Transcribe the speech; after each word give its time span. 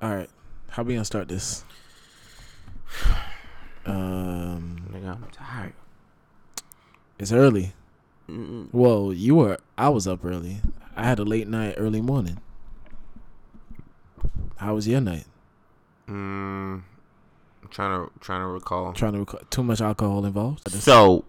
All 0.00 0.14
right. 0.14 0.30
How 0.70 0.82
we 0.82 0.94
gonna 0.94 1.04
start 1.04 1.28
this? 1.28 1.64
Um, 3.84 4.86
Nigga, 4.92 5.08
I'm 5.16 5.24
tired. 5.32 5.72
it's 7.18 7.32
early. 7.32 7.72
Mm-mm. 8.28 8.68
Well, 8.72 9.12
you 9.12 9.34
were. 9.36 9.58
I 9.76 9.88
was 9.88 10.06
up 10.06 10.24
early. 10.24 10.60
I 10.94 11.04
had 11.04 11.18
a 11.18 11.24
late 11.24 11.48
night, 11.48 11.74
early 11.78 12.00
morning. 12.00 12.38
How 14.56 14.74
was 14.74 14.86
your 14.86 15.00
night? 15.00 15.24
Mm, 16.08 16.82
I'm 17.62 17.68
trying 17.70 18.06
to 18.06 18.12
trying 18.20 18.40
to 18.42 18.46
recall. 18.46 18.92
Trying 18.92 19.12
to 19.14 19.20
recall. 19.20 19.40
Too 19.50 19.62
much 19.62 19.80
alcohol 19.80 20.24
involved. 20.24 20.70
So, 20.70 21.24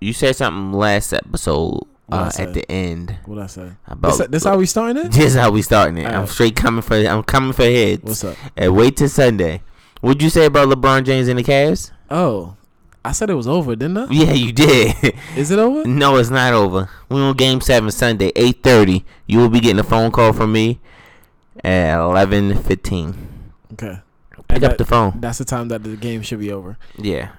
you 0.00 0.12
said 0.12 0.36
something 0.36 0.72
last 0.72 1.12
episode 1.12 1.82
uh, 2.10 2.30
at 2.38 2.54
the 2.54 2.70
end 2.70 3.16
What 3.26 3.38
I 3.38 3.46
say? 3.46 3.72
about. 3.86 4.16
This, 4.18 4.26
this 4.28 4.44
how 4.44 4.56
we 4.56 4.66
starting 4.66 5.04
it? 5.04 5.12
This 5.12 5.32
is 5.32 5.34
how 5.34 5.50
we 5.50 5.62
starting 5.62 5.98
it. 5.98 6.06
I'm 6.06 6.26
straight 6.26 6.56
coming 6.56 6.82
for. 6.82 6.94
I'm 6.94 7.22
coming 7.22 7.52
for 7.52 7.62
heads. 7.64 8.02
What's 8.02 8.24
up? 8.24 8.36
And 8.56 8.76
wait 8.76 8.96
till 8.96 9.08
Sunday. 9.08 9.62
What'd 10.00 10.22
you 10.22 10.30
say 10.30 10.46
about 10.46 10.68
LeBron 10.68 11.04
James 11.04 11.28
and 11.28 11.38
the 11.38 11.42
Cavs? 11.42 11.90
Oh, 12.10 12.56
I 13.04 13.12
said 13.12 13.30
it 13.30 13.34
was 13.34 13.48
over, 13.48 13.74
didn't 13.76 13.96
I? 13.98 14.06
Yeah, 14.10 14.32
you 14.32 14.52
did. 14.52 14.94
Is 15.36 15.50
it 15.50 15.58
over? 15.58 15.84
no, 15.88 16.16
it's 16.16 16.30
not 16.30 16.52
over. 16.52 16.88
We 17.08 17.20
on 17.20 17.36
Game 17.36 17.60
Seven 17.60 17.90
Sunday, 17.90 18.32
eight 18.36 18.62
thirty. 18.62 19.04
You 19.26 19.38
will 19.38 19.48
be 19.48 19.60
getting 19.60 19.78
a 19.80 19.84
phone 19.84 20.10
call 20.10 20.32
from 20.32 20.52
me 20.52 20.78
at 21.64 21.98
eleven 21.98 22.56
fifteen. 22.62 23.52
Okay. 23.72 23.98
Pick 24.48 24.56
And 24.56 24.64
up 24.64 24.70
that- 24.72 24.78
the 24.78 24.84
phone. 24.86 25.20
That's 25.20 25.38
the 25.38 25.44
time 25.44 25.68
that 25.68 25.82
the 25.82 25.96
game 25.96 26.22
should 26.22 26.38
be 26.38 26.50
over. 26.52 26.78
Yeah. 26.96 27.32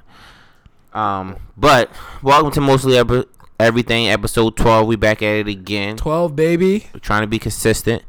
Um, 0.94 1.38
but 1.58 1.90
welcome 2.24 2.52
to 2.52 2.62
mostly 2.62 2.98
Ever- 2.98 3.26
everything 3.59 4.08
episode 4.09 4.55
twelve. 4.55 4.88
We 4.88 4.95
back 4.95 5.22
at 5.22 5.36
it 5.36 5.48
again. 5.48 5.98
Twelve, 5.98 6.36
baby. 6.36 6.88
We're 6.94 6.99
trying 6.99 7.22
to 7.22 7.27
be 7.27 7.40
consistent. 7.40 8.04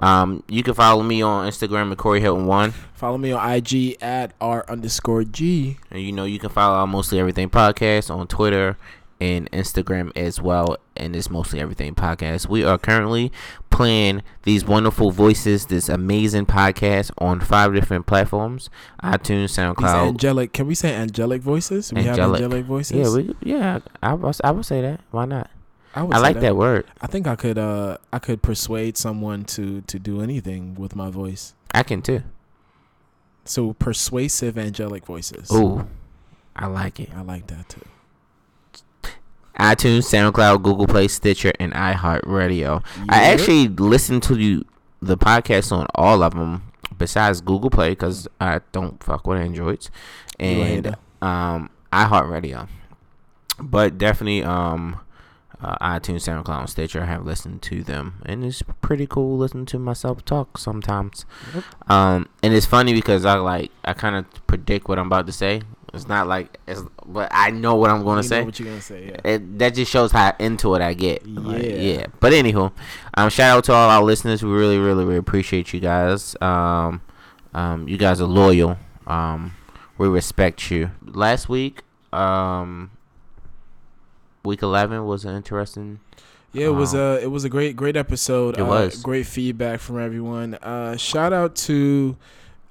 Um, 0.00 0.42
you 0.48 0.62
can 0.62 0.74
follow 0.74 1.02
me 1.02 1.22
on 1.22 1.46
Instagram 1.48 1.92
at 1.92 1.98
Corey 1.98 2.20
Hilton 2.20 2.46
One, 2.46 2.72
Follow 2.94 3.16
me 3.16 3.30
on 3.32 3.48
IG 3.52 3.96
at 4.02 4.32
r 4.40 4.64
underscore 4.68 5.22
g. 5.24 5.76
and 5.90 6.02
you 6.02 6.10
know 6.12 6.24
you 6.24 6.38
can 6.40 6.50
follow 6.50 6.74
our 6.74 6.86
mostly 6.86 7.20
everything 7.20 7.48
podcast 7.48 8.14
on 8.14 8.26
Twitter 8.26 8.76
and 9.20 9.50
Instagram 9.52 10.10
as 10.16 10.40
well. 10.40 10.76
And 10.96 11.16
it's 11.16 11.28
mostly 11.28 11.60
everything 11.60 11.94
podcast. 11.94 12.48
We 12.48 12.64
are 12.64 12.78
currently 12.78 13.32
playing 13.70 14.22
these 14.44 14.64
wonderful 14.64 15.10
voices, 15.10 15.66
this 15.66 15.88
amazing 15.88 16.46
podcast 16.46 17.10
on 17.18 17.40
five 17.40 17.74
different 17.74 18.06
platforms: 18.06 18.70
iTunes, 19.02 19.48
These 19.48 19.56
SoundCloud. 19.56 20.08
angelic. 20.08 20.52
Can 20.52 20.66
we 20.68 20.74
say 20.76 20.94
angelic 20.94 21.42
voices? 21.42 21.92
We 21.92 22.00
Angelic. 22.06 22.18
have 22.18 22.30
angelic 22.52 22.64
voices. 22.66 22.96
yeah, 22.96 23.14
we 23.14 23.34
yeah. 23.42 23.78
I 24.02 24.14
was 24.14 24.40
I 24.44 24.52
would 24.52 24.64
say 24.64 24.80
that. 24.82 25.00
Why 25.10 25.24
not? 25.24 25.50
I, 25.96 26.02
would 26.02 26.14
I 26.14 26.18
like 26.18 26.40
that 26.40 26.56
word. 26.56 26.86
I 27.00 27.06
think 27.06 27.26
I 27.26 27.36
could. 27.36 27.56
Uh, 27.58 27.98
I 28.12 28.18
could 28.18 28.42
persuade 28.42 28.96
someone 28.96 29.44
to 29.46 29.80
to 29.82 29.98
do 29.98 30.20
anything 30.20 30.74
with 30.76 30.94
my 30.96 31.10
voice. 31.10 31.54
I 31.72 31.82
can 31.82 32.02
too. 32.02 32.22
So 33.44 33.74
persuasive 33.74 34.56
angelic 34.56 35.04
voices. 35.06 35.50
Ooh, 35.52 35.86
I 36.56 36.66
like 36.66 36.98
it. 37.00 37.10
I 37.14 37.20
like 37.22 37.46
that 37.48 37.68
too. 37.68 37.82
iTunes, 39.58 40.04
SoundCloud, 40.04 40.62
Google 40.62 40.86
Play, 40.86 41.08
Stitcher, 41.08 41.52
and 41.60 41.72
iHeartRadio. 41.72 42.84
I 43.08 43.24
actually 43.24 43.68
listen 43.68 44.20
to 44.22 44.34
the 44.34 44.66
the 45.00 45.16
podcast 45.18 45.70
on 45.70 45.86
all 45.94 46.22
of 46.22 46.32
them 46.32 46.72
besides 46.96 47.40
Google 47.40 47.70
Play 47.70 47.90
because 47.90 48.26
I 48.40 48.60
don't 48.72 49.02
fuck 49.02 49.26
with 49.26 49.38
Androids 49.38 49.90
and 50.38 50.96
um 51.22 51.70
iHeartRadio. 51.92 52.68
But 53.60 53.98
definitely 53.98 54.42
um 54.42 55.00
uh, 55.64 55.78
iTunes, 55.78 56.28
SoundCloud, 56.28 56.60
and 56.60 56.68
Stitcher. 56.68 57.02
I 57.02 57.06
have 57.06 57.24
listened 57.24 57.62
to 57.62 57.82
them, 57.82 58.20
and 58.26 58.44
it's 58.44 58.62
pretty 58.82 59.06
cool 59.06 59.38
listening 59.38 59.64
to 59.66 59.78
myself 59.78 60.24
talk 60.24 60.58
sometimes. 60.58 61.24
Yep. 61.54 61.90
Um, 61.90 62.28
and 62.42 62.52
it's 62.52 62.66
funny 62.66 62.92
because 62.92 63.24
I 63.24 63.34
like 63.36 63.70
I 63.84 63.94
kind 63.94 64.14
of 64.16 64.46
predict 64.46 64.88
what 64.88 64.98
I'm 64.98 65.06
about 65.06 65.26
to 65.26 65.32
say. 65.32 65.62
It's 65.94 66.08
not 66.08 66.26
like 66.26 66.58
it's, 66.66 66.82
but 67.06 67.28
I 67.32 67.50
know 67.50 67.76
what 67.76 67.90
I'm 67.90 68.02
going 68.04 68.22
to 68.22 68.28
know 68.28 68.28
say. 68.28 68.42
what 68.44 68.58
you 68.58 68.66
gonna 68.66 68.80
say? 68.80 69.06
Yeah. 69.08 69.30
It, 69.32 69.58
that 69.58 69.74
just 69.74 69.90
shows 69.90 70.12
how 70.12 70.34
into 70.38 70.74
it 70.74 70.82
I 70.82 70.94
get. 70.94 71.26
Like, 71.26 71.62
Yeah. 71.62 71.68
yeah. 71.74 72.06
But 72.20 72.32
anywho, 72.32 72.72
um, 73.14 73.30
shout 73.30 73.56
out 73.58 73.64
to 73.64 73.72
all 73.72 73.90
our 73.90 74.02
listeners. 74.02 74.42
We 74.42 74.50
really, 74.50 74.78
really, 74.78 75.04
really 75.04 75.16
appreciate 75.18 75.72
you 75.72 75.80
guys. 75.80 76.36
Um, 76.40 77.00
um, 77.54 77.88
you 77.88 77.96
guys 77.96 78.20
are 78.20 78.26
loyal. 78.26 78.76
Um, 79.06 79.54
we 79.98 80.08
respect 80.08 80.70
you. 80.70 80.90
Last 81.04 81.48
week, 81.48 81.82
um, 82.12 82.90
week 84.44 84.62
eleven 84.62 85.04
was 85.06 85.24
an 85.24 85.36
interesting. 85.36 86.00
Yeah, 86.52 86.66
it 86.66 86.74
was 86.74 86.94
Um, 86.94 87.00
a 87.00 87.14
it 87.22 87.30
was 87.30 87.44
a 87.44 87.48
great 87.48 87.76
great 87.76 87.96
episode. 87.96 88.56
It 88.58 88.62
uh, 88.62 88.66
was. 88.66 89.02
great 89.02 89.26
feedback 89.26 89.80
from 89.80 89.98
everyone. 90.00 90.54
Uh, 90.54 90.96
shout 90.96 91.32
out 91.32 91.56
to 91.66 92.16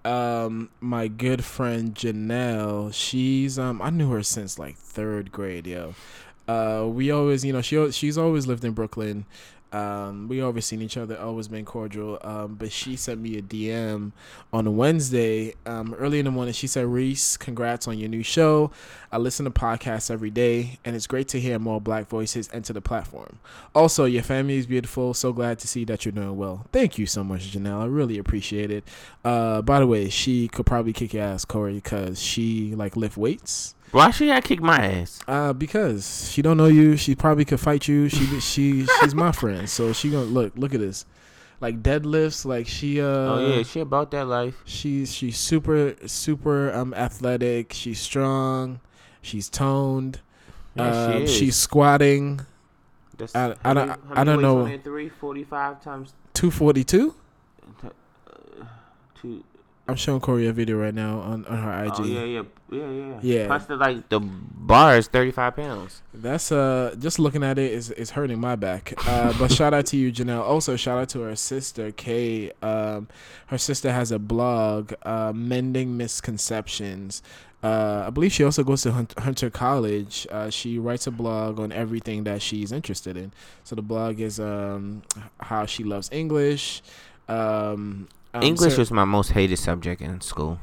um 0.05 0.69
my 0.79 1.07
good 1.07 1.43
friend 1.43 1.95
Janelle. 1.95 2.93
She's 2.93 3.57
um 3.57 3.81
I 3.81 3.89
knew 3.89 4.09
her 4.11 4.23
since 4.23 4.59
like 4.59 4.75
third 4.77 5.31
grade, 5.31 5.67
yo. 5.67 5.95
Uh, 6.47 6.85
we 6.89 7.09
always 7.09 7.45
you 7.45 7.53
know 7.53 7.61
she 7.61 7.91
she's 7.91 8.17
always 8.17 8.47
lived 8.47 8.65
in 8.65 8.73
Brooklyn. 8.73 9.25
Um, 9.73 10.28
we 10.28 10.41
always 10.41 10.66
seen 10.66 10.81
each 10.81 10.97
other, 10.97 11.19
always 11.19 11.47
been 11.47 11.66
cordial. 11.66 12.19
Um, 12.22 12.56
but 12.56 12.72
she 12.72 12.95
sent 12.95 13.19
me 13.19 13.38
a 13.38 13.41
DM 13.41 14.11
on 14.53 14.67
a 14.67 14.72
Wednesday, 14.72 15.56
um, 15.66 15.94
early 15.95 16.19
in 16.19 16.25
the 16.25 16.31
morning. 16.31 16.53
She 16.53 16.67
said, 16.67 16.85
"Reese, 16.85 17.38
congrats 17.38 17.88
on 17.88 17.97
your 17.97 18.09
new 18.09 18.23
show. 18.23 18.72
I 19.12 19.17
listen 19.17 19.45
to 19.45 19.51
podcasts 19.51 20.09
every 20.09 20.29
day, 20.29 20.79
and 20.85 20.95
it's 20.95 21.07
great 21.07 21.28
to 21.29 21.39
hear 21.39 21.59
more 21.59 21.81
Black 21.81 22.07
voices 22.07 22.50
enter 22.53 22.73
the 22.73 22.81
platform. 22.81 23.39
Also, 23.75 24.06
your 24.06 24.23
family 24.23 24.57
is 24.57 24.67
beautiful. 24.67 25.13
So 25.13 25.33
glad 25.33 25.59
to 25.59 25.67
see 25.67 25.85
that 25.85 26.06
you're 26.06 26.12
doing 26.12 26.38
well. 26.38 26.67
Thank 26.72 26.97
you 26.97 27.06
so 27.06 27.23
much, 27.23 27.51
Janelle. 27.51 27.81
I 27.81 27.85
really 27.85 28.17
appreciate 28.17 28.72
it. 28.72 28.83
Uh, 29.25 29.62
by 29.62 29.79
the 29.79 29.88
way, 29.88 30.09
she 30.09 30.47
could 30.47 30.66
probably 30.66 30.94
kick 30.94 31.13
your 31.13 31.23
ass, 31.23 31.45
Corey, 31.45 31.75
because 31.75 32.22
she 32.22 32.75
like 32.75 32.95
lift 32.95 33.17
weights. 33.17 33.75
Why 33.93 34.11
should 34.11 34.29
I 34.29 34.41
kick 34.41 34.59
my 34.61 34.77
ass? 34.85 35.19
Uh, 35.27 35.53
because 35.53 36.29
she 36.31 36.41
don't 36.41 36.57
know 36.57 36.65
you. 36.65 36.97
She 36.97 37.15
probably 37.15 37.45
could 37.45 37.59
fight 37.59 37.87
you. 37.87 38.09
She 38.09 38.39
she 38.39 38.85
she's 38.99 39.15
my 39.15 39.31
friend, 39.31 39.69
so 39.69 39.93
she 39.93 40.09
gonna 40.09 40.25
look 40.25 40.53
look 40.55 40.73
at 40.73 40.79
this, 40.79 41.05
like 41.61 41.81
deadlifts. 41.83 42.43
Like 42.45 42.67
she 42.67 42.99
uh. 42.99 43.05
oh 43.05 43.55
yeah, 43.57 43.63
she 43.63 43.79
about 43.79 44.11
that 44.11 44.27
life. 44.27 44.55
She's 44.65 45.13
she's 45.13 45.37
super 45.37 45.95
super 46.07 46.73
um 46.73 46.93
athletic. 46.95 47.71
She's 47.73 47.99
strong. 47.99 48.79
She's 49.21 49.47
toned. 49.49 50.19
Yeah, 50.75 50.89
um, 50.89 51.27
she 51.27 51.33
she's 51.45 51.55
squatting 51.55 52.41
That's 53.17 53.35
I- 53.35 53.55
I 53.63 53.73
many- 53.73 53.91
I 53.91 53.95
how 54.15 54.23
don't 54.23 54.41
know. 54.41 54.75
Three 54.83 55.09
forty-five 55.09 55.83
times 55.83 56.13
two 56.33 56.49
forty 56.49 56.83
two. 56.83 57.13
uh, 57.85 57.89
two. 59.21 59.43
I'm 59.85 59.95
showing 59.95 60.21
Corey 60.21 60.47
a 60.47 60.53
video 60.53 60.77
right 60.77 60.94
now 60.94 61.19
on, 61.19 61.45
on 61.45 61.57
her 61.57 61.85
IG. 61.85 61.91
Oh 61.97 62.03
yeah, 62.05 62.23
yeah, 62.23 62.41
yeah, 62.71 62.89
yeah. 62.89 63.19
Yeah. 63.21 63.47
Plus 63.47 63.66
the 63.66 63.75
like 63.75 64.07
the 64.07 64.21
bar 64.21 64.95
is 64.95 65.07
thirty-five 65.07 65.57
pounds. 65.57 66.01
That's 66.13 66.53
uh 66.53 66.95
just 66.97 67.19
looking 67.19 67.44
at 67.44 67.59
it 67.59 67.69
is 67.69 67.91
is 67.91 68.11
hurting 68.11 68.39
my 68.39 68.55
back. 68.55 68.94
Uh, 69.05 69.38
but 69.38 69.51
shout 69.57 69.73
out 69.73 69.85
to 69.88 69.97
you, 69.97 70.09
Janelle. 70.11 70.41
Also 70.41 70.77
shout 70.77 70.99
out 70.99 71.09
to 71.09 71.21
her 71.21 71.35
sister 71.35 71.91
Kay. 71.91 72.51
Um, 72.61 73.09
her 73.47 73.57
sister 73.57 73.91
has 73.91 74.11
a 74.13 74.19
blog, 74.19 74.94
uh, 75.03 75.33
Mending 75.35 75.97
Misconceptions. 75.97 77.21
Uh, 77.61 78.05
I 78.07 78.09
believe 78.09 78.31
she 78.31 78.44
also 78.45 78.63
goes 78.63 78.83
to 78.83 79.07
Hunter 79.17 79.50
College. 79.50 80.27
Uh, 80.29 80.50
she 80.50 80.79
writes 80.79 81.07
a 81.07 81.11
blog 81.11 81.59
on 81.59 81.73
everything 81.73 82.23
that 82.23 82.41
she's 82.41 82.71
interested 82.71 83.17
in. 83.17 83.33
So 83.65 83.75
the 83.75 83.81
blog 83.81 84.21
is 84.21 84.39
um 84.39 85.03
how 85.41 85.65
she 85.65 85.83
loves 85.83 86.09
English. 86.13 86.81
Um, 87.27 88.07
um, 88.33 88.44
English 88.44 88.73
so- 88.73 88.79
was 88.79 88.91
my 88.91 89.05
most 89.05 89.31
hated 89.31 89.57
subject 89.57 90.01
in 90.01 90.21
school. 90.21 90.59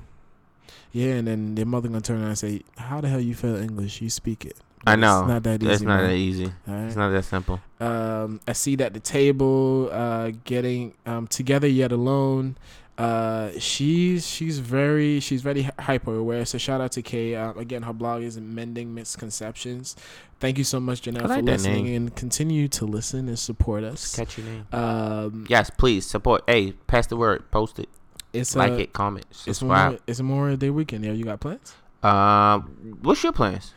yeah, 0.92 1.14
and 1.14 1.26
then 1.28 1.54
their 1.54 1.66
mother 1.66 1.88
gonna 1.88 2.00
turn 2.00 2.18
around 2.18 2.28
and 2.28 2.38
say, 2.38 2.62
"How 2.76 3.00
the 3.00 3.08
hell 3.08 3.20
you 3.20 3.34
fail 3.34 3.56
English? 3.56 4.00
You 4.02 4.10
speak 4.10 4.44
it." 4.44 4.56
I 4.86 4.96
know. 4.96 5.20
It's 5.20 5.28
not 5.28 5.42
that 5.42 5.62
easy. 5.62 5.68
That's 5.68 5.82
not 5.82 6.00
man. 6.00 6.08
that 6.10 6.16
easy. 6.16 6.52
Right? 6.66 6.84
It's 6.86 6.96
not 6.96 7.10
that 7.10 7.24
simple. 7.24 7.60
um, 7.80 8.40
a 8.46 8.54
seat 8.54 8.80
at 8.80 8.94
the 8.94 9.00
table, 9.00 9.90
uh, 9.92 10.32
getting 10.44 10.94
um, 11.04 11.26
together 11.26 11.68
yet 11.68 11.92
alone. 11.92 12.56
Uh, 13.00 13.58
she's 13.58 14.26
she's 14.28 14.58
very 14.58 15.20
she's 15.20 15.40
very 15.40 15.62
hyper 15.78 16.14
aware. 16.16 16.44
So 16.44 16.58
shout 16.58 16.80
out 16.82 16.92
to 16.92 17.02
Kay. 17.02 17.34
Um, 17.34 17.56
again, 17.56 17.82
her 17.82 17.94
blog 17.94 18.22
is 18.22 18.38
Mending 18.38 18.92
Misconceptions. 18.94 19.96
Thank 20.38 20.58
you 20.58 20.64
so 20.64 20.80
much, 20.80 21.02
Janelle, 21.02 21.28
like 21.28 21.40
for 21.40 21.42
listening 21.44 21.84
name. 21.86 21.96
and 21.96 22.16
continue 22.16 22.68
to 22.68 22.84
listen 22.84 23.28
and 23.28 23.38
support 23.38 23.84
us. 23.84 24.14
Catchy 24.14 24.42
name. 24.42 24.66
Um, 24.72 25.46
Yes, 25.48 25.70
please 25.70 26.04
support. 26.06 26.42
Hey, 26.46 26.72
pass 26.72 27.06
the 27.06 27.16
word. 27.16 27.50
Post 27.50 27.78
it. 27.78 27.88
it's 28.34 28.54
like 28.54 28.72
uh, 28.72 28.76
it. 28.76 28.92
Comment. 28.92 29.24
It's 29.30 29.40
Subscribe. 29.44 29.68
Memorial, 29.70 30.00
it's 30.06 30.18
Memorial 30.20 30.56
Day 30.56 30.70
weekend. 30.70 31.04
Yeah, 31.04 31.12
you 31.12 31.24
got 31.24 31.40
plans? 31.40 31.74
Um, 32.02 32.98
what's 33.02 33.22
your 33.22 33.32
plans? 33.32 33.72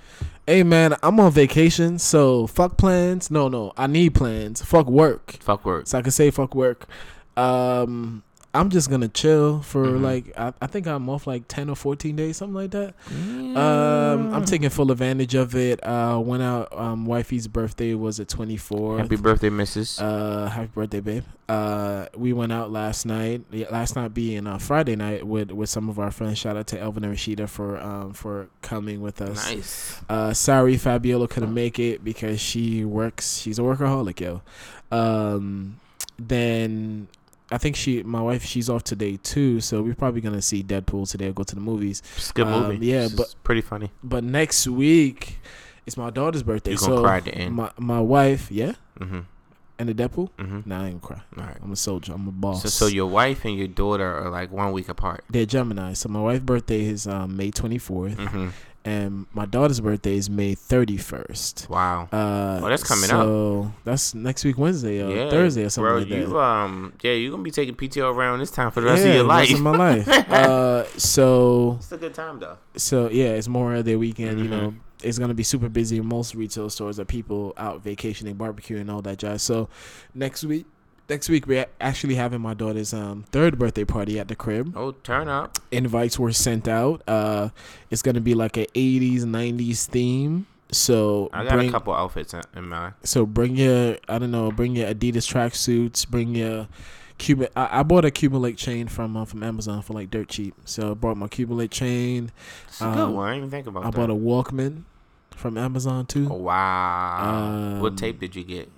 Hey 0.45 0.63
man, 0.63 0.95
I'm 1.01 1.17
on 1.21 1.31
vacation, 1.31 1.97
so 1.99 2.47
fuck 2.47 2.77
plans. 2.77 3.31
No, 3.31 3.47
no, 3.47 3.71
I 3.77 3.87
need 3.87 4.13
plans. 4.15 4.61
Fuck 4.61 4.87
work. 4.87 5.37
Fuck 5.39 5.65
work. 5.65 5.87
So 5.87 5.97
I 5.97 6.01
can 6.01 6.11
say 6.11 6.29
fuck 6.31 6.53
work. 6.55 6.87
Um, 7.37 8.23
I'm 8.55 8.69
just 8.69 8.89
gonna 8.89 9.07
chill 9.07 9.61
for 9.61 9.83
Mhm. 9.85 10.01
like 10.01 10.33
I, 10.37 10.53
I 10.61 10.67
think 10.67 10.85
I'm 10.85 11.09
off 11.09 11.25
like 11.25 11.47
ten 11.47 11.69
or 11.71 11.75
fourteen 11.75 12.15
days, 12.15 12.37
something 12.37 12.53
like 12.53 12.69
that. 12.71 12.93
Um, 13.11 14.33
I'm 14.33 14.45
taking 14.45 14.69
full 14.69 14.91
advantage 14.91 15.33
of 15.35 15.55
it. 15.55 15.83
Uh, 15.83 16.21
went 16.23 16.43
out. 16.43 16.75
Um, 16.77 17.05
wifey's 17.05 17.47
birthday 17.47 17.93
was 17.95 18.19
at 18.19 18.27
24. 18.27 18.99
Happy 18.99 19.15
birthday, 19.15 19.49
Mrs. 19.49 19.99
Uh, 20.01 20.47
happy 20.49 20.69
birthday, 20.73 20.99
babe. 20.99 21.23
Uh, 21.49 22.05
we 22.15 22.31
went 22.33 22.51
out 22.51 22.71
last 22.71 23.05
night. 23.05 23.41
Last 23.71 23.95
night 23.95 24.13
being 24.13 24.45
uh, 24.47 24.57
Friday 24.59 24.95
night 24.95 25.25
with 25.25 25.51
with 25.51 25.69
some 25.69 25.89
of 25.89 25.97
our 25.99 26.11
friends. 26.11 26.37
Shout 26.37 26.55
out 26.55 26.67
to 26.67 26.79
Elvin 26.79 27.03
and 27.03 27.15
Rashida 27.15 27.49
for 27.49 27.79
um 27.79 28.13
for 28.13 28.47
coming 28.61 29.01
with 29.01 29.21
us. 29.21 29.49
nice. 29.51 30.01
Uh, 30.09 30.33
sorry, 30.33 30.77
Fabiola 30.77 31.27
couldn't 31.27 31.53
make 31.53 31.79
it 31.79 32.03
because 32.03 32.39
she 32.39 32.85
works. 32.85 33.37
She's 33.39 33.57
a 33.57 33.63
workaholic, 33.63 34.19
yo. 34.19 34.41
Um, 34.91 35.77
then 36.19 37.07
I 37.53 37.57
think 37.57 37.75
she, 37.75 38.01
my 38.03 38.21
wife, 38.21 38.43
she's 38.43 38.69
off 38.69 38.83
today 38.83 39.17
too. 39.21 39.59
So 39.61 39.81
we're 39.81 39.95
probably 39.95 40.21
gonna 40.21 40.41
see 40.41 40.63
Deadpool 40.63 41.09
today 41.09 41.27
or 41.27 41.33
go 41.33 41.43
to 41.43 41.55
the 41.55 41.61
movies. 41.61 42.01
It's 42.17 42.31
a 42.31 42.33
good 42.33 42.47
Um, 42.47 42.63
movie. 42.69 42.87
yeah, 42.87 43.05
It's 43.05 43.13
but- 43.13 43.35
pretty 43.43 43.61
funny. 43.61 43.91
But 44.03 44.23
next 44.23 44.67
week, 44.67 45.39
it's 45.85 45.97
my 45.97 46.09
daughter's 46.09 46.43
birthday. 46.43 46.71
You're 46.71 46.79
gonna 46.79 46.95
so 46.97 47.01
cry 47.03 47.17
at 47.17 47.25
the 47.25 47.35
end. 47.35 47.55
my 47.55 47.71
my 47.77 47.99
wife, 47.99 48.51
yeah, 48.51 48.73
Mm-hmm. 48.99 49.19
and 49.79 49.89
the 49.89 49.93
Deadpool. 49.93 50.29
Mm-hmm. 50.39 50.59
Nah, 50.69 50.83
I 50.83 50.87
ain't 50.89 51.01
cry. 51.01 51.21
All 51.37 51.43
right. 51.43 51.57
I'm 51.61 51.71
a 51.71 51.75
soldier. 51.75 52.13
I'm 52.13 52.27
a 52.27 52.31
boss. 52.31 52.61
So, 52.63 52.69
so 52.69 52.85
your 52.87 53.07
wife 53.07 53.43
and 53.45 53.57
your 53.57 53.67
daughter 53.67 54.09
are 54.19 54.29
like 54.29 54.51
one 54.51 54.71
week 54.71 54.87
apart. 54.89 55.23
They're 55.29 55.45
Gemini. 55.45 55.93
So 55.93 56.09
my 56.09 56.21
wife's 56.21 56.43
birthday 56.45 56.85
is 56.85 57.05
um, 57.07 57.35
May 57.37 57.51
24th, 57.51 58.15
Mm-hmm. 58.15 58.47
And 58.85 59.25
my 59.33 59.45
daughter's 59.45 59.79
birthday 59.79 60.17
is 60.17 60.29
May 60.29 60.55
31st. 60.55 61.69
Wow. 61.69 62.09
Uh, 62.11 62.59
Oh, 62.63 62.69
that's 62.69 62.83
coming 62.83 63.05
up. 63.05 63.25
So 63.25 63.71
that's 63.83 64.13
next 64.13 64.43
week 64.45 64.57
Wednesday 64.57 65.01
or 65.01 65.15
yeah, 65.15 65.29
Thursday 65.29 65.63
or 65.65 65.69
something 65.69 65.89
bro, 65.89 65.99
like 65.99 66.09
that. 66.09 66.17
you 66.29 66.39
um, 66.39 66.93
yeah, 67.01 67.11
you're 67.13 67.31
gonna 67.31 67.43
be 67.43 67.51
taking 67.51 67.75
PTO 67.75 68.13
around 68.13 68.39
this 68.39 68.51
time 68.51 68.71
for 68.71 68.81
the 68.81 68.87
rest 68.87 69.03
yeah, 69.03 69.09
of 69.09 69.15
your 69.15 69.23
life. 69.25 69.49
rest 69.49 69.53
of 69.53 69.61
my 69.61 69.77
life. 69.77 70.07
uh, 70.31 70.83
so 70.97 71.75
it's 71.79 71.91
a 71.91 71.97
good 71.97 72.13
time 72.13 72.39
though. 72.39 72.57
so 72.75 73.09
yeah, 73.09 73.29
it's 73.29 73.47
Memorial 73.47 73.83
Day 73.83 73.95
weekend. 73.95 74.39
You 74.39 74.45
Mhm. 74.45 74.49
know, 74.49 74.73
it's 75.01 75.19
gonna 75.19 75.33
be 75.33 75.43
super 75.43 75.69
busy. 75.69 75.99
Most 76.01 76.35
retail 76.35 76.69
stores 76.69 76.99
are 76.99 77.05
people 77.05 77.53
out 77.57 77.83
vacationing, 77.83 78.35
barbecuing, 78.35 78.89
all 78.91 79.01
that 79.01 79.17
jazz. 79.17 79.41
So 79.43 79.69
next 80.13 80.43
week, 80.43 80.65
next 81.09 81.29
week 81.29 81.45
we're 81.47 81.65
actually 81.81 82.15
having 82.15 82.41
my 82.41 82.53
daughter's 82.53 82.93
um 82.93 83.23
third 83.31 83.57
birthday 83.59 83.85
party 83.85 84.19
at 84.19 84.27
the 84.27 84.35
crib. 84.35 84.73
Oh, 84.75 84.91
turn 84.91 85.27
up. 85.27 85.59
Invites 85.71 86.17
were 86.19 86.31
sent 86.33 86.67
out. 86.67 87.01
Uh, 87.07 87.49
it's 87.89 88.01
gonna 88.01 88.21
be 88.21 88.33
like 88.33 88.57
a 88.57 88.65
'80s, 88.67 89.21
'90s 89.23 89.85
theme. 89.85 90.47
So 90.71 91.29
I 91.33 91.43
got 91.43 91.53
bring 91.53 91.69
a 91.69 91.71
couple 91.71 91.93
outfits 91.93 92.33
in, 92.33 92.41
in 92.55 92.67
mind. 92.69 92.95
so 93.03 93.25
bring 93.25 93.55
your 93.55 93.97
I 94.09 94.17
don't 94.17 94.31
know, 94.31 94.51
bring 94.51 94.75
your 94.75 94.87
Adidas 94.91 95.27
tracksuits, 95.31 96.07
bring 96.07 96.33
your 96.35 96.67
Cuban. 97.19 97.47
I, 97.55 97.79
I 97.79 97.83
bought 97.83 98.05
a 98.05 98.11
Cuban 98.11 98.41
link 98.41 98.57
chain 98.57 98.87
from 98.87 99.15
uh, 99.15 99.25
from 99.25 99.43
Amazon 99.43 99.83
for 99.83 99.93
like 99.93 100.09
dirt 100.09 100.29
cheap. 100.29 100.55
So 100.65 100.91
I 100.91 100.93
bought 100.95 101.15
my 101.15 101.27
Cuban 101.27 101.57
link 101.57 101.69
chain. 101.71 102.31
It's 102.67 102.81
a 102.81 102.85
good 102.85 102.97
Um, 102.97 103.13
one. 103.13 103.27
I 103.27 103.31
didn't 103.33 103.37
even 103.37 103.51
think 103.51 103.67
about 103.67 103.85
I 103.85 103.91
that. 103.91 103.95
bought 103.95 104.09
a 104.09 104.15
Walkman 104.15 104.83
from 105.29 105.57
Amazon 105.59 106.07
too. 106.07 106.27
Oh, 106.31 106.37
wow. 106.37 107.77
what 107.79 107.89
Um, 107.91 107.95
tape 107.95 108.19
did 108.19 108.35
you 108.35 108.43
get? 108.43 108.69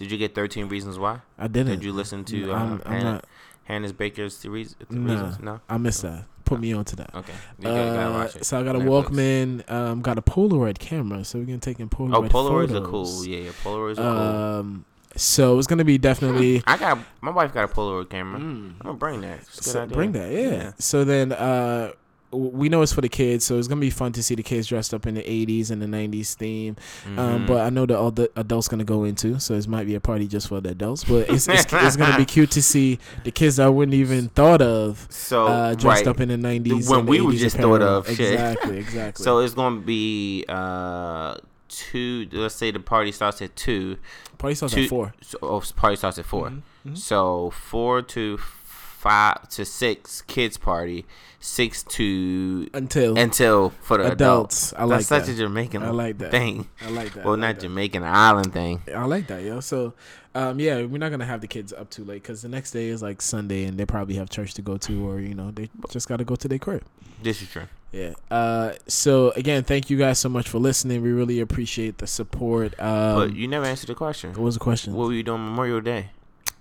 Did 0.00 0.10
you 0.10 0.16
get 0.16 0.34
13 0.34 0.68
Reasons 0.68 0.98
Why? 0.98 1.20
I 1.38 1.46
didn't. 1.46 1.72
Did 1.72 1.84
you 1.84 1.92
listen 1.92 2.24
to 2.24 2.52
I'm, 2.52 2.72
um, 2.72 2.82
I'm 2.86 2.92
Hannah, 2.92 3.12
not. 3.12 3.24
Hannah's 3.64 3.92
Baker's 3.92 4.40
the 4.40 4.48
reason, 4.48 4.76
the 4.88 4.96
Nah. 4.96 5.12
reasons? 5.12 5.40
No. 5.40 5.60
I 5.68 5.76
missed 5.76 6.00
that. 6.02 6.24
Put 6.46 6.58
me 6.58 6.72
on 6.72 6.86
to 6.86 6.96
that. 6.96 7.14
Okay. 7.14 7.32
You 7.58 7.64
gotta, 7.64 7.84
gotta 7.94 8.38
Uh, 8.40 8.42
so 8.42 8.58
I 8.58 8.62
got 8.64 8.76
a 8.76 8.78
Netflix. 8.78 9.04
Walkman. 9.04 9.70
Um, 9.70 10.00
got 10.00 10.16
a 10.16 10.22
Polaroid 10.22 10.78
camera. 10.78 11.22
So 11.22 11.38
we're 11.38 11.44
gonna 11.44 11.58
take 11.58 11.80
in 11.80 11.90
Polaroid. 11.90 12.14
Oh, 12.14 12.22
Polaroids 12.22 12.74
are 12.74 12.80
cool. 12.86 13.26
Yeah, 13.26 13.38
yeah. 13.40 13.50
Polaroids 13.62 13.98
are 13.98 14.16
cool. 14.16 14.58
Um, 14.60 14.84
so 15.16 15.58
it's 15.58 15.66
gonna 15.66 15.84
be 15.84 15.98
definitely. 15.98 16.62
I 16.66 16.78
got 16.78 16.98
my 17.20 17.30
wife 17.30 17.52
got 17.52 17.70
a 17.70 17.72
Polaroid 17.72 18.08
camera. 18.08 18.40
Mm. 18.40 18.44
I'm 18.44 18.76
gonna 18.82 18.94
bring 18.94 19.20
that. 19.20 19.40
It's 19.40 19.58
a 19.58 19.62
good 19.62 19.90
So 19.90 19.94
bring 19.94 20.12
that, 20.12 20.32
yeah. 20.32 20.50
Yeah. 20.50 20.72
So 20.78 21.04
then, 21.04 21.32
uh, 21.32 21.92
we 22.32 22.68
know 22.68 22.82
it's 22.82 22.92
for 22.92 23.00
the 23.00 23.08
kids, 23.08 23.44
so 23.44 23.58
it's 23.58 23.66
gonna 23.66 23.80
be 23.80 23.90
fun 23.90 24.12
to 24.12 24.22
see 24.22 24.34
the 24.36 24.42
kids 24.42 24.66
dressed 24.68 24.94
up 24.94 25.04
in 25.06 25.14
the 25.14 25.22
'80s 25.22 25.70
and 25.70 25.82
the 25.82 25.86
'90s 25.86 26.34
theme. 26.34 26.76
Um, 27.16 27.40
Mhm. 27.42 27.46
but 27.48 27.60
I 27.62 27.70
know 27.70 27.86
that 27.86 27.98
all 27.98 28.10
the 28.12 28.30
adults 28.36 28.68
gonna 28.68 28.84
go 28.84 29.02
into, 29.04 29.40
so 29.40 29.54
this 29.54 29.66
might 29.66 29.86
be 29.86 29.94
a 29.96 30.00
party 30.00 30.28
just 30.28 30.48
for 30.48 30.60
the 30.60 30.70
adults. 30.70 31.02
But 31.04 31.28
it's 31.28 31.48
it's, 31.48 31.66
it's 31.72 31.96
gonna 31.96 32.16
be 32.16 32.24
cute 32.36 32.50
to 32.52 32.62
see 32.62 32.98
the 33.24 33.30
kids 33.32 33.56
that 33.56 33.66
I 33.66 33.68
wouldn't 33.68 33.94
even 33.94 34.28
thought 34.28 34.62
of 34.62 35.06
so 35.10 35.46
uh, 35.46 35.74
dressed 35.74 36.06
right. 36.06 36.08
up 36.14 36.20
in 36.20 36.28
the 36.28 36.36
'90s 36.36 36.88
When 36.88 37.00
and 37.00 37.08
we 37.08 37.20
were 37.20 37.32
80s 37.32 37.38
just 37.38 37.56
thought 37.56 37.82
apparel. 37.82 37.96
of, 37.98 38.06
shit. 38.06 38.20
exactly, 38.32 38.78
exactly. 38.86 39.24
So 39.24 39.38
it's 39.40 39.54
gonna 39.54 39.80
be 39.80 40.44
uh 40.48 41.34
two. 41.68 42.28
Let's 42.32 42.54
say 42.54 42.70
the 42.70 42.80
party 42.80 43.12
starts 43.12 43.42
at 43.42 43.56
two. 43.56 43.96
party 44.38 44.54
starts 44.54 44.74
two- 44.74 44.82
at 44.84 44.88
four. 44.88 45.14
So 45.22 45.38
oh, 45.42 45.62
party 45.74 45.96
starts 45.96 46.18
at 46.18 46.26
4 46.26 46.48
Mhm, 46.50 46.62
mhm. 46.88 46.96
So 46.98 47.50
four 47.50 48.02
to 48.02 48.38
five 48.38 49.48
to 49.48 49.64
six 49.64 50.22
kids 50.22 50.56
party. 50.58 51.06
Six 51.42 51.82
to 51.84 52.68
until 52.74 53.16
until 53.18 53.70
for 53.80 53.96
the 53.96 54.12
adults. 54.12 54.72
adults. 54.72 54.74
I 54.74 54.84
like 54.84 54.98
That's 54.98 55.08
such 55.08 55.26
that. 55.26 55.32
a 55.32 55.36
Jamaican 55.36 55.82
I 55.82 55.88
like 55.88 56.18
that. 56.18 56.30
thing. 56.30 56.68
I 56.84 56.90
like 56.90 57.14
that. 57.14 57.24
Well, 57.24 57.32
like 57.32 57.40
not 57.40 57.54
that. 57.56 57.62
Jamaican 57.62 58.02
island 58.04 58.52
thing. 58.52 58.82
I 58.94 59.06
like 59.06 59.26
that, 59.28 59.42
yo. 59.42 59.60
So, 59.60 59.94
um, 60.34 60.60
yeah, 60.60 60.82
we're 60.82 60.98
not 60.98 61.10
gonna 61.10 61.24
have 61.24 61.40
the 61.40 61.46
kids 61.46 61.72
up 61.72 61.88
too 61.88 62.04
late 62.04 62.22
because 62.22 62.42
the 62.42 62.50
next 62.50 62.72
day 62.72 62.88
is 62.88 63.00
like 63.00 63.22
Sunday, 63.22 63.64
and 63.64 63.78
they 63.78 63.86
probably 63.86 64.16
have 64.16 64.28
church 64.28 64.52
to 64.54 64.62
go 64.62 64.76
to, 64.76 65.08
or 65.08 65.18
you 65.18 65.34
know, 65.34 65.50
they 65.50 65.70
just 65.88 66.08
gotta 66.08 66.24
go 66.24 66.36
to 66.36 66.46
their 66.46 66.58
crib. 66.58 66.82
This 67.22 67.40
is 67.40 67.48
true. 67.48 67.68
Yeah. 67.90 68.12
Uh, 68.30 68.72
so 68.86 69.30
again, 69.30 69.64
thank 69.64 69.88
you 69.88 69.96
guys 69.96 70.18
so 70.18 70.28
much 70.28 70.46
for 70.46 70.58
listening. 70.58 71.00
We 71.00 71.10
really 71.10 71.40
appreciate 71.40 71.98
the 71.98 72.06
support. 72.06 72.78
Um, 72.78 73.14
but 73.16 73.34
you 73.34 73.48
never 73.48 73.64
answered 73.64 73.88
the 73.88 73.94
question. 73.94 74.32
what 74.32 74.40
was 74.40 74.54
the 74.56 74.60
question? 74.60 74.92
What 74.92 75.06
were 75.06 75.14
you 75.14 75.22
doing 75.22 75.42
Memorial 75.42 75.80
Day? 75.80 76.10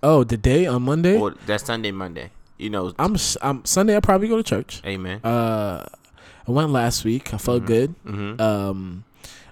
oh, 0.02 0.24
the 0.24 0.38
day 0.38 0.66
on 0.66 0.84
Monday. 0.84 1.18
Or 1.20 1.36
that's 1.46 1.66
Sunday, 1.66 1.92
Monday. 1.92 2.32
You 2.60 2.70
know, 2.70 2.94
I'm, 3.00 3.16
I'm 3.42 3.64
Sunday. 3.66 3.96
I 3.96 4.02
probably 4.02 4.28
go 4.28 4.38
to 4.38 4.44
church. 4.44 4.82
amen. 4.86 5.22
Uh, 5.24 5.86
I 6.48 6.52
went 6.52 6.70
last 6.72 7.06
week. 7.06 7.34
I 7.34 7.38
felt 7.38 7.64
Mhm. 7.64 7.68
good. 7.68 7.96
Mm-hmm. 8.06 8.42
Um, 8.42 9.04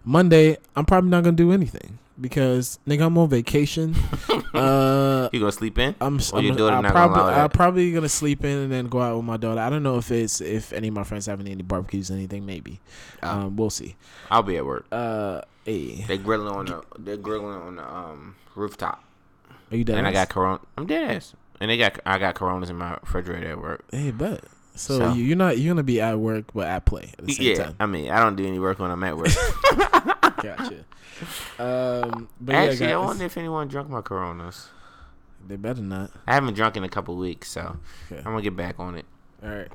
Monday, 0.04 0.58
I'm 0.76 0.86
probably 0.86 1.10
not 1.10 1.24
gonna 1.24 1.36
do 1.36 1.52
anything 1.52 2.00
because 2.20 2.80
nigga, 2.88 3.06
I'm 3.06 3.18
on 3.18 3.30
vacation. 3.30 3.96
uh, 4.54 5.30
you 5.32 5.40
gonna 5.40 5.52
sleep 5.52 5.78
in? 5.80 5.96
I'm. 6.02 6.18
Or 6.34 6.40
I'm, 6.40 6.56
daughter 6.56 6.76
I'm 6.76 6.84
probably. 6.92 7.34
I'm 7.34 7.50
probably 7.50 7.92
gonna 7.94 8.10
sleep 8.10 8.44
in 8.44 8.58
and 8.58 8.72
then 8.72 8.88
go 8.88 9.00
out 9.02 9.16
with 9.16 9.26
my 9.26 9.38
daughter. 9.38 9.60
I 9.62 9.70
don't 9.70 9.84
know 9.84 9.98
if 9.98 10.12
it's 10.12 10.42
if 10.42 10.74
any 10.74 10.88
of 10.90 10.94
my 10.94 11.04
friends 11.04 11.26
having 11.28 11.48
any 11.48 11.64
barbecues 11.64 12.10
or 12.12 12.16
anything. 12.16 12.46
Maybe. 12.46 12.80
Oh. 13.24 13.30
Um, 13.30 13.56
we'll 13.56 13.70
see. 13.70 13.96
I'll 14.30 14.44
be 14.44 14.58
at 14.58 14.66
work. 14.66 14.86
Uh, 14.92 15.42
hey, 15.66 16.04
They 16.08 16.18
grilling 16.18 16.48
on 16.54 16.66
the 16.66 16.84
they're 17.00 17.18
grilling 17.18 17.56
on 17.62 17.76
the 17.78 17.84
um 17.88 18.36
rooftop. 18.56 19.04
are 19.72 19.78
you 19.78 19.84
done? 19.84 19.98
And 20.00 20.08
I 20.08 20.12
got 20.12 20.30
corona. 20.30 20.60
I'm 20.78 20.88
dead 20.88 21.12
ass. 21.18 21.34
And 21.60 21.70
they 21.72 21.78
got 21.78 22.00
I 22.06 22.18
got 22.20 22.36
coronas 22.36 22.70
in 22.70 22.76
my 22.78 22.98
refrigerator 23.02 23.52
at 23.52 23.62
work. 23.62 23.84
Hey, 23.92 24.12
bet. 24.12 24.44
So, 24.76 25.00
So- 25.00 25.14
You, 25.14 25.24
you're 25.24 25.38
not. 25.38 25.58
You're 25.58 25.74
gonna 25.74 25.84
be 25.84 26.00
at 26.02 26.18
work, 26.20 26.46
but 26.54 26.68
at 26.68 26.86
play 26.86 27.12
at 27.18 27.26
the 27.26 27.34
same 27.34 27.48
Yeah, 27.48 27.64
time. 27.64 27.76
I 27.80 27.86
mean 27.88 28.10
I 28.12 28.20
don't 28.20 28.36
do 28.36 28.46
any 28.46 28.60
work 28.60 28.78
when 28.80 28.92
I'm 28.92 29.04
at 29.04 29.18
work. 29.18 29.28
Gotcha. 30.38 30.86
Um, 31.58 32.30
but 32.40 32.54
Actually, 32.56 32.88
yeah, 32.90 32.96
I 32.98 33.06
wonder 33.06 33.26
if 33.26 33.38
anyone 33.38 33.68
drunk 33.68 33.90
my 33.90 34.02
coronas. 34.02 34.70
they 35.48 35.56
better 35.56 35.82
not. 35.82 36.12
I 36.28 36.34
haven't 36.36 36.54
drunk 36.54 36.78
in 36.78 36.84
a 36.84 36.90
couple 36.90 37.16
weeks, 37.18 37.50
so 37.50 37.78
Okay. 38.12 38.20
I'm 38.20 38.26
gonna 38.34 38.42
get 38.44 38.56
back 38.56 38.80
on 38.80 38.96
it. 38.96 39.06
All 39.44 39.50
right. 39.50 39.68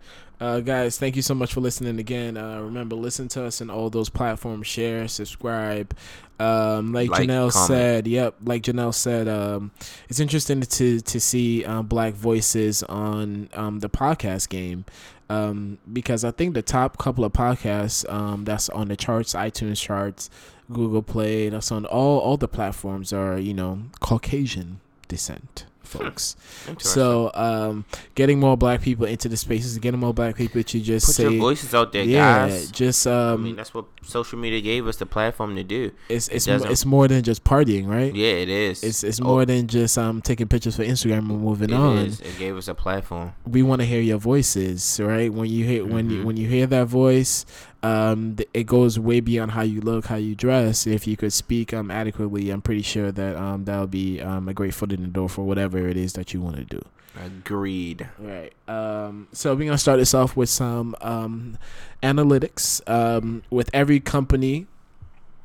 Uh, 0.43 0.59
guys, 0.59 0.99
thank 0.99 1.15
you 1.15 1.23
so 1.23 1.37
much 1.37 1.55
for 1.55 1.61
listening 1.61 2.01
again. 2.01 2.37
Uh, 2.37 2.61
remember, 2.61 2.96
listen 2.96 3.29
to 3.29 3.44
us 3.44 3.61
on 3.61 3.70
all 3.70 3.89
those 3.89 4.08
platforms. 4.08 4.67
Share, 4.67 5.06
subscribe. 5.06 5.96
Um, 6.41 6.93
like, 6.93 7.11
Like, 7.11 7.29
Janelle 7.29 7.53
comment. 7.53 7.69
said, 7.69 8.06
yep. 8.08 8.34
Like 8.43 8.63
Janelle 8.63 8.93
said, 8.93 9.29
um, 9.29 9.70
it's 10.08 10.19
interesting 10.19 10.61
to 10.61 11.01
to 11.01 11.20
see 11.20 11.65
um, 11.65 11.87
black 11.87 12.15
voices 12.15 12.82
on 12.82 13.51
um, 13.55 13.79
the 13.79 13.89
podcast 13.89 14.49
game 14.49 14.84
um, 15.31 15.79
because 15.93 16.25
I 16.25 16.32
think 16.32 16.55
the 16.55 16.63
top 16.63 16.99
couple 16.99 17.25
of 17.25 17.32
podcasts 17.32 18.05
um, 18.13 18.43
that's 18.44 18.69
on 18.70 18.89
the 18.89 18.96
charts, 18.96 19.34
iTunes 19.34 19.81
charts, 19.81 20.29
Google 20.72 21.03
Play, 21.03 21.51
that's 21.51 21.70
on 21.70 21.87
all 21.87 22.19
all 22.19 22.37
the 22.37 22.49
platforms 22.49 23.13
are 23.13 23.39
you 23.39 23.55
know 23.55 23.79
Caucasian 24.01 24.81
descent 25.06 25.67
folks. 25.82 26.36
So, 26.79 27.31
um, 27.34 27.84
getting 28.15 28.39
more 28.41 28.56
black 28.56 28.81
people 28.82 29.06
into 29.06 29.29
the 29.29 29.36
spaces, 29.36 29.79
getting 29.79 30.01
more 30.01 30.15
black 30.15 30.36
people 30.36 30.62
to 30.62 30.81
just 30.81 31.06
Put 31.06 31.15
say, 31.17 31.22
your 31.24 31.41
voices 31.41 31.74
out 31.74 31.93
there, 31.93 32.05
yeah, 32.05 32.48
guys. 32.48 32.70
just 32.70 33.06
I 33.06 33.31
um, 33.32 33.43
mean, 33.44 33.56
that's 33.56 33.74
what 33.74 33.86
social 34.03 34.39
media 34.39 34.60
gave 34.60 34.86
us 34.86 34.96
the 34.96 35.06
platform 35.06 35.56
to 35.56 35.65
do. 35.65 35.91
it's 36.08 36.29
it's 36.29 36.46
doesn't- 36.46 36.70
it's 36.70 36.84
more 36.86 37.08
than 37.08 37.22
just 37.22 37.44
partying, 37.44 37.86
right? 37.89 38.15
Yeah, 38.15 38.29
it 38.29 38.48
is. 38.48 38.82
It's 38.82 39.03
it's 39.05 39.20
Oh, 39.20 39.24
more 39.24 39.44
than 39.44 39.67
just 39.67 39.98
um 39.98 40.22
taking 40.22 40.48
pictures 40.48 40.77
for 40.77 40.84
Instagram 40.84 41.29
and 41.31 41.41
moving 41.41 41.70
it 41.70 41.74
on. 41.77 41.98
is. 41.98 42.20
It 42.20 42.39
gave 42.39 42.56
us 42.56 42.69
a 42.69 42.74
platform. 42.74 43.32
We 43.46 43.62
want 43.62 43.81
to 43.82 43.86
hear 43.86 44.01
your 44.01 44.19
voices, 44.19 45.01
right? 45.03 45.32
When 45.32 45.48
you 45.51 45.65
hear 45.65 45.84
when 45.84 46.10
you 46.10 46.19
Mhm. 46.20 46.24
when 46.24 46.36
you 46.36 46.48
hear 46.48 46.67
that 46.69 46.86
voice, 46.86 47.44
um, 47.82 48.36
it 48.55 48.65
goes 48.65 48.98
way 48.98 49.20
beyond 49.20 49.53
how 49.53 49.62
you 49.62 49.81
look, 49.81 50.06
how 50.06 50.17
you 50.17 50.34
dress. 50.34 50.86
If 50.86 51.06
you 51.06 51.17
could 51.17 51.32
speak 51.32 51.74
um 51.74 51.91
adequately, 51.91 52.51
I'm 52.51 52.62
pretty 52.62 52.82
sure 52.82 53.10
that 53.12 53.36
um 53.36 53.65
that'll 53.65 53.86
be 53.86 54.20
um 54.20 54.48
a 54.48 54.55
great 54.55 54.74
foot 54.74 54.93
in 54.93 55.03
the 55.03 55.08
door 55.08 55.29
for 55.29 55.44
whatever 55.44 55.89
it 55.89 55.96
is 55.96 56.12
that 56.15 56.32
you 56.32 56.41
want 56.41 56.56
to 56.56 56.65
do. 56.65 56.82
Agreed. 57.20 58.08
Right. 58.19 58.53
Um, 58.69 59.29
so 59.32 59.55
we're 59.55 59.67
gonna 59.67 59.79
start 59.79 59.98
this 59.98 60.15
off 60.15 60.36
with 60.36 60.48
some 60.48 60.96
um, 61.01 61.58
analytics. 62.03 62.81
Um, 62.89 63.43
with 63.51 63.69
every 63.74 64.01
company, 64.01 64.67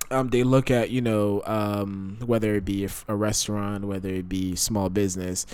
um, 0.09 0.29
they 0.29 0.43
look 0.43 0.71
at 0.71 0.89
you 0.91 1.01
know 1.01 1.41
um, 1.45 2.19
whether 2.25 2.55
it 2.55 2.65
be 2.65 2.87
a 3.07 3.15
restaurant, 3.15 3.85
whether 3.85 4.09
it 4.09 4.29
be 4.29 4.55
small 4.55 4.89
business. 4.89 5.45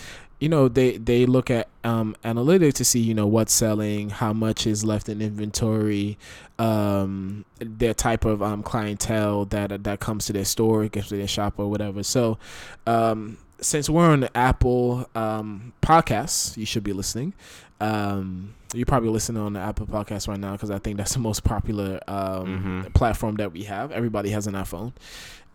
You 0.43 0.49
know 0.49 0.67
they 0.67 0.97
they 0.97 1.25
look 1.25 1.49
at 1.49 1.65
um, 1.85 2.15
analytics 2.23 2.73
to 2.73 2.85
see 2.85 2.99
you 2.99 3.13
know 3.13 3.27
what's 3.35 3.53
selling, 3.53 4.09
how 4.09 4.33
much 4.33 4.67
is 4.67 4.83
left 4.83 5.07
in 5.07 5.21
inventory, 5.21 6.17
um, 6.59 7.45
their 7.59 7.93
type 7.93 8.25
of 8.25 8.41
um, 8.41 8.61
clientele 8.63 9.45
that 9.45 9.83
that 9.85 9.99
comes 9.99 10.25
to 10.27 10.33
their 10.33 10.45
store, 10.45 10.87
gets 10.89 11.07
to 11.09 11.15
their 11.17 11.27
shop 11.27 11.53
or 11.57 11.69
whatever. 11.69 12.03
So, 12.03 12.37
um, 12.85 13.37
since 13.61 13.89
we're 13.89 14.09
on 14.09 14.21
the 14.21 14.37
Apple 14.37 15.07
um, 15.15 15.73
podcasts, 15.81 16.57
you 16.57 16.65
should 16.65 16.83
be 16.83 16.93
listening. 16.93 17.33
Um, 17.79 18.53
you're 18.73 18.85
probably 18.85 19.09
listening 19.09 19.41
on 19.41 19.53
the 19.53 19.59
Apple 19.59 19.85
podcast 19.87 20.27
right 20.27 20.39
now 20.39 20.53
because 20.53 20.71
I 20.71 20.79
think 20.79 20.97
that's 20.97 21.13
the 21.13 21.19
most 21.19 21.43
popular 21.43 21.99
um, 22.07 22.83
Mhm. 22.87 22.93
platform 22.93 23.35
that 23.35 23.51
we 23.53 23.63
have. 23.63 23.91
Everybody 23.91 24.29
has 24.31 24.47
an 24.47 24.55
iPhone, 24.55 24.91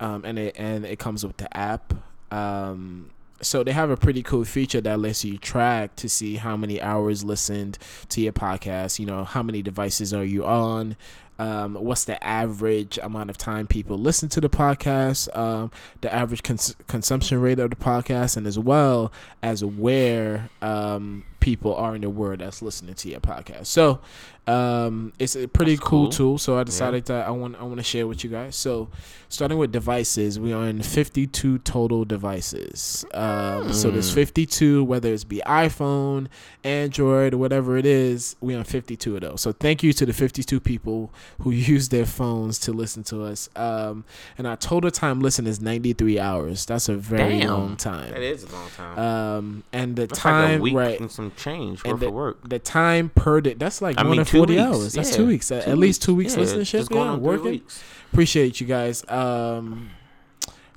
um, 0.00 0.24
and 0.24 0.38
it 0.38 0.54
and 0.58 0.84
it 0.86 0.98
comes 0.98 1.26
with 1.26 1.36
the 1.36 1.48
app. 1.56 1.92
Um, 2.30 3.10
so 3.40 3.62
they 3.62 3.72
have 3.72 3.90
a 3.90 3.96
pretty 3.96 4.22
cool 4.22 4.44
feature 4.44 4.80
that 4.80 4.98
lets 4.98 5.24
you 5.24 5.38
track 5.38 5.94
to 5.96 6.08
see 6.08 6.36
how 6.36 6.56
many 6.56 6.80
hours 6.80 7.24
listened 7.24 7.78
to 8.08 8.20
your 8.20 8.32
podcast. 8.32 8.98
You 8.98 9.06
know, 9.06 9.24
how 9.24 9.42
many 9.42 9.62
devices 9.62 10.12
are 10.12 10.24
you 10.24 10.44
on? 10.44 10.96
Um, 11.38 11.74
what's 11.74 12.04
the 12.04 12.22
average 12.24 12.98
amount 13.00 13.30
of 13.30 13.38
time 13.38 13.68
people 13.68 13.96
listen 13.96 14.28
to 14.30 14.40
the 14.40 14.50
podcast? 14.50 15.34
Um, 15.36 15.70
the 16.00 16.12
average 16.12 16.42
cons- 16.42 16.74
consumption 16.88 17.40
rate 17.40 17.60
of 17.60 17.70
the 17.70 17.76
podcast, 17.76 18.36
and 18.36 18.46
as 18.46 18.58
well 18.58 19.12
as 19.40 19.64
where 19.64 20.50
um, 20.60 21.24
people 21.40 21.74
are 21.74 21.94
in 21.94 22.00
the 22.02 22.10
world 22.10 22.40
that's 22.40 22.62
listening 22.62 22.94
to 22.96 23.08
your 23.08 23.20
podcast. 23.20 23.66
So 23.66 24.00
um, 24.46 25.12
it's 25.18 25.36
a 25.36 25.46
pretty 25.46 25.76
cool, 25.76 26.04
cool. 26.04 26.08
tool. 26.10 26.38
So 26.38 26.58
I 26.58 26.64
decided 26.64 27.04
that 27.06 27.26
I 27.26 27.30
want 27.30 27.56
I 27.60 27.64
want 27.64 27.76
to 27.76 27.82
share 27.82 28.06
with 28.06 28.24
you 28.24 28.30
guys. 28.30 28.56
So 28.56 28.88
starting 29.28 29.58
with 29.58 29.70
devices, 29.72 30.40
we 30.40 30.52
are 30.54 30.62
on 30.62 30.80
52 30.82 31.58
total 31.58 32.04
devices. 32.06 33.04
Um, 33.12 33.72
So 33.72 33.90
there's 33.90 34.10
Mm. 34.10 34.14
52, 34.14 34.84
whether 34.84 35.12
it's 35.12 35.24
be 35.24 35.42
iPhone, 35.46 36.28
Android, 36.64 37.34
whatever 37.34 37.76
it 37.76 37.84
is, 37.86 38.36
we 38.40 38.54
on 38.54 38.64
52 38.64 39.16
of 39.16 39.20
those. 39.20 39.40
So 39.42 39.52
thank 39.52 39.82
you 39.82 39.92
to 39.92 40.06
the 40.06 40.12
52 40.14 40.60
people 40.60 41.12
who 41.40 41.50
use 41.74 41.90
their 41.90 42.06
phones 42.06 42.58
to 42.60 42.72
listen 42.72 43.02
to 43.04 43.24
us. 43.24 43.50
Um, 43.54 44.04
and 44.38 44.46
our 44.46 44.56
total 44.56 44.90
time 44.90 45.20
listen 45.20 45.46
is 45.46 45.60
93 45.60 46.18
hours. 46.18 46.64
That's 46.64 46.88
a 46.88 46.94
very 46.96 47.40
Damn. 47.40 47.50
long 47.50 47.76
time. 47.76 48.10
That 48.12 48.22
is 48.22 48.44
a 48.44 48.52
long 48.52 48.68
time. 48.76 48.98
Um, 48.98 49.64
and 49.74 49.94
the 49.96 50.06
That's 50.06 50.18
time 50.18 50.60
like 50.62 50.72
right 50.72 50.98
change 51.36 51.82
And 51.84 51.92
worth 51.94 52.02
of 52.08 52.14
work. 52.14 52.48
the 52.48 52.58
time 52.58 53.10
per 53.14 53.40
day 53.40 53.54
that's 53.54 53.80
like 53.82 53.98
I 53.98 54.02
more 54.02 54.12
mean, 54.16 54.24
40 54.24 54.54
weeks. 54.54 54.62
hours 54.66 54.92
that's 54.94 55.10
Yeah, 55.10 55.16
two 55.16 55.26
weeks 55.26 55.50
at, 55.52 55.64
two 55.64 55.70
at 55.70 55.78
least 55.78 56.02
two 56.02 56.14
weeks 56.14 56.36
Yeah, 56.36 56.42
listenership 56.44 56.70
just 56.78 56.90
going 56.90 57.08
yeah 57.08 57.20
working 57.22 57.44
weeks. 57.44 57.82
appreciate 58.12 58.60
you 58.60 58.66
guys 58.66 59.04
um 59.08 59.90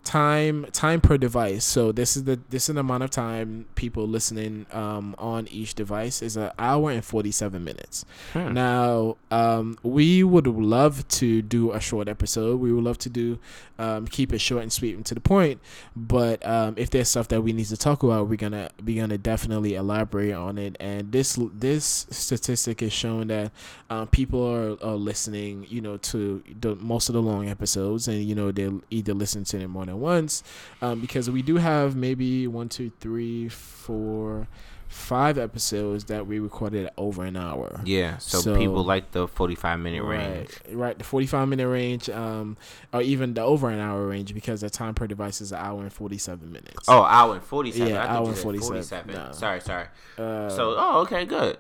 time 0.04 0.66
time 0.72 1.00
per 1.00 1.16
device 1.18 1.64
so 1.64 1.92
this 1.92 2.18
is 2.18 2.24
the 2.24 2.40
this 2.50 2.68
is 2.68 2.74
the 2.76 2.80
amount 2.82 3.04
of 3.04 3.12
time 3.12 3.66
people 3.76 4.08
listening 4.08 4.66
um 4.72 5.14
on 5.20 5.48
each 5.50 5.76
device 5.76 6.22
is 6.24 6.36
an 6.36 6.50
hour 6.58 6.90
and 6.90 7.06
47 7.06 7.64
minutes 7.64 8.04
Hmm. 8.34 8.54
now, 8.54 9.18
um, 9.30 9.78
we 9.84 10.24
would 10.24 10.48
love 10.48 11.08
to 11.10 11.42
do 11.42 11.72
a 11.72 11.80
short 11.82 12.08
episode. 12.08 12.60
We 12.60 12.72
would 12.72 12.84
love 12.84 12.98
to 13.00 13.10
do 13.10 13.40
um, 13.78 14.08
keep 14.08 14.32
it 14.32 14.40
short 14.40 14.62
and 14.64 14.72
sweet 14.72 14.96
and 14.96 15.06
to 15.08 15.14
the 15.16 15.20
point. 15.20 15.60
But 15.96 16.46
um, 16.48 16.76
if 16.78 16.90
there's 16.90 17.10
stuff 17.10 17.28
that 17.30 17.42
we 17.42 17.52
need 17.52 17.66
to 17.68 17.78
talk 17.78 18.04
about, 18.04 18.28
we're 18.30 18.36
gonna 18.38 18.70
be 18.84 18.96
gonna 18.96 19.18
definitely 19.18 19.76
elaborate 19.76 20.34
on 20.34 20.58
it. 20.58 20.78
And 20.80 21.12
this 21.12 21.38
this 21.54 22.08
statistic 22.10 22.82
is 22.82 22.94
showing 22.94 23.28
that 23.28 23.52
um, 23.90 24.08
people 24.08 24.42
are, 24.46 24.78
are 24.86 24.96
listening, 24.96 25.66
you 25.70 25.82
know, 25.82 25.98
to 25.98 26.42
the 26.60 26.76
most 26.76 27.10
of 27.10 27.14
the 27.14 27.22
long 27.22 27.50
episodes, 27.50 28.08
and 28.08 28.24
you 28.24 28.36
know 28.36 28.52
they'll 28.52 28.82
either 28.90 29.14
listen 29.14 29.44
to 29.46 29.58
them 29.58 29.72
more 29.72 29.86
than 29.92 30.00
once, 30.02 30.44
um, 30.82 31.00
because 31.00 31.30
we 31.30 31.42
do 31.42 31.58
have 31.58 31.96
maybe 31.96 32.48
one, 32.48 32.70
two, 32.70 32.92
three, 33.00 33.50
four, 33.50 34.48
five 34.88 35.38
episodes 35.38 36.04
that 36.06 36.28
we 36.28 36.38
recorded 36.40 36.90
over 36.98 37.24
an 37.24 37.38
hour. 37.38 37.80
Yeah, 37.86 38.18
so, 38.18 38.40
So- 38.42 38.58
people 38.58 38.84
like 38.84 39.12
the 39.12 39.26
45 39.28 39.80
minute 39.80 40.04
range. 40.04 40.50
right. 40.72 40.98
The 40.98 41.04
forty-five 41.06 41.48
minute 41.48 41.68
range, 41.68 42.10
um, 42.10 42.58
or 42.94 43.02
even 43.02 43.34
the 43.34 43.42
over 43.42 43.70
an 43.70 43.80
hour 43.80 44.06
range, 44.06 44.34
because 44.34 44.60
the 44.62 44.70
time 44.70 44.94
per 44.94 45.08
device 45.08 45.40
is 45.40 45.54
an 45.54 45.60
hour 45.60 45.82
and 45.82 45.94
forty-seven 45.94 46.52
minutes. 46.52 46.90
Oh, 46.90 47.04
hour 47.04 47.36
and 47.36 47.44
47. 47.44 47.88
Yeah, 47.94 48.06
hour 48.06 48.28
and 48.28 48.36
said 48.36 48.44
47. 48.44 49.16
No. 49.16 49.32
Sorry, 49.32 49.62
sorry. 49.62 49.86
uh, 50.18 50.50
so, 50.50 50.76
oh, 50.78 51.02
okay, 51.04 51.24
good. 51.24 51.58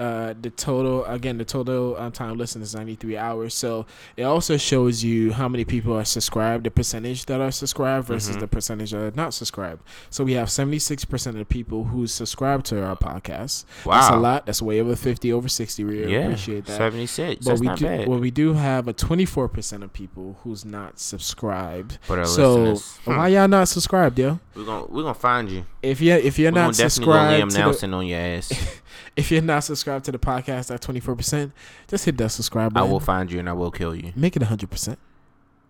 Uh, 0.00 0.34
the 0.40 0.50
total 0.50 1.04
again, 1.04 1.36
the 1.38 1.44
total 1.44 1.96
um, 1.98 2.10
time 2.10 2.36
listened 2.38 2.64
is 2.64 2.74
ninety-three 2.74 3.16
hours. 3.16 3.54
So 3.54 3.86
it 4.16 4.22
also 4.24 4.56
shows 4.56 5.04
you 5.04 5.32
how 5.32 5.48
many 5.48 5.64
people 5.64 5.94
are 5.96 6.04
subscribed, 6.04 6.64
the 6.64 6.70
percentage 6.70 7.26
that 7.26 7.40
are 7.40 7.50
subscribed 7.52 8.06
versus 8.06 8.36
Mhm. 8.36 8.40
the 8.40 8.48
percentage 8.48 8.92
that 8.92 8.98
are 9.02 9.12
not 9.14 9.34
subscribed. 9.34 9.82
So 10.08 10.24
we 10.24 10.32
have 10.32 10.50
seventy-six 10.50 11.04
percent 11.04 11.36
of 11.36 11.40
the 11.40 11.44
people 11.44 11.84
who 11.84 12.06
subscribe 12.06 12.64
to 12.64 12.82
our 12.84 12.96
podcast. 12.96 13.64
Wow. 13.84 14.00
That's 14.00 14.08
a 14.14 14.16
lot. 14.16 14.46
That's 14.46 14.62
way 14.62 14.80
over 14.80 14.96
fifty, 14.96 15.32
over 15.32 15.48
sixty. 15.48 15.84
We 15.84 15.98
really 16.00 16.12
Yeah, 16.14 16.20
appreciate 16.20 16.64
that. 16.66 16.76
76. 16.78 17.44
But 17.44 17.50
That's 17.50 17.60
we 17.60 17.66
not 17.66 17.78
do, 17.78 17.84
bad. 17.84 18.08
well, 18.08 18.18
we 18.18 18.30
do 18.30 18.54
have 18.54 18.88
a 18.88 18.94
24% 18.94 19.82
of 19.82 19.92
people 19.92 20.38
who's 20.42 20.64
not 20.64 20.98
subscribed. 20.98 21.98
but 22.08 22.24
so 22.26 22.54
listeners, 22.54 22.98
hmm, 23.04 23.16
why 23.16 23.28
y'all 23.28 23.48
not 23.48 23.68
subscribed, 23.68 24.18
yo? 24.18 24.40
we're 24.54 24.64
gonna 24.64 24.86
we're 24.86 25.02
gonna 25.02 25.14
find 25.14 25.50
you. 25.50 25.64
If 25.82 26.00
you 26.00 26.12
if 26.14 26.38
you're 26.38 26.50
we're 26.50 26.54
gonna 26.56 26.66
not 26.68 26.74
subscribed 26.76 27.42
Liam 27.44 27.48
to 27.74 27.86
the, 27.86 27.92
on 27.92 28.06
your 28.06 28.18
ass. 28.18 28.50
if 29.16 29.30
you're 29.30 29.42
not 29.42 29.64
subscribed 29.64 29.89
to 29.98 30.12
the 30.12 30.18
podcast 30.18 30.72
at 30.72 30.80
24%, 30.80 31.52
just 31.88 32.04
hit 32.04 32.16
that 32.18 32.30
subscribe 32.30 32.72
button. 32.72 32.88
I 32.88 32.90
will 32.90 33.00
find 33.00 33.30
you 33.30 33.38
and 33.38 33.48
I 33.48 33.52
will 33.52 33.70
kill 33.70 33.94
you. 33.94 34.12
Make 34.14 34.36
it 34.36 34.42
100%. 34.42 34.96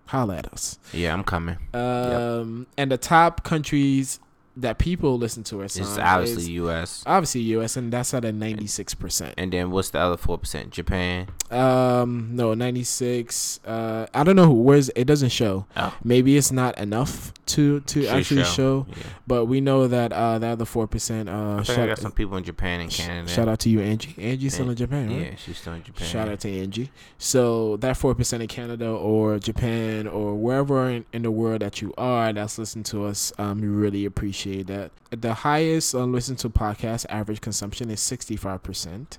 Holla 0.07 0.37
at 0.39 0.53
us. 0.53 0.79
Yeah, 0.93 1.12
I'm 1.12 1.23
coming. 1.23 1.57
Um, 1.73 2.67
and 2.77 2.91
the 2.91 2.99
top 2.99 3.45
countries 3.45 4.19
that 4.57 4.78
people 4.78 5.16
listen 5.16 5.45
to 5.45 5.62
us 5.62 5.76
It's 5.76 5.97
obviously 5.97 6.42
is 6.42 6.49
U.S. 6.50 7.02
obviously 7.07 7.40
US, 7.42 7.76
and 7.76 7.92
that's 7.92 8.12
at 8.12 8.25
a 8.25 8.33
96%. 8.33 9.35
And 9.38 9.52
then 9.52 9.71
what's 9.71 9.90
the 9.90 9.99
other 10.00 10.16
four 10.16 10.38
percent? 10.38 10.71
Japan. 10.71 11.28
Um, 11.50 12.30
no, 12.37 12.54
96. 12.54 13.61
Uh, 13.64 14.07
I 14.12 14.25
don't 14.25 14.37
know 14.37 14.47
who. 14.47 14.54
Where's 14.54 14.90
it? 14.90 15.04
Doesn't 15.04 15.30
show. 15.30 15.66
Oh, 15.76 15.97
Maybe 16.04 16.37
it's 16.37 16.52
not 16.52 16.78
enough 16.78 17.33
to 17.47 17.80
to 17.80 18.02
should 18.02 18.11
actually 18.11 18.45
show. 18.45 18.87
Yeah. 18.88 18.97
But 19.26 19.45
we 19.47 19.61
know 19.61 19.88
that 19.88 20.12
uh, 20.12 20.38
the 20.38 20.49
other 20.49 20.64
four 20.64 20.87
percent. 20.87 21.28
Uh, 21.28 21.57
I 21.59 21.62
think 21.62 21.78
I 21.78 21.87
got 21.87 21.99
some 21.99 22.12
people 22.12 22.37
in 22.37 22.45
Japan 22.45 22.80
and 22.80 22.90
Canada. 22.90 23.28
shout 23.28 23.49
out 23.49 23.61
to 23.61 23.71
you, 23.71 23.80
Angie. 23.80 24.14
Angie's 24.19 24.54
still 24.54 24.71
in 24.71 24.76
Japan, 24.76 25.09
right? 25.09 25.30
Yeah, 25.30 25.37
she's 25.37 25.59
still 25.59 25.73
in 25.75 25.83
Japan. 25.83 26.07
Shout 26.07 26.28
out 26.28 26.40
to 26.40 26.50
Angie. 26.61 26.90
So 27.19 27.76
that 27.78 27.97
four 27.97 28.14
percent 28.14 28.42
in 28.42 28.49
Canada 28.49 28.88
or 28.88 29.38
Japan 29.38 30.07
or 30.07 30.35
wherever 30.35 30.88
in, 30.88 31.04
in 31.12 31.23
the 31.23 31.30
world 31.30 31.62
that 31.62 31.80
you 31.80 31.95
are 31.97 32.33
that's 32.33 32.59
listening 32.59 32.85
to 32.85 33.04
us, 33.07 33.33
um, 33.38 33.61
we 33.61 33.69
really 33.69 34.04
appreciate 34.04 34.39
that. 34.44 34.90
The 35.11 35.35
highest 35.35 35.94
uh, 35.94 36.04
listen 36.04 36.37
to 36.37 36.49
podcast 36.49 37.06
average 37.09 37.40
consumption 37.40 37.90
is 37.90 38.00
sixty 38.00 38.37
five 38.37 38.62
percent, 38.62 39.18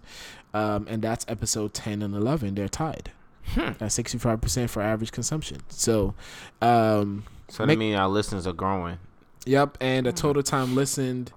um, 0.53 0.85
and 0.89 1.01
that's 1.01 1.25
episode 1.27 1.73
ten 1.73 2.01
and 2.01 2.15
eleven. 2.15 2.55
They're 2.55 2.67
tied. 2.69 3.11
Hmm. 3.53 3.71
Five 3.71 4.41
percent 4.41 4.69
for 4.69 4.81
average 4.81 5.11
consumption. 5.11 5.57
So, 5.69 6.13
um, 6.61 7.23
So 7.49 7.63
that 7.63 7.67
Make- 7.67 7.79
means 7.79 7.97
our 7.99 8.07
listeners 8.09 8.45
are 8.47 8.53
growing. 8.53 8.97
Yep, 9.45 9.77
and 9.81 10.05
Hmm. 10.05 10.11
the 10.11 10.15
total 10.15 10.43
time 10.43 10.75
listened 10.75 11.31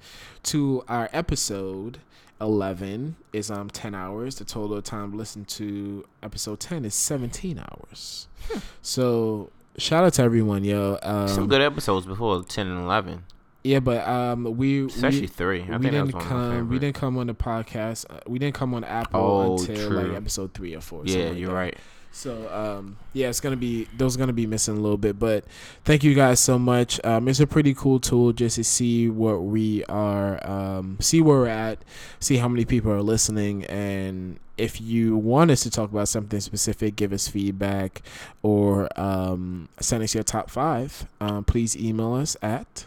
to 0.45 0.85
our 0.89 1.09
episode 1.13 1.99
eleven 2.41 3.17
is 3.33 3.51
um 3.51 3.71
ten 3.71 3.95
hours. 3.95 4.37
The 4.37 4.45
total 4.45 4.81
time 4.83 5.17
listened 5.17 5.49
to 5.49 6.05
episode 6.23 6.61
ten 6.61 6.85
is 6.85 6.95
seventeen 6.95 7.59
hours. 7.59 8.29
Hmm. 8.51 8.59
So 8.83 9.51
shout 9.79 10.05
out 10.05 10.13
to 10.15 10.23
everyone, 10.23 10.63
yo. 10.65 10.99
some 11.27 11.45
Um, 11.45 11.49
good 11.49 11.63
episodes 11.63 12.07
before 12.07 12.43
ten 12.45 12.67
and 12.69 12.81
eleven, 12.85 13.25
yeah, 13.65 13.81
but 13.81 14.07
um, 14.07 14.57
we 14.57 14.85
especially 14.87 15.23
we, 15.23 15.27
three. 15.27 15.63
I 15.69 15.77
we 15.79 15.85
didn't 15.91 16.07
was 16.07 16.15
one 16.15 16.23
of 16.23 16.29
my 16.31 16.57
come. 16.57 16.69
We 16.69 16.79
didn't 16.79 16.95
come 16.97 17.19
on 17.19 17.27
the 17.27 17.35
podcast. 17.35 18.07
Uh, 18.11 18.21
we 18.27 18.39
didn't 18.39 18.55
come 18.55 18.75
on 18.75 18.85
Apple 18.85 19.21
Oh, 19.21 19.53
until 19.59 19.89
true. 19.89 19.97
like 20.03 20.17
episode 20.17 20.55
three 20.55 20.75
or 20.75 20.81
four. 20.81 21.03
Yeah, 21.07 21.31
like 21.31 21.39
you're 21.39 21.49
that. 21.49 21.55
right. 21.55 21.77
So 22.13 22.49
um, 22.53 22.97
yeah, 23.13 23.29
it's 23.29 23.41
gonna 23.41 23.57
be 23.57 23.89
those 23.97 24.15
are 24.15 24.21
gonna 24.21 24.33
be 24.33 24.47
missing 24.47 24.77
a 24.77 24.81
little 24.81 24.97
bit, 24.99 25.19
but 25.19 25.45
thank 25.85 26.05
you 26.05 26.15
guys 26.15 26.39
so 26.39 26.61
much. 26.61 27.01
Um, 27.03 27.27
it's 27.27 27.41
a 27.41 27.47
pretty 27.47 27.75
cool 27.75 27.99
tool 27.99 28.33
just 28.33 28.55
to 28.55 28.63
see 28.63 29.09
what 29.09 29.43
we 29.43 29.83
are, 29.87 30.39
um, 30.49 30.97
see 31.01 31.21
where 31.21 31.39
we're 31.39 31.49
at, 31.49 31.85
see 32.21 32.37
how 32.37 32.47
many 32.47 32.65
people 32.65 32.93
are 32.93 33.03
listening, 33.03 33.65
and 33.65 34.39
if 34.57 34.81
you 34.81 35.17
want 35.17 35.51
us 35.51 35.65
to 35.65 35.71
talk 35.71 35.91
about 35.91 36.07
something 36.07 36.39
specific, 36.39 36.95
give 36.95 37.13
us 37.13 37.27
feedback 37.27 38.03
or 38.45 38.89
um, 39.01 39.69
send 39.81 40.05
us 40.05 40.15
your 40.15 40.23
top 40.23 40.51
five. 40.51 41.07
Um, 41.21 41.43
please 41.43 41.77
email 41.77 42.15
us 42.15 42.37
at. 42.41 42.87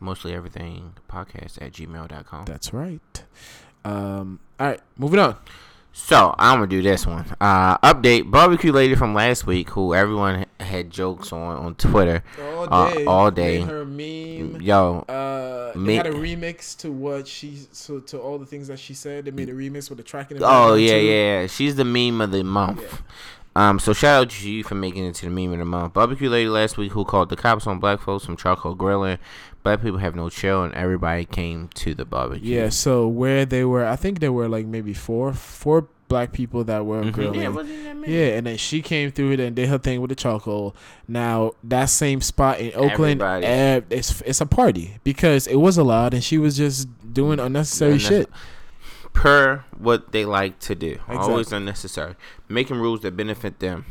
Mostly 0.00 0.34
everything 0.34 0.92
podcast 1.10 1.60
at 1.62 1.72
gmail.com. 1.72 2.44
That's 2.44 2.72
right. 2.72 3.24
Um, 3.84 4.40
all 4.60 4.66
right, 4.68 4.80
moving 4.98 5.20
on. 5.20 5.36
So 5.92 6.34
I'm 6.38 6.56
gonna 6.58 6.66
do 6.66 6.82
this 6.82 7.06
one. 7.06 7.24
Uh, 7.40 7.78
update 7.78 8.30
barbecue 8.30 8.70
lady 8.70 8.94
from 8.94 9.14
last 9.14 9.46
week, 9.46 9.70
who 9.70 9.94
everyone 9.94 10.44
had 10.60 10.90
jokes 10.90 11.32
on 11.32 11.56
on 11.56 11.74
Twitter. 11.76 12.22
All 12.38 12.68
Uh, 12.74 12.92
day. 12.94 13.04
all 13.06 13.30
day. 13.30 13.60
Her 13.62 13.86
meme. 13.86 14.60
Yo, 14.60 15.06
Uh, 15.08 15.72
they 15.72 15.78
Me- 15.78 15.94
had 15.94 16.06
a 16.06 16.12
remix 16.12 16.76
to 16.80 16.92
what 16.92 17.26
she 17.26 17.58
so 17.72 18.00
to 18.00 18.18
all 18.18 18.38
the 18.38 18.44
things 18.44 18.68
that 18.68 18.78
she 18.78 18.92
said. 18.92 19.24
They 19.24 19.30
made 19.30 19.48
a 19.48 19.54
remix 19.54 19.88
with 19.88 19.96
the 19.96 20.04
tracking. 20.04 20.36
oh 20.42 20.74
yeah, 20.74 20.98
too. 20.98 21.04
yeah, 21.06 21.46
she's 21.46 21.76
the 21.76 21.84
meme 21.86 22.20
of 22.20 22.30
the 22.30 22.44
month. 22.44 23.00
Um, 23.56 23.78
so 23.78 23.92
shout 23.92 24.22
out 24.22 24.30
to 24.30 24.50
you 24.50 24.62
for 24.64 24.74
making 24.74 25.06
it 25.06 25.14
to 25.16 25.24
the 25.24 25.30
meme 25.30 25.52
of 25.52 25.58
the 25.58 25.64
month. 25.64 25.94
Barbecue 25.94 26.28
lady 26.28 26.48
last 26.48 26.76
week 26.76 26.92
who 26.92 27.04
called 27.04 27.30
the 27.30 27.36
cops 27.36 27.66
on 27.66 27.78
black 27.78 28.00
folks 28.00 28.24
from 28.26 28.36
charcoal 28.36 28.74
grilling. 28.74 29.18
Black 29.62 29.80
people 29.82 29.98
have 29.98 30.14
no 30.14 30.28
chill, 30.28 30.62
and 30.62 30.74
everybody 30.74 31.24
came 31.24 31.68
to 31.74 31.94
the 31.94 32.04
barbecue. 32.04 32.54
Yeah, 32.56 32.68
so 32.68 33.08
where 33.08 33.44
they 33.46 33.64
were, 33.64 33.86
I 33.86 33.96
think 33.96 34.20
there 34.20 34.32
were 34.32 34.48
like 34.48 34.66
maybe 34.66 34.92
four, 34.92 35.32
four 35.32 35.88
black 36.08 36.32
people 36.32 36.62
that 36.64 36.86
were 36.86 37.02
Mhm. 37.02 37.12
grilling. 37.12 37.40
Yeah, 37.40 37.48
wasn't 37.48 37.82
that 37.84 37.96
many? 37.96 38.12
Yeah, 38.12 38.26
and 38.36 38.46
then 38.46 38.56
she 38.58 38.80
came 38.82 39.10
through 39.10 39.32
it 39.32 39.40
and 39.40 39.56
did 39.56 39.68
her 39.68 39.78
thing 39.78 40.00
with 40.00 40.10
the 40.10 40.14
charcoal. 40.14 40.76
Now 41.08 41.52
that 41.64 41.86
same 41.86 42.20
spot 42.20 42.60
in 42.60 42.68
Oakland, 42.76 43.20
Everybody. 43.22 43.46
eh, 43.46 43.80
it's 43.90 44.20
it's 44.26 44.40
a 44.40 44.46
party 44.46 44.98
because 45.02 45.46
it 45.48 45.56
was 45.56 45.78
allowed, 45.78 46.14
and 46.14 46.22
she 46.22 46.38
was 46.38 46.56
just 46.56 46.88
doing 47.12 47.40
unnecessary 47.40 47.92
Yeah, 47.94 47.98
shit. 47.98 48.30
Per 49.16 49.64
what 49.78 50.12
they 50.12 50.24
like 50.24 50.58
to 50.60 50.74
do. 50.74 50.98
Always 51.08 51.52
unnecessary. 51.52 52.14
Making 52.48 52.76
rules 52.76 53.00
that 53.00 53.16
benefit 53.16 53.58
them. 53.60 53.86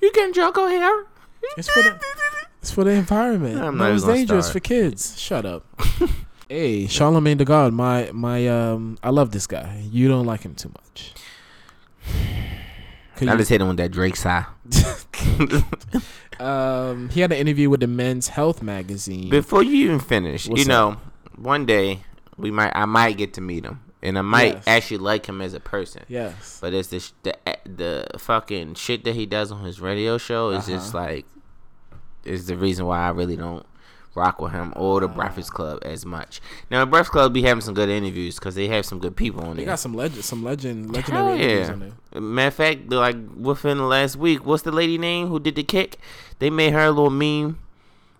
You 0.00 0.10
can 0.10 0.32
charcoal 0.32 0.68
here. 0.68 1.06
It's 1.56 1.68
for 1.68 1.82
the 1.82 1.98
it's 2.60 2.70
for 2.70 2.84
the 2.84 2.90
environment. 2.90 3.60
I'm 3.60 3.76
not 3.78 3.92
it's 3.92 4.02
even 4.02 4.08
gonna 4.08 4.18
dangerous 4.18 4.46
start. 4.46 4.52
for 4.52 4.60
kids. 4.60 5.18
Shut 5.18 5.46
up. 5.46 5.64
hey, 6.48 6.84
Charlamagne 6.84 7.38
the 7.38 7.44
God, 7.44 7.72
my 7.72 8.10
my 8.12 8.46
um, 8.46 8.98
I 9.02 9.10
love 9.10 9.30
this 9.30 9.46
guy. 9.46 9.82
You 9.90 10.08
don't 10.08 10.26
like 10.26 10.42
him 10.42 10.54
too 10.54 10.70
much. 10.70 11.14
Could 13.16 13.28
I 13.28 13.32
you- 13.32 13.38
just 13.38 13.50
hit 13.50 13.60
him 13.60 13.68
with 13.68 13.76
that 13.78 13.90
Drake 13.90 14.16
sigh. 14.16 14.44
um, 16.40 17.08
he 17.10 17.20
had 17.20 17.32
an 17.32 17.38
interview 17.38 17.70
with 17.70 17.80
the 17.80 17.86
Men's 17.86 18.28
Health 18.28 18.62
magazine. 18.62 19.30
Before 19.30 19.62
you 19.62 19.86
even 19.86 20.00
finish, 20.00 20.46
What's 20.48 20.60
you 20.60 20.68
know, 20.68 20.98
one 21.36 21.64
day 21.66 22.00
we 22.36 22.50
might, 22.50 22.72
I 22.74 22.84
might 22.84 23.16
get 23.16 23.34
to 23.34 23.40
meet 23.40 23.64
him, 23.64 23.80
and 24.02 24.18
I 24.18 24.22
might 24.22 24.54
Yes. 24.54 24.64
actually 24.66 24.98
like 24.98 25.26
him 25.26 25.40
as 25.40 25.54
a 25.54 25.60
person. 25.60 26.02
yes. 26.08 26.58
But 26.60 26.74
it's 26.74 26.88
the 26.88 27.10
the 27.22 27.36
the 27.64 28.18
fucking 28.18 28.74
shit 28.74 29.04
that 29.04 29.14
he 29.14 29.26
does 29.26 29.50
on 29.52 29.64
his 29.64 29.80
radio 29.80 30.18
show 30.18 30.50
is 30.50 30.66
just 30.66 30.94
Uh-huh. 30.94 31.04
like 31.04 31.26
is 32.24 32.46
the 32.46 32.56
reason 32.56 32.86
why 32.86 32.98
I 33.06 33.10
really 33.10 33.36
don't 33.36 33.64
rock 34.14 34.40
with 34.40 34.50
him 34.52 34.72
or 34.76 35.00
the. 35.00 35.06
Breakfast 35.08 35.52
Club 35.54 35.78
as 35.82 36.04
much. 36.04 36.40
Now, 36.70 36.80
the 36.80 36.86
Breakfast 36.86 37.12
Club 37.12 37.32
be 37.32 37.42
having 37.42 37.60
some 37.60 37.74
good 37.74 37.88
interviews 37.88 38.34
because 38.34 38.54
they 38.56 38.66
have 38.68 38.84
some 38.84 38.98
good 38.98 39.14
people 39.16 39.40
on 39.42 39.50
They 39.50 39.54
there. 39.58 39.66
They 39.66 39.70
got 39.72 39.78
some 39.78 39.94
legend, 39.94 40.24
some 40.24 40.42
legend, 40.42 40.86
Hell 40.86 40.94
legendary 40.94 41.40
interviews 41.40 41.66
yeah. 41.68 41.72
on 41.72 41.94
there. 42.12 42.20
Matter 42.20 42.48
of 42.48 42.54
fact, 42.54 42.90
like 42.90 43.16
within 43.36 43.78
the 43.78 43.84
last 43.84 44.16
week, 44.16 44.44
what's 44.44 44.64
the 44.64 44.72
lady 44.72 44.98
name 44.98 45.28
who 45.28 45.38
did 45.38 45.54
the 45.54 45.62
kick? 45.62 45.98
They 46.40 46.50
made 46.50 46.72
her 46.72 46.86
a 46.86 46.90
little 46.90 47.10
meme. 47.10 47.58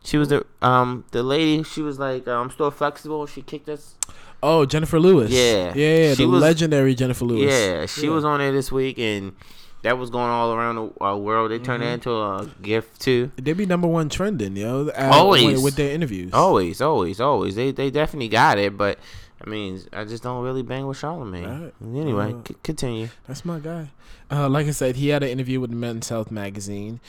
She 0.09 0.17
was 0.17 0.29
the 0.29 0.45
um 0.62 1.05
the 1.11 1.23
lady. 1.23 1.62
She 1.65 1.83
was 1.83 1.99
like 1.99 2.27
um 2.27 2.50
still 2.50 2.71
flexible. 2.71 3.27
She 3.27 3.43
kicked 3.43 3.69
us. 3.69 3.95
Oh, 4.43 4.65
Jennifer 4.65 4.99
Lewis. 5.00 5.31
Yeah. 5.31 5.73
yeah, 5.75 5.97
yeah 5.97 6.15
She 6.15 6.23
the 6.25 6.29
was- 6.31 6.41
legendary 6.43 6.95
Jennifer 6.95 7.25
Lewis. 7.27 7.53
Yeah, 7.53 7.87
she 7.87 8.07
Yeah. 8.07 8.12
was 8.12 8.25
on 8.25 8.38
there 8.38 8.53
this 8.53 8.71
week, 8.73 8.99
and 8.99 9.33
that 9.83 9.99
was 9.99 10.11
going 10.11 10.31
all 10.31 10.53
around 10.55 10.77
the 10.77 11.05
uh, 11.05 11.17
world. 11.17 11.50
They 11.50 11.59
turned 11.59 11.83
Mhm. 11.83 11.87
that 11.87 11.93
into 11.95 12.11
a 12.12 12.49
gift 12.62 13.00
too. 13.00 13.31
They 13.37 13.53
be 13.53 13.67
number 13.67 13.87
one 13.88 14.09
trending, 14.09 14.57
yo. 14.57 14.88
uh, 14.88 15.11
Always. 15.12 15.57
with, 15.57 15.65
with 15.65 15.77
their 15.77 15.93
interviews. 15.93 16.33
Always, 16.33 16.81
always, 16.81 17.21
always. 17.21 17.55
They 17.57 17.71
they 17.73 17.91
definitely 17.91 18.29
got 18.29 18.59
it, 18.59 18.77
but 18.79 18.99
I 19.45 19.50
mean, 19.50 19.81
I 19.93 20.05
just 20.05 20.23
don't 20.23 20.43
really 20.43 20.62
bang 20.62 20.87
with 20.87 20.99
Charlamagne. 20.99 21.47
Alright. 21.47 21.75
Anyway, 21.95 22.33
Uh, 22.33 22.49
c- 22.49 22.57
continue. 22.62 23.09
That's 23.27 23.45
my 23.45 23.59
guy. 23.61 23.91
Uh, 24.31 24.49
like 24.49 24.67
I 24.67 24.73
said, 24.73 24.97
he 24.97 25.09
had 25.09 25.23
an 25.23 25.29
interview 25.31 25.59
with 25.61 25.71
Men's 25.71 26.09
Health 26.09 26.31
magazine, 26.31 27.00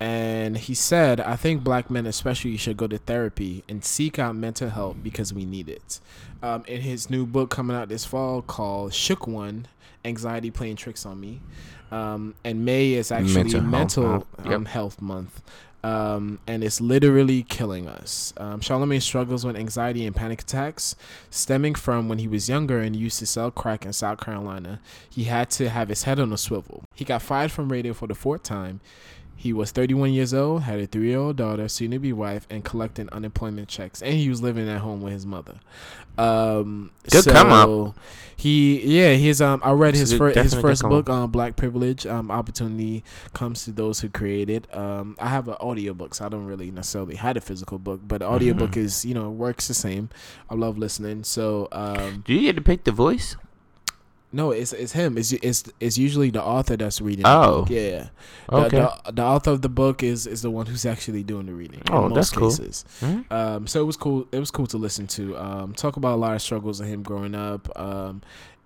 and 0.00 0.56
he 0.58 0.74
said, 0.74 1.20
"I 1.20 1.36
think 1.36 1.62
black 1.64 1.90
men, 1.90 2.06
especially, 2.06 2.56
should 2.56 2.76
go 2.76 2.86
to 2.86 2.98
therapy 2.98 3.64
and 3.68 3.84
seek 3.84 4.18
out 4.18 4.36
mental 4.36 4.70
help 4.70 4.96
because 5.02 5.32
we 5.32 5.44
need 5.44 5.68
it." 5.68 6.00
Um, 6.42 6.64
in 6.66 6.82
his 6.82 7.08
new 7.08 7.24
book 7.26 7.50
coming 7.50 7.76
out 7.76 7.88
this 7.88 8.04
fall 8.04 8.42
called 8.42 8.92
"Shook 8.94 9.26
One: 9.26 9.66
Anxiety 10.04 10.50
Playing 10.50 10.76
Tricks 10.76 11.06
on 11.06 11.20
Me," 11.20 11.40
um, 11.90 12.34
and 12.44 12.64
May 12.64 12.92
is 12.94 13.10
actually 13.12 13.44
Mental 13.44 13.60
mental, 13.62 14.04
health 14.10 14.26
month. 14.38 14.54
um, 14.54 14.64
health 14.66 15.02
month. 15.02 15.42
Um, 15.84 16.38
and 16.46 16.64
it's 16.64 16.80
literally 16.80 17.42
killing 17.42 17.86
us. 17.88 18.32
Um, 18.38 18.60
Charlamagne 18.60 19.02
struggles 19.02 19.44
with 19.44 19.54
anxiety 19.54 20.06
and 20.06 20.16
panic 20.16 20.40
attacks 20.40 20.96
stemming 21.28 21.74
from 21.74 22.08
when 22.08 22.18
he 22.18 22.26
was 22.26 22.48
younger 22.48 22.78
and 22.80 22.96
used 22.96 23.18
to 23.18 23.26
sell 23.26 23.50
crack 23.50 23.84
in 23.84 23.92
South 23.92 24.18
Carolina 24.18 24.80
he 25.10 25.24
had 25.24 25.50
to 25.50 25.68
have 25.68 25.90
his 25.90 26.04
head 26.04 26.18
on 26.18 26.32
a 26.32 26.38
swivel. 26.38 26.84
He 26.94 27.04
got 27.04 27.20
fired 27.20 27.52
from 27.52 27.70
radio 27.70 27.92
for 27.92 28.06
the 28.06 28.14
fourth 28.14 28.42
time. 28.42 28.80
He 29.36 29.52
was 29.52 29.70
31 29.72 30.12
years 30.12 30.32
old, 30.32 30.62
had 30.62 30.80
a 30.80 30.86
three 30.86 31.08
year 31.08 31.18
old 31.18 31.36
daughter, 31.36 31.68
soon 31.68 31.90
to 31.90 31.98
be 31.98 32.12
wife, 32.12 32.46
and 32.48 32.64
collecting 32.64 33.08
unemployment 33.10 33.68
checks. 33.68 34.00
And 34.02 34.14
he 34.14 34.28
was 34.28 34.40
living 34.42 34.68
at 34.68 34.80
home 34.80 35.02
with 35.02 35.12
his 35.12 35.26
mother. 35.26 35.56
Um, 36.16 36.90
Good 37.10 37.24
so 37.24 37.32
come 37.32 37.50
up. 37.52 37.96
He, 38.36 38.80
yeah, 39.00 39.14
his 39.14 39.40
um, 39.42 39.60
I 39.64 39.72
read 39.72 39.94
his 39.94 40.12
a 40.12 40.18
first 40.18 40.38
his 40.38 40.54
first 40.54 40.82
book, 40.82 41.08
up. 41.08 41.14
um, 41.14 41.30
Black 41.30 41.56
Privilege. 41.56 42.06
Um, 42.06 42.30
opportunity 42.30 43.04
comes 43.32 43.64
to 43.64 43.72
those 43.72 44.00
who 44.00 44.08
create 44.08 44.48
it. 44.50 44.74
Um, 44.76 45.16
I 45.20 45.28
have 45.28 45.48
an 45.48 45.54
audiobook, 45.54 46.14
so 46.14 46.26
I 46.26 46.28
don't 46.28 46.46
really 46.46 46.70
necessarily 46.70 47.16
had 47.16 47.36
a 47.36 47.40
physical 47.40 47.78
book, 47.78 48.00
but 48.06 48.18
the 48.20 48.26
audiobook 48.26 48.72
Mhm. 48.72 48.76
is 48.78 49.04
you 49.04 49.14
know 49.14 49.30
works 49.30 49.68
the 49.68 49.74
same. 49.74 50.08
I 50.50 50.54
love 50.54 50.78
listening. 50.78 51.24
So 51.24 51.68
um, 51.72 52.22
Do 52.26 52.32
you 52.34 52.40
get 52.42 52.56
to 52.56 52.62
pick 52.62 52.84
the 52.84 52.92
voice? 52.92 53.36
No, 54.34 54.50
it's 54.50 54.72
it's 54.72 54.92
him. 54.92 55.16
It's 55.16 55.32
it's 55.32 55.64
it's 55.80 55.96
usually 55.96 56.30
the 56.30 56.42
author 56.42 56.76
that's 56.76 57.00
reading. 57.00 57.22
the 57.22 57.28
Oh. 57.30 57.60
book. 57.60 57.70
yeah. 57.70 58.08
The, 58.48 58.56
Okay. 58.56 58.78
the, 59.04 59.12
the 59.12 59.22
author 59.22 59.50
of 59.52 59.62
the 59.62 59.68
book 59.68 60.02
is 60.02 60.26
is 60.26 60.42
the 60.42 60.50
one 60.50 60.66
who's 60.66 60.84
actually 60.84 61.22
doing 61.22 61.46
the 61.46 61.54
reading. 61.54 61.82
Oh, 61.90 62.08
that's 62.08 62.32
most 62.32 62.36
cool. 62.36 62.50
cases. 62.50 62.84
Mhm. 63.00 63.32
Um, 63.32 63.66
so 63.66 63.80
it 63.80 63.84
was 63.84 63.96
cool. 63.96 64.26
It 64.32 64.38
was 64.40 64.50
cool 64.50 64.66
to 64.68 64.76
listen 64.78 65.06
to. 65.08 65.36
Um, 65.38 65.72
talk 65.74 65.96
about 65.96 66.14
a 66.14 66.20
lot 66.20 66.34
of 66.34 66.42
struggles 66.42 66.80
of 66.80 66.86
him 66.86 67.02
growing 67.02 67.34
up. 67.34 67.68
Um, 67.78 68.20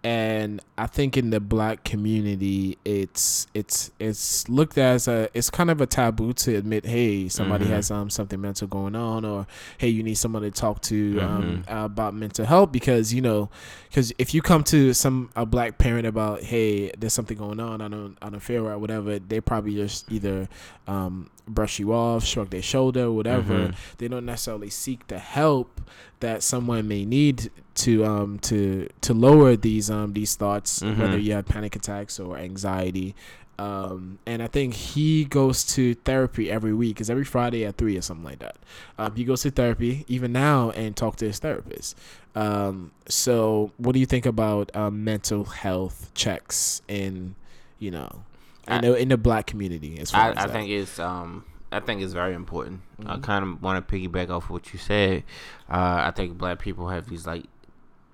and 0.05 0.61
I 0.77 0.87
think 0.87 1.17
in 1.17 1.31
the 1.31 1.41
black 1.41 1.83
community, 1.85 2.79
it's 2.85 3.47
it's 3.53 3.91
it's 3.99 4.49
looked 4.49 4.79
as 4.79 5.09
a 5.09 5.29
it's 5.35 5.51
kind 5.51 5.71
of 5.71 5.81
a 5.81 5.87
taboo 5.87 6.33
to 6.35 6.57
admit, 6.57 6.87
hey, 6.87 7.29
somebody 7.29 7.67
Mhm. 7.67 7.71
has 7.71 7.91
um 7.91 8.09
something 8.11 8.41
mental 8.41 8.69
going 8.69 8.95
on, 8.95 9.25
or 9.25 9.47
hey, 9.79 9.89
you 9.89 10.03
need 10.03 10.15
someone 10.15 10.43
to 10.43 10.51
talk 10.51 10.81
to 10.83 11.21
um 11.21 11.65
Mhm. 11.69 11.85
about 11.85 12.15
mental 12.15 12.47
health 12.47 12.71
because 12.73 13.13
you 13.13 13.21
know, 13.21 13.51
because 13.89 14.13
if 14.19 14.33
you 14.35 14.41
come 14.43 14.63
to 14.65 14.93
some 14.95 15.31
a 15.35 15.45
black 15.45 15.79
parent 15.79 16.07
about, 16.07 16.43
hey, 16.43 16.91
there's 16.99 17.13
something 17.13 17.37
going 17.37 17.59
on, 17.61 17.81
I 17.81 17.89
don't 17.89 18.17
I 18.23 18.31
don't 18.31 18.41
feel 18.41 18.63
right, 18.65 18.77
whatever, 18.77 19.19
they 19.19 19.41
probably 19.41 19.75
just 19.75 20.11
either 20.13 20.49
um 20.87 21.29
brush 21.49 21.79
you 21.79 21.93
off, 21.95 22.25
shrug 22.25 22.51
their 22.51 22.63
shoulder, 22.63 23.11
whatever 23.11 23.69
Mhm. 23.69 23.75
they 23.97 24.07
don't 24.09 24.27
necessarily 24.27 24.71
seek 24.71 25.07
the 25.09 25.19
help 25.19 25.81
that 26.21 26.43
someone 26.43 26.89
may 26.89 27.05
need 27.05 27.51
to 27.75 28.05
um 28.05 28.39
to 28.41 28.89
to 29.03 29.15
lower 29.15 29.55
these 29.57 29.89
um 29.91 30.13
these 30.13 30.35
thoughts 30.35 30.81
Mhm. 30.81 30.99
whether 30.99 31.19
you 31.19 31.33
have 31.33 31.47
panic 31.47 31.77
attacks 31.77 32.19
or 32.19 32.37
anxiety. 32.39 33.15
Um 33.61 34.19
and 34.27 34.41
i 34.43 34.47
think 34.47 34.75
he 34.75 35.25
goes 35.25 35.65
to 35.75 35.95
therapy 35.95 36.49
every 36.51 36.73
week. 36.73 37.01
It's 37.01 37.11
every 37.11 37.25
friday 37.25 37.65
at 37.65 37.77
three 37.77 37.97
or 37.97 38.03
something 38.03 38.25
like 38.25 38.39
that. 38.41 38.57
Um 38.99 39.15
he 39.17 39.25
goes 39.25 39.43
to 39.43 39.51
therapy 39.51 40.05
even 40.09 40.33
now 40.33 40.71
and 40.71 40.97
talk 40.97 41.17
to 41.17 41.25
his 41.27 41.39
therapist. 41.39 41.97
Um 42.35 42.93
so 43.09 43.73
what 43.77 43.93
do 43.95 44.01
you 44.01 44.07
think 44.07 44.27
about 44.27 44.75
um 44.77 45.03
mental 45.05 45.45
health 45.45 46.11
checks 46.15 46.83
in 46.89 47.35
you 47.79 47.91
know 47.91 48.23
in, 48.69 48.73
I- 48.75 48.81
the, 48.81 48.95
in 48.97 49.09
the 49.09 49.17
black 49.17 49.47
community 49.47 49.99
as 49.99 50.11
far 50.11 50.23
I, 50.23 50.31
as 50.31 50.37
I 50.39 50.47
think 50.49 50.71
it's 50.71 50.99
um 50.99 51.45
I 51.71 51.81
think 51.81 52.01
it's 52.01 52.15
very 52.15 52.35
important. 52.35 52.81
I 53.05 53.17
Mhm. 53.17 53.23
kind 53.23 53.45
of 53.45 53.63
want 53.63 53.87
to 53.87 53.95
piggyback 53.95 54.31
off 54.31 54.49
what 54.51 54.73
you 54.73 54.79
said. 54.79 55.25
Uh, 55.71 56.01
I 56.07 56.13
think 56.15 56.39
black 56.39 56.59
people 56.61 56.89
have 56.89 57.09
these 57.09 57.27
like 57.27 57.45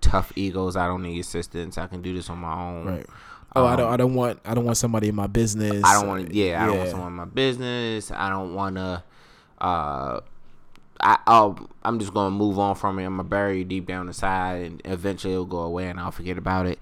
tough 0.01 0.33
egos. 0.37 0.77
I 0.77 0.87
don't 0.87 1.03
need 1.03 1.19
assistance. 1.21 1.79
I 1.79 1.87
can 1.87 2.03
do 2.03 2.13
this 2.15 2.29
on 2.31 2.39
my 2.39 2.53
own. 2.55 2.87
right 2.87 3.07
oh 3.57 3.65
i 3.67 3.77
don't 3.77 3.87
Um, 3.87 3.93
i 3.93 3.97
don't 3.97 4.15
want 4.15 4.41
i 4.45 4.53
don't 4.53 4.65
want 4.65 4.77
somebody 4.77 5.09
in 5.09 5.15
my 5.15 5.29
business 5.29 5.81
I 5.85 5.93
don't 5.93 6.09
want 6.09 6.27
to. 6.29 6.35
Yeah, 6.35 6.61
I 6.61 6.67
don't 6.67 6.79
want 6.79 6.91
someone 6.91 7.09
in 7.13 7.15
my 7.15 7.25
business. 7.25 8.11
I 8.11 8.29
don't 8.29 8.53
want 8.53 8.75
to. 8.75 9.03
Uh, 9.61 10.21
I 11.01 11.19
I'll, 11.27 11.71
I'm 11.85 12.01
just 12.01 12.13
gonna 12.13 12.35
move 12.35 12.59
on 12.59 12.75
from 12.75 12.99
it. 12.99 13.05
I'm 13.05 13.13
gonna 13.17 13.29
bury 13.29 13.61
it 13.61 13.69
deep 13.69 13.87
down 13.87 14.09
inside, 14.09 14.63
and 14.67 14.83
eventually 14.85 15.35
it'll 15.35 15.45
go 15.45 15.59
away, 15.61 15.89
and 15.89 16.01
I'll 16.01 16.11
forget 16.11 16.37
about 16.37 16.67
it. 16.67 16.81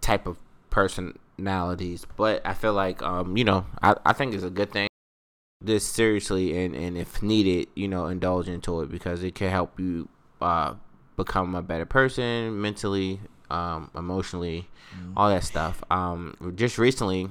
Type 0.00 0.28
of 0.28 0.36
personalities, 0.70 2.06
but 2.16 2.42
I 2.46 2.54
feel 2.54 2.74
like 2.74 3.02
um, 3.02 3.36
you 3.36 3.42
know, 3.44 3.66
I 3.82 3.96
I 4.06 4.12
think 4.12 4.34
it's 4.34 4.44
a 4.44 4.50
good 4.50 4.70
thing. 4.70 4.86
This 5.64 5.84
seriously, 5.84 6.62
and 6.64 6.74
and 6.74 6.96
if 6.98 7.22
needed, 7.22 7.68
you 7.74 7.88
know, 7.88 8.06
indulge 8.06 8.48
into 8.48 8.80
it 8.82 8.90
because 8.90 9.22
it 9.22 9.34
can 9.34 9.50
help 9.50 9.78
you 9.80 10.08
uh 10.40 10.74
become 11.16 11.54
a 11.54 11.62
better 11.62 11.86
person 11.86 12.60
mentally, 12.60 13.20
um, 13.50 13.90
emotionally, 13.94 14.68
all 15.16 15.28
that 15.30 15.44
stuff. 15.44 15.82
Um, 15.90 16.52
just 16.56 16.76
recently, 16.76 17.28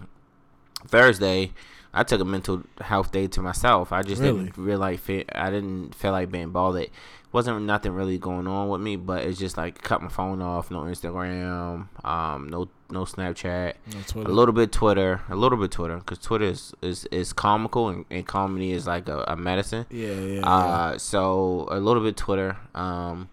Thursday, 0.87 1.51
I 1.93 2.03
took 2.03 2.21
a 2.21 2.25
mental 2.25 2.63
health 2.81 3.11
day 3.11 3.27
to 3.27 3.41
myself. 3.41 3.91
I 3.91 4.01
just 4.01 4.21
Really? 4.21 4.45
didn't 4.45 4.57
really. 4.57 4.99
I 5.33 5.49
didn't 5.49 5.93
feel 5.95 6.11
like 6.11 6.31
being 6.31 6.49
bothered. 6.51 6.89
Wasn't 7.31 7.61
nothing 7.63 7.91
really 7.93 8.17
going 8.17 8.47
on 8.47 8.69
with 8.69 8.81
me, 8.81 8.95
but 8.95 9.23
it's 9.23 9.39
just 9.39 9.57
like 9.57 9.81
cut 9.81 10.01
my 10.01 10.07
phone 10.09 10.41
off. 10.41 10.69
No 10.71 10.81
Instagram. 10.81 11.87
Um, 12.05 12.49
no 12.49 12.69
no 12.93 13.05
Snapchat. 13.05 13.73
No 13.93 13.99
Twitter. 14.07 14.29
A 14.29 14.33
little 14.33 14.53
bit 14.53 14.71
Twitter. 14.71 15.21
A 15.29 15.35
little 15.35 15.57
bit 15.57 15.71
Twitter 15.71 15.97
because 15.97 16.19
Twitter 16.19 16.45
is, 16.45 16.73
is 16.81 17.05
is 17.05 17.33
comical 17.33 17.89
and, 17.89 18.05
and 18.09 18.25
comedy 18.25 18.71
is 18.71 18.87
like 18.87 19.09
a, 19.09 19.25
a 19.27 19.35
medicine. 19.35 19.85
Yeah, 19.89 20.11
yeah. 20.11 20.39
yeah. 20.39 20.49
Uh, 20.49 20.97
so 20.97 21.67
a 21.69 21.79
little 21.79 22.03
bit 22.03 22.15
Twitter. 22.15 22.57
Um, 22.75 23.29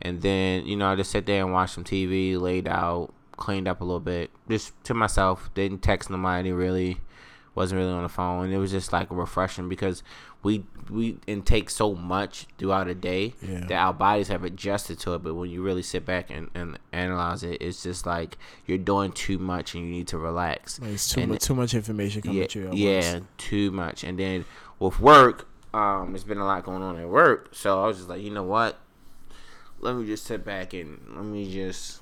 and 0.00 0.20
then 0.22 0.66
you 0.66 0.76
know 0.76 0.86
I 0.86 0.96
just 0.96 1.10
sit 1.10 1.26
there 1.26 1.44
and 1.44 1.52
watch 1.52 1.70
some 1.70 1.84
TV, 1.84 2.40
laid 2.40 2.66
out, 2.66 3.12
cleaned 3.36 3.68
up 3.68 3.80
a 3.80 3.84
little 3.84 4.00
bit, 4.00 4.30
just 4.48 4.72
to 4.84 4.94
myself. 4.94 5.50
Didn't 5.54 5.82
text 5.82 6.10
nobody 6.10 6.50
really. 6.50 7.01
Wasn't 7.54 7.78
really 7.80 7.92
on 7.92 8.02
the 8.02 8.08
phone. 8.08 8.44
And 8.46 8.52
it 8.54 8.58
was 8.58 8.70
just 8.70 8.92
like 8.92 9.08
refreshing 9.10 9.68
because 9.68 10.02
we 10.42 10.64
we 10.90 11.18
intake 11.26 11.70
so 11.70 11.94
much 11.94 12.46
throughout 12.58 12.88
a 12.88 12.94
day 12.94 13.34
Yeah. 13.40 13.60
that 13.66 13.72
our 13.78 13.92
bodies 13.94 14.28
have 14.28 14.42
adjusted 14.44 14.98
to 15.00 15.14
it. 15.14 15.22
But 15.22 15.34
when 15.34 15.50
you 15.50 15.62
really 15.62 15.82
sit 15.82 16.04
back 16.04 16.30
and, 16.30 16.50
and 16.54 16.78
analyze 16.92 17.42
it, 17.44 17.62
it's 17.62 17.82
just 17.82 18.04
like 18.06 18.36
you're 18.66 18.78
doing 18.78 19.12
too 19.12 19.38
much 19.38 19.74
and 19.74 19.84
you 19.84 19.90
need 19.90 20.08
to 20.08 20.18
relax. 20.18 20.80
Like, 20.80 20.90
it's 20.92 21.08
too 21.12 21.20
And 21.20 21.32
much, 21.32 21.42
too 21.42 21.54
much 21.54 21.74
information 21.74 22.22
coming 22.22 22.38
Yeah, 22.38 22.44
at 22.44 22.54
you. 22.54 22.68
At 22.68 22.74
yeah, 22.74 23.12
once. 23.14 23.24
too 23.38 23.70
much. 23.70 24.02
And 24.02 24.18
then 24.18 24.44
with 24.80 24.98
work, 24.98 25.46
um, 25.72 26.12
there's 26.12 26.24
been 26.24 26.38
a 26.38 26.44
lot 26.44 26.64
going 26.64 26.82
on 26.82 26.98
at 26.98 27.08
work. 27.08 27.50
So 27.52 27.82
I 27.82 27.86
was 27.86 27.98
just 27.98 28.08
like, 28.08 28.20
you 28.22 28.30
know 28.30 28.42
what? 28.42 28.78
Let 29.80 29.96
me 29.96 30.04
just 30.06 30.24
sit 30.24 30.44
back 30.44 30.74
and 30.74 31.00
let 31.14 31.24
me 31.24 31.52
just 31.52 32.00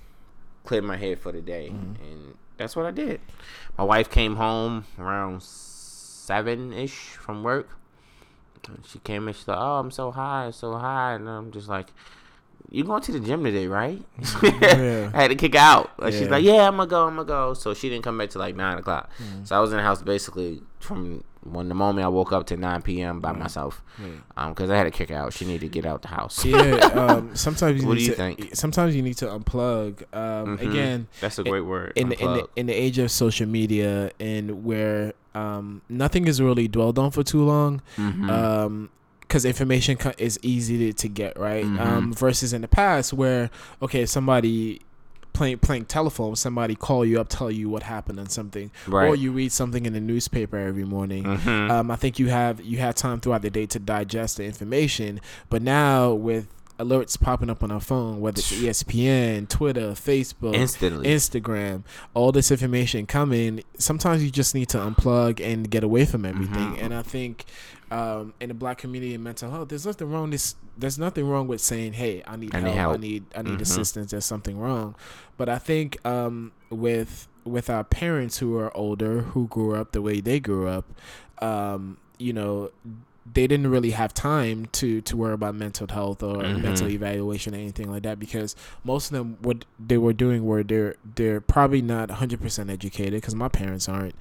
clear 0.64 0.82
my 0.82 0.96
head 0.96 1.18
for 1.20 1.32
the 1.32 1.40
day. 1.42 1.70
Mm-hmm. 1.72 2.02
And 2.04 2.34
that's 2.60 2.76
what 2.76 2.84
I 2.84 2.90
did. 2.90 3.20
My 3.78 3.84
wife 3.84 4.10
came 4.10 4.36
home 4.36 4.84
around 4.98 5.42
seven 5.42 6.72
ish 6.74 6.92
from 6.92 7.42
work. 7.42 7.70
And 8.68 8.84
she 8.86 8.98
came 8.98 9.26
and 9.26 9.34
she's 9.34 9.48
like, 9.48 9.58
Oh, 9.58 9.78
I'm 9.78 9.90
so 9.90 10.10
high, 10.10 10.50
so 10.50 10.76
high. 10.76 11.14
And 11.14 11.28
I'm 11.28 11.50
just 11.50 11.68
like, 11.68 11.88
You 12.70 12.84
going 12.84 13.00
to 13.02 13.12
the 13.12 13.20
gym 13.20 13.42
today, 13.42 13.66
right? 13.66 14.04
Mm-hmm. 14.20 14.64
Yeah. 14.80 15.10
I 15.14 15.22
had 15.22 15.28
to 15.28 15.36
kick 15.36 15.54
her 15.54 15.60
out. 15.60 15.98
Like, 15.98 16.12
She's 16.12 16.28
like, 16.28 16.44
Yeah, 16.44 16.68
I'm 16.68 16.76
gonna 16.76 16.86
go, 16.86 17.06
I'm 17.06 17.16
gonna 17.16 17.26
go. 17.26 17.54
So 17.54 17.72
she 17.72 17.88
didn't 17.88 18.04
come 18.04 18.18
back 18.18 18.28
till 18.28 18.40
like 18.40 18.54
nine 18.54 18.76
o'clock. 18.76 19.10
Mm. 19.18 19.48
So 19.48 19.56
I 19.56 19.60
was 19.60 19.70
in 19.70 19.78
the 19.78 19.82
house 19.82 20.02
basically 20.02 20.62
from 20.80 21.24
when 21.42 21.68
the 21.68 21.74
moment 21.74 22.04
I 22.04 22.08
woke 22.08 22.32
up 22.32 22.46
to 22.48 22.56
9 22.56 22.82
p.m. 22.82 23.20
by 23.20 23.32
myself. 23.32 23.82
Um, 24.36 24.52
because 24.52 24.68
I 24.70 24.76
had 24.76 24.84
to 24.84 24.90
kick 24.90 25.10
out. 25.10 25.32
She 25.32 25.44
needed 25.46 25.60
to 25.60 25.68
get 25.68 25.86
out 25.86 26.02
the 26.02 26.08
house. 26.08 26.44
yeah. 26.44 26.58
Um, 26.94 27.34
sometimes 27.36 27.80
you 27.80 27.88
What 27.88 27.94
need 27.94 28.00
do 28.00 28.04
you 28.04 28.10
to, 28.10 28.16
think? 28.16 28.54
Sometimes 28.54 28.94
you 28.94 29.02
need 29.02 29.16
to 29.18 29.26
unplug. 29.26 30.02
Um, 30.14 30.58
Mhm. 30.58 30.70
Again, 30.70 31.06
That's 31.20 31.38
a 31.38 31.44
great 31.44 31.62
word. 31.62 31.92
in 31.96 32.10
the, 32.10 32.18
in 32.22 32.32
the 32.34 32.48
in 32.56 32.66
the 32.66 32.74
age 32.74 32.98
of 32.98 33.10
social 33.10 33.46
media 33.46 34.10
and 34.20 34.64
where 34.64 35.12
um 35.34 35.80
nothing 35.88 36.26
is 36.26 36.42
really 36.42 36.66
dwelled 36.68 36.98
on 36.98 37.10
for 37.10 37.22
too 37.22 37.42
long. 37.44 37.80
Mhm. 37.96 38.28
um 38.30 38.90
because 39.20 39.44
information 39.44 39.96
co- 39.96 40.12
is 40.18 40.40
easy 40.42 40.76
to, 40.76 40.92
to 40.92 41.08
get 41.08 41.38
right 41.38 41.64
Mhm. 41.64 41.80
um 41.80 42.12
versus 42.12 42.52
in 42.52 42.62
the 42.62 42.68
past 42.68 43.12
where 43.12 43.48
okay 43.80 44.04
somebody 44.04 44.80
playing 45.40 45.58
playing 45.58 45.84
telephone 45.86 46.36
somebody 46.36 46.74
call 46.74 47.02
you 47.02 47.18
up 47.18 47.26
tell 47.30 47.50
you 47.50 47.68
what 47.70 47.82
happened 47.82 48.20
on 48.20 48.28
something 48.28 48.70
or 49.08 49.16
you 49.16 49.32
read 49.32 49.50
something 49.50 49.86
in 49.86 49.92
the 49.94 50.00
newspaper 50.00 50.58
every 50.58 50.84
morning 50.84 51.24
Mhm. 51.24 51.70
um 51.70 51.90
i 51.90 51.96
think 51.96 52.18
you 52.18 52.28
have 52.28 52.60
you 52.60 52.76
have 52.78 52.94
time 52.94 53.20
throughout 53.20 53.40
the 53.40 53.48
day 53.50 53.64
to 53.66 53.78
digest 53.78 54.36
the 54.36 54.44
information 54.44 55.18
but 55.48 55.62
now 55.62 56.12
with 56.12 56.46
alerts 56.78 57.18
popping 57.18 57.48
up 57.50 57.62
on 57.62 57.70
our 57.70 57.80
phone 57.80 58.20
whether 58.20 58.38
it's 58.38 58.52
espn 58.52 59.48
twitter 59.48 59.92
facebook 59.92 60.54
Instantly. 60.54 61.06
Instagram, 61.08 61.82
all 62.14 62.32
this 62.32 62.50
information 62.50 63.06
coming. 63.06 63.62
Sometimes 63.78 64.22
you 64.24 64.30
just 64.30 64.54
need 64.54 64.68
to 64.70 64.78
unplug 64.78 65.40
and 65.44 65.70
get 65.70 65.84
away 65.84 66.04
from 66.06 66.24
everything. 66.24 66.72
Mhm. 66.76 66.82
And 66.82 66.94
I 66.94 67.02
think 67.02 67.44
um, 67.90 68.34
in 68.40 68.48
the 68.48 68.54
black 68.54 68.78
community 68.78 69.14
and 69.14 69.24
mental 69.24 69.50
health, 69.50 69.68
there's 69.68 69.86
nothing 69.86 70.10
wrong. 70.10 70.30
This 70.30 70.54
there's 70.76 70.98
nothing 70.98 71.28
wrong 71.28 71.46
with 71.48 71.60
saying, 71.60 71.94
"Hey, 71.94 72.22
I 72.26 72.36
need 72.36 72.54
I 72.54 72.60
help. 72.60 72.72
need 72.74 72.78
help." 72.78 72.94
I 72.94 72.96
need 72.98 73.24
I 73.36 73.42
need 73.42 73.58
Mhm. 73.58 73.62
assistance. 73.62 74.10
There's 74.12 74.24
something 74.26 74.58
wrong." 74.58 74.94
But 75.36 75.48
I 75.48 75.58
think 75.58 75.98
um, 76.06 76.52
with 76.70 77.26
with 77.44 77.68
our 77.70 77.84
parents 77.84 78.38
who 78.38 78.56
are 78.58 78.74
older, 78.76 79.22
who 79.22 79.48
grew 79.48 79.74
up 79.74 79.92
the 79.92 80.02
way 80.02 80.20
they 80.20 80.40
grew 80.40 80.68
up, 80.68 80.86
um, 81.42 81.98
you 82.18 82.32
know. 82.32 82.70
They 83.32 83.46
didn't 83.46 83.68
really 83.70 83.90
have 83.90 84.12
time 84.14 84.66
to, 84.72 85.02
to 85.02 85.16
worry 85.16 85.34
about 85.34 85.54
mental 85.54 85.86
health 85.86 86.20
or 86.22 86.42
Mhm. 86.42 86.62
mental 86.62 86.88
evaluation 86.88 87.54
or 87.54 87.58
anything 87.58 87.88
like 87.90 88.02
that 88.02 88.18
because 88.18 88.56
most 88.82 89.12
of 89.12 89.18
them 89.18 89.36
what 89.42 89.66
they 89.78 89.98
were 89.98 90.14
doing 90.14 90.44
were 90.46 90.64
they're 90.64 90.96
they're 91.16 91.40
probably 91.40 91.82
not 91.82 92.08
100% 92.08 92.70
educated 92.70 93.12
because 93.12 93.34
my 93.36 93.48
parents 93.48 93.88
aren't 93.90 94.14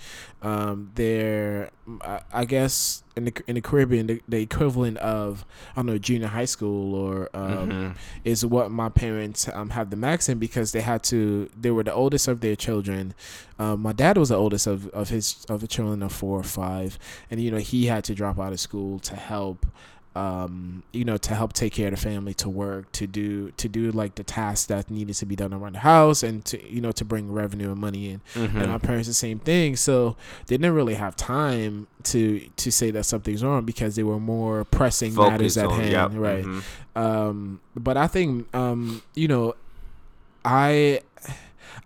um 0.44 0.92
they're 0.96 1.72
I, 2.02 2.22
I 2.34 2.46
guess 2.46 3.04
in 3.16 3.26
the 3.26 3.34
in 3.48 3.56
the 3.56 3.62
Caribbean 3.62 4.08
the, 4.08 4.22
the 4.28 4.42
equivalent 4.42 4.98
of 4.98 5.46
I 5.76 5.80
don't 5.80 5.88
know 5.88 5.98
junior 5.98 6.28
high 6.28 6.46
school 6.46 6.94
or 6.96 7.30
um 7.34 7.70
Mhm. 7.70 7.96
is 8.24 8.46
what 8.46 8.70
my 8.72 8.90
parents 8.90 9.48
um 9.54 9.72
have 9.72 9.90
the 9.90 9.96
max 9.96 10.30
in 10.30 10.40
because 10.40 10.72
they 10.72 10.82
had 10.82 11.04
to 11.04 11.50
they 11.60 11.72
were 11.72 11.84
the 11.84 11.94
oldest 11.94 12.28
of 12.28 12.42
their 12.42 12.56
children 12.56 13.14
um 13.58 13.82
my 13.82 13.92
dad 13.94 14.18
was 14.18 14.30
the 14.30 14.36
oldest 14.36 14.68
of 14.68 14.88
of 14.90 15.10
his 15.10 15.46
of 15.50 15.62
the 15.62 15.68
children 15.68 16.02
of 16.04 16.12
four 16.12 16.40
or 16.40 16.44
five 16.44 16.98
and 17.32 17.42
you 17.42 17.50
know 17.52 17.58
he 17.58 17.88
had 17.88 18.04
to 18.06 18.14
drop 18.16 18.40
out 18.40 18.54
of 18.54 18.60
school 18.60 19.00
to 19.00 19.16
help 19.16 19.66
um 20.20 20.84
you 20.92 21.06
know 21.06 21.18
to 21.18 21.34
help 21.34 21.54
take 21.54 21.74
care 21.74 21.88
of 21.88 21.96
the 21.96 22.00
family 22.10 22.34
to 22.34 22.50
work 22.50 22.92
to 22.92 23.08
do 23.08 23.52
to 23.52 23.70
do 23.70 23.92
like 23.92 24.16
the 24.16 24.24
tasks 24.24 24.66
that 24.68 24.90
needed 24.90 25.16
to 25.16 25.26
be 25.26 25.36
done 25.36 25.54
around 25.54 25.74
the 25.74 25.80
house 25.80 26.24
and 26.24 26.44
to 26.44 26.56
you 26.70 26.82
know 26.82 26.92
to 26.92 27.06
bring 27.06 27.32
revenue 27.32 27.72
and 27.72 27.80
money 27.80 28.10
in. 28.10 28.22
And 28.36 28.72
my 28.72 28.78
parents 28.80 29.08
the 29.08 29.14
same 29.14 29.40
thing. 29.40 29.76
So 29.76 30.18
they 30.48 30.58
didn't 30.58 30.74
really 30.74 30.96
have 30.96 31.16
time 31.16 31.88
to 32.04 32.40
to 32.64 32.72
say 32.72 32.92
that 32.92 33.06
something's 33.06 33.44
wrong 33.44 33.64
because 33.66 33.96
they 33.96 34.04
were 34.04 34.20
more 34.20 34.66
pressing 34.66 35.14
matters 35.16 35.58
at 35.58 35.68
on- 35.68 35.80
hand 35.80 35.92
yep, 35.92 36.12
right. 36.14 36.44
mhm. 36.44 36.64
um 36.96 37.60
but 37.76 37.96
i 37.98 38.08
think 38.08 38.48
um 38.56 39.02
you 39.16 39.28
know 39.28 39.56
i 40.46 41.02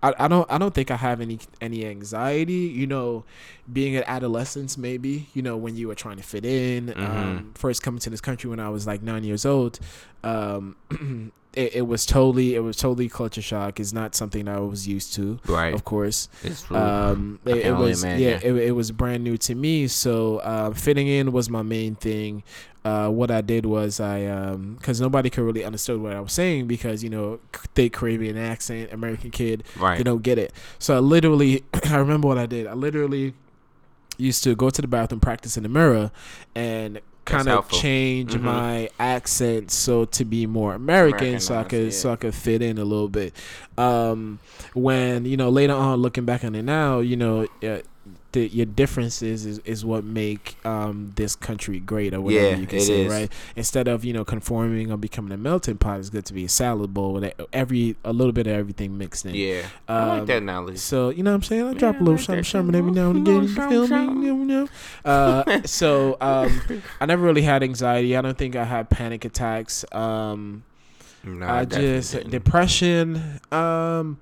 I, 0.03 0.13
I 0.19 0.27
don't 0.27 0.51
I 0.51 0.57
don't 0.57 0.73
think 0.73 0.91
I 0.91 0.97
have 0.97 1.21
any 1.21 1.39
any 1.61 1.85
anxiety. 1.85 2.53
You 2.53 2.85
know, 2.85 3.23
being 3.71 3.95
an 3.95 4.03
adolescence, 4.05 4.77
maybe 4.77 5.29
you 5.33 5.41
know 5.41 5.55
when 5.55 5.75
you 5.75 5.87
were 5.87 5.95
trying 5.95 6.17
to 6.17 6.23
fit 6.23 6.45
in. 6.45 6.87
Mm-hmm. 6.87 7.01
Um, 7.01 7.51
first 7.55 7.81
coming 7.81 7.99
to 7.99 8.09
this 8.09 8.21
country 8.21 8.49
when 8.49 8.59
I 8.59 8.69
was 8.69 8.85
like 8.85 9.01
nine 9.01 9.23
years 9.23 9.45
old, 9.45 9.79
um, 10.23 10.75
it, 11.53 11.75
it 11.75 11.81
was 11.87 12.05
totally 12.05 12.55
it 12.55 12.59
was 12.61 12.77
totally 12.77 13.09
culture 13.09 13.41
shock. 13.41 13.79
It's 13.79 13.93
not 13.93 14.15
something 14.15 14.47
I 14.47 14.59
was 14.59 14.87
used 14.87 15.13
to, 15.15 15.39
Right. 15.47 15.73
of 15.73 15.83
course. 15.83 16.29
It's 16.43 16.63
true. 16.63 16.77
Um, 16.77 17.39
it, 17.45 17.57
it 17.57 17.71
was 17.75 18.03
imagine. 18.03 18.23
yeah, 18.27 18.39
it, 18.43 18.53
it 18.55 18.71
was 18.71 18.91
brand 18.91 19.23
new 19.23 19.37
to 19.37 19.55
me. 19.55 19.87
So 19.87 20.37
uh, 20.39 20.71
fitting 20.73 21.07
in 21.07 21.31
was 21.31 21.49
my 21.49 21.61
main 21.61 21.95
thing. 21.95 22.43
Uh, 22.85 23.07
what 23.07 23.31
I 23.31 23.39
did 23.39 23.65
was 23.65 24.01
I, 24.01 24.25
um, 24.25 24.75
because 24.77 24.99
nobody 24.99 25.29
could 25.29 25.43
really 25.43 25.63
understood 25.63 26.01
what 26.01 26.11
I 26.11 26.19
was 26.19 26.33
saying 26.33 26.67
because 26.67 27.01
you 27.01 27.09
know 27.09 27.39
thick 27.75 27.93
Caribbean 27.93 28.37
accent, 28.37 28.91
American 28.91 29.31
kid, 29.31 29.63
right. 29.77 29.97
they 29.97 30.03
don't 30.03 30.21
get 30.21 30.37
it. 30.37 30.51
So 30.79 30.95
I 30.97 30.99
literally, 30.99 31.63
I 31.85 31.95
remember 31.95 32.27
what 32.27 32.37
I 32.37 32.45
did. 32.45 32.67
I 32.67 32.73
literally 32.73 33.35
used 34.17 34.43
to 34.43 34.53
go 34.53 34.69
to 34.69 34.81
the 34.81 34.87
bathroom, 34.87 35.21
practice 35.21 35.55
in 35.55 35.63
the 35.63 35.69
mirror, 35.69 36.11
and 36.55 36.99
kind 37.25 37.47
of 37.47 37.69
change 37.69 38.33
Mhm. 38.33 38.41
my 38.41 38.89
accent 38.99 39.71
so 39.71 40.05
to 40.05 40.25
be 40.25 40.45
more 40.45 40.73
American, 40.73 41.39
so 41.39 41.55
I 41.55 41.63
could 41.63 41.85
yeah. 41.85 41.89
so 41.91 42.11
I 42.11 42.15
could 42.15 42.35
fit 42.35 42.61
in 42.61 42.77
a 42.77 42.83
little 42.85 43.09
bit. 43.09 43.33
Um, 43.77 44.39
when 44.73 45.25
you 45.25 45.37
know 45.37 45.49
later 45.49 45.73
on, 45.73 45.99
looking 46.01 46.25
back 46.25 46.43
on 46.43 46.55
it 46.55 46.63
now, 46.63 46.99
you 46.99 47.15
know. 47.15 47.47
The, 48.33 48.47
your 48.47 48.65
differences 48.65 49.45
is, 49.45 49.59
is 49.59 49.85
what 49.85 50.03
make 50.03 50.57
um, 50.65 51.13
this 51.15 51.35
country 51.35 51.79
great 51.79 52.13
or 52.13 52.21
whatever 52.21 52.49
Yeah, 52.49 52.55
you 52.57 52.65
can 52.67 52.79
it 52.79 52.81
say 52.81 53.05
is. 53.05 53.11
right 53.11 53.31
instead 53.55 53.87
of 53.87 54.03
you 54.03 54.11
know 54.11 54.25
conforming 54.25 54.91
or 54.91 54.97
becoming 54.97 55.31
a 55.31 55.37
melting 55.37 55.77
pot 55.77 55.99
it's 55.99 56.09
good 56.09 56.25
to 56.25 56.33
be 56.33 56.45
a 56.45 56.49
salad 56.49 56.93
bowl 56.93 57.13
with 57.13 57.31
every 57.53 57.95
a 58.03 58.11
little 58.11 58.33
bit 58.33 58.47
of 58.47 58.53
everything 58.53 58.97
mixed 58.97 59.25
in 59.25 59.35
Yeah. 59.35 59.67
I 59.87 60.05
like 60.07 60.19
Um, 60.21 60.25
that 60.25 60.43
knowledge. 60.43 60.79
so 60.79 61.09
you 61.09 61.21
know 61.23 61.31
what 61.31 61.35
I'm 61.35 61.43
saying? 61.43 61.63
I 61.63 61.71
Yeah, 61.73 61.77
drop 61.77 61.95
a 61.95 61.99
little 61.99 62.13
like 62.15 62.21
something, 62.23 62.41
that 62.41 62.45
something 62.45 62.75
every 62.75 62.91
now 62.91 63.09
and 63.11 63.27
again. 63.27 63.43
You 63.43 63.47
feel 63.69 63.87
me? 63.87 64.25
You 64.27 64.35
know? 64.35 64.67
Uh, 65.05 65.61
so 65.65 66.17
um, 66.19 66.61
I 66.99 67.05
never 67.05 67.23
really 67.23 67.43
had 67.43 67.61
anxiety. 67.63 68.17
I 68.17 68.21
don't 68.21 68.37
think 68.37 68.55
I 68.55 68.63
had 68.65 68.89
panic 68.89 69.25
attacks. 69.25 69.85
Um, 69.91 70.63
No, 71.23 71.45
I 71.47 71.65
definitely 71.65 71.97
just 71.97 72.13
didn't. 72.13 72.31
depression. 72.31 73.39
Um, 73.51 74.17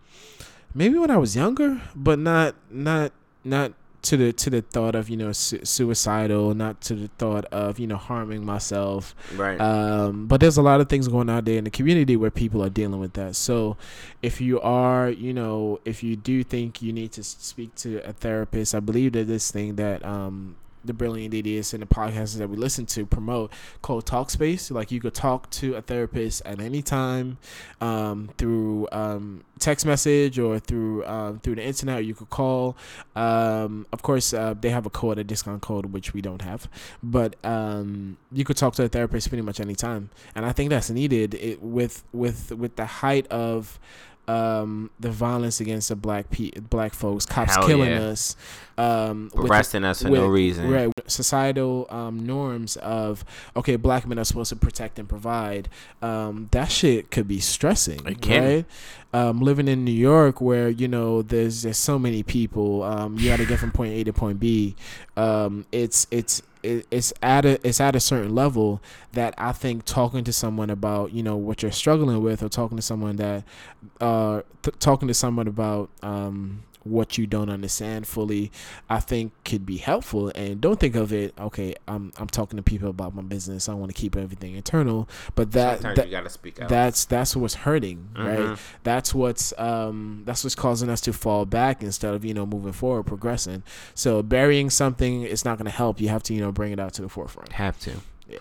maybe 0.76 0.98
when 0.98 1.10
I 1.12 1.18
was 1.18 1.36
younger, 1.36 1.82
but 1.96 2.20
not 2.20 2.56
not 2.70 3.12
not 3.44 3.72
to 4.04 4.18
the 4.18 4.34
to 4.34 4.50
the 4.50 4.62
thought 4.62 4.96
of 4.96 5.10
you 5.10 5.18
know 5.18 5.32
su- 5.32 5.64
suicidal, 5.64 6.54
not 6.54 6.82
to 6.82 6.96
the 6.96 7.08
thought 7.18 7.46
of 7.46 7.80
you 7.80 7.88
know 7.88 7.98
harming 7.98 8.46
myself. 8.46 9.16
right. 9.36 9.60
Um, 9.60 10.28
but 10.28 10.40
there's 10.40 10.58
a 10.58 10.62
lot 10.62 10.82
of 10.82 10.90
things 10.90 11.08
going 11.08 11.30
on 11.30 11.44
there 11.44 11.58
in 11.58 11.64
the 11.64 11.70
community 11.70 12.16
where 12.16 12.32
people 12.32 12.64
are 12.64 12.70
dealing 12.70 13.00
with 13.00 13.14
that. 13.14 13.36
So, 13.36 13.78
if 14.22 14.42
you 14.42 14.60
are, 14.62 15.10
you 15.10 15.34
know, 15.34 15.80
if 15.86 16.04
you 16.04 16.16
do 16.16 16.44
think 16.44 16.82
you 16.82 16.94
need 16.94 17.12
to 17.14 17.24
speak 17.24 17.76
to 17.76 17.98
a 18.08 18.14
therapist, 18.14 18.74
I 18.74 18.80
believe 18.80 19.14
that 19.14 19.28
this 19.28 19.52
thing 19.52 19.76
that 19.76 20.04
um, 20.04 20.56
the 20.84 20.94
Brilliant 20.94 21.34
Idiots 21.34 21.74
and 21.74 21.82
the 21.82 21.88
podcasts 21.88 22.38
that 22.38 22.50
we 22.50 22.58
listen 22.58 22.86
to 22.88 23.06
promote 23.06 23.52
called 23.82 24.06
Talkspace. 24.06 24.72
Like 24.72 24.92
you 24.92 25.00
could 25.00 25.14
talk 25.14 25.50
to 25.52 25.76
a 25.76 25.82
therapist 25.82 26.42
at 26.46 26.60
any 26.60 26.82
time 26.82 27.38
um, 27.80 28.30
through 28.38 28.88
um, 28.92 29.44
text 29.60 29.86
message 29.86 30.40
or 30.40 30.60
through 30.60 31.06
um, 31.06 31.40
through 31.40 31.56
the 31.56 31.64
internet. 31.64 32.00
Or 32.00 32.02
you 32.02 32.16
could 32.16 32.30
call. 32.30 32.76
Um, 33.16 33.86
of 33.92 34.02
course, 34.02 34.34
uh, 34.34 34.54
they 34.60 34.70
have 34.70 34.86
a 34.86 34.90
code, 34.90 35.18
a 35.18 35.24
discount 35.24 35.62
code, 35.62 35.88
which 35.88 36.14
we 36.14 36.22
don't 36.22 36.42
have 36.42 36.68
but 37.04 37.36
um, 37.46 38.18
you 38.32 38.44
could 38.44 38.58
talk 38.58 38.74
to 38.76 38.84
a 38.84 38.90
therapist 38.90 39.30
pretty 39.30 39.42
much 39.42 39.60
any 39.60 39.76
time. 39.76 40.10
and 40.36 40.46
I 40.46 40.52
think 40.52 40.70
that's 40.70 40.90
needed 40.90 41.34
it, 41.34 41.62
with 41.62 42.04
with 42.12 42.52
with 42.52 42.76
the 42.76 42.86
height 42.86 43.28
of 43.28 43.80
um, 44.28 44.90
the 45.00 45.10
violence 45.12 45.60
against 45.60 45.90
the 45.90 45.96
black 45.96 46.30
pe- 46.30 46.52
black 46.52 46.94
folks, 46.94 47.26
cops 47.26 47.56
Hell 47.56 47.68
killing 47.68 47.90
yeah. 47.92 48.02
us, 48.02 48.36
um, 48.78 49.30
with- 49.34 49.50
Arresting 49.50 49.84
us 49.84 50.02
for 50.02 50.10
no 50.10 50.28
reason. 50.28 50.70
Right, 50.70 50.92
societal 51.08 51.88
um, 51.90 52.26
norms 52.26 52.78
of 52.78 53.26
okay, 53.56 53.76
black 53.76 54.08
men 54.08 54.20
are 54.20 54.24
supposed 54.24 54.50
to 54.50 54.56
protect 54.56 55.00
and 55.00 55.10
provide. 55.10 55.70
Um, 56.02 56.48
that 56.52 56.72
shit 56.72 57.12
could 57.12 57.28
be 57.28 57.40
stressing, 57.40 58.06
It 58.06 58.22
can. 58.22 58.44
right? 58.44 58.66
Um, 59.14 59.42
living 59.42 59.68
in 59.68 59.84
New 59.84 59.92
York, 59.92 60.40
where 60.40 60.70
you 60.70 60.88
know 60.88 61.22
there's 61.22 61.64
there's 61.64 61.78
so 61.78 62.00
many 62.00 62.24
people, 62.24 62.84
um, 62.84 63.18
you 63.18 63.30
got 63.30 63.38
to 63.38 63.46
get 63.46 63.60
from 63.60 63.72
point 63.72 63.94
A 63.94 64.04
to 64.06 64.14
point 64.14 64.40
B. 64.40 64.76
Um, 65.18 65.66
it's 65.74 66.08
it's 66.12 66.42
it, 66.64 66.88
it's 66.92 67.14
at 67.22 67.46
a 67.46 67.66
it's 67.68 67.80
at 67.80 67.96
a 67.96 68.00
certain 68.00 68.34
level 68.36 68.82
that 69.14 69.34
I 69.38 69.52
think 69.52 69.86
talking 69.86 70.24
to 70.24 70.34
someone 70.34 70.70
about 70.70 71.14
you 71.14 71.24
know 71.24 71.36
what 71.36 71.62
you're 71.62 71.72
struggling 71.72 72.22
with, 72.22 72.44
or 72.44 72.50
talking 72.50 72.78
to 72.78 72.82
someone 72.82 73.16
that 73.18 73.44
uh, 74.00 74.42
t- 74.62 74.72
talking 74.80 75.08
to 75.08 75.14
someone 75.14 75.48
about 75.48 75.90
um, 76.02 76.64
what 76.84 77.18
you 77.18 77.28
don't 77.28 77.50
understand 77.50 78.08
fully, 78.08 78.52
I 78.90 79.00
think 79.00 79.34
could 79.46 79.66
be 79.66 79.78
helpful. 79.78 80.32
And 80.34 80.60
don't 80.60 80.80
think 80.80 80.96
of 80.96 81.14
it, 81.14 81.34
okay, 81.40 81.76
I'm 81.88 82.12
I'm 82.18 82.28
talking 82.28 82.58
to 82.58 82.64
people 82.64 82.90
about 82.90 83.14
my 83.16 83.22
business. 83.22 83.70
I 83.70 83.74
want 83.74 83.94
to 83.94 84.00
keep 84.00 84.16
everything 84.16 84.56
internal, 84.56 85.08
but 85.36 85.52
that, 85.52 85.78
Sometimes 85.78 85.98
that 85.98 86.06
you 86.08 86.12
gotta 86.12 86.30
speak 86.30 86.62
out. 86.62 86.70
that's 86.70 87.06
that's 87.06 87.36
what's 87.36 87.54
hurting, 87.54 88.10
right? 88.18 88.40
Mhm. 88.40 88.60
That's 88.84 89.14
what's 89.14 89.54
um 89.60 90.24
that's 90.26 90.44
what's 90.44 90.56
causing 90.56 90.90
us 90.90 91.02
to 91.02 91.14
fall 91.14 91.46
back 91.46 91.84
instead 91.84 92.14
of 92.14 92.26
you 92.26 92.34
know 92.34 92.46
moving 92.46 92.74
forward, 92.74 93.04
progressing. 93.04 93.64
So 93.94 94.24
burying 94.24 94.70
something 94.70 95.24
is 95.24 95.46
not 95.46 95.58
going 95.58 95.66
to 95.70 95.76
help. 95.76 96.02
You 96.02 96.10
have 96.10 96.24
to 96.24 96.34
you 96.34 96.42
know 96.42 96.52
bring 96.52 96.72
it 96.72 96.80
out 96.80 96.94
to 96.96 97.02
the 97.02 97.10
forefront. 97.10 97.52
Have 97.54 97.80
to. 97.82 97.92
Yeah. 98.28 98.40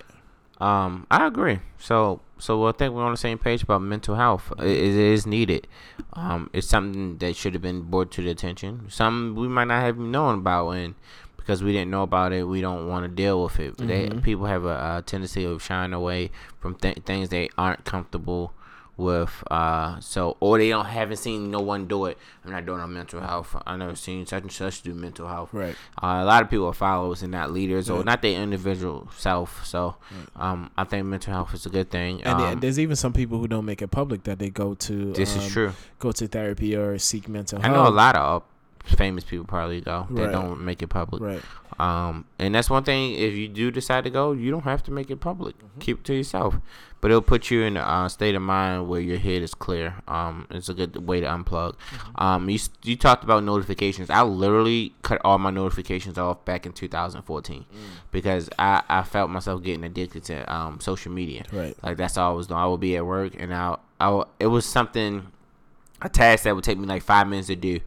Um, 0.61 1.07
I 1.11 1.26
agree. 1.26 1.61
So, 1.79 2.20
so 2.40 2.66
I 2.66 2.72
think 2.72 2.94
we're 2.94 3.05
on 3.05 3.12
the 3.12 3.16
same 3.16 3.38
page 3.38 3.62
about 3.62 3.83
mental 3.83 4.16
health. 4.16 4.53
It, 4.59 4.66
it 4.66 4.94
is 4.96 5.26
needed. 5.26 5.66
Um, 6.14 6.50
it's 6.53 6.66
something 6.66 7.18
that 7.18 7.37
should 7.37 7.53
have 7.55 7.62
been 7.62 7.83
brought 7.83 8.11
to 8.12 8.22
the 8.22 8.31
attention. 8.31 8.87
Some 8.88 9.35
we 9.37 9.46
might 9.48 9.66
not 9.68 9.83
have 9.83 9.98
known 9.98 10.38
about, 10.40 10.70
and 10.70 10.94
because 11.37 11.62
we 11.62 11.72
didn't 11.72 11.90
know 11.90 12.03
about 12.03 12.33
it, 12.33 12.44
we 12.44 12.61
don't 12.61 12.88
want 12.88 13.05
to 13.05 13.09
deal 13.09 13.42
with 13.44 13.59
it. 13.61 13.76
They 13.79 14.09
Mhm. 14.09 14.22
people 14.22 14.46
have 14.46 14.64
a, 14.64 14.98
a 14.98 15.03
tendency 15.05 15.44
of 15.44 15.62
shying 15.62 15.92
away 15.92 16.31
from 16.61 16.74
th- 16.74 16.98
things 17.05 17.29
they 17.29 17.48
aren't 17.57 17.85
comfortable 17.85 18.53
with. 19.00 19.42
Uh, 19.50 19.98
so 20.00 20.36
or 20.40 20.58
they 20.58 20.68
don't 20.68 20.84
haven't 20.86 21.16
seen 21.16 21.50
no 21.50 21.60
one 21.60 21.86
do 21.86 22.04
it. 22.06 22.18
I'm 22.44 22.52
not 22.52 22.64
doing 22.66 22.80
on 22.80 22.92
mental 22.92 23.20
health. 23.20 23.56
I 23.66 23.76
never 23.76 23.96
seen 23.96 24.24
such 24.26 24.42
and 24.42 24.52
such 24.52 24.82
do 24.82 24.94
mental 24.94 25.26
health. 25.28 25.50
Right. 25.52 25.74
Uh, 26.02 26.20
a 26.22 26.24
lot 26.24 26.42
of 26.42 26.50
people 26.50 26.66
are 26.66 26.72
followers 26.72 27.22
and 27.22 27.32
not 27.32 27.50
leaders, 27.52 27.90
or 27.90 28.04
not 28.04 28.22
their 28.22 28.40
individual 28.40 29.08
self. 29.16 29.64
So, 29.66 29.96
um, 30.36 30.70
I 30.76 30.84
think 30.84 31.06
mental 31.06 31.32
health 31.32 31.52
is 31.54 31.66
a 31.66 31.70
good 31.70 31.90
thing. 31.90 32.22
And 32.22 32.40
Um, 32.40 32.60
there's 32.60 32.78
even 32.78 32.96
some 32.96 33.12
people 33.12 33.38
who 33.38 33.48
don't 33.48 33.64
make 33.64 33.82
it 33.82 33.88
public 33.90 34.24
that 34.24 34.38
they 34.38 34.50
go 34.50 34.74
to 34.74 35.12
this 35.12 35.34
um, 35.36 35.42
is 35.42 35.52
true. 35.52 35.72
go 35.98 36.12
to 36.12 36.26
therapy 36.28 36.76
or 36.76 36.98
seek 36.98 37.28
mental 37.28 37.60
health. 37.60 37.70
I 37.70 37.74
know 37.76 37.88
a 37.88 37.90
lot 37.90 38.16
of 38.16 38.42
famous 38.84 39.24
people 39.24 39.44
probably 39.44 39.80
go 39.82 40.06
that 40.10 40.22
Right. 40.24 40.32
don't 40.32 40.62
make 40.62 40.82
it 40.82 40.88
public. 40.88 41.20
Right. 41.22 41.42
Um, 41.80 42.26
and 42.38 42.54
that's 42.54 42.68
one 42.68 42.84
thing. 42.84 43.14
If 43.14 43.32
you 43.34 43.48
do 43.48 43.70
decide 43.70 44.04
to 44.04 44.10
go, 44.10 44.32
you 44.32 44.50
don't 44.50 44.64
have 44.64 44.82
to 44.84 44.90
make 44.90 45.10
it 45.10 45.16
public. 45.16 45.56
Mm-hmm. 45.58 45.80
Keep 45.80 46.00
it 46.00 46.04
to 46.04 46.14
yourself. 46.14 46.56
But 47.00 47.10
it'll 47.10 47.22
put 47.22 47.50
you 47.50 47.62
in 47.62 47.78
a 47.78 47.80
uh, 47.80 48.08
state 48.10 48.34
of 48.34 48.42
mind 48.42 48.86
where 48.86 49.00
your 49.00 49.16
head 49.16 49.40
is 49.40 49.54
clear. 49.54 49.94
Um, 50.06 50.46
it's 50.50 50.68
a 50.68 50.74
good 50.74 51.06
way 51.08 51.20
to 51.20 51.26
unplug. 51.26 51.76
Mm-hmm. 51.76 52.22
Um, 52.22 52.50
you 52.50 52.58
you 52.82 52.96
talked 52.96 53.24
about 53.24 53.42
notifications. 53.42 54.10
I 54.10 54.20
literally 54.22 54.92
cut 55.00 55.18
all 55.24 55.38
my 55.38 55.48
notifications 55.50 56.18
off 56.18 56.44
back 56.44 56.66
in 56.66 56.72
2014 56.72 57.64
Mm. 57.64 57.64
because 58.10 58.50
I, 58.58 58.82
I 58.88 59.02
felt 59.02 59.30
myself 59.30 59.62
getting 59.62 59.84
addicted 59.84 60.24
to 60.24 60.52
um 60.54 60.80
social 60.80 61.10
media. 61.12 61.44
Right. 61.50 61.74
Like 61.82 61.96
that's 61.96 62.18
all 62.18 62.32
I 62.32 62.34
was 62.34 62.48
doing. 62.48 62.60
I 62.60 62.66
would 62.66 62.80
be 62.80 62.96
at 62.96 63.06
work 63.06 63.32
and 63.38 63.54
I, 63.54 63.76
I 63.98 64.24
it 64.38 64.48
was 64.48 64.66
something, 64.66 65.28
a 66.02 66.10
task 66.10 66.44
that 66.44 66.54
would 66.54 66.64
take 66.64 66.76
me 66.76 66.86
like 66.86 67.02
five 67.02 67.26
minutes 67.26 67.46
to 67.48 67.56
do, 67.56 67.80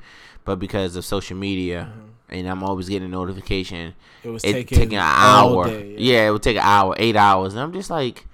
but 0.46 0.58
because 0.58 0.96
of 0.96 1.06
social 1.06 1.38
media, 1.38 1.92
and 2.34 2.48
I'm 2.50 2.64
always 2.64 2.90
getting 2.90 3.08
a 3.08 3.12
notification, 3.12 3.94
It 4.24 4.30
was 4.30 4.44
it 4.44 4.52
taking, 4.54 4.78
taking 4.78 4.98
an 4.98 5.04
hour. 5.06 5.68
day, 5.68 5.96
yeah. 5.98 6.28
it 6.28 6.32
would 6.32 6.44
take 6.44 6.58
an 6.58 6.64
hour, 6.64 6.96
eight 6.98 7.16
hours, 7.16 7.54
and 7.54 7.62
I'm 7.62 7.72
just 7.74 7.90
like, 7.90 8.26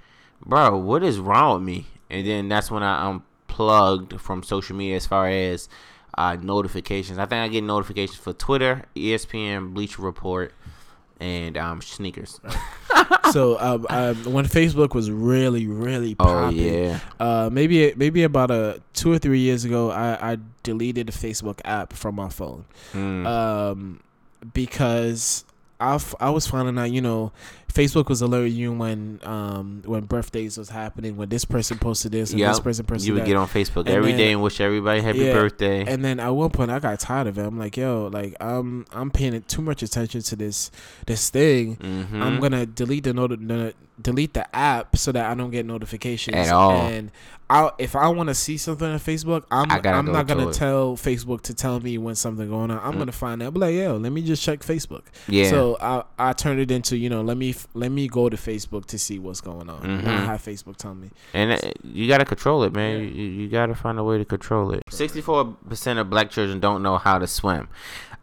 bro, 0.45 0.77
what 0.77 1.03
is 1.03 1.19
wrong 1.19 1.55
with 1.55 1.63
me? 1.63 1.85
And 2.09 2.25
then 2.25 2.49
that's 2.49 2.71
when 2.71 2.81
I 2.81 3.09
unplugged 3.09 4.19
from 4.19 4.41
social 4.43 4.75
media 4.75 4.95
as 4.95 5.05
far 5.05 5.27
as 5.27 5.69
uh, 6.17 6.37
notifications. 6.41 7.19
I 7.19 7.25
think 7.25 7.39
I 7.43 7.47
get 7.49 7.63
notifications 7.63 8.17
for 8.17 8.33
Twitter, 8.33 8.83
ESPN, 8.95 9.73
Bleacher 9.73 10.01
Report, 10.01 10.53
and 11.19 11.57
um, 11.57 11.81
sneakers. 11.81 12.39
so 13.31 13.59
um, 13.59 13.85
um, 13.89 14.33
when 14.33 14.45
Facebook 14.45 14.93
was 14.95 15.11
really, 15.11 15.67
really 15.67 16.15
Oh 16.19 16.49
yeah. 16.49 16.99
uh, 17.19 17.49
maybe 17.51 17.93
maybe 17.95 18.23
about 18.23 18.51
a 18.51 18.81
two 18.93 19.11
or 19.11 19.19
three 19.19 19.39
years 19.39 19.65
ago, 19.65 19.91
I, 19.91 20.33
I 20.33 20.37
deleted 20.63 21.07
the 21.07 21.11
Facebook 21.11 21.59
app 21.65 21.93
from 21.93 22.15
my 22.15 22.29
phone, 22.29 22.65
Mm. 22.93 23.25
um, 23.27 23.99
because 24.53 25.43
I, 25.79 25.95
f- 25.95 26.15
I 26.19 26.29
was 26.29 26.45
finding 26.45 26.77
out, 26.77 26.91
you 26.91 26.99
know, 27.01 27.31
Facebook 27.73 28.09
was 28.09 28.21
alerting 28.21 28.53
you 28.55 28.73
when 28.73 29.19
um 29.23 29.81
when 29.85 30.03
birthdays 30.05 30.57
was 30.57 30.69
happening, 30.69 31.15
when 31.15 31.29
this 31.29 31.45
person 31.45 31.77
posted 31.77 32.11
this 32.11 32.31
and 32.31 32.39
this 32.41 32.57
Yep. 32.57 32.63
person 32.63 32.85
posted 32.85 33.07
you 33.07 33.13
would 33.13 33.23
that. 33.23 33.27
get 33.27 33.37
on 33.37 33.47
Facebook 33.47 33.81
And 33.81 33.89
every 33.89 34.11
day 34.11 34.17
then- 34.25 34.31
and 34.33 34.41
wish 34.43 34.59
everybody 34.59 35.01
happy 35.01 35.19
Yeah, 35.19 35.33
birthday. 35.33 35.85
And 35.85 36.03
then 36.03 36.19
at 36.19 36.29
one 36.29 36.49
point, 36.49 36.71
I 36.71 36.79
got 36.79 36.99
tired 36.99 37.27
of 37.27 37.37
it. 37.37 37.45
I'm 37.45 37.57
like, 37.59 37.77
yo, 37.77 38.09
like 38.11 38.35
I'm 38.41 38.85
I'm 38.91 39.11
paying 39.11 39.41
too 39.43 39.61
much 39.61 39.83
attention 39.83 40.21
to 40.21 40.35
this 40.35 40.71
this 41.05 41.29
thing. 41.29 41.77
mm-hmm. 41.77 42.21
I'm 42.23 42.39
gonna 42.39 42.65
delete 42.65 43.03
the 43.05 43.13
noti- 43.13 43.37
the- 43.37 43.73
delete 44.01 44.33
the 44.33 44.55
app 44.55 44.95
so 44.97 45.11
that 45.11 45.29
I 45.29 45.33
don't 45.35 45.51
get 45.51 45.65
notifications 45.65 46.35
At 46.35 46.49
all. 46.53 46.71
And 46.87 47.11
I 47.49 47.71
if 47.79 47.95
I 47.95 48.07
want 48.09 48.29
to 48.29 48.35
see 48.35 48.57
something 48.57 48.87
on 48.87 48.99
Facebook, 48.99 49.43
I'm 49.49 49.71
I'm 49.71 49.81
go 49.81 50.11
not 50.13 50.27
gonna 50.27 50.49
it. 50.49 50.53
tell 50.53 50.95
Facebook 50.95 51.41
to 51.41 51.53
tell 51.53 51.79
me 51.79 51.97
when 51.97 52.13
something 52.15 52.47
going 52.47 52.69
on. 52.69 52.79
I'm 52.83 52.93
Mm. 52.93 52.99
gonna 52.99 53.11
find 53.11 53.41
out. 53.41 53.53
Be 53.55 53.59
like, 53.59 53.73
yo, 53.75 53.97
let 53.97 54.11
me 54.11 54.21
just 54.21 54.43
check 54.43 54.59
Facebook. 54.59 55.01
yeah. 55.27 55.49
So 55.49 55.75
I 55.81 56.03
I 56.19 56.33
turned 56.33 56.59
it 56.59 56.69
into 56.69 56.95
you 56.95 57.09
know 57.09 57.21
let 57.21 57.37
me 57.37 57.55
let 57.73 57.91
me 57.91 58.07
go 58.07 58.29
to 58.29 58.37
Facebook 58.37 58.85
to 58.85 58.99
see 58.99 59.17
what's 59.17 59.41
going 59.41 59.67
on. 59.69 59.81
Mhm. 59.81 60.03
Not 60.03 60.25
have 60.27 60.41
Facebook 60.43 60.77
tell 60.77 60.93
me. 60.93 61.09
And 61.33 61.53
uh, 61.53 61.57
you 61.83 62.07
gotta 62.07 62.25
control 62.25 62.63
it, 62.63 62.73
man. 62.73 62.99
Yeah. 62.99 63.05
You, 63.09 63.23
you 63.25 63.47
gotta 63.49 63.73
find 63.73 63.97
a 63.97 64.03
way 64.03 64.17
to 64.19 64.25
control 64.25 64.71
it. 64.71 64.83
Sixty-four 64.89 65.45
percent 65.67 65.97
of 65.97 66.09
black 66.09 66.29
children 66.29 66.59
don't 66.59 66.83
know 66.83 66.97
how 66.99 67.17
to 67.17 67.25
swim, 67.25 67.67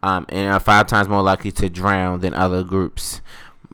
um, 0.03 0.25
and 0.29 0.53
are 0.53 0.59
five 0.61 0.87
times 0.87 1.09
more 1.09 1.21
likely 1.21 1.51
to 1.51 1.69
drown 1.69 2.21
than 2.21 2.33
other 2.33 2.63
groups. 2.63 3.21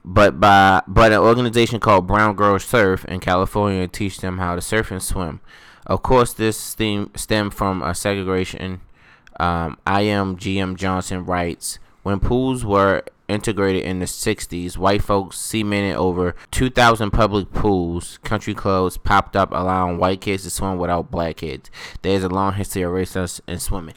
But 0.05 0.39
by 0.39 0.81
but 0.87 1.11
an 1.13 1.19
organization 1.19 1.79
called 1.79 2.07
Brown 2.07 2.35
Girls 2.35 2.65
Surf 2.65 3.05
in 3.05 3.19
California 3.19 3.87
teach 3.87 4.19
them 4.19 4.37
how 4.37 4.55
to 4.55 4.61
surf 4.61 4.91
and 4.91 5.01
swim. 5.01 5.39
Of 5.85 6.01
course, 6.01 6.33
this 6.33 6.57
stem 6.57 7.11
stemmed 7.15 7.53
from 7.53 7.81
a 7.81 7.95
segregation. 7.95 8.81
Um, 9.39 9.77
I 9.85 10.01
am 10.01 10.37
GM 10.37 10.75
Johnson 10.75 11.25
writes 11.25 11.79
when 12.03 12.19
pools 12.19 12.65
were 12.65 13.03
integrated 13.27 13.83
in 13.83 13.99
the 13.99 14.05
60s, 14.05 14.77
white 14.77 15.01
folks 15.01 15.37
cemented 15.37 15.95
over 15.95 16.35
2,000 16.51 17.11
public 17.11 17.51
pools. 17.51 18.19
Country 18.23 18.53
clubs 18.53 18.97
popped 18.97 19.35
up, 19.35 19.49
allowing 19.51 19.97
white 19.97 20.21
kids 20.21 20.43
to 20.43 20.49
swim 20.49 20.77
without 20.77 21.11
black 21.11 21.37
kids. 21.37 21.71
There's 22.01 22.23
a 22.23 22.29
long 22.29 22.53
history 22.53 22.83
of 22.83 22.91
racism 22.91 23.39
in 23.47 23.59
swimming. 23.59 23.95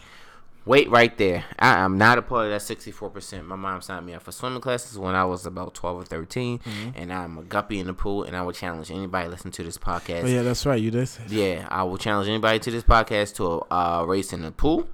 Wait 0.66 0.90
right 0.90 1.16
there. 1.16 1.44
I 1.60 1.78
am 1.78 1.96
not 1.96 2.18
a 2.18 2.22
part 2.22 2.46
of 2.46 2.50
that 2.50 2.60
64%. 2.60 3.44
My 3.44 3.54
mom 3.54 3.80
signed 3.80 4.04
me 4.04 4.14
up 4.14 4.22
for 4.24 4.32
swimming 4.32 4.60
classes 4.60 4.98
when 4.98 5.14
I 5.14 5.24
was 5.24 5.46
about 5.46 5.74
12 5.74 6.00
or 6.00 6.04
13, 6.04 6.60
and 6.96 7.12
I'm 7.12 7.38
a 7.38 7.42
guppy 7.44 7.78
in 7.78 7.86
the 7.86 7.94
pool, 7.94 8.24
and 8.24 8.36
I 8.36 8.42
would 8.42 8.56
challenge 8.56 8.90
anybody 8.90 9.28
listening 9.28 9.52
to 9.52 9.62
this 9.62 9.78
podcast. 9.78 10.24
Oh 10.24 10.26
yeah, 10.26 10.42
that's 10.42 10.66
right. 10.66 10.82
You 10.82 10.90
did. 10.90 11.08
Yeah, 11.28 11.68
I 11.70 11.84
will 11.84 11.98
challenge 11.98 12.28
anybody 12.28 12.58
to 12.58 12.70
this 12.72 12.82
podcast 12.82 13.36
to 13.36 13.46
a 13.70 13.74
uh, 14.00 14.04
race 14.04 14.32
in 14.32 14.42
the 14.42 14.50
pool 14.50 14.88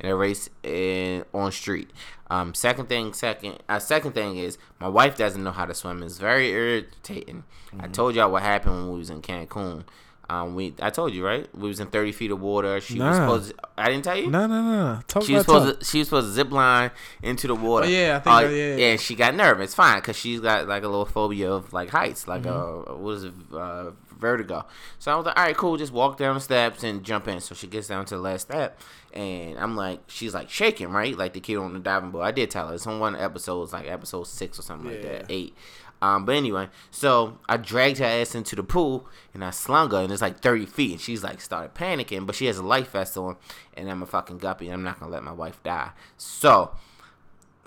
and 0.00 0.10
a 0.10 0.16
race 0.16 0.50
in 0.64 1.24
on 1.32 1.52
street. 1.52 1.90
Um, 2.28 2.52
second 2.54 2.88
thing, 2.88 3.12
second, 3.12 3.58
uh, 3.68 3.78
second 3.78 4.12
thing 4.12 4.38
is 4.38 4.58
my 4.80 4.88
wife 4.88 5.16
doesn't 5.16 5.44
know 5.44 5.52
how 5.52 5.66
to 5.66 5.74
swim. 5.74 6.02
It's 6.02 6.18
very 6.18 6.48
irritating. 6.50 7.44
I 7.72 7.76
Mm-hmm. 7.84 7.92
told 7.92 8.14
y'all 8.16 8.30
what 8.32 8.42
happened 8.42 8.74
when 8.74 8.92
we 8.92 8.98
was 8.98 9.08
in 9.10 9.22
Cancun. 9.22 9.84
Um, 10.30 10.54
we 10.54 10.74
I 10.80 10.90
told 10.90 11.12
you 11.12 11.24
right. 11.26 11.46
We 11.54 11.68
was 11.68 11.80
in 11.80 11.88
thirty 11.88 12.12
feet 12.12 12.30
of 12.30 12.40
water. 12.40 12.80
She 12.80 12.98
was 12.98 13.16
supposed. 13.16 13.50
To, 13.50 13.56
I 13.76 13.86
didn't 13.90 14.04
tell 14.04 14.16
you. 14.16 14.30
No, 14.30 14.46
no, 14.46 14.62
no. 14.62 15.00
Talk 15.08 15.24
She 15.24 15.34
was 15.34 15.44
supposed 15.44 15.80
to, 15.80 15.84
she 15.84 15.98
was 15.98 16.08
supposed 16.08 16.28
to 16.28 16.32
zip 16.32 16.50
line 16.50 16.90
into 17.22 17.48
the 17.48 17.54
water. 17.54 17.86
Oh, 17.86 17.88
yeah, 17.90 18.16
I 18.16 18.20
think 18.20 18.34
Uh, 18.36 18.40
that- 18.42 18.54
yeah, 18.54 18.76
yeah. 18.76 18.86
And 18.92 19.00
she 19.00 19.14
got 19.14 19.34
nervous. 19.34 19.74
Fine, 19.74 19.98
because 19.98 20.16
she's 20.16 20.40
got 20.40 20.66
like 20.68 20.84
a 20.84 20.88
little 20.88 21.04
phobia 21.06 21.50
of 21.52 21.72
like 21.72 21.90
heights, 21.90 22.26
like 22.28 22.42
Mm-hmm. 22.44 22.92
uh, 22.92 22.96
what 22.96 23.10
is 23.12 23.24
it, 23.24 23.34
uh, 23.52 23.90
vertigo. 24.18 24.64
So 24.98 25.12
I 25.12 25.16
was 25.16 25.26
like, 25.26 25.36
all 25.36 25.44
right, 25.44 25.56
cool, 25.56 25.76
just 25.76 25.92
walk 25.92 26.16
down 26.16 26.34
the 26.36 26.40
steps 26.40 26.82
and 26.84 27.02
jump 27.04 27.26
in. 27.28 27.40
So 27.40 27.54
she 27.54 27.66
gets 27.66 27.88
down 27.88 28.04
to 28.06 28.14
the 28.14 28.20
last 28.22 28.42
step, 28.42 28.78
and 29.12 29.58
I'm 29.58 29.76
like, 29.76 30.00
she's 30.06 30.32
like 30.32 30.48
shaking, 30.48 30.88
right, 30.90 31.18
like 31.18 31.32
the 31.34 31.40
kid 31.40 31.56
on 31.56 31.72
the 31.74 31.80
diving 31.80 32.10
board. 32.12 32.24
I 32.24 32.30
did 32.30 32.48
tell 32.50 32.68
her 32.68 32.74
it's 32.74 32.86
on 32.86 33.00
one 33.00 33.16
episode, 33.16 33.64
it's 33.64 33.72
like 33.72 33.88
episode 33.88 34.28
six 34.28 34.58
or 34.58 34.62
something 34.62 34.88
like 34.90 35.02
that, 35.02 35.26
eight. 35.28 35.54
Um, 36.02 36.24
but 36.24 36.34
anyway, 36.34 36.68
so 36.90 37.38
I 37.48 37.56
dragged 37.56 37.98
her 37.98 38.04
ass 38.04 38.34
into 38.34 38.56
the 38.56 38.64
pool 38.64 39.06
and 39.32 39.44
I 39.44 39.50
slung 39.50 39.92
her, 39.92 39.98
and 39.98 40.12
it's 40.12 40.20
like 40.20 40.40
30 40.40 40.66
feet, 40.66 40.90
and 40.90 41.00
she's 41.00 41.22
like 41.22 41.40
started 41.40 41.74
panicking, 41.74 42.26
but 42.26 42.34
she 42.34 42.46
has 42.46 42.58
a 42.58 42.62
life 42.62 42.90
vest 42.90 43.16
on, 43.16 43.36
and 43.74 43.88
I'm 43.88 44.02
a 44.02 44.06
fucking 44.06 44.38
guppy, 44.38 44.66
and 44.66 44.74
I'm 44.74 44.82
not 44.82 44.98
gonna 44.98 45.12
let 45.12 45.22
my 45.22 45.30
wife 45.30 45.62
die. 45.62 45.92
So, 46.18 46.72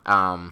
um, 0.05 0.51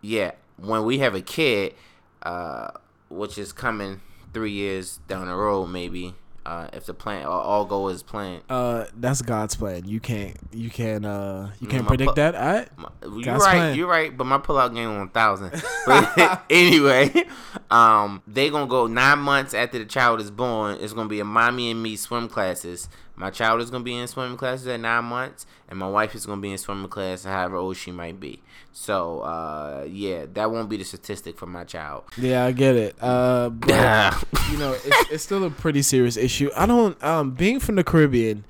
yeah, 0.00 0.32
when 0.58 0.84
we 0.84 1.00
have 1.00 1.16
a 1.16 1.20
kid, 1.20 1.74
uh, 2.22 2.70
which 3.08 3.36
is 3.36 3.52
coming 3.52 4.00
three 4.32 4.52
years 4.52 5.00
down 5.08 5.26
the 5.26 5.34
road, 5.34 5.66
maybe, 5.66 6.14
Uh, 6.46 6.68
if 6.72 6.86
the 6.86 6.94
plan 6.94 7.26
all, 7.26 7.40
all 7.40 7.64
go 7.64 7.88
as 7.88 8.04
planned. 8.04 8.40
Uh, 8.48 8.84
that's 8.96 9.20
God's 9.20 9.56
plan. 9.56 9.84
You 9.84 9.98
can't, 9.98 10.36
you 10.52 10.70
can't, 10.70 11.04
uh, 11.04 11.48
you 11.58 11.66
can't 11.66 11.82
My 11.82 11.88
predict 11.88 12.10
pu- 12.10 12.14
that. 12.14 12.34
All 12.36 12.40
right. 12.54 12.68
My- 12.78 12.88
You're 13.02 13.22
God's 13.22 13.44
right. 13.44 13.52
plan. 13.56 13.74
You're 13.76 13.88
right. 13.88 14.16
But 14.16 14.24
my 14.28 14.38
pullout 14.38 14.72
game 14.72 15.08
thousand. 15.08 15.50
But 15.86 16.44
anyway, 16.50 17.24
um, 17.70 18.22
they 18.28 18.48
gonna 18.50 18.66
go 18.68 18.86
nine 18.86 19.18
months 19.18 19.54
after 19.54 19.78
the 19.80 19.86
child 19.86 20.20
is 20.20 20.30
born. 20.30 20.78
It's 20.80 20.92
gonna 20.92 21.08
be 21.08 21.18
a 21.18 21.24
mommy 21.24 21.72
and 21.72 21.82
me 21.82 21.96
swim 21.96 22.28
classes. 22.28 22.88
My 23.16 23.30
child 23.30 23.62
is 23.62 23.70
gonna 23.70 23.82
be 23.84 23.96
in 23.96 24.06
swimming 24.08 24.36
classes 24.36 24.66
at 24.66 24.78
nine 24.78 25.04
months, 25.06 25.46
and 25.68 25.78
my 25.78 25.88
wife 25.88 26.14
is 26.14 26.26
gonna 26.26 26.40
be 26.40 26.52
in 26.52 26.58
swimming 26.58 26.88
class, 26.88 27.24
however 27.24 27.56
old 27.56 27.76
she 27.76 27.90
might 27.90 28.20
be. 28.20 28.42
So, 28.72 29.20
uh, 29.20 29.86
yeah, 29.90 30.26
that 30.34 30.50
won't 30.50 30.68
be 30.68 30.76
the 30.76 30.84
statistic 30.84 31.38
for 31.38 31.46
my 31.46 31.64
child. 31.64 32.04
Yeah, 32.18 32.44
I 32.44 32.52
get 32.52 32.76
it. 32.76 32.94
Uh, 33.00 33.48
but 33.48 34.22
you 34.50 34.58
know, 34.58 34.72
it's, 34.72 35.10
it's 35.10 35.24
still 35.24 35.44
a 35.44 35.50
pretty 35.50 35.80
serious 35.80 36.18
issue. 36.18 36.50
I 36.54 36.66
don't, 36.66 37.02
um, 37.02 37.30
being 37.30 37.58
from 37.58 37.76
the 37.76 37.84
Caribbean, 37.84 38.44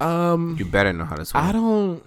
um, 0.00 0.56
you 0.58 0.66
better 0.66 0.92
know 0.92 1.06
how 1.06 1.16
to 1.16 1.24
swim. 1.24 1.42
I 1.42 1.52
don't, 1.52 2.02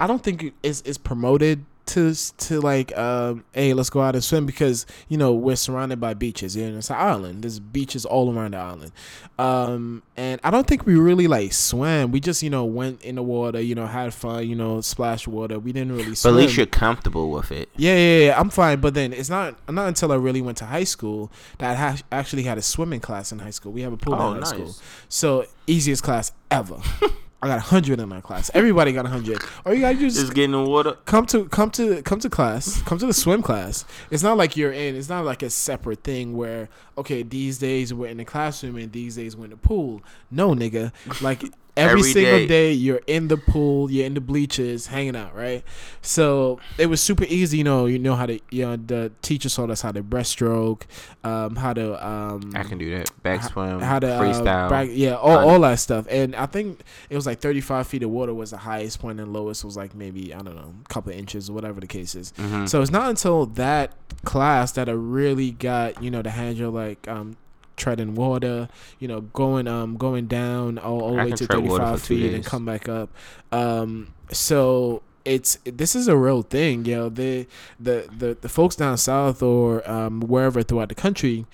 I 0.00 0.06
don't 0.06 0.22
think 0.22 0.54
it's 0.62 0.80
it's 0.86 0.98
promoted 0.98 1.64
to 1.88 2.14
to 2.14 2.60
like, 2.60 2.96
um, 2.96 3.44
hey, 3.52 3.74
let's 3.74 3.90
go 3.90 4.00
out 4.00 4.14
and 4.14 4.22
swim 4.24 4.46
because 4.46 4.86
you 5.08 5.16
know 5.18 5.32
we're 5.34 5.56
surrounded 5.56 6.00
by 6.00 6.14
beaches. 6.14 6.56
You 6.56 6.70
know, 6.70 6.78
it's 6.78 6.90
an 6.90 6.96
island. 6.96 7.42
There's 7.42 7.60
beaches 7.60 8.04
all 8.04 8.32
around 8.34 8.52
the 8.54 8.58
island, 8.58 8.92
um, 9.38 10.02
and 10.16 10.40
I 10.44 10.50
don't 10.50 10.66
think 10.66 10.86
we 10.86 10.96
really 10.96 11.26
like 11.26 11.52
swam. 11.52 12.10
We 12.12 12.20
just 12.20 12.42
you 12.42 12.50
know 12.50 12.64
went 12.64 13.02
in 13.02 13.16
the 13.16 13.22
water, 13.22 13.60
you 13.60 13.74
know, 13.74 13.86
had 13.86 14.14
fun, 14.14 14.48
you 14.48 14.54
know, 14.54 14.80
splash 14.80 15.26
water. 15.26 15.58
We 15.58 15.72
didn't 15.72 15.92
really 15.92 16.10
but 16.10 16.16
swim. 16.18 16.34
at 16.34 16.40
least 16.40 16.56
you're 16.56 16.66
comfortable 16.66 17.30
with 17.30 17.50
it. 17.52 17.68
Yeah, 17.76 17.96
yeah, 17.96 18.24
yeah, 18.26 18.40
I'm 18.40 18.50
fine. 18.50 18.80
But 18.80 18.94
then 18.94 19.12
it's 19.12 19.30
not 19.30 19.56
not 19.70 19.88
until 19.88 20.12
I 20.12 20.16
really 20.16 20.42
went 20.42 20.58
to 20.58 20.66
high 20.66 20.84
school 20.84 21.30
that 21.58 21.70
I 21.70 21.74
ha- 21.74 22.02
actually 22.12 22.44
had 22.44 22.58
a 22.58 22.62
swimming 22.62 23.00
class 23.00 23.32
in 23.32 23.38
high 23.40 23.50
school. 23.50 23.72
We 23.72 23.82
have 23.82 23.92
a 23.92 23.96
pool 23.96 24.14
Oh, 24.14 24.28
in 24.28 24.34
high 24.34 24.38
nice. 24.40 24.48
school, 24.50 24.74
so 25.08 25.46
easiest 25.66 26.02
class 26.02 26.32
ever. 26.50 26.78
I 27.40 27.46
got 27.46 27.58
a 27.58 27.62
hundred 27.62 28.00
in 28.00 28.08
my 28.08 28.20
class. 28.20 28.50
Everybody 28.52 28.92
got 28.92 29.06
a 29.06 29.08
hundred. 29.08 29.40
All 29.64 29.72
you 29.72 29.80
gotta 29.80 29.96
is 29.98 30.16
Just 30.16 30.34
get 30.34 30.44
in 30.46 30.52
the 30.52 30.62
water. 30.62 30.96
come 31.04 31.24
to 31.26 31.44
come 31.46 31.70
to 31.72 32.02
come 32.02 32.18
to 32.18 32.28
class. 32.28 32.82
Come 32.82 32.98
to 32.98 33.06
the 33.06 33.14
swim 33.14 33.42
class. 33.42 33.84
It's 34.10 34.24
not 34.24 34.36
like 34.36 34.56
you're 34.56 34.72
in. 34.72 34.96
It's 34.96 35.08
not 35.08 35.24
like 35.24 35.42
a 35.44 35.50
separate 35.50 36.02
thing 36.02 36.36
where 36.36 36.68
okay, 36.96 37.22
these 37.22 37.58
days 37.58 37.94
we're 37.94 38.08
in 38.08 38.16
the 38.16 38.24
classroom 38.24 38.76
and 38.76 38.90
these 38.90 39.14
days 39.16 39.36
we're 39.36 39.44
in 39.44 39.50
the 39.52 39.56
pool. 39.56 40.02
No, 40.32 40.52
nigga. 40.54 40.92
Like 41.22 41.44
every, 41.78 42.00
Every 42.00 42.12
single 42.12 42.32
day. 42.40 42.46
day 42.46 42.72
you're 42.72 43.00
in 43.06 43.28
the 43.28 43.36
pool, 43.36 43.90
you're 43.90 44.04
in 44.06 44.14
the 44.14 44.20
bleachers, 44.20 44.86
hanging 44.88 45.16
out, 45.16 45.34
right? 45.34 45.64
So 46.02 46.58
it 46.76 46.86
was 46.86 47.00
super 47.00 47.24
easy. 47.24 47.58
You 47.58 47.64
know, 47.64 47.86
you 47.86 47.98
know 47.98 48.14
how 48.14 48.26
to. 48.26 48.38
You 48.50 48.66
know, 48.66 48.76
the 48.76 49.12
teacher 49.22 49.48
taught 49.48 49.70
us 49.70 49.80
how 49.82 49.92
to 49.92 50.02
breaststroke, 50.02 50.82
um, 51.24 51.56
how 51.56 51.72
to 51.72 52.06
um, 52.06 52.52
I 52.54 52.62
can 52.64 52.78
do 52.78 52.96
that. 52.96 53.10
Back 53.22 53.42
swim, 53.44 53.80
how 53.80 53.98
to 53.98 54.08
uh, 54.14 54.20
freestyle. 54.20 54.90
yeah, 54.94 55.14
all, 55.14 55.48
all 55.48 55.60
that 55.60 55.78
stuff. 55.78 56.06
And 56.10 56.34
I 56.34 56.46
think 56.46 56.80
it 57.10 57.16
was 57.16 57.26
like 57.26 57.40
35 57.40 57.86
feet 57.86 58.02
of 58.02 58.10
water 58.10 58.34
was 58.34 58.50
the 58.50 58.56
highest 58.58 59.00
point, 59.00 59.20
and 59.20 59.32
lowest 59.32 59.64
was 59.64 59.76
like 59.76 59.94
maybe 59.94 60.34
I 60.34 60.38
don't 60.38 60.56
know, 60.56 60.74
a 60.84 60.88
couple 60.88 61.12
of 61.12 61.18
inches, 61.18 61.48
or 61.50 61.52
whatever 61.52 61.80
the 61.80 61.86
case 61.86 62.14
is. 62.14 62.32
Mhm. 62.38 62.68
So 62.68 62.80
it's 62.82 62.90
not 62.90 63.08
until 63.10 63.46
that 63.46 63.92
class 64.24 64.72
that 64.72 64.88
I 64.88 64.92
really 64.92 65.50
got 65.52 66.02
you 66.02 66.10
know 66.10 66.22
the 66.22 66.30
handle 66.30 66.70
like 66.72 67.06
um 67.08 67.36
treading 67.78 68.14
water, 68.14 68.68
you 68.98 69.08
know, 69.08 69.22
going 69.22 69.66
um 69.66 69.96
going 69.96 70.26
down 70.26 70.76
all, 70.78 71.00
all 71.00 71.10
the 71.12 71.16
way 71.24 71.30
to 71.38 71.46
35 71.46 72.00
for 72.00 72.06
two 72.08 72.14
feet 72.16 72.34
and 72.34 72.44
come 72.44 72.64
back 72.66 72.88
up. 72.88 73.08
Um, 73.52 74.12
so 74.32 75.02
it's 75.24 75.58
this 75.64 75.94
is 75.96 76.08
a 76.08 76.16
real 76.16 76.42
thing, 76.42 76.84
you 76.84 76.94
know. 76.96 77.08
The 77.08 77.46
the 77.80 78.08
the 78.16 78.36
the 78.40 78.48
folks 78.48 78.76
down 78.76 78.96
south 78.98 79.42
or 79.42 79.88
um 79.90 80.20
wherever 80.20 80.62
throughout 80.62 80.88
the 80.90 80.94
country. 80.94 81.46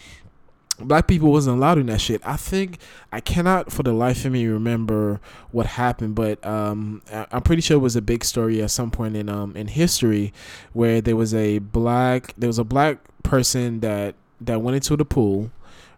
Black 0.81 1.07
people 1.07 1.31
wasn't 1.31 1.57
allowed 1.57 1.79
in 1.79 1.87
that 1.87 2.01
shit. 2.01 2.21
I 2.25 2.37
think 2.37 2.79
I 3.13 3.21
cannot 3.21 3.71
for 3.71 3.85
the 3.85 3.93
life 3.93 4.25
of 4.25 4.33
me 4.33 4.45
remember 4.49 5.21
what 5.53 5.67
happened, 5.67 6.17
but 6.17 6.45
um, 6.45 7.01
I- 7.13 7.27
I'm 7.31 7.43
pretty 7.43 7.63
sure 7.63 7.77
it 7.77 7.81
was 7.81 7.95
a 7.95 8.03
big 8.03 8.25
story 8.25 8.61
at 8.61 8.73
some 8.73 8.91
point 8.91 9.15
in 9.15 9.29
um 9.29 9.57
in 9.57 9.69
history 9.69 10.33
where 10.73 11.01
there 11.01 11.15
was 11.15 11.33
a 11.33 11.61
black 11.61 12.35
there 12.37 12.49
was 12.49 12.59
a 12.59 12.65
black 12.65 12.99
person 13.23 13.81
that 13.81 14.17
that 14.41 14.63
went 14.63 14.75
into 14.75 14.97
the 14.97 15.05
pool, 15.05 15.53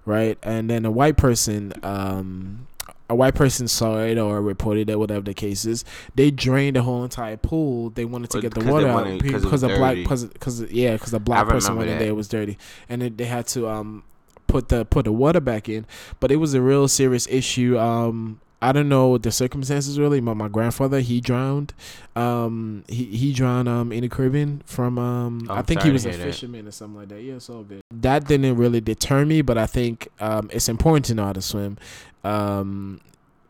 right, 0.07 0.39
and 0.43 0.71
then 0.71 0.87
a 0.87 0.91
white 0.91 1.17
person 1.19 1.73
um 1.83 2.67
a 3.09 3.15
white 3.15 3.35
person 3.37 3.69
saw 3.69 3.99
it 4.01 4.19
or 4.19 4.43
reported 4.43 4.91
it, 4.91 4.99
whatever 4.99 5.21
the 5.23 5.35
case 5.35 5.65
is. 5.65 5.85
They 6.17 6.33
drained 6.33 6.75
the 6.75 6.83
whole 6.83 7.05
entire 7.05 7.37
pool. 7.37 7.91
They 7.91 8.05
wanted 8.05 8.31
to 8.31 8.39
get 8.41 8.55
the 8.55 8.61
water 8.73 8.89
out 8.89 9.07
'cause 9.33 9.45
it 9.45 9.49
a 9.63 9.69
black 9.79 9.97
because 10.33 10.61
yeah 10.73 10.93
because 10.95 11.13
a 11.15 11.21
black 11.21 11.41
person 11.55 11.77
went 11.79 11.91
in 11.91 11.99
there 12.01 12.09
it 12.09 12.17
was 12.17 12.29
dirty, 12.29 12.59
and 12.89 13.03
then 13.03 13.17
they 13.17 13.27
had 13.27 13.47
to 13.49 13.69
um 13.69 14.03
put 14.49 14.69
the 14.71 14.85
put 14.85 15.05
the 15.05 15.13
water 15.13 15.41
back 15.41 15.69
in. 15.69 15.87
But 16.19 16.33
it 16.33 16.37
was 16.37 16.55
a 16.55 16.61
real 16.63 16.89
serious 16.89 17.29
issue. 17.31 17.79
Um, 17.79 18.41
I 18.63 18.73
don't 18.73 18.89
know 18.89 19.19
the 19.19 19.31
circumstances 19.31 19.99
really. 19.99 20.21
but 20.21 20.35
my 20.35 20.49
grandfather 20.49 21.01
he 21.01 21.21
drowned. 21.21 21.75
Um, 22.15 22.85
he 22.89 23.05
he 23.05 23.33
drowned 23.33 23.69
um 23.69 23.93
in 23.93 24.01
the 24.03 24.09
Caribbean 24.09 24.63
from 24.65 24.99
um 24.99 25.47
Oh, 25.51 25.55
I 25.55 25.59
I'm 25.59 25.65
think 25.65 25.83
he 25.83 25.91
was 25.91 26.07
a 26.07 26.11
that. 26.11 26.19
fisherman 26.19 26.67
or 26.67 26.71
something 26.71 26.99
like 27.01 27.09
that. 27.11 27.23
Yeah, 27.23 27.35
it's 27.35 27.51
all 27.51 27.63
good. 27.65 27.81
That 27.93 28.27
didn't 28.27 28.57
really 28.57 28.81
deter 28.81 29.25
me, 29.25 29.43
but 29.43 29.59
I 29.59 29.67
think 29.67 30.09
um 30.21 30.49
it's 30.53 30.69
important 30.69 31.05
to 31.07 31.15
know 31.15 31.27
how 31.27 31.33
to 31.35 31.43
swim. 31.43 31.77
Um. 32.25 33.01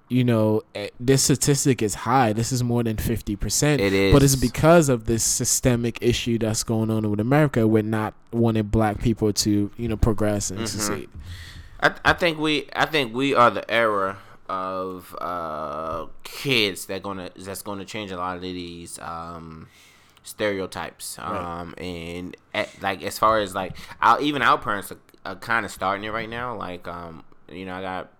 You 0.09 0.23
know, 0.23 0.63
eh, 0.77 0.91
this 1.01 1.25
statistic 1.25 1.83
is 1.83 1.95
high. 1.97 2.33
This 2.33 2.53
is 2.53 2.63
more 2.63 2.85
than 2.85 2.97
fifty 2.97 3.35
percent. 3.35 3.81
It 3.81 3.93
is. 3.93 4.13
But 4.13 4.23
it's 4.23 4.37
because 4.37 4.89
of 4.89 5.07
this 5.07 5.25
systemic 5.25 5.99
issue 6.01 6.39
that's 6.39 6.63
going 6.63 6.91
on 6.93 7.11
with 7.11 7.19
America. 7.19 7.67
We're 7.67 7.83
not 7.83 8.15
wanting 8.31 8.63
black 8.67 9.01
people 9.01 9.33
to, 9.33 9.69
you 9.77 9.89
know, 9.89 9.97
progress 9.97 10.53
and 10.53 10.61
Mhm. 10.61 10.69
succeed. 10.69 11.09
I, 11.81 11.93
I 12.05 12.13
think 12.13 12.39
we 12.39 12.69
I 12.77 12.87
think 12.87 13.15
we 13.17 13.35
are 13.35 13.51
the 13.51 13.69
era 13.69 14.19
of 14.49 15.17
uh, 15.21 16.07
kids 16.25 16.87
that 16.87 17.03
gonna 17.03 17.31
that's 17.37 17.63
gonna 17.63 17.85
change 17.85 18.11
a 18.11 18.17
lot 18.17 18.37
of 18.37 18.43
these 18.43 18.99
um, 19.01 19.69
stereotypes. 20.23 21.19
Right. 21.19 21.61
Um, 21.61 21.75
and 21.79 22.37
at, 22.55 22.71
like 22.83 23.03
as 23.03 23.19
far 23.19 23.39
as 23.41 23.55
like 23.55 23.77
our 24.01 24.21
even 24.21 24.43
our 24.43 24.59
parents 24.59 24.93
are, 24.93 24.99
are 25.25 25.37
kind 25.37 25.65
of 25.65 25.73
starting 25.73 26.05
it 26.05 26.11
right 26.11 26.29
now. 26.29 26.57
Like 26.57 26.87
um, 26.89 27.25
you 27.51 27.65
know, 27.67 27.75
I 27.75 27.83
got 27.83 28.13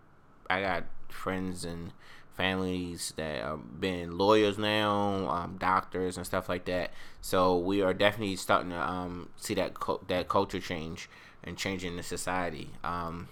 I 0.49 0.61
got 0.61 0.85
friends 1.09 1.65
and 1.65 1.93
families 2.37 3.15
that 3.17 3.43
have 3.43 3.81
been 3.81 4.19
lawyers 4.19 4.59
now, 4.59 5.29
um, 5.29 5.57
doctors 5.59 6.17
and 6.17 6.27
stuff 6.27 6.49
like 6.49 6.67
that. 6.67 6.91
So 7.21 7.57
we 7.57 7.83
are 7.83 7.95
definitely 7.95 8.37
starting 8.37 8.71
to 8.71 8.81
um, 8.81 9.31
see 9.37 9.55
that 9.55 9.75
cu- 9.75 10.01
that 10.09 10.29
culture 10.29 10.61
change 10.61 11.09
and 11.43 11.57
changing 11.57 11.97
the 11.97 12.03
society. 12.03 12.71
Um, 12.85 13.29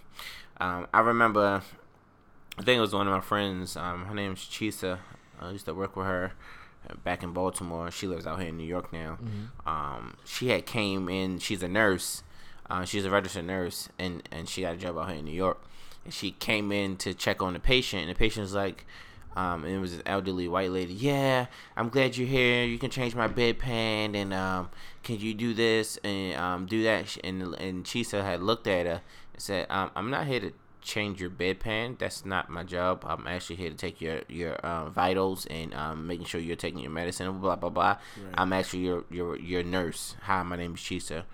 um, 0.58 0.86
I 0.94 1.00
remember, 1.00 1.62
I 2.58 2.62
think 2.62 2.78
it 2.78 2.80
was 2.80 2.94
one 2.94 3.06
of 3.08 3.12
my 3.12 3.20
friends. 3.20 3.76
Um, 3.76 4.04
her 4.06 4.14
name's 4.14 4.40
Chisa. 4.40 4.98
I 5.40 5.50
used 5.50 5.64
to 5.66 5.74
work 5.74 5.96
with 5.96 6.06
her 6.06 6.32
back 7.02 7.22
in 7.22 7.32
Baltimore. 7.32 7.90
She 7.90 8.06
lives 8.06 8.26
out 8.26 8.38
here 8.40 8.48
in 8.48 8.56
New 8.56 8.66
York 8.66 8.92
now. 8.92 9.18
Um, 9.66 10.16
she 10.24 10.48
had 10.48 10.66
came 10.66 11.08
in. 11.08 11.38
She's 11.38 11.62
a 11.62 11.68
nurse. 11.68 12.22
Uh, 12.70 12.84
she's 12.84 13.04
a 13.04 13.10
registered 13.10 13.44
nurse, 13.46 13.88
and 13.98 14.22
and 14.30 14.48
she 14.48 14.62
got 14.62 14.74
a 14.74 14.76
job 14.76 14.96
out 14.96 15.08
here 15.08 15.18
in 15.18 15.24
New 15.24 15.32
York. 15.32 15.62
And 16.04 16.14
she 16.14 16.30
came 16.32 16.70
in 16.72 16.96
to 16.98 17.12
check 17.14 17.42
on 17.42 17.54
the 17.54 17.60
patient, 17.60 18.02
and 18.02 18.10
the 18.10 18.14
patient 18.14 18.42
was 18.42 18.54
like, 18.54 18.86
um, 19.36 19.64
and 19.64 19.74
it 19.74 19.78
was 19.78 19.94
an 19.94 20.02
elderly 20.06 20.48
white 20.48 20.70
lady. 20.70 20.94
Yeah, 20.94 21.46
I'm 21.76 21.88
glad 21.88 22.16
you're 22.16 22.28
here. 22.28 22.64
You 22.64 22.78
can 22.78 22.90
change 22.90 23.14
my 23.14 23.28
bedpan, 23.28 24.14
and 24.14 24.32
um, 24.32 24.70
can 25.02 25.18
you 25.18 25.34
do 25.34 25.54
this 25.54 25.98
and 26.04 26.36
um, 26.36 26.66
do 26.66 26.82
that? 26.84 27.18
And 27.24 27.54
and 27.54 27.84
Chisa 27.84 28.22
had 28.22 28.42
looked 28.42 28.66
at 28.66 28.86
her 28.86 29.02
and 29.32 29.42
said, 29.42 29.66
um, 29.70 29.90
I'm 29.96 30.10
not 30.10 30.26
here 30.26 30.40
to 30.40 30.52
change 30.84 31.20
your 31.20 31.30
bedpan. 31.30 31.98
That's 31.98 32.24
not 32.24 32.50
my 32.50 32.62
job. 32.62 33.04
I'm 33.06 33.26
actually 33.26 33.56
here 33.56 33.70
to 33.70 33.76
take 33.76 34.00
your 34.00 34.20
your 34.28 34.54
uh, 34.56 34.90
vitals 34.90 35.46
and 35.46 35.74
um, 35.74 36.06
making 36.06 36.26
sure 36.26 36.40
you're 36.40 36.56
taking 36.56 36.80
your 36.80 36.90
medicine. 36.90 37.40
Blah 37.40 37.56
blah 37.56 37.70
blah. 37.70 37.96
I'm 38.34 38.52
actually 38.52 38.80
your 38.80 39.04
your 39.10 39.36
your 39.36 39.62
nurse. 39.64 40.14
Hi, 40.22 40.42
my 40.42 40.56
name 40.56 40.74
is 40.74 40.80
Chisa. 40.80 41.24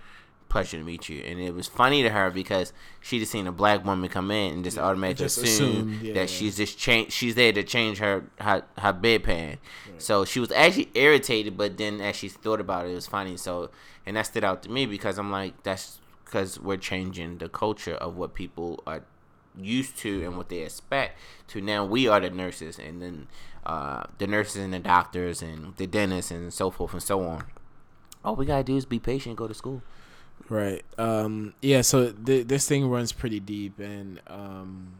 Pleasure 0.48 0.78
to 0.78 0.84
meet 0.84 1.08
you. 1.08 1.20
And 1.20 1.38
it 1.38 1.54
was 1.54 1.68
funny 1.68 2.02
to 2.02 2.10
her 2.10 2.30
because 2.30 2.72
she 3.00 3.20
just 3.20 3.30
seen 3.30 3.46
a 3.46 3.52
black 3.52 3.84
woman 3.84 4.08
come 4.08 4.32
in 4.32 4.54
and 4.54 4.64
just 4.64 4.78
automatically 4.78 5.26
just 5.26 5.38
assumed 5.38 5.70
assumed, 5.70 6.02
yeah, 6.02 6.14
that 6.14 6.20
yeah. 6.20 6.26
she's 6.26 6.56
just 6.56 6.76
change. 6.78 7.12
She's 7.12 7.34
there 7.34 7.52
to 7.52 7.62
change 7.62 7.98
her 7.98 8.24
her, 8.40 8.64
her 8.78 8.92
bedpan. 8.92 9.58
So 9.98 10.24
she 10.24 10.40
was 10.40 10.50
actually 10.52 10.90
irritated, 10.94 11.56
but 11.56 11.76
then 11.76 12.00
as 12.00 12.16
she 12.16 12.28
thought 12.28 12.60
about 12.60 12.86
it, 12.86 12.92
it 12.92 12.94
was 12.94 13.06
funny. 13.06 13.36
So 13.36 13.70
and 14.06 14.16
that 14.16 14.26
stood 14.26 14.44
out 14.44 14.62
to 14.64 14.70
me 14.70 14.86
because 14.86 15.18
I'm 15.18 15.30
like, 15.30 15.62
that's 15.62 16.00
because 16.24 16.58
we're 16.60 16.76
changing 16.76 17.38
the 17.38 17.48
culture 17.48 17.94
of 17.94 18.16
what 18.16 18.34
people 18.34 18.82
are 18.86 19.02
used 19.58 19.96
to 19.98 20.22
and 20.24 20.36
what 20.36 20.48
they 20.48 20.58
expect 20.58 21.18
to 21.48 21.60
now 21.60 21.84
we 21.84 22.06
are 22.08 22.20
the 22.20 22.30
nurses 22.30 22.78
and 22.78 23.02
then 23.02 23.26
uh, 23.66 24.04
the 24.18 24.26
nurses 24.26 24.56
and 24.62 24.72
the 24.72 24.78
doctors 24.78 25.42
and 25.42 25.76
the 25.76 25.86
dentists 25.86 26.30
and 26.30 26.52
so 26.52 26.70
forth 26.70 26.92
and 26.92 27.02
so 27.02 27.22
on. 27.22 27.44
All 28.24 28.36
we 28.36 28.46
gotta 28.46 28.64
do 28.64 28.76
is 28.76 28.84
be 28.84 28.98
patient, 28.98 29.36
go 29.36 29.48
to 29.48 29.54
school. 29.54 29.82
Right. 30.48 30.82
Um. 30.98 31.54
Yeah. 31.62 31.82
So 31.82 32.10
th- 32.12 32.46
this 32.48 32.66
thing 32.66 32.88
runs 32.88 33.12
pretty 33.12 33.40
deep, 33.40 33.78
and 33.78 34.20
um, 34.26 34.92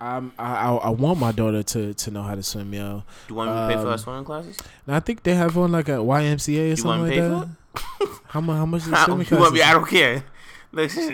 I'm 0.00 0.32
I 0.38 0.68
I, 0.68 0.90
want 0.90 1.18
my 1.18 1.32
daughter 1.32 1.62
to 1.62 1.94
to 1.94 2.10
know 2.10 2.22
how 2.22 2.34
to 2.34 2.42
swim, 2.42 2.72
yo. 2.74 3.04
Do 3.28 3.34
you 3.34 3.34
want 3.34 3.50
me 3.50 3.56
to 3.56 3.68
pay 3.68 3.74
for 3.74 3.86
her 3.86 3.92
Um, 3.92 3.98
swimming 3.98 4.24
classes? 4.24 4.56
I 4.88 5.00
think 5.00 5.22
they 5.22 5.34
have 5.34 5.56
one 5.56 5.72
like 5.72 5.88
a 5.88 5.98
YMCA 5.98 6.58
or 6.58 6.66
You 6.66 6.76
something 6.76 7.02
like 7.02 7.14
that. 7.14 7.48
How 8.28 8.40
much? 8.40 8.56
How 8.56 8.66
much 8.66 8.86
is 8.86 8.98
swimming 9.04 9.26
want 9.30 9.54
me? 9.54 9.62
I 9.62 9.72
don't 9.72 9.88
care. 9.88 10.24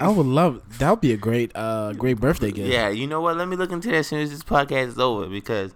I 0.01 0.09
would 0.09 0.27
love 0.27 0.79
that. 0.79 0.91
Would 0.91 1.01
be 1.01 1.13
a 1.13 1.17
great, 1.17 1.53
uh, 1.55 1.93
great 1.93 2.21
birthday 2.21 2.51
gift. 2.51 2.69
Yeah, 2.69 2.89
you 2.89 3.07
know 3.07 3.21
what? 3.21 3.37
Let 3.37 3.49
me 3.49 3.57
look 3.57 3.71
into 3.71 3.89
that 3.89 3.97
as 3.99 4.07
soon 4.09 4.21
as 4.21 4.31
this 4.31 4.43
podcast 4.43 4.89
is 4.89 4.99
over 4.99 5.27
because 5.27 5.73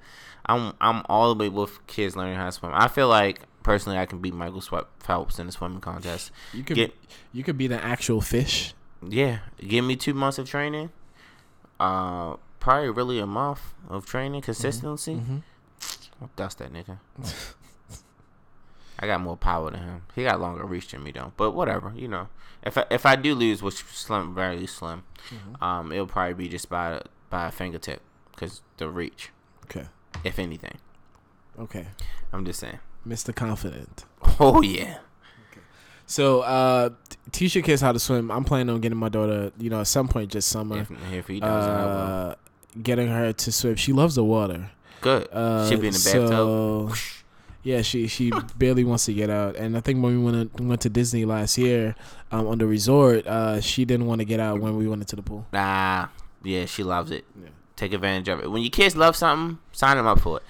I'm 0.47 0.73
I'm 0.81 1.03
all 1.09 1.35
the 1.35 1.39
way 1.39 1.49
with 1.49 1.87
kids 1.87 2.17
learning 2.17 2.37
how 2.37 2.47
to 2.47 2.53
swim. 2.53 2.73
I 2.75 2.89
feel 2.89 3.09
like 3.09 3.41
personally 3.63 3.99
I 3.99 4.07
can 4.07 4.21
beat 4.21 4.35
Michael 4.35 4.63
Phelps 5.01 5.39
in 5.39 5.49
a 5.49 5.53
swimming 5.53 5.81
contest. 5.81 6.31
You 6.53 6.65
could 6.65 6.77
Get, 6.77 6.95
you 7.33 7.45
could 7.45 7.59
be 7.59 7.67
the 7.67 7.83
actual 7.83 8.21
fish. 8.21 8.75
Yeah, 9.07 9.39
give 9.59 9.85
me 9.85 9.97
two 9.97 10.15
months 10.15 10.39
of 10.39 10.49
training. 10.49 10.91
Uh, 11.79 12.37
probably 12.61 12.91
really 12.91 13.19
a 13.19 13.27
month 13.27 13.75
of 13.89 14.07
training 14.07 14.43
consistency. 14.43 15.17
Mm-hmm. 15.17 15.39
I'll 16.21 16.31
dust 16.37 16.59
that 16.59 16.73
nigga. 16.73 16.99
I 18.99 19.07
got 19.07 19.21
more 19.21 19.37
power 19.37 19.71
than 19.71 19.81
him. 19.81 20.03
He 20.15 20.23
got 20.23 20.41
longer 20.41 20.65
reach 20.65 20.89
than 20.89 21.03
me 21.03 21.11
though. 21.11 21.33
But 21.37 21.51
whatever, 21.51 21.93
you 21.95 22.09
know. 22.09 22.29
If 22.67 22.77
I, 22.77 22.85
if 22.91 23.07
I 23.07 23.15
do 23.17 23.35
lose, 23.35 23.63
which 23.63 23.85
slim, 23.85 24.35
very 24.35 24.67
slim, 24.67 25.05
mm-hmm. 25.31 25.65
um, 25.65 25.93
it'll 25.93 26.07
probably 26.07 26.35
be 26.35 26.49
just 26.49 26.69
by 26.69 27.01
by 27.31 27.47
a 27.47 27.51
fingertip, 27.53 28.03
cause 28.37 28.61
the 28.77 28.89
reach. 28.89 29.31
Okay. 29.65 29.87
If 30.25 30.39
anything. 30.39 30.79
Okay. 31.59 31.87
I'm 32.33 32.45
just 32.45 32.61
saying. 32.61 32.81
Mr. 33.07 33.35
Confident. 33.35 34.05
Oh 34.41 34.61
yeah. 34.63 34.99
Okay. 35.53 35.61
So, 36.07 36.41
uh, 36.41 36.91
teach 37.33 37.55
your 37.55 37.63
kids 37.63 37.81
how 37.81 37.93
to 37.93 37.99
swim. 37.99 38.31
I'm 38.31 38.45
planning 38.45 38.75
on 38.75 38.81
getting 38.81 38.99
my 38.99 39.09
daughter, 39.09 39.53
you 39.59 39.71
know, 39.71 39.81
at 39.81 39.87
some 39.87 40.09
point 40.09 40.33
just 40.33 40.49
summer. 40.49 40.81
If, 40.81 40.91
if 41.13 41.29
he 41.29 41.41
does, 41.41 41.65
uh, 41.65 42.35
getting 42.83 43.09
her 43.09 43.33
to 43.33 43.53
swim. 43.53 43.77
She 43.77 43.93
loves 43.93 44.17
the 44.17 44.25
water. 44.25 44.71
Good. 45.01 45.29
Uh, 45.33 45.69
She'll 45.69 45.81
be 45.81 45.87
in 45.87 45.93
the 45.93 45.99
bathtub. 46.05 46.29
So, 46.29 46.93
yeah, 47.67 47.83
she 47.83 48.07
she 48.07 48.31
barely 48.57 48.85
wants 48.85 49.07
to 49.07 49.13
get 49.13 49.29
out, 49.29 49.57
and 49.57 49.77
I 49.77 49.81
think 49.81 50.01
when 50.01 50.17
we 50.17 50.33
went 50.33 50.57
to, 50.57 50.63
went 50.63 50.81
to 50.83 50.89
Disney 50.89 51.25
last 51.25 51.59
year 51.59 51.97
um, 52.31 52.47
on 52.47 52.59
the 52.59 52.67
resort, 52.67 53.27
uh, 53.27 53.61
she 53.61 53.85
didn't 53.85 54.07
want 54.07 54.21
to 54.21 54.25
get 54.25 54.39
out 54.39 54.61
when 54.61 54.77
we 54.77 54.87
went 54.87 55.03
into 55.03 55.17
the 55.17 55.23
pool. 55.23 55.47
Nah, 55.53 56.07
yeah, 56.45 56.67
she 56.67 56.85
loves 56.85 57.11
it. 57.11 57.25
Yeah. 57.37 57.49
Take 57.75 57.93
advantage 57.93 58.29
of 58.29 58.39
it. 58.39 58.53
When 58.53 58.63
your 58.63 58.71
kids 58.71 58.95
love 58.95 59.17
something, 59.17 59.59
sign 59.73 59.97
them 59.97 60.07
up 60.07 60.21
for 60.21 60.37
it. 60.39 60.45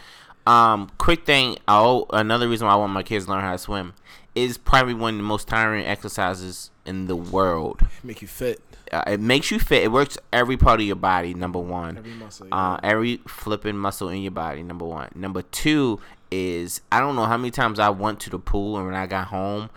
Um, 0.47 0.91
quick 0.99 1.25
thing. 1.25 1.57
Oh, 1.67 2.05
another 2.11 2.51
reason 2.51 2.67
why 2.67 2.75
I 2.75 2.77
want 2.77 2.93
my 2.93 3.03
kids 3.03 3.25
to 3.25 3.31
learn 3.31 3.41
how 3.41 3.53
to 3.53 3.59
swim 3.59 3.95
is 4.35 4.59
probably 4.59 4.93
one 4.93 5.15
of 5.15 5.19
the 5.19 5.25
most 5.25 5.49
tiring 5.49 5.87
exercises 5.87 6.71
in 6.85 7.07
the 7.07 7.17
world. 7.17 7.81
Make 8.05 8.21
you 8.21 8.29
fit. 8.29 8.61
Uh, 8.93 9.03
it 9.07 9.21
makes 9.21 9.51
you 9.51 9.59
fit. 9.59 9.83
It 9.83 9.91
works 9.91 10.17
every 10.33 10.57
part 10.57 10.81
of 10.81 10.87
your 10.87 10.97
body. 10.97 11.35
Number 11.35 11.59
one, 11.59 11.97
every 11.97 12.13
muscle, 12.13 12.47
yeah. 12.47 12.73
uh, 12.75 12.81
every 12.83 13.17
flipping 13.27 13.77
muscle 13.77 14.09
in 14.11 14.23
your 14.23 14.31
body. 14.31 14.63
Number 14.63 14.85
one. 14.85 15.09
Number 15.15 15.43
two 15.43 15.99
is 16.37 16.81
I 16.93 17.01
don't 17.01 17.17
know 17.17 17.25
how 17.25 17.37
many 17.37 17.51
times 17.51 17.79
I 17.79 17.89
went 17.91 18.21
to 18.21 18.31
the 18.31 18.39
pool 18.39 18.77
and 18.77 18.87
when 18.87 18.95
I 18.95 19.07
got 19.07 19.29
home, 19.29 19.71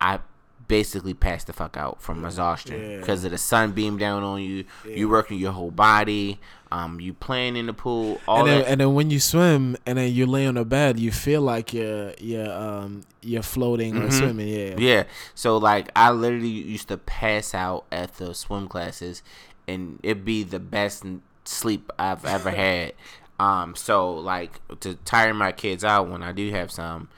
I 0.00 0.20
basically 0.68 1.14
passed 1.14 1.46
the 1.46 1.52
fuck 1.52 1.76
out 1.76 2.02
from 2.02 2.20
yeah. 2.20 2.26
exhaustion 2.26 3.00
because 3.00 3.22
yeah. 3.22 3.28
of 3.28 3.32
the 3.32 3.38
sun 3.38 3.72
beam 3.72 3.98
down 3.98 4.22
on 4.22 4.42
you. 4.42 4.64
Yeah. 4.84 4.96
You 4.96 5.08
working 5.08 5.38
your 5.38 5.52
whole 5.52 5.70
body. 5.70 6.40
Um, 6.72 7.00
you 7.00 7.14
playing 7.14 7.56
in 7.56 7.66
the 7.66 7.72
pool. 7.72 8.20
All 8.26 8.40
and 8.40 8.48
then, 8.48 8.58
that. 8.58 8.68
and 8.68 8.80
then 8.80 8.94
when 8.94 9.10
you 9.10 9.20
swim 9.20 9.76
and 9.86 9.98
then 9.98 10.12
you 10.12 10.26
lay 10.26 10.46
on 10.46 10.54
the 10.54 10.64
bed, 10.64 10.98
you 10.98 11.12
feel 11.12 11.40
like 11.40 11.72
you're 11.72 12.12
you're 12.18 12.50
um 12.50 13.02
you're 13.22 13.42
floating 13.42 13.94
mm-hmm. 13.94 14.06
or 14.06 14.10
swimming. 14.10 14.48
Yeah. 14.48 14.74
Yeah. 14.78 15.04
So 15.34 15.58
like 15.58 15.90
I 15.94 16.10
literally 16.10 16.48
used 16.48 16.88
to 16.88 16.98
pass 16.98 17.54
out 17.54 17.86
at 17.92 18.14
the 18.14 18.34
swim 18.34 18.66
classes, 18.68 19.22
and 19.68 20.00
it'd 20.02 20.24
be 20.24 20.42
the 20.42 20.60
best 20.60 21.04
sleep 21.44 21.92
I've 21.98 22.24
ever 22.24 22.50
had. 22.64 22.94
Um, 23.38 23.74
so 23.74 24.14
like 24.14 24.60
to 24.80 24.94
tire 24.96 25.34
my 25.34 25.52
kids 25.52 25.84
out 25.84 26.08
when 26.08 26.22
I 26.22 26.32
do 26.32 26.50
have 26.50 26.70
some. 26.70 27.08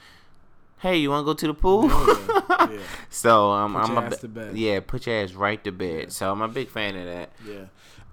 Hey, 0.79 0.97
you 0.97 1.09
want 1.09 1.23
to 1.23 1.25
go 1.25 1.33
to 1.33 1.47
the 1.47 1.53
pool? 1.53 1.87
Yeah, 1.87 2.71
yeah. 2.71 2.79
so 3.09 3.51
um, 3.51 3.75
I'm 3.75 3.97
a 3.97 4.51
yeah, 4.53 4.79
put 4.79 5.07
your 5.07 5.23
ass 5.23 5.33
right 5.33 5.61
to 5.65 5.71
bed. 5.71 6.03
Yeah. 6.03 6.09
So 6.09 6.31
I'm 6.31 6.41
a 6.41 6.47
big 6.47 6.69
fan 6.69 6.95
of 6.95 7.05
that. 7.05 7.29
Yeah. 7.45 7.65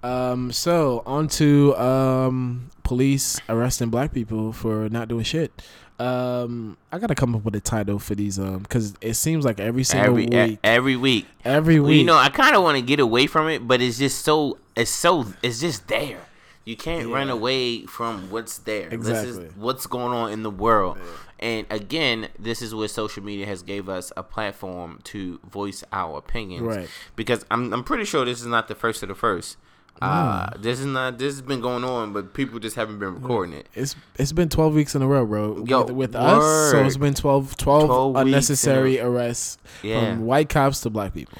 Um. 0.03 0.51
So 0.51 1.03
on 1.05 1.27
to 1.29 1.75
um 1.77 2.69
police 2.83 3.39
arresting 3.49 3.89
black 3.89 4.13
people 4.13 4.53
for 4.53 4.89
not 4.89 5.07
doing 5.07 5.23
shit. 5.23 5.51
Um, 5.99 6.77
I 6.91 6.99
gotta 6.99 7.15
come 7.15 7.35
up 7.35 7.43
with 7.43 7.55
a 7.55 7.59
title 7.59 7.97
for 7.97 8.13
these 8.13 8.37
um 8.37 8.59
because 8.59 8.93
it 9.01 9.15
seems 9.15 9.43
like 9.43 9.59
every 9.59 9.83
single 9.83 10.11
every, 10.11 10.25
week, 10.25 10.33
a, 10.33 10.59
every 10.63 10.95
week, 10.95 11.25
every 11.43 11.79
week. 11.79 11.83
Well, 11.83 11.93
you 11.93 12.03
know, 12.05 12.17
I 12.17 12.29
kind 12.29 12.55
of 12.55 12.61
want 12.61 12.77
to 12.77 12.83
get 12.83 12.99
away 12.99 13.25
from 13.25 13.49
it, 13.49 13.67
but 13.67 13.81
it's 13.81 13.97
just 13.97 14.23
so 14.23 14.59
it's 14.75 14.91
so 14.91 15.25
it's 15.41 15.59
just 15.59 15.87
there. 15.87 16.26
You 16.67 16.75
can't 16.75 17.07
yeah. 17.07 17.15
run 17.15 17.29
away 17.29 17.85
from 17.85 18.29
what's 18.29 18.57
there. 18.57 18.89
Exactly. 18.89 19.31
This 19.31 19.37
is 19.37 19.55
what's 19.55 19.87
going 19.87 20.13
on 20.13 20.33
in 20.33 20.43
the 20.43 20.51
world. 20.51 20.97
Yeah. 20.97 21.05
And 21.39 21.67
again, 21.69 22.27
this 22.37 22.61
is 22.61 22.75
where 22.75 22.89
social 22.89 23.23
media 23.23 23.45
has 23.45 23.63
gave 23.63 23.87
us 23.87 24.11
a 24.17 24.23
platform 24.23 24.99
to 25.05 25.39
voice 25.49 25.85
our 25.93 26.17
opinions. 26.17 26.67
Right. 26.67 26.89
Because 27.15 27.45
I'm 27.49 27.73
I'm 27.73 27.85
pretty 27.85 28.03
sure 28.03 28.25
this 28.25 28.41
is 28.41 28.47
not 28.47 28.67
the 28.67 28.75
first 28.75 29.01
of 29.01 29.07
the 29.07 29.15
first. 29.15 29.55
Uh, 30.01 30.49
this 30.59 30.81
is 30.81 30.85
not. 30.85 31.17
This 31.17 31.35
has 31.35 31.41
been 31.41 31.61
going 31.61 31.85
on, 31.85 32.11
but 32.11 32.33
people 32.33 32.59
just 32.59 32.75
haven't 32.75 32.99
been 32.99 33.15
recording 33.15 33.55
it. 33.55 33.69
It's 33.73 33.95
it's 34.19 34.33
been 34.33 34.49
twelve 34.49 34.73
weeks 34.73 34.93
in 34.93 35.01
a 35.01 35.07
row, 35.07 35.25
bro. 35.25 35.63
Yo, 35.65 35.85
with, 35.85 35.91
with 35.91 36.15
us, 36.17 36.71
so 36.71 36.83
it's 36.83 36.97
been 36.97 37.13
12, 37.13 37.55
12, 37.55 37.85
12 37.85 38.15
unnecessary 38.17 38.99
arrests 38.99 39.57
yeah. 39.83 40.01
from 40.01 40.25
white 40.25 40.49
cops 40.49 40.81
to 40.81 40.89
black 40.89 41.13
people. 41.13 41.37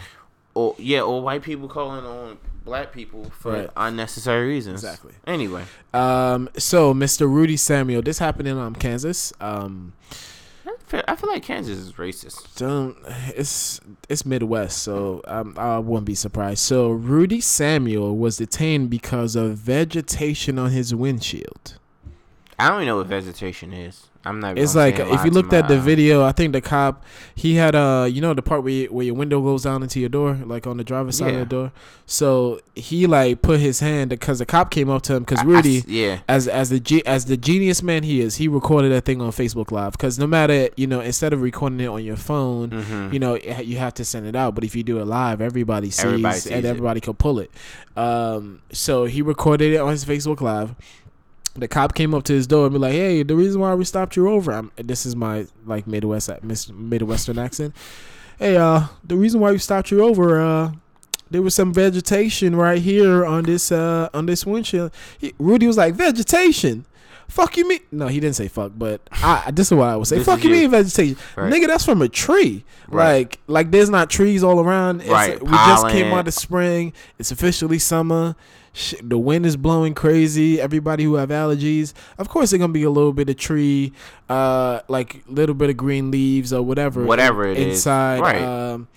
Or 0.54 0.74
yeah, 0.80 1.02
or 1.02 1.22
white 1.22 1.44
people 1.44 1.68
calling 1.68 2.06
on 2.06 2.38
black 2.68 2.92
people 2.92 3.24
for 3.30 3.54
right. 3.54 3.70
unnecessary 3.78 4.48
reasons. 4.48 4.84
Exactly. 4.84 5.14
Anyway, 5.26 5.64
um, 5.94 6.50
so 6.58 6.94
Mr. 6.94 7.22
Rudy 7.22 7.58
Samuel, 7.58 8.02
this 8.02 8.20
happened 8.20 8.48
in 8.48 8.58
um 8.58 8.76
Kansas. 8.76 9.34
Um, 9.40 9.94
I 11.08 11.16
feel 11.16 11.30
like 11.30 11.44
Kansas 11.44 11.78
is 11.78 11.94
racist. 11.94 12.58
Don't 12.58 12.98
it's 13.36 13.80
it's 14.10 14.26
Midwest, 14.26 14.84
so 14.84 15.22
um, 15.26 15.56
I 15.58 15.80
wouldn't 15.80 16.06
be 16.06 16.16
surprised. 16.16 16.60
So 16.60 16.92
Rudy 16.92 17.42
Samuel 17.42 18.16
was 18.18 18.38
detained 18.38 18.90
because 18.90 19.36
of 19.36 19.58
vegetation 19.58 20.60
on 20.60 20.72
his 20.72 20.94
windshield. 20.94 21.78
I 22.60 22.70
don't 22.70 22.80
even 22.80 22.88
know 22.88 22.98
what 22.98 23.08
vegetation 23.08 23.72
is. 23.72 24.07
I'm 24.26 24.40
not. 24.40 24.58
It's 24.58 24.76
like 24.76 25.00
if 25.00 25.24
you 25.26 25.32
looked 25.32 25.54
at 25.54 25.68
the 25.68 25.80
video, 25.80 26.24
I 26.24 26.32
think 26.32 26.54
the 26.54 26.62
cop 26.62 27.04
he 27.36 27.56
had 27.56 27.76
a 27.76 27.80
uh, 27.80 28.06
you 28.06 28.22
know 28.22 28.34
the 28.34 28.42
part 28.42 28.64
where 28.64 28.74
you, 28.74 28.88
where 28.88 29.06
your 29.06 29.16
window 29.16 29.42
goes 29.42 29.64
down 29.64 29.84
into 29.84 30.00
your 30.00 30.10
door, 30.10 30.34
like 30.46 30.68
on 30.68 30.78
the 30.78 30.84
driver's 30.84 31.18
side 31.18 31.34
yeah. 31.34 31.40
of 31.40 31.50
the 31.50 31.56
door. 31.56 31.72
So 32.06 32.60
he 32.76 33.08
like 33.08 33.42
put 33.42 33.60
his 33.60 33.80
hand 33.80 34.10
because 34.10 34.40
the 34.40 34.46
cop 34.46 34.72
came 34.72 34.90
up 34.90 35.02
to 35.04 35.16
him 35.16 35.24
because 35.24 35.44
Rudy, 35.44 35.80
I, 35.80 35.84
yeah, 35.88 36.20
as 36.28 36.48
as 36.48 36.70
the 36.70 37.04
as 37.06 37.26
the 37.26 37.38
genius 37.38 37.84
man 37.84 38.04
he 38.04 38.22
is, 38.22 38.36
he 38.36 38.48
recorded 38.48 38.92
that 38.92 39.06
thing 39.06 39.22
on 39.22 39.32
Facebook 39.32 39.72
Live 39.72 39.94
because 39.94 40.18
no 40.18 40.28
matter 40.28 40.70
you 40.76 40.88
know 40.88 41.00
instead 41.00 41.34
of 41.34 41.42
recording 41.42 41.80
it 41.80 41.88
on 41.88 42.04
your 42.04 42.18
phone, 42.18 42.70
mm-hmm. 42.70 43.14
you 43.14 43.20
know 43.20 43.36
you 43.36 43.78
have 43.78 43.94
to 43.96 44.06
send 44.06 44.26
it 44.26 44.36
out. 44.36 44.56
But 44.56 44.64
if 44.64 44.76
you 44.76 44.84
do 44.84 45.00
it 45.00 45.06
live, 45.06 45.42
everybody 45.42 45.92
sees, 45.92 46.06
everybody 46.06 46.40
sees 46.40 46.52
and 46.52 46.66
it. 46.66 46.70
everybody 46.70 47.00
can 47.00 47.14
pull 47.14 47.40
it. 47.40 47.52
Um, 47.96 48.62
so 48.72 49.06
he 49.06 49.22
recorded 49.22 49.74
it 49.74 49.78
on 49.78 49.90
his 49.90 50.06
Facebook 50.06 50.42
Live 50.42 50.76
the 51.58 51.68
cop 51.68 51.96
came 51.96 52.14
up 52.14 52.24
to 52.24 52.34
his 52.34 52.48
door 52.48 52.66
and 52.66 52.74
be 52.74 52.80
like, 52.80 52.94
"Hey, 52.94 53.24
the 53.24 53.36
reason 53.36 53.60
why 53.60 53.74
we 53.74 53.84
stopped 53.84 54.16
you 54.16 54.30
over, 54.30 54.52
I'm, 54.52 54.72
this 54.76 55.06
is 55.06 55.16
my 55.16 55.48
like 55.66 55.88
Midwest 55.88 56.30
Midwestern 56.72 57.40
accent. 57.40 57.76
Hey, 58.40 58.56
uh, 58.56 58.88
the 59.04 59.18
reason 59.18 59.40
why 59.40 59.52
we 59.52 59.58
stopped 59.58 59.90
you 59.92 60.04
over, 60.04 60.40
uh, 60.40 60.72
there 61.32 61.42
was 61.42 61.56
some 61.56 61.74
vegetation 61.74 62.56
right 62.56 62.82
here 62.82 63.26
on 63.26 63.44
this 63.44 63.72
uh 63.72 64.10
on 64.14 64.28
this 64.28 64.46
windshield." 64.46 64.92
He, 65.18 65.34
Rudy 65.40 65.68
was 65.68 65.78
like, 65.78 65.96
"Vegetation." 65.96 66.86
Fuck 67.28 67.58
you, 67.58 67.68
me? 67.68 67.82
No, 67.92 68.08
he 68.08 68.22
didn't 68.22 68.38
say 68.38 68.48
fuck, 68.48 68.72
but 68.78 69.02
I, 69.12 69.52
this 69.52 69.68
is 69.68 69.74
what 69.74 69.90
I 69.90 69.98
would 69.98 70.08
say. 70.08 70.24
Fuck 70.24 70.46
you, 70.46 70.50
mean 70.50 70.72
vegetation, 70.72 71.18
right. 71.36 71.52
nigga? 71.52 71.68
That's 71.68 71.84
from 71.84 72.02
a 72.02 72.08
tree. 72.08 72.64
Right. 72.88 73.18
Like, 73.18 73.40
like 73.48 73.72
there's 73.72 73.90
not 73.90 74.10
trees 74.10 74.46
all 74.46 74.62
around. 74.62 75.02
It's, 75.02 75.10
right. 75.10 75.44
We 75.44 75.52
just 75.52 75.90
came 75.90 76.14
out 76.14 76.30
of 76.30 76.34
spring. 76.34 76.94
It's 77.20 77.30
officially 77.30 77.80
summer 77.80 78.38
the 79.02 79.18
wind 79.18 79.46
is 79.46 79.58
blowing 79.58 79.94
crazy. 79.94 80.62
Everybody 80.62 81.04
who 81.04 81.16
have 81.16 81.30
allergies, 81.30 81.94
of 82.18 82.30
course, 82.30 82.52
they're 82.52 82.60
gonna 82.60 82.74
be 82.74 82.84
a 82.84 82.90
little 82.90 83.14
bit 83.14 83.30
of 83.30 83.38
tree, 83.38 83.94
uh, 84.30 84.82
like 84.88 85.24
little 85.28 85.56
bit 85.56 85.70
of 85.70 85.78
green 85.78 86.12
leaves 86.12 86.54
or 86.54 86.62
whatever, 86.62 87.04
whatever 87.04 87.46
it 87.46 87.58
inside, 87.58 88.16
is. 88.16 88.22
right? 88.22 88.42
Um, 88.42 88.88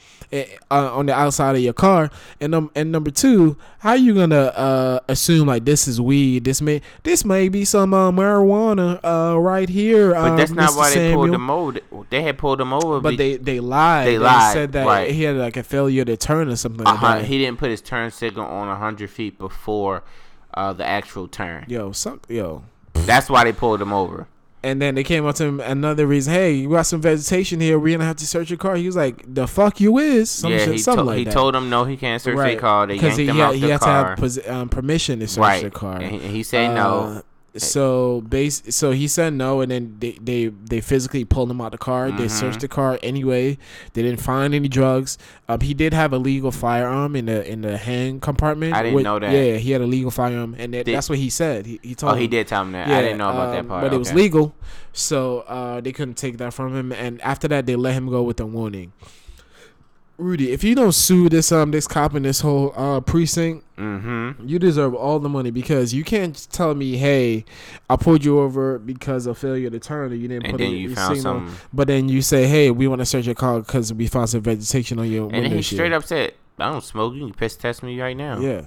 on 0.70 1.06
the 1.06 1.14
outside 1.14 1.56
of 1.56 1.62
your 1.62 1.72
car. 1.72 2.10
And 2.40 2.54
um, 2.54 2.70
and 2.74 2.92
number 2.92 3.10
two, 3.10 3.56
how 3.80 3.94
you 3.94 4.14
gonna 4.14 4.36
uh, 4.36 5.00
assume 5.08 5.48
like 5.48 5.64
this 5.64 5.88
is 5.88 6.00
weed? 6.00 6.44
This 6.44 6.60
may 6.60 6.82
this 7.02 7.24
may 7.24 7.48
be 7.48 7.64
some 7.64 7.92
uh, 7.94 8.10
marijuana 8.10 9.00
uh, 9.02 9.38
right 9.38 9.68
here. 9.68 10.12
But 10.12 10.36
that's 10.36 10.50
um, 10.50 10.56
not 10.56 10.70
Mr. 10.70 10.76
why 10.76 10.94
they 10.94 11.14
pulled 11.14 11.32
them 11.32 11.50
over. 11.50 11.80
They 12.10 12.22
had 12.22 12.38
pulled 12.38 12.60
them 12.60 12.72
over, 12.72 13.00
but 13.00 13.16
they 13.16 13.36
they 13.36 13.60
lied. 13.60 14.06
They, 14.06 14.12
they 14.12 14.18
lied. 14.18 14.52
Said 14.52 14.72
that 14.72 14.86
right. 14.86 15.10
he 15.10 15.22
had 15.24 15.36
like 15.36 15.56
a 15.56 15.62
failure 15.62 16.04
to 16.04 16.16
turn 16.16 16.48
or 16.48 16.56
something. 16.56 16.86
Uh-huh. 16.86 17.06
Like. 17.06 17.24
He 17.24 17.38
didn't 17.38 17.58
put 17.58 17.70
his 17.70 17.80
turn 17.80 18.10
signal 18.10 18.46
on 18.46 18.74
hundred 18.76 19.10
feet 19.10 19.38
before 19.38 20.04
uh, 20.54 20.72
the 20.72 20.84
actual 20.84 21.28
turn. 21.28 21.64
Yo, 21.68 21.92
suck, 21.92 22.26
yo. 22.28 22.64
That's 22.92 23.28
why 23.28 23.44
they 23.44 23.52
pulled 23.52 23.80
him 23.80 23.92
over. 23.92 24.26
And 24.62 24.80
then 24.80 24.94
they 24.94 25.04
came 25.04 25.24
up 25.24 25.36
to 25.36 25.44
him 25.44 25.60
another 25.60 26.06
reason. 26.06 26.34
Hey, 26.34 26.52
you 26.52 26.68
got 26.68 26.82
some 26.82 27.00
vegetation 27.00 27.60
here. 27.60 27.78
We're 27.78 27.96
gonna 27.96 28.06
have 28.06 28.16
to 28.16 28.26
search 28.26 28.50
your 28.50 28.58
car. 28.58 28.76
He 28.76 28.84
was 28.84 28.96
like, 28.96 29.22
"The 29.26 29.46
fuck 29.46 29.80
you 29.80 29.96
is." 29.96 30.30
Some 30.30 30.52
yeah, 30.52 30.58
shit, 30.58 30.72
he, 30.72 30.78
something 30.78 31.04
to- 31.04 31.10
like 31.10 31.18
he 31.18 31.24
that. 31.24 31.32
told 31.32 31.54
him 31.54 31.70
no, 31.70 31.84
he 31.84 31.96
can't 31.96 32.20
search 32.20 32.36
right. 32.36 32.52
their 32.52 32.60
car. 32.60 32.86
They 32.86 32.96
yanked 32.96 33.16
he, 33.16 33.26
him 33.26 33.40
out 33.40 33.52
the 33.52 33.58
he 33.58 33.60
car. 33.60 33.66
He 33.66 33.72
had 33.72 33.80
to 34.16 34.42
have 34.42 34.48
um, 34.54 34.68
permission 34.68 35.20
to 35.20 35.28
search 35.28 35.40
right. 35.40 35.62
the 35.64 35.70
car. 35.70 35.96
And 35.96 36.20
he, 36.20 36.28
he 36.28 36.42
said 36.42 36.72
uh, 36.72 36.74
no. 36.74 37.22
So 37.56 38.20
base. 38.22 38.62
So 38.70 38.92
he 38.92 39.08
said 39.08 39.32
no, 39.34 39.60
and 39.60 39.70
then 39.70 39.96
they 39.98 40.12
they, 40.22 40.46
they 40.46 40.80
physically 40.80 41.24
pulled 41.24 41.50
him 41.50 41.60
out 41.60 41.72
the 41.72 41.78
car. 41.78 42.10
They 42.10 42.26
Mhm. 42.26 42.30
searched 42.30 42.60
the 42.60 42.68
car 42.68 42.98
anyway. 43.02 43.58
They 43.94 44.02
didn't 44.02 44.20
find 44.20 44.54
any 44.54 44.68
drugs. 44.68 45.18
Um, 45.48 45.60
he 45.60 45.74
did 45.74 45.92
have 45.92 46.12
a 46.12 46.18
legal 46.18 46.52
firearm 46.52 47.16
in 47.16 47.26
the 47.26 47.44
in 47.50 47.62
the 47.62 47.76
hand 47.76 48.22
compartment. 48.22 48.74
I 48.74 48.82
didn't 48.82 48.94
with- 48.94 49.04
know 49.04 49.18
that. 49.18 49.32
Yeah, 49.32 49.56
he 49.56 49.72
had 49.72 49.80
a 49.80 49.86
legal 49.86 50.10
firearm, 50.12 50.54
and 50.58 50.72
that, 50.74 50.84
Did- 50.86 50.94
that's 50.94 51.08
what 51.08 51.18
he 51.18 51.28
said. 51.28 51.66
He, 51.66 51.80
he 51.82 51.94
told. 51.96 52.12
Oh, 52.12 52.16
he 52.16 52.28
did 52.28 52.46
tell 52.46 52.62
him 52.62 52.72
that. 52.72 52.86
I 52.88 53.02
didn't 53.02 53.18
know 53.18 53.30
about 53.30 53.50
that 53.52 53.60
um, 53.60 53.66
part. 53.68 53.82
But 53.82 53.92
it 53.92 53.98
was 53.98 54.12
legal, 54.14 54.54
so 54.92 55.40
uh, 55.48 55.80
they 55.80 55.92
couldn't 55.92 56.16
take 56.16 56.38
that 56.38 56.54
from 56.54 56.74
him. 56.76 56.92
And 56.92 57.20
after 57.22 57.48
that, 57.48 57.66
they 57.66 57.74
let 57.76 57.94
him 57.94 58.08
go 58.08 58.22
with 58.22 58.38
a 58.40 58.46
warning. 58.46 58.92
Rudy, 60.20 60.52
if 60.52 60.62
you 60.62 60.74
don't 60.74 60.92
sue 60.92 61.28
this 61.28 61.50
um 61.50 61.70
this 61.70 61.86
cop 61.88 62.14
in 62.14 62.22
this 62.24 62.40
whole 62.40 62.72
uh 62.76 63.00
precinct, 63.00 63.64
Mm-hmm. 63.78 64.46
you 64.46 64.58
deserve 64.58 64.94
all 64.94 65.18
the 65.18 65.28
money 65.30 65.50
because 65.50 65.94
you 65.94 66.04
can't 66.04 66.46
tell 66.52 66.74
me, 66.74 66.98
"Hey, 66.98 67.46
I 67.88 67.96
pulled 67.96 68.22
you 68.24 68.38
over 68.40 68.78
because 68.78 69.26
of 69.26 69.38
failure 69.38 69.70
to 69.70 69.78
turn, 69.78 70.12
and 70.12 70.20
you 70.20 70.28
didn't 70.28 70.44
And 70.44 70.50
put 70.52 70.58
then 70.58 70.72
it, 70.74 70.76
you 70.76 70.94
found 70.94 71.16
signal." 71.16 71.38
some, 71.48 71.56
But 71.72 71.86
then 71.88 72.10
you 72.10 72.20
say, 72.20 72.46
"Hey, 72.46 72.70
we 72.70 72.86
want 72.86 72.98
to 73.00 73.06
search 73.06 73.24
your 73.24 73.34
car 73.34 73.60
because 73.60 73.90
we 73.94 74.06
found 74.06 74.28
some 74.28 74.42
vegetation 74.42 74.98
on 74.98 75.10
your 75.10 75.24
and 75.24 75.34
then 75.36 75.44
he 75.46 75.50
windshield." 75.54 75.78
straight 75.78 75.92
up 75.94 76.04
said, 76.04 76.34
"I 76.58 76.70
don't 76.70 76.84
smoke. 76.84 77.14
You 77.14 77.20
can 77.24 77.32
piss 77.32 77.56
test 77.56 77.82
me 77.82 77.98
right 77.98 78.14
now." 78.16 78.38
Yeah, 78.38 78.62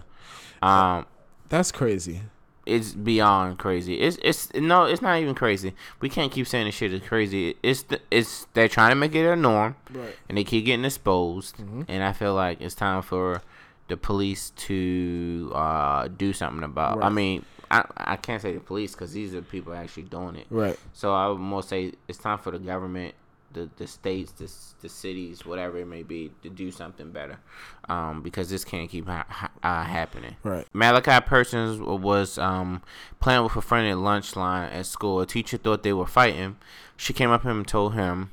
Um, 0.63 1.05
that's 1.49 1.71
crazy. 1.71 2.21
It's 2.65 2.93
beyond 2.93 3.59
crazy. 3.59 3.95
It's 3.99 4.17
it's 4.21 4.53
no, 4.53 4.85
it's 4.85 5.01
not 5.01 5.19
even 5.19 5.35
crazy. 5.35 5.73
We 5.99 6.09
can't 6.09 6.31
keep 6.31 6.47
saying 6.47 6.65
this 6.65 6.75
shit 6.75 6.93
is 6.93 7.01
crazy. 7.01 7.55
It's 7.63 7.83
the, 7.83 7.99
it's 8.09 8.47
they're 8.53 8.67
trying 8.69 8.91
to 8.91 8.95
make 8.95 9.13
it 9.15 9.25
a 9.27 9.35
norm, 9.35 9.75
Right. 9.91 10.15
and 10.29 10.37
they 10.37 10.43
keep 10.43 10.65
getting 10.65 10.85
exposed. 10.85 11.57
Mhm. 11.57 11.85
And 11.87 12.03
I 12.03 12.13
feel 12.13 12.33
like 12.35 12.61
it's 12.61 12.75
time 12.75 13.01
for 13.01 13.41
the 13.89 13.97
police 13.97 14.51
to 14.51 15.51
uh, 15.53 16.07
do 16.07 16.31
something 16.33 16.63
about. 16.63 17.03
I 17.03 17.09
mean, 17.09 17.43
I 17.69 17.83
I 17.97 18.15
can't 18.15 18.41
say 18.41 18.53
the 18.53 18.59
police 18.61 18.93
because 18.93 19.11
these 19.13 19.33
are 19.33 19.41
the 19.41 19.45
people 19.45 19.73
actually 19.73 20.03
doing 20.03 20.35
it. 20.37 20.47
Right. 20.49 20.79
So 20.93 21.13
I 21.13 21.27
would 21.27 21.39
more 21.39 21.63
say 21.63 21.91
it's 22.07 22.17
time 22.17 22.37
for 22.37 22.51
the 22.51 22.59
government, 22.59 23.13
the 23.53 23.69
the 23.77 23.87
states, 23.87 24.31
the 24.33 24.51
the 24.81 24.89
cities, 24.89 25.45
whatever 25.45 25.77
it 25.77 25.87
may 25.87 26.03
be, 26.03 26.31
to 26.41 26.49
do 26.49 26.71
something 26.71 27.11
better, 27.11 27.39
um, 27.87 28.21
because 28.21 28.49
this 28.49 28.65
can't 28.65 28.89
keep 28.89 29.07
ha- 29.07 29.25
ha- 29.29 29.51
uh, 29.63 29.83
happening. 29.83 30.35
Right. 30.43 30.67
Malachi 30.73 31.25
Persons 31.25 31.79
was 31.79 32.37
um, 32.37 32.81
playing 33.19 33.43
with 33.43 33.55
a 33.55 33.61
friend 33.61 33.87
at 33.87 33.97
lunch 33.97 34.35
line 34.35 34.71
at 34.71 34.85
school. 34.85 35.21
A 35.21 35.25
teacher 35.25 35.57
thought 35.57 35.83
they 35.83 35.93
were 35.93 36.05
fighting. 36.05 36.57
She 36.97 37.13
came 37.13 37.29
up 37.29 37.43
to 37.43 37.49
him 37.49 37.57
and 37.57 37.67
told 37.67 37.93
him, 37.93 38.31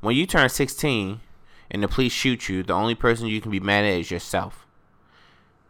"When 0.00 0.16
you 0.16 0.26
turn 0.26 0.48
16 0.48 1.20
and 1.70 1.82
the 1.82 1.88
police 1.88 2.12
shoot 2.12 2.48
you, 2.48 2.62
the 2.62 2.74
only 2.74 2.94
person 2.94 3.26
you 3.26 3.40
can 3.40 3.50
be 3.50 3.60
mad 3.60 3.84
at 3.84 3.92
is 4.00 4.10
yourself." 4.10 4.66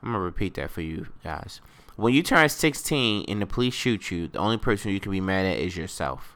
I'm 0.02 0.12
gonna 0.12 0.24
repeat 0.24 0.54
that 0.54 0.70
for 0.70 0.80
you 0.80 1.08
guys. 1.22 1.60
When 1.96 2.14
you 2.14 2.22
turn 2.22 2.48
16 2.48 3.26
and 3.28 3.42
the 3.42 3.46
police 3.46 3.74
shoot 3.74 4.10
you, 4.10 4.26
the 4.26 4.38
only 4.38 4.56
person 4.56 4.90
you 4.90 5.00
can 5.00 5.12
be 5.12 5.20
mad 5.20 5.46
at 5.46 5.58
is 5.58 5.76
yourself. 5.76 6.31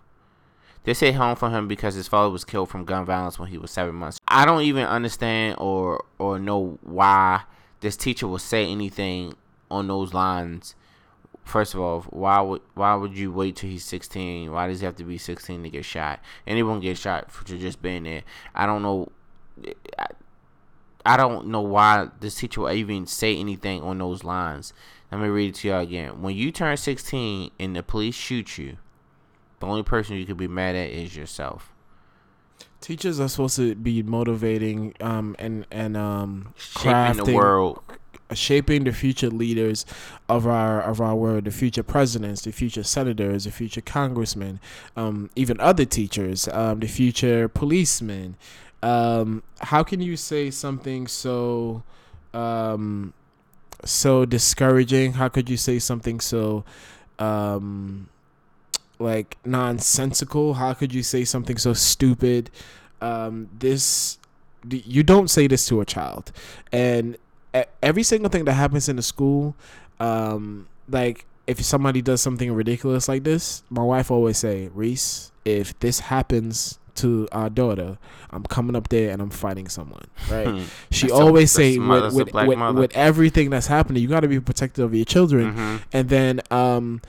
This 0.87 1.01
hit 1.01 1.17
home 1.17 1.35
for 1.35 1.51
him 1.51 1.67
because 1.67 1.97
his 1.97 2.07
father 2.07 2.31
was 2.31 2.45
killed 2.45 2.69
from 2.69 2.85
gun 2.85 3.05
violence 3.05 3.41
when 3.41 3.49
he 3.49 3.59
was 3.59 3.73
seven 3.73 3.97
months. 3.97 4.21
I 4.29 4.45
don't 4.45 4.63
even 4.63 4.87
understand 4.87 5.57
or 5.59 6.05
or 6.21 6.39
know 6.39 6.79
why 6.81 7.43
this 7.81 7.97
teacher 7.97 8.29
would 8.29 8.41
say 8.41 8.65
anything 8.65 9.35
on 9.69 9.89
those 9.89 10.15
lines. 10.15 10.77
First 11.45 11.75
of 11.75 11.81
all, 11.81 12.03
why 12.03 12.41
would 12.41 12.63
why 12.75 12.95
would 12.95 13.19
you 13.19 13.33
wait 13.33 13.57
till 13.57 13.69
he's 13.69 13.85
16? 13.85 14.53
Why 14.53 14.69
does 14.69 14.79
he 14.79 14.87
have 14.87 14.95
to 14.97 15.05
be 15.05 15.19
16 15.19 15.65
to 15.65 15.71
get 15.71 15.85
shot? 15.85 16.21
Anyone 16.47 16.79
get 16.79 16.97
shot 16.97 17.33
for 17.33 17.45
just 17.45 17.83
being 17.83 18.05
there. 18.05 18.23
I 18.55 18.65
don't 18.65 18.83
know. 18.83 19.11
I, 19.99 20.07
I 21.05 21.17
don't 21.17 21.49
know 21.49 21.63
why 21.63 22.11
this 22.21 22.37
teacher 22.37 22.61
would 22.61 22.77
even 22.77 23.07
say 23.07 23.37
anything 23.37 23.83
on 23.83 23.99
those 23.99 24.23
lines. 24.23 24.73
Let 25.11 25.21
me 25.21 25.27
read 25.27 25.49
it 25.49 25.55
to 25.57 25.69
y'all 25.69 25.81
again. 25.81 26.23
When 26.23 26.37
you 26.37 26.53
turn 26.53 26.77
16 26.77 27.51
and 27.59 27.75
the 27.75 27.83
police 27.83 28.15
shoot 28.15 28.57
you, 28.57 28.77
the 29.61 29.67
only 29.67 29.83
person 29.83 30.17
you 30.17 30.27
could 30.27 30.37
be 30.37 30.49
mad 30.49 30.75
at 30.77 30.91
is 30.91 31.17
yourself. 31.17 31.73
Teachers 32.81 33.19
are 33.21 33.29
supposed 33.29 33.57
to 33.57 33.75
be 33.75 34.03
motivating 34.03 34.95
um 35.01 35.35
and 35.39 35.67
and 35.71 35.97
um 35.97 36.53
Shaping 36.57 36.83
the 37.17 37.23
crafting- 37.23 37.35
world. 37.35 37.81
shaping 38.35 38.85
the 38.85 38.93
future 38.93 39.31
leaders 39.31 39.87
of 40.29 40.47
our 40.47 40.81
of 40.83 41.01
our 41.01 41.15
world, 41.15 41.45
the 41.45 41.51
future 41.51 41.83
presidents, 41.83 42.43
the 42.43 42.53
future 42.53 42.83
senators, 42.83 43.45
the 43.45 43.51
future 43.51 43.81
congressmen, 43.81 44.61
um, 44.97 45.31
even 45.37 45.59
other 45.61 45.85
teachers, 45.85 46.49
um, 46.49 46.81
the 46.81 46.87
future 46.89 47.49
policemen. 47.49 48.37
Um, 48.83 49.43
how 49.61 49.83
can 49.83 50.01
you 50.01 50.17
say 50.17 50.51
something 50.51 51.07
so 51.07 51.83
um, 52.35 53.15
so 53.85 54.25
discouraging? 54.27 55.15
How 55.15 55.29
could 55.29 55.49
you 55.49 55.57
say 55.57 55.79
something 55.79 56.21
so 56.21 56.65
um, 57.19 58.09
like 58.99 59.37
nonsensical? 59.45 60.55
How 60.55 60.73
could 60.75 60.95
you 60.95 61.03
say 61.03 61.25
something 61.25 61.59
so 61.59 61.73
stupid? 61.73 62.51
Um, 63.01 63.49
this 63.59 64.19
you 64.69 65.03
don't 65.03 65.29
say 65.29 65.47
this 65.47 65.67
to 65.69 65.81
a 65.81 65.85
child, 65.85 66.33
and 66.73 67.17
every 67.83 68.03
single 68.03 68.29
thing 68.31 68.45
that 68.47 68.55
happens 68.55 68.89
in 68.89 68.97
the 68.97 69.03
school, 69.03 69.55
um, 70.01 70.67
like 70.89 71.25
if 71.47 71.63
somebody 71.65 72.03
does 72.03 72.21
something 72.21 72.53
ridiculous 72.53 73.09
like 73.09 73.23
this, 73.25 73.63
my 73.71 73.83
wife 73.83 74.11
always 74.11 74.39
say, 74.39 74.69
Reese, 74.75 75.31
if 75.45 75.79
this 75.79 76.01
happens 76.01 76.79
to 76.97 77.29
our 77.31 77.49
daughter, 77.49 77.99
I'm 78.31 78.43
coming 78.45 78.75
up 78.75 78.89
there 78.89 79.11
and 79.13 79.23
I'm 79.23 79.31
fighting 79.31 79.69
someone. 79.69 80.07
Right? 80.31 80.65
She 80.91 81.07
That's 81.07 81.13
a- 81.19 81.23
always 81.23 81.53
that's 81.55 81.75
say 81.75 81.79
with 81.79 82.15
with, 82.15 82.33
with, 82.35 82.75
with 82.75 82.97
everything 82.97 83.51
that's 83.51 83.69
happening, 83.69 84.03
you 84.03 84.09
got 84.09 84.21
to 84.21 84.29
be 84.29 84.41
protective 84.41 84.85
of 84.87 84.95
your 84.95 85.05
children. 85.05 85.55
Mhm. 85.55 85.83
And 85.93 86.09
then 86.09 86.41
um, 86.51 87.01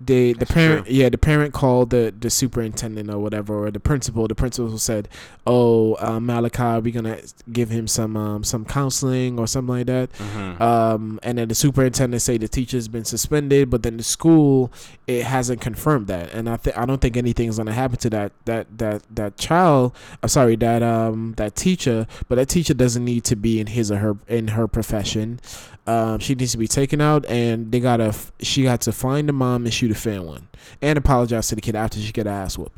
the 0.00 0.32
the 0.32 0.38
That's 0.40 0.50
parent 0.52 0.86
true. 0.86 0.94
yeah 0.94 1.08
the 1.08 1.18
parent 1.18 1.54
called 1.54 1.90
the 1.90 2.12
the 2.18 2.28
superintendent 2.28 3.08
or 3.10 3.18
whatever 3.18 3.64
or 3.66 3.70
the 3.70 3.80
principal. 3.80 4.26
The 4.26 4.34
principal 4.34 4.76
said, 4.78 5.08
"Oh, 5.46 5.94
uh, 6.00 6.18
Malachi, 6.20 6.80
we're 6.80 6.92
gonna 6.92 7.18
give 7.52 7.70
him 7.70 7.86
some 7.86 8.16
um, 8.16 8.44
some 8.44 8.64
counseling 8.64 9.38
or 9.38 9.46
something 9.46 9.76
like 9.76 9.86
that." 9.86 10.10
Mhm. 10.12 10.60
Um, 10.60 11.20
and 11.22 11.38
then 11.38 11.48
the 11.48 11.54
superintendent 11.54 12.22
say 12.22 12.38
the 12.38 12.48
teacher's 12.48 12.88
been 12.88 13.04
suspended, 13.04 13.70
but 13.70 13.82
then 13.82 13.96
the 13.96 14.02
school 14.02 14.72
it 15.06 15.24
hasn't 15.24 15.60
confirmed 15.60 16.06
that, 16.08 16.32
and 16.34 16.48
I 16.48 16.56
think 16.56 16.76
I 16.76 16.84
don't 16.86 17.00
think 17.00 17.16
anything's 17.16 17.56
gonna 17.58 17.72
happen 17.72 17.98
to 17.98 18.10
that 18.10 18.32
that 18.46 18.66
that 18.78 19.02
that 19.14 19.36
child. 19.36 19.94
I'm 20.22 20.28
sorry, 20.28 20.56
that 20.56 20.82
um 20.82 21.34
that 21.36 21.54
teacher, 21.54 22.06
but 22.28 22.34
that 22.36 22.48
teacher 22.48 22.74
doesn't 22.74 23.04
need 23.04 23.24
to 23.24 23.36
be 23.36 23.60
in 23.60 23.68
his 23.68 23.90
or 23.92 23.98
her 23.98 24.16
in 24.28 24.48
her 24.48 24.66
profession. 24.66 25.40
Um, 25.86 26.18
she 26.18 26.34
needs 26.34 26.52
to 26.52 26.58
be 26.58 26.66
taken 26.66 27.00
out, 27.02 27.26
and 27.26 27.70
they 27.70 27.78
gotta 27.80 28.14
she 28.40 28.62
got 28.62 28.80
to 28.82 28.92
find 28.92 29.28
the 29.28 29.32
mom 29.34 29.64
and 29.64 29.74
shoot 29.74 29.90
a 29.90 29.94
fair 29.94 30.22
one, 30.22 30.48
and 30.80 30.96
apologize 30.96 31.48
to 31.48 31.54
the 31.54 31.60
kid 31.60 31.76
after 31.76 31.98
she 32.00 32.10
get 32.12 32.24
her 32.26 32.32
ass 32.32 32.56
whooped. 32.56 32.76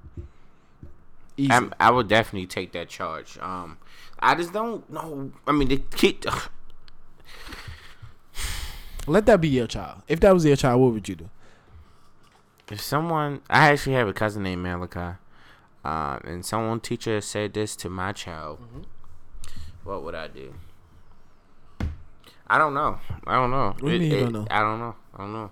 I'm, 1.51 1.73
I 1.79 1.91
would 1.91 2.09
definitely 2.09 2.47
take 2.47 2.73
that 2.73 2.89
charge. 2.89 3.39
Um, 3.39 3.79
I 4.19 4.35
just 4.35 4.53
don't 4.53 4.89
know. 4.91 5.31
I 5.47 5.53
mean, 5.53 5.69
the 5.69 5.77
kid. 5.77 6.27
Let 9.07 9.27
that 9.27 9.41
be 9.41 9.49
your 9.49 9.67
child. 9.69 10.03
If 10.09 10.19
that 10.21 10.33
was 10.35 10.45
your 10.45 10.57
child, 10.57 10.81
what 10.81 10.93
would 10.93 11.09
you 11.09 11.15
do? 11.15 11.31
If 12.71 12.81
someone, 12.81 13.43
I 13.49 13.71
actually 13.71 13.93
have 13.95 14.09
a 14.09 14.13
cousin 14.13 14.43
named 14.43 14.63
Malachi, 14.65 15.19
um, 15.85 16.21
and 16.25 16.45
someone 16.45 16.81
teacher 16.81 17.21
said 17.21 17.55
this 17.55 17.77
to 17.77 17.89
my 17.89 18.11
child, 18.13 18.59
Mm-hmm. 18.61 18.81
what 19.85 20.03
would 20.03 20.17
I 20.17 20.27
do? 20.27 20.55
I 22.49 22.59
don't 22.59 22.75
know. 22.75 22.99
I 23.27 23.35
don't 23.35 23.51
know. 23.51 23.69
What 23.79 23.81
do 23.81 23.93
you 23.93 23.99
mean 23.99 24.11
you 24.11 24.21
don't 24.21 24.33
know? 24.33 24.47
I 24.51 24.61
don't 24.61 24.79
know. 24.79 24.95
I 25.15 25.19
don't 25.19 25.33
know. 25.33 25.51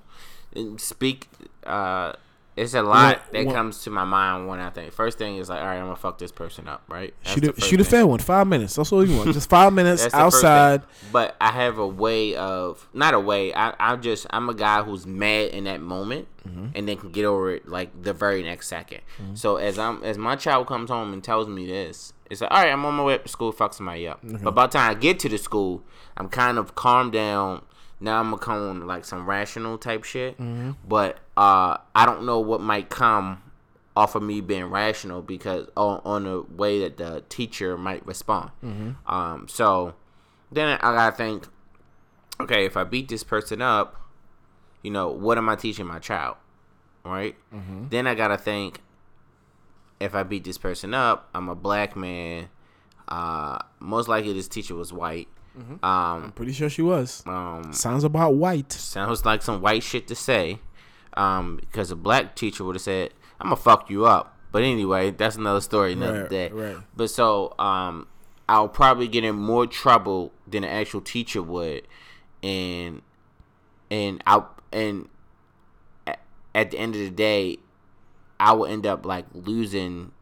And 0.55 0.80
speak. 0.80 1.28
Uh, 1.64 2.12
it's 2.57 2.72
a 2.74 2.82
lot 2.82 3.16
What- 3.18 3.32
that 3.32 3.47
what- 3.47 3.55
comes 3.57 3.82
to 3.82 3.90
my 3.90 4.05
mind 4.05 4.47
when 4.47 4.61
I 4.61 4.70
think. 4.70 4.92
First 4.92 5.18
thing 5.18 5.38
is 5.38 5.49
like, 5.49 5.59
all 5.61 5.66
right, 5.66 5.74
I'm 5.78 5.86
gonna 5.86 5.97
fuck 5.97 6.18
this 6.18 6.30
person 6.30 6.68
up, 6.68 6.84
right? 6.88 7.12
That's 7.24 7.34
shoot 7.34 7.59
a, 7.59 7.61
shoot 7.61 7.80
a 7.80 7.84
fair 7.84 8.07
one. 8.07 8.20
Five 8.20 8.47
minutes. 8.47 8.76
That's 8.76 8.92
all 8.92 9.05
you 9.05 9.16
want. 9.16 9.32
Just 9.32 9.51
five 9.51 9.72
minutes 9.80 10.03
That's 10.03 10.14
the 10.14 10.20
first 10.20 10.40
thing. 10.40 10.49
outside. 10.51 10.82
But 11.11 11.34
I 11.40 11.51
have 11.51 11.78
a 11.78 11.86
way 11.86 12.36
of 12.36 12.88
not 12.95 13.12
a 13.12 13.18
way. 13.18 13.53
I 13.53 13.74
I 13.80 13.97
just 13.97 14.28
I'm 14.30 14.49
a 14.49 14.55
guy 14.55 14.84
who's 14.84 15.05
mad 15.07 15.49
in 15.51 15.64
that 15.64 15.80
moment 15.80 16.28
Mm-hmm. 16.49 16.66
and 16.74 16.86
then 16.86 16.99
can 16.99 17.11
get 17.11 17.24
over 17.24 17.53
it 17.55 17.66
like 17.66 18.03
the 18.03 18.12
very 18.12 18.42
next 18.42 18.70
2nd 18.70 19.01
So 19.32 19.57
as 19.57 19.78
I'm 19.78 20.05
as 20.05 20.18
my 20.18 20.36
child 20.36 20.66
comes 20.66 20.90
home 20.90 21.14
and 21.14 21.24
tells 21.24 21.49
me 21.49 21.66
this, 21.66 22.12
it's 22.31 22.41
like 22.41 22.51
all 22.51 22.62
right, 22.62 22.72
I'm 22.72 22.85
on 22.85 22.95
my 22.95 23.03
way 23.05 23.14
up 23.14 23.22
to 23.25 23.29
school, 23.29 23.53
fuck 23.53 23.75
somebody 23.75 24.09
up. 24.09 24.20
But 24.43 24.53
by 24.55 24.66
the 24.66 24.72
time 24.72 24.91
I 24.91 24.95
get 24.95 25.18
to 25.20 25.29
the 25.29 25.39
school, 25.39 25.83
I'm 26.16 26.29
kind 26.29 26.59
of 26.59 26.75
calmed 26.75 27.12
down. 27.12 27.62
Now 28.01 28.20
I'm 28.20 28.31
gonna 28.31 28.39
come 28.39 28.57
on 28.57 28.87
like 28.87 29.05
some 29.05 29.27
rational 29.27 29.79
type 29.79 30.05
shit. 30.05 30.35
Mm-hmm. 30.39 30.72
But 30.87 31.18
uh, 31.37 31.79
I 31.95 32.07
don't 32.07 32.25
know 32.27 32.41
what 32.41 32.61
might 32.61 32.89
come 32.91 33.43
off 33.97 34.14
of 34.16 34.22
me 34.22 34.41
being 34.41 34.64
rational 34.64 35.22
because 35.22 35.68
on, 35.77 36.01
on 36.05 36.25
the 36.25 36.43
way 36.43 36.81
that 36.81 36.97
the 36.97 37.22
teacher 37.29 37.77
might 37.79 38.05
respond. 38.07 38.51
Um, 39.07 39.47
so 39.49 39.95
then 40.51 40.79
I 40.83 40.93
gotta 40.95 41.16
think, 41.16 41.47
okay, 42.41 42.64
if 42.66 42.77
I 42.77 42.83
beat 42.85 43.09
this 43.09 43.22
person 43.22 43.62
up, 43.62 44.01
you 44.83 44.91
know, 44.91 45.09
what 45.11 45.39
am 45.39 45.49
I 45.49 45.55
teaching 45.57 45.87
my 45.87 46.01
child, 46.01 46.37
right? 47.05 47.37
Then 47.91 48.07
I 48.09 48.14
gotta 48.16 48.37
think, 48.37 48.81
if 50.05 50.14
I 50.14 50.22
beat 50.22 50.44
this 50.44 50.59
person 50.59 50.94
up, 50.94 51.28
I'm 51.34 51.48
a 51.48 51.55
black 51.55 51.96
man. 51.96 52.48
Uh, 53.09 53.59
most 53.80 54.09
likely 54.09 54.32
this 54.32 54.48
teacher 54.48 54.74
was 54.74 54.92
white. 54.92 55.28
Um, 55.82 56.32
Pretty 56.34 56.52
sure 56.52 56.68
she 56.68 56.82
was. 56.82 57.22
um, 57.26 57.72
Sounds 57.72 58.02
about 58.05 58.34
white. 58.34 58.72
sounds 58.72 59.24
like 59.24 59.40
some 59.42 59.61
white 59.61 59.82
shit 59.84 60.09
to 60.09 60.14
say. 60.14 60.59
Um, 61.16 61.57
because 61.61 61.90
a 61.92 61.96
black 61.96 62.34
teacher 62.34 62.64
would 62.64 62.74
have 62.74 62.82
said, 62.82 63.14
"I'm 63.40 63.46
gonna 63.50 63.57
fuck 63.57 63.88
you 63.88 64.05
up." 64.05 64.36
But 64.50 64.62
anyway, 64.64 65.12
that's 65.12 65.36
another 65.36 65.61
story, 65.61 65.92
another 65.92 66.22
Right, 66.22 66.30
day. 66.30 66.48
right. 66.50 66.76
But 66.96 67.09
so, 67.11 67.55
um, 67.59 68.09
I'll 68.48 68.68
probably 68.68 69.07
get 69.07 69.22
in 69.22 69.36
more 69.36 69.66
trouble 69.66 70.32
than 70.46 70.64
an 70.64 70.70
actual 70.70 71.00
teacher 71.00 71.40
would, 71.40 71.86
and 72.42 73.02
and 73.92 74.22
I 74.26 74.42
and 74.72 75.09
at 76.55 76.70
the 76.70 76.78
end 76.78 76.94
of 76.94 77.00
the 77.00 77.11
day, 77.11 77.59
I 78.39 78.53
would 78.53 78.70
end 78.70 78.87
up 78.87 79.07
like 79.07 79.26
losing 79.32 80.12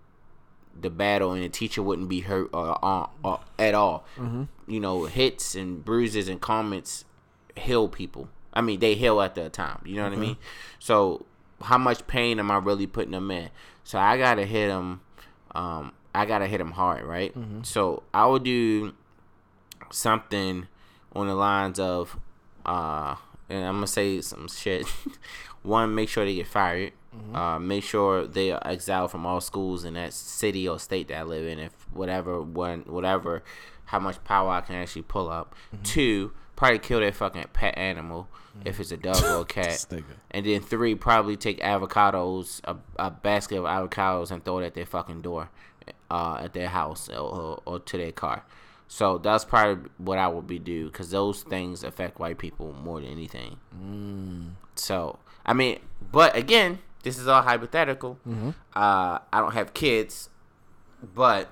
the 0.79 0.91
battle, 0.91 1.33
and 1.33 1.43
the 1.43 1.49
teacher 1.49 1.83
wouldn't 1.83 2.09
be 2.09 2.21
hurt 2.21 2.51
or, 2.53 2.85
or, 2.85 3.11
or 3.23 3.41
at 3.59 3.75
all. 3.75 4.05
Mm-hmm. 4.17 4.45
You 4.67 4.81
know, 4.81 5.05
hits 5.05 5.55
and 5.55 5.85
bruises 5.85 6.29
and 6.29 6.41
comments 6.41 7.05
heal 7.57 7.89
people. 7.89 8.29
I 8.55 8.61
mean, 8.61 8.81
they 8.81 8.95
heal 8.95 9.21
at 9.21 9.35
the 9.35 9.49
time. 9.49 9.81
You 9.85 9.97
know 9.97 10.05
what 10.05 10.13
I 10.13 10.17
mm-hmm. 10.17 10.23
mean? 10.23 10.37
So, 10.79 11.25
how 11.63 11.79
much 11.79 12.07
pain 12.07 12.39
am 12.39 12.51
I 12.51 12.59
really 12.59 12.87
putting 12.87 13.13
them 13.13 13.31
in? 13.31 13.51
So 13.85 13.99
I 13.99 14.19
gotta 14.19 14.45
hit 14.45 14.69
them. 14.69 15.01
Um, 15.55 15.93
I 16.15 16.27
gotta 16.27 16.47
hit 16.47 16.59
them 16.59 16.73
hard, 16.73 17.05
right? 17.05 17.37
Mm-hmm. 17.37 17.63
So 17.63 18.03
I 18.13 18.27
would 18.27 18.43
do 18.45 18.95
something 19.91 20.67
on 21.15 21.27
the 21.27 21.35
lines 21.35 21.79
of, 21.79 22.19
uh, 22.65 23.17
and 23.49 23.65
I'm 23.65 23.77
gonna 23.77 23.87
say 23.87 24.21
some 24.21 24.49
shit. 24.49 24.87
One, 25.63 25.95
make 25.95 26.09
sure 26.09 26.25
they 26.25 26.35
get 26.35 26.47
fired. 26.47 26.93
Uh, 27.35 27.59
make 27.59 27.85
sure 27.85 28.27
they 28.27 28.51
are 28.51 28.67
exiled 28.67 29.11
from 29.11 29.27
all 29.27 29.41
schools 29.41 29.85
in 29.85 29.95
that 29.95 30.13
city 30.13 30.67
or 30.67 30.79
state 30.79 31.09
that 31.09 31.19
I 31.19 31.23
live 31.23 31.47
in. 31.47 31.59
If 31.59 31.73
whatever, 31.93 32.41
when 32.41 32.81
whatever, 32.81 33.43
how 33.87 33.99
much 33.99 34.23
power 34.25 34.51
I 34.51 34.61
can 34.63 34.77
actually 34.77 35.03
pull 35.03 35.29
up. 35.29 35.55
Two, 35.85 36.33
probably 36.57 36.79
kill 36.79 37.01
their 37.01 37.13
fucking 37.13 37.45
pet 37.53 37.77
animal 37.77 38.29
if 38.65 38.81
it's 38.81 38.93
a 38.93 38.97
dog 38.97 39.23
or 39.25 39.43
a 39.43 39.45
cat. 39.47 39.87
And 40.31 40.47
then 40.47 40.63
three, 40.63 40.95
probably 40.95 41.37
take 41.37 41.61
avocados, 41.61 42.61
a, 42.65 42.77
a 42.99 43.11
basket 43.11 43.59
of 43.59 43.65
avocados, 43.65 44.31
and 44.31 44.43
throw 44.45 44.59
it 44.59 44.67
at 44.67 44.75
their 44.75 44.87
fucking 44.87 45.21
door, 45.21 45.51
uh, 46.11 46.39
at 46.41 46.55
their 46.55 46.69
house 46.69 47.11
or, 47.11 47.19
or, 47.19 47.63
or 47.67 47.79
to 47.81 47.97
their 47.99 48.13
car. 48.13 48.45
So 48.89 49.17
that's 49.17 49.45
probably 49.45 49.91
what 49.97 50.19
I 50.19 50.29
would 50.29 50.47
be 50.47 50.59
do 50.59 50.87
because 50.87 51.11
those 51.11 51.43
things 51.43 51.83
affect 51.83 52.19
white 52.19 52.37
people 52.37 52.75
more 52.75 53.01
than 53.01 53.11
anything. 53.11 53.57
So 54.75 55.19
I 55.45 55.55
mean, 55.55 55.79
but 56.11 56.37
again, 56.37 56.81
this 57.03 57.19
is 57.19 57.27
all 57.29 57.43
hypothetical. 57.43 58.19
Uh, 58.75 59.19
I 59.33 59.41
don't 59.41 59.53
have 59.53 59.75
kids, 59.75 60.29
but 61.15 61.49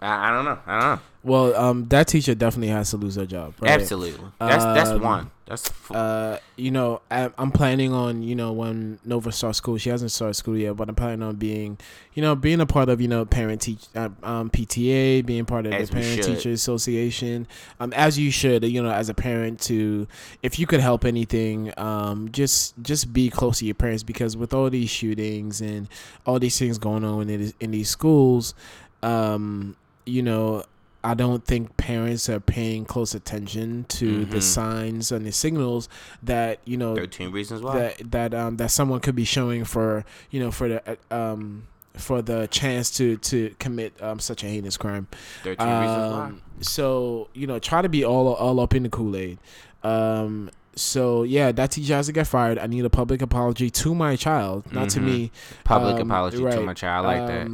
I, 0.00 0.28
I 0.28 0.30
don't 0.32 0.44
know. 0.44 0.58
I 0.66 0.80
don't 0.80 0.90
know. 0.96 1.00
Well, 1.26 1.56
um, 1.56 1.86
that 1.88 2.06
teacher 2.06 2.36
definitely 2.36 2.68
has 2.68 2.90
to 2.90 2.96
lose 2.98 3.16
her 3.16 3.26
job. 3.26 3.54
Right? 3.60 3.72
Absolutely, 3.72 4.24
that's 4.38 4.64
that's 4.64 4.90
Um, 4.90 5.02
one. 5.02 5.30
That's 5.46 5.66
f- 5.68 5.90
Uh, 5.92 6.38
you 6.56 6.70
know, 6.72 7.02
I, 7.08 7.30
I'm 7.38 7.52
planning 7.52 7.92
on, 7.92 8.22
you 8.22 8.34
know, 8.34 8.52
when 8.52 8.98
Nova 9.04 9.30
starts 9.30 9.58
school, 9.58 9.76
she 9.78 9.90
hasn't 9.90 10.10
started 10.10 10.34
school 10.34 10.56
yet, 10.56 10.76
but 10.76 10.88
I'm 10.88 10.96
planning 10.96 11.22
on 11.22 11.36
being, 11.36 11.78
you 12.14 12.22
know, 12.22 12.34
being 12.34 12.60
a 12.60 12.66
part 12.66 12.88
of, 12.88 13.00
you 13.00 13.06
know, 13.06 13.24
parent 13.24 13.60
teach, 13.60 13.84
uh, 13.94 14.08
um, 14.24 14.50
PTA, 14.50 15.24
being 15.24 15.44
part 15.44 15.66
of 15.66 15.72
As 15.72 15.88
the 15.90 15.94
parent 16.00 16.22
teacher 16.36 16.50
association, 16.50 17.46
um, 17.78 17.92
as 17.92 18.18
you 18.18 18.30
should, 18.32 18.64
you 18.64 18.82
know, 18.82 18.90
as 18.90 19.08
a 19.08 19.14
parent 19.14 19.60
to, 19.62 20.08
if 20.42 20.58
you 20.58 20.66
could 20.66 20.80
help 20.80 21.04
anything, 21.04 21.72
um, 21.76 22.28
just 22.32 22.74
just 22.82 23.12
be 23.12 23.30
close 23.30 23.60
to 23.60 23.66
your 23.66 23.74
parents 23.76 24.02
because 24.02 24.36
with 24.36 24.52
all 24.52 24.68
these 24.70 24.90
shootings 24.90 25.60
and 25.60 25.88
all 26.24 26.38
these 26.40 26.58
things 26.58 26.76
going 26.78 27.04
on 27.04 27.28
in, 27.30 27.52
in 27.60 27.70
these 27.72 27.88
schools, 27.90 28.54
um, 29.02 29.76
you 30.04 30.22
know. 30.22 30.64
I 31.10 31.14
don't 31.14 31.44
think 31.44 31.76
parents 31.76 32.28
are 32.28 32.40
paying 32.40 32.84
close 32.84 33.14
attention 33.14 33.84
to 33.98 34.24
the 34.24 34.38
Mhm. 34.38 34.42
signs 34.56 35.12
and 35.12 35.24
the 35.24 35.32
signals 35.32 35.88
that 36.22 36.58
you 36.64 36.76
know 36.76 36.94
thirteen 36.96 37.30
reasons 37.30 37.60
why. 37.62 37.78
that 37.78 38.10
that 38.10 38.34
um 38.34 38.56
that 38.56 38.70
someone 38.70 39.00
could 39.00 39.14
be 39.14 39.24
showing 39.24 39.64
for 39.64 40.04
you 40.32 40.40
know 40.40 40.50
for 40.50 40.66
the 40.68 40.78
uh, 40.90 41.14
um 41.14 41.64
for 41.94 42.20
the 42.22 42.46
chance 42.48 42.90
to 42.98 43.16
to 43.18 43.54
commit 43.58 43.90
um 44.02 44.18
such 44.18 44.42
a 44.42 44.46
heinous 44.46 44.76
crime. 44.76 45.06
Thirteen 45.44 45.78
reasons 45.80 46.10
why. 46.12 46.24
Um, 46.26 46.42
so 46.60 47.28
you 47.34 47.46
know, 47.46 47.58
try 47.60 47.80
to 47.82 47.88
be 47.88 48.04
all 48.04 48.26
all 48.34 48.58
up 48.60 48.74
in 48.74 48.82
the 48.82 48.88
Kool 48.90 49.14
Aid. 49.16 49.38
Um, 49.84 50.50
so 50.74 51.22
yeah, 51.22 51.52
that 51.52 51.70
teacher 51.70 51.94
has 51.94 52.06
to 52.06 52.12
get 52.12 52.26
fired. 52.26 52.58
I 52.58 52.66
need 52.66 52.84
a 52.84 52.90
public 52.90 53.22
apology 53.22 53.70
to 53.70 53.94
my 53.94 54.16
child, 54.16 54.64
not 54.72 54.88
to 54.90 55.00
Mhm. 55.00 55.04
me. 55.04 55.32
Public 55.64 55.96
um, 56.00 56.10
apology 56.10 56.38
to 56.38 56.60
my 56.62 56.74
child. 56.74 57.06
I 57.06 57.08
like 57.14 57.26
that. 57.28 57.48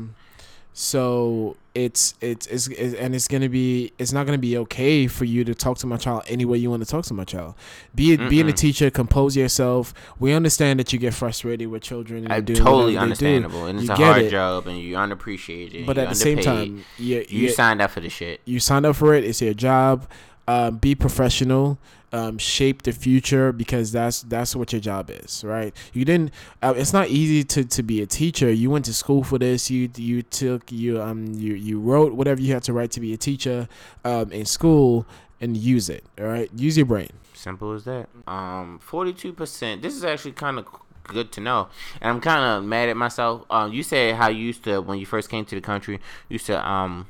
So 0.72 1.56
it's, 1.74 2.14
it's 2.20 2.46
it's 2.48 2.66
it's 2.68 2.94
and 2.94 3.14
it's 3.14 3.26
gonna 3.28 3.48
be 3.48 3.92
it's 3.98 4.12
not 4.12 4.26
gonna 4.26 4.36
be 4.38 4.58
okay 4.58 5.06
for 5.06 5.24
you 5.24 5.42
to 5.44 5.54
talk 5.54 5.78
to 5.78 5.86
my 5.86 5.96
child 5.96 6.22
any 6.26 6.44
way 6.44 6.58
you 6.58 6.68
want 6.68 6.82
to 6.82 6.88
talk 6.88 7.04
to 7.06 7.14
my 7.14 7.24
child. 7.24 7.54
Be 7.94 8.12
it, 8.12 8.28
being 8.28 8.48
a 8.48 8.52
teacher, 8.52 8.90
compose 8.90 9.36
yourself. 9.36 9.94
We 10.18 10.32
understand 10.32 10.80
that 10.80 10.92
you 10.92 10.98
get 10.98 11.14
frustrated 11.14 11.68
with 11.68 11.82
children. 11.82 12.24
And 12.24 12.32
I 12.32 12.40
doing 12.40 12.58
totally 12.58 12.92
do, 12.92 12.98
understandable, 12.98 13.64
and 13.66 13.78
it's 13.78 13.88
You 13.88 13.94
a 13.94 13.96
hard 13.96 14.22
it. 14.22 14.30
job, 14.30 14.66
and 14.66 14.78
you're 14.78 15.00
unappreciated. 15.00 15.86
But 15.86 15.96
at 15.96 16.10
the 16.10 16.14
same 16.14 16.38
time, 16.38 16.84
you 16.98 17.24
you 17.28 17.44
you, 17.44 17.48
signed 17.48 17.80
up 17.80 17.90
for 17.90 18.00
the 18.00 18.10
shit. 18.10 18.42
you 18.44 18.60
signed 18.60 18.84
up 18.84 18.96
for 18.96 19.14
it. 19.14 19.24
It's 19.24 19.40
your 19.40 19.54
job. 19.54 20.06
Um, 20.48 20.78
be 20.78 20.94
professional. 20.94 21.78
Um, 22.14 22.36
shape 22.36 22.82
the 22.82 22.92
future 22.92 23.52
because 23.52 23.90
that's 23.90 24.20
that's 24.22 24.54
what 24.54 24.70
your 24.70 24.82
job 24.82 25.08
is, 25.08 25.42
right? 25.44 25.74
You 25.94 26.04
didn't. 26.04 26.30
Uh, 26.60 26.74
it's 26.76 26.92
not 26.92 27.08
easy 27.08 27.42
to, 27.44 27.64
to 27.64 27.82
be 27.82 28.02
a 28.02 28.06
teacher. 28.06 28.52
You 28.52 28.68
went 28.68 28.84
to 28.84 28.92
school 28.92 29.24
for 29.24 29.38
this. 29.38 29.70
You 29.70 29.88
you 29.96 30.20
took 30.20 30.70
you 30.70 31.00
um 31.00 31.32
you 31.32 31.54
you 31.54 31.80
wrote 31.80 32.12
whatever 32.12 32.42
you 32.42 32.52
had 32.52 32.64
to 32.64 32.74
write 32.74 32.90
to 32.90 33.00
be 33.00 33.14
a 33.14 33.16
teacher, 33.16 33.66
um 34.04 34.30
in 34.30 34.44
school 34.44 35.06
and 35.40 35.56
use 35.56 35.88
it. 35.88 36.04
All 36.20 36.26
right, 36.26 36.50
use 36.54 36.76
your 36.76 36.86
brain. 36.86 37.10
Simple 37.32 37.72
as 37.72 37.84
that. 37.84 38.08
Um, 38.26 38.78
forty-two 38.78 39.32
percent. 39.32 39.80
This 39.80 39.94
is 39.94 40.04
actually 40.04 40.32
kind 40.32 40.58
of 40.58 40.66
good 41.04 41.32
to 41.32 41.40
know, 41.40 41.68
and 42.00 42.10
I'm 42.10 42.20
kind 42.20 42.44
of 42.44 42.64
mad 42.64 42.90
at 42.90 42.96
myself. 42.96 43.44
Um, 43.48 43.72
you 43.72 43.82
said 43.82 44.16
how 44.16 44.28
you 44.28 44.44
used 44.44 44.64
to 44.64 44.82
when 44.82 44.98
you 44.98 45.06
first 45.06 45.30
came 45.30 45.46
to 45.46 45.54
the 45.54 45.62
country, 45.62 45.94
you 46.28 46.34
used 46.34 46.46
to 46.46 46.68
um 46.68 47.06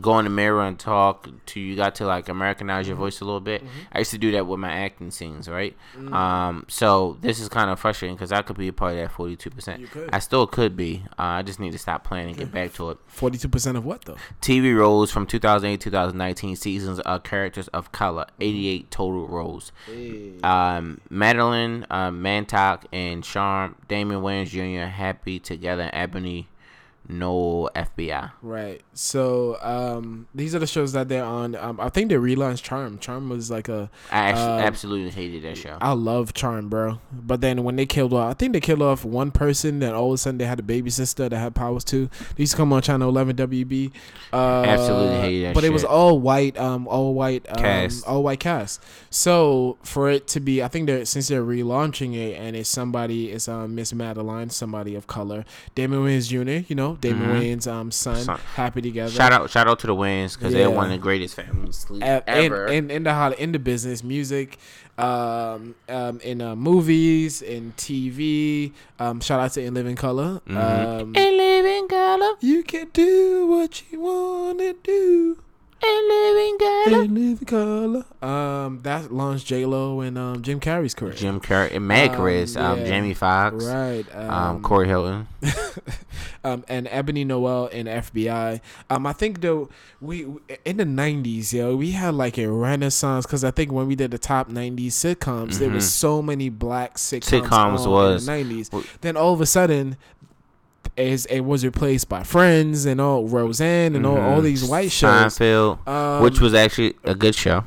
go 0.00 0.18
in 0.18 0.24
the 0.24 0.30
mirror 0.30 0.62
and 0.62 0.78
talk 0.78 1.28
to 1.46 1.60
you 1.60 1.76
got 1.76 1.94
to 1.96 2.06
like 2.06 2.28
Americanize 2.28 2.86
your 2.86 2.96
voice 2.96 3.20
a 3.20 3.24
little 3.24 3.40
bit. 3.40 3.62
I 3.92 3.98
used 3.98 4.10
to 4.12 4.18
do 4.18 4.32
that 4.32 4.46
with 4.46 4.60
my 4.60 4.72
acting 4.72 5.10
scenes, 5.10 5.48
right? 5.48 5.76
Um, 6.12 6.64
so 6.68 7.18
this 7.20 7.40
is 7.40 7.48
kind 7.48 7.70
of 7.70 7.78
frustrating 7.78 8.16
because 8.16 8.32
I 8.32 8.42
could 8.42 8.56
be 8.56 8.68
a 8.68 8.72
part 8.72 8.92
of 8.92 8.98
that 8.98 9.10
forty-two 9.12 9.50
percent. 9.50 9.88
I 10.12 10.18
still 10.18 10.46
could 10.46 10.76
be. 10.76 11.04
Uh, 11.18 11.22
I 11.22 11.42
just 11.42 11.60
need 11.60 11.72
to 11.72 11.78
stop 11.78 12.04
playing 12.04 12.28
and 12.28 12.36
get 12.36 12.52
back 12.52 12.72
to 12.74 12.90
it. 12.90 12.98
Forty 13.06 13.38
two 13.38 13.48
percent 13.48 13.76
of 13.76 13.84
what 13.84 14.04
though? 14.04 14.16
TV 14.40 14.76
roles 14.76 15.10
from 15.10 15.26
2008 15.26 15.80
2019 15.80 16.56
seasons 16.56 17.00
of 17.00 17.22
characters 17.22 17.68
of 17.68 17.92
color 17.92 18.26
88 18.40 18.90
total 18.90 19.26
roles 19.28 19.72
um, 20.42 21.00
Madeline 21.10 21.86
uh, 21.90 22.10
Mantock 22.10 22.84
and 22.92 23.22
Charm 23.22 23.76
Damon 23.88 24.20
Wayans 24.20 24.48
Jr. 24.48 24.88
happy 24.88 25.38
together 25.38 25.90
Ebonée 25.92 26.46
Noel 27.08 27.70
FBI 27.74 28.30
Right. 28.42 28.80
So 28.94 29.58
um, 29.62 30.26
these 30.34 30.54
are 30.54 30.58
the 30.58 30.66
shows 30.66 30.92
that 30.92 31.08
they're 31.08 31.24
on. 31.24 31.54
Um, 31.54 31.78
I 31.80 31.88
think 31.90 32.08
they 32.08 32.14
relaunched 32.16 32.62
Charm. 32.62 32.98
Charm 32.98 33.28
was 33.28 33.50
like 33.50 33.68
a 33.68 33.90
I 34.10 34.30
actually 34.30 34.44
Um, 34.44 34.60
absolutely 34.60 35.10
hated 35.10 35.42
that 35.42 35.58
show 35.58 35.76
I 35.80 35.92
love 35.92 36.32
Charm, 36.32 36.68
bro. 36.68 37.00
But 37.12 37.40
then 37.40 37.62
when 37.64 37.76
they 37.76 37.86
killed 37.86 38.12
off, 38.14 38.30
I 38.30 38.34
think 38.34 38.52
they 38.54 38.60
killed 38.60 38.82
off 38.82 39.04
one 39.04 39.30
person. 39.30 39.80
Then 39.80 39.94
all 39.94 40.08
of 40.08 40.14
a 40.14 40.18
sudden 40.18 40.38
they 40.38 40.46
had 40.46 40.58
a 40.58 40.62
baby 40.62 40.90
sister 40.90 41.28
that 41.28 41.36
had 41.36 41.54
powers 41.54 41.84
too. 41.84 42.08
These 42.36 42.52
to 42.52 42.56
come 42.56 42.72
on 42.72 42.82
Channel 42.82 43.08
11 43.08 43.36
WB. 43.36 43.92
Uh, 44.32 44.62
Absolutely 44.66 45.20
hated 45.20 45.46
that 45.48 45.54
But 45.54 45.64
it 45.64 45.70
was 45.70 45.84
all 45.84 46.18
white, 46.18 46.56
um, 46.58 46.88
all 46.88 47.14
white 47.14 47.46
um, 47.50 47.56
Cast. 47.56 48.06
all 48.06 48.22
white 48.22 48.40
cast. 48.40 48.82
So 49.10 49.78
for 49.82 50.10
it 50.10 50.26
to 50.28 50.40
be, 50.40 50.62
I 50.62 50.68
think 50.68 50.86
they're 50.86 51.04
since 51.04 51.28
they're 51.28 51.44
relaunching 51.44 52.14
it 52.16 52.38
and 52.38 52.56
it's 52.56 52.68
somebody, 52.68 53.30
it's 53.30 53.46
um 53.48 53.74
Miss 53.74 53.92
Madeline, 53.92 54.50
somebody 54.50 54.94
of 54.94 55.06
color, 55.06 55.44
Damon 55.74 56.00
Wayans 56.00 56.28
Jr. 56.28 56.64
You 56.68 56.74
know, 56.76 56.93
Damon 57.00 57.28
Mhm. 57.30 57.40
Wayans' 57.40 57.66
um 57.70 57.90
son, 57.90 58.16
Son. 58.16 58.38
happy 58.54 58.80
together. 58.82 59.10
shout 59.10 59.32
out 59.32 59.50
shout 59.50 59.68
out 59.68 59.78
to 59.80 59.86
the 59.86 59.94
Wayans 59.94 60.36
because 60.38 60.52
they're 60.52 60.70
one 60.70 60.86
of 60.86 60.90
the 60.92 60.98
greatest 60.98 61.34
families 61.36 61.86
A- 62.02 62.22
ever 62.28 62.66
in, 62.66 62.84
in, 62.86 62.90
in 62.90 63.02
the 63.04 63.14
hol- 63.14 63.32
in 63.32 63.52
the 63.52 63.58
business, 63.58 64.02
music, 64.04 64.58
um, 64.98 65.74
um, 65.88 66.20
in 66.22 66.40
uh, 66.40 66.54
movies, 66.56 67.42
in 67.42 67.72
TV. 67.76 68.72
Um, 68.98 69.20
shout 69.20 69.40
out 69.40 69.52
to 69.52 69.62
In 69.62 69.74
Living 69.74 69.96
Color. 69.96 70.40
Mhm. 70.48 70.56
Um, 71.02 71.14
in 71.16 71.36
living 71.36 71.88
color 71.88 72.34
you 72.40 72.62
can 72.62 72.88
do 72.92 73.46
what 73.46 73.82
you 73.90 74.00
wanna 74.00 74.72
do. 74.82 75.38
In 75.86 76.08
living 76.08 76.58
color 76.58 77.02
In 77.04 77.14
Living 77.14 77.46
Color. 77.46 78.04
Um, 78.22 78.80
that 78.82 79.12
launched 79.12 79.46
J 79.46 79.66
Lo 79.66 80.00
and 80.00 80.16
um 80.16 80.42
Jim 80.42 80.60
Carrey's 80.60 80.94
career. 80.94 81.12
Jim 81.12 81.40
Carrey 81.40 81.74
and 81.74 81.86
Mad 81.86 82.10
Um, 82.10 82.16
Chris 82.16 82.56
um, 82.56 82.78
yeah. 82.80 82.84
Jamie 82.86 83.14
Foxx 83.14 83.64
Right. 83.64 84.04
um, 84.14 84.62
Corey 84.62 84.88
Hilton 84.88 85.28
um, 86.44 86.64
and 86.68 86.86
Ebonée 86.86 87.26
Noel 87.26 87.66
in 87.66 87.86
FBI. 87.86 88.60
Um, 88.90 89.06
I 89.06 89.12
think 89.12 89.40
though 89.42 89.68
we 90.00 90.26
in 90.64 90.78
the 90.78 90.84
'90s, 90.84 91.52
yo, 91.52 91.76
we 91.76 91.90
had 91.92 92.14
like 92.14 92.38
a 92.38 92.46
renaissance 92.50 93.26
because 93.26 93.44
I 93.44 93.50
think 93.50 93.70
when 93.72 93.86
we 93.86 93.94
did 93.94 94.10
the 94.10 94.18
top 94.18 94.48
'90s 94.50 94.92
sitcoms, 94.92 95.58
there 95.58 95.70
was 95.70 95.84
Mhm. 95.84 95.88
so 95.88 96.22
many 96.22 96.48
black 96.48 96.96
sitcoms. 96.96 97.42
Sitcoms 97.48 97.86
was- 97.86 98.26
in 98.26 98.46
the 98.46 98.54
'90s. 98.54 98.70
w- 98.70 98.88
Then 99.02 99.16
all 99.16 99.34
of 99.34 99.40
a 99.40 99.46
sudden. 99.46 99.96
Is 100.96 101.26
it 101.26 101.40
was 101.40 101.64
replaced 101.64 102.08
by 102.08 102.22
Friends 102.22 102.86
and 102.86 103.00
all 103.00 103.26
Roseanne 103.26 103.96
and 103.96 104.06
all, 104.06 104.16
all 104.18 104.40
Mhm. 104.40 104.44
these 104.44 104.64
white 104.64 104.92
shows, 104.92 105.36
Seinfeld 105.36 105.86
um, 105.88 106.22
which 106.22 106.40
was 106.40 106.54
actually 106.54 106.94
a 107.04 107.14
good 107.14 107.34
show 107.34 107.64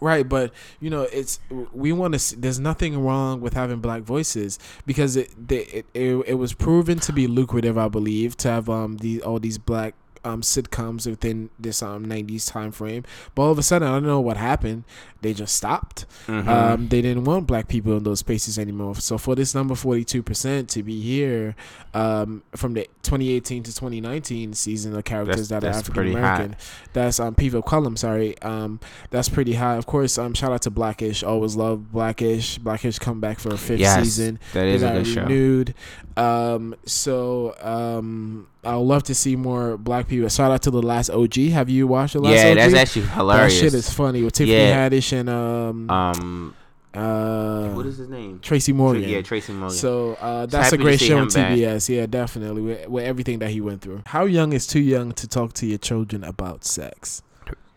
Right, 0.00 0.28
but 0.28 0.52
you 0.80 0.90
know, 0.90 1.02
it's 1.02 1.38
we 1.72 1.92
want 1.92 2.18
to. 2.18 2.36
There's 2.38 2.58
nothing 2.58 3.02
wrong 3.02 3.40
with 3.40 3.54
having 3.54 3.78
black 3.78 4.02
voices 4.02 4.58
because 4.84 5.16
it, 5.16 5.30
they, 5.48 5.58
it 5.60 5.86
it 5.94 6.14
it 6.26 6.34
was 6.34 6.52
proven 6.52 6.98
to 6.98 7.12
be 7.12 7.26
lucrative, 7.26 7.78
I 7.78 7.88
believe, 7.88 8.36
to 8.38 8.48
have 8.48 8.68
um 8.68 8.96
the 8.98 9.22
all 9.22 9.38
these 9.38 9.56
black 9.56 9.94
um 10.24 10.40
sitcoms 10.42 11.06
within 11.06 11.50
this 11.58 11.82
um 11.82 12.06
90s 12.06 12.50
time 12.50 12.72
frame. 12.72 13.04
But 13.34 13.42
all 13.42 13.50
of 13.52 13.58
a 13.58 13.62
sudden, 13.62 13.86
I 13.88 13.92
don't 13.92 14.06
know 14.06 14.20
what 14.20 14.36
happened. 14.36 14.84
They 15.22 15.32
just 15.32 15.56
stopped. 15.56 16.04
Mhm. 16.26 16.46
Um, 16.46 16.88
they 16.88 17.00
didn't 17.00 17.24
want 17.24 17.46
black 17.46 17.66
people 17.68 17.96
in 17.96 18.02
those 18.04 18.18
spaces 18.18 18.58
anymore. 18.58 18.94
So 18.96 19.16
for 19.16 19.34
this 19.34 19.54
number 19.54 19.74
42% 19.74 20.68
to 20.68 20.82
be 20.82 21.00
here 21.00 21.56
um, 21.94 22.42
from 22.54 22.74
the 22.74 22.86
2018 23.02 23.62
to 23.62 23.74
2019 23.74 24.52
season 24.52 24.94
of 24.96 25.04
characters 25.04 25.48
That's- 25.48 25.62
that 25.62 25.74
are 25.76 25.78
African 25.78 26.08
American, 26.14 26.56
that's 26.92 27.18
um, 27.20 27.34
people 27.34 27.60
of 27.60 27.64
color. 27.64 27.86
I'm 27.86 27.96
sorry. 27.96 28.38
Um, 28.42 28.80
that's 29.10 29.28
pretty 29.30 29.54
high. 29.54 29.76
Of 29.76 29.86
course, 29.86 30.18
um, 30.18 30.34
shout 30.34 30.52
out 30.52 30.62
to 30.62 30.70
Blackish. 30.70 31.22
Always 31.22 31.56
love 31.56 31.90
Blackish. 31.92 32.58
Blackish 32.58 32.98
come 32.98 33.20
back 33.20 33.38
for 33.38 33.54
a 33.54 33.56
fifth 33.58 33.80
Yes, 33.80 34.02
season. 34.04 34.38
That 34.52 34.66
is 34.66 34.82
a 34.82 34.90
good 34.90 35.06
show. 35.06 35.22
renewed. 35.22 35.74
Um, 36.18 36.74
so 36.84 37.54
um, 37.62 38.46
I'd 38.66 38.74
love 38.76 39.02
to 39.04 39.14
see 39.14 39.36
more 39.36 39.76
black 39.76 40.08
people. 40.08 40.28
Shout 40.28 40.50
out 40.50 40.62
to 40.62 40.70
the 40.70 40.82
last 40.82 41.10
OG. 41.10 41.34
Have 41.50 41.68
you 41.70 41.86
watched 41.86 42.14
the 42.14 42.20
last 42.20 42.34
Yeah, 42.34 42.50
OG? 42.50 42.56
that's 42.56 42.74
actually 42.74 43.06
hilarious. 43.06 43.54
That 43.54 43.60
shit 43.60 43.74
is 43.74 43.90
funny 43.90 44.22
with 44.22 44.34
Tiffany 44.34 44.56
Yeah. 44.56 44.88
Haddish 44.88 45.12
and 45.12 45.28
um, 45.28 45.90
um, 45.90 46.54
uh, 46.94 47.70
what 47.70 47.86
is 47.86 47.98
his 47.98 48.08
name? 48.08 48.38
Tracy 48.40 48.72
Morgan. 48.72 49.02
Yeah, 49.08 49.20
Tracy 49.22 49.52
Morgan. 49.52 49.76
So 49.76 50.14
uh, 50.20 50.42
Just 50.46 50.52
that's 50.52 50.72
a 50.72 50.78
great 50.78 51.00
show 51.00 51.16
him 51.16 51.22
on 51.24 51.28
back. 51.28 51.52
TBS. 51.58 51.88
Yeah, 51.88 52.06
definitely 52.06 52.62
with, 52.62 52.88
with 52.88 53.04
everything 53.04 53.40
that 53.40 53.50
he 53.50 53.60
went 53.60 53.80
through. 53.82 54.02
How 54.06 54.24
young 54.26 54.52
is 54.52 54.66
too 54.66 54.80
young 54.80 55.12
to 55.12 55.26
talk 55.28 55.52
to 55.54 55.66
your 55.66 55.78
children 55.78 56.22
about 56.24 56.64
sex? 56.64 57.22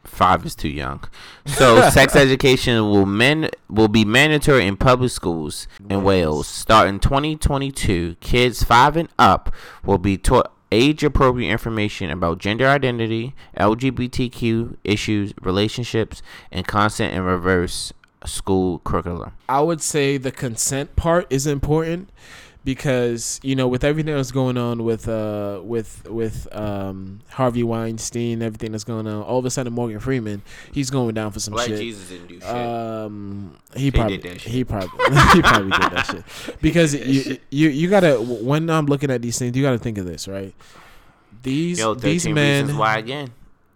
Five 0.04 0.46
is 0.46 0.56
too 0.56 0.70
young. 0.70 1.04
So 1.46 1.90
sex 1.90 2.16
education 2.16 2.80
will 2.82 3.06
men 3.06 3.50
will 3.70 3.90
be 3.90 4.06
mandatory 4.06 4.66
in 4.66 4.78
public 4.78 5.12
schools 5.12 5.68
in 5.90 6.02
Wales 6.04 6.48
starting 6.48 7.00
2022. 7.02 8.16
Kids 8.22 8.64
five 8.64 8.96
and 8.96 9.10
up 9.20 9.54
will 9.84 9.98
be 9.98 10.18
taught 10.18 10.54
age 10.72 11.04
appropriate 11.04 11.50
information 11.50 12.10
about 12.10 12.40
gender 12.40 12.68
identity, 12.68 13.34
LGBTQ 13.58 14.78
issues, 14.84 15.34
relationships, 15.42 16.22
and 16.52 16.68
consent 16.68 17.14
and 17.14 17.26
reverse 17.26 17.94
school 18.26 18.80
curriculum. 18.80 19.32
I 19.48 19.62
would 19.62 19.82
say 19.82 20.18
the 20.18 20.32
consent 20.32 20.96
part 20.96 21.28
is 21.30 21.48
important 21.48 22.10
because 22.68 23.40
you 23.44 23.56
know 23.56 23.66
with 23.66 23.86
everything 23.86 24.14
that's 24.14 24.32
going 24.32 24.58
on 24.58 24.84
with 24.84 25.08
uh 25.08 25.62
with 25.64 26.06
with 26.10 26.54
um 26.54 27.22
Harvey 27.30 27.64
Weinstein, 27.64 28.42
everything 28.42 28.74
that's 28.74 28.84
going 28.84 29.08
on, 29.08 29.24
all 29.24 29.40
of 29.40 29.46
a 29.46 29.50
sudden 29.50 29.72
Morgan 29.72 30.02
Freeman, 30.02 30.42
he's 30.74 30.90
going 30.90 31.16
down 31.16 31.32
for 31.32 31.40
some 31.40 31.54
Black 31.54 31.68
shit. 31.68 31.80
Jesus 31.80 32.10
didn't 32.10 32.28
do 32.28 32.42
shit. 32.42 32.50
Um, 32.50 33.56
he 33.74 33.90
probably 33.90 34.18
did 34.18 34.34
that 34.34 34.42
shit. 34.42 34.52
he 34.52 34.66
probably 34.66 34.90
he 35.34 35.42
probably 35.42 35.72
did 35.72 35.92
that 35.92 36.06
shit 36.46 36.62
because 36.62 36.94
you 36.94 37.38
you 37.52 37.70
you 37.70 37.90
gotta 37.90 38.16
when 38.20 38.70
I'm 38.70 38.88
looking 38.88 39.12
at 39.12 39.22
these 39.22 39.40
things, 39.40 39.56
you 39.56 39.64
gotta 39.64 39.80
think 39.80 39.98
of 39.98 40.06
this 40.06 40.28
right. 40.28 40.54
These 41.44 41.80
Yo, 41.80 41.94
these 41.94 42.28
men 42.28 42.78
why 42.78 42.98
again. 42.98 43.32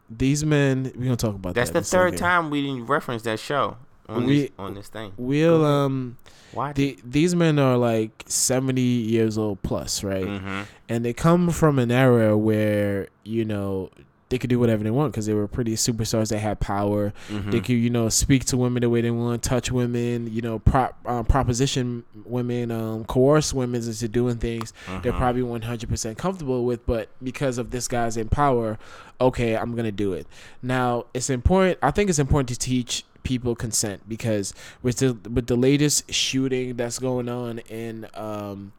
these 0.10 0.44
men 0.44 0.92
we're 0.98 1.06
gonna 1.06 1.16
talk 1.16 1.36
about 1.36 1.54
that. 1.54 1.62
That's 1.62 1.72
that 1.72 1.84
the 1.84 1.86
third 1.86 2.18
time 2.18 2.50
we 2.50 2.62
didn't 2.62 2.88
reference 2.88 3.22
that 3.22 3.40
show 3.40 3.78
on 4.12 4.26
We- 4.26 4.42
this 4.42 4.50
on 4.60 4.74
this 4.76 4.88
thing. 4.90 5.14
We'll 5.18 5.64
um 5.66 6.18
Why? 6.54 6.74
the, 6.74 6.98
these 7.06 7.34
men 7.36 7.58
are 7.60 7.78
like 7.78 8.24
70 8.28 8.82
years 8.82 9.38
old 9.38 9.62
plus 9.64 10.04
right 10.04 10.26
mm-hmm. 10.26 10.62
and 10.90 11.06
they 11.06 11.14
come 11.14 11.50
from 11.50 11.80
an 11.80 11.92
era 11.92 12.38
where 12.38 13.08
you 13.24 13.46
know 13.46 13.90
they 14.30 14.38
could 14.38 14.50
do 14.50 14.58
whatever 14.60 14.82
they 14.82 14.92
want 14.92 15.12
because 15.12 15.26
they 15.26 15.34
were 15.34 15.48
pretty 15.48 15.76
superstars 15.76 16.30
they 16.30 16.40
had 16.40 16.60
power 16.62 17.12
Mm-hmm. 17.30 17.52
they 17.52 17.60
could 17.60 17.74
you 17.76 17.90
know 17.90 18.08
speak 18.10 18.46
to 18.46 18.58
women 18.58 18.82
the 18.82 18.90
way 18.90 19.02
they 19.02 19.12
want 19.12 19.44
touch 19.44 19.72
women 19.72 20.32
you 20.34 20.42
know 20.42 20.60
prop 20.60 20.98
um, 21.06 21.26
proposition 21.26 22.04
women 22.26 22.72
um, 22.72 23.04
coerce 23.06 23.54
women 23.54 23.82
into 23.82 24.08
doing 24.08 24.38
things 24.38 24.72
they're 25.04 25.12
Mhm. 25.12 25.18
probably 25.18 25.42
100% 25.42 26.18
comfortable 26.18 26.64
with 26.66 26.86
but 26.86 27.10
because 27.22 27.58
of 27.58 27.72
this 27.72 27.88
guy's 27.90 28.16
in 28.18 28.30
power 28.30 28.78
okay 29.20 29.56
i'm 29.58 29.76
gonna 29.76 29.92
do 29.92 30.14
it 30.14 30.26
now 30.62 31.06
it's 31.14 31.30
important 31.30 31.78
i 31.82 31.92
think 31.92 32.10
it's 32.10 32.20
important 32.20 32.48
to 32.50 32.58
teach 32.58 33.04
people 33.24 33.56
consent 33.56 34.08
because 34.10 34.54
with 34.82 34.98
the 34.98 35.14
with 35.30 35.48
the 35.48 35.56
latest 35.56 36.12
shooting 36.14 36.76
that's 36.76 37.00
going 37.00 37.30
on 37.30 37.60
in 37.70 38.08
um 38.14 38.72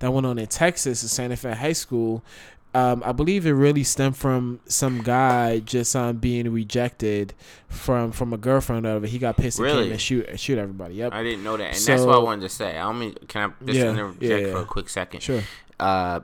that 0.00 0.12
went 0.12 0.26
on 0.26 0.38
in 0.38 0.46
texas 0.46 1.04
at 1.04 1.10
santa 1.10 1.36
fe 1.36 1.52
high 1.52 1.72
school 1.72 2.22
um, 2.76 3.04
I 3.06 3.12
believe 3.12 3.46
it 3.46 3.52
really 3.52 3.84
stemmed 3.84 4.16
from 4.16 4.58
some 4.66 5.02
guy 5.02 5.60
just 5.60 5.94
um, 5.94 6.16
being 6.16 6.52
rejected 6.52 7.32
from 7.68 8.10
from 8.10 8.32
a 8.32 8.36
girlfriend 8.36 8.84
of 8.84 9.04
it. 9.04 9.10
He 9.10 9.18
got 9.20 9.36
pissed 9.36 9.60
and 9.60 9.66
Really? 9.66 9.84
came 9.84 9.92
and 9.92 10.00
shoot 10.00 10.40
shoot 10.40 10.58
everybody. 10.58 10.96
Yep. 10.96 11.12
I 11.12 11.22
didn't 11.22 11.44
know 11.44 11.56
that, 11.56 11.76
and 11.76 11.76
that's 11.76 12.02
what 12.02 12.16
I 12.16 12.18
wanted 12.18 12.40
to 12.42 12.48
say. 12.48 12.76
I 12.76 12.82
don't 12.82 12.98
mean, 12.98 13.14
can 13.28 13.54
I 13.60 13.64
just 13.64 13.78
Yeah, 13.78 13.90
interject 13.90 14.22
yeah, 14.22 14.36
yeah. 14.38 14.52
for 14.52 14.62
a 14.62 14.64
quick 14.64 14.88
second? 14.88 15.20
Sure. 15.20 15.42
Uh, 15.78 16.20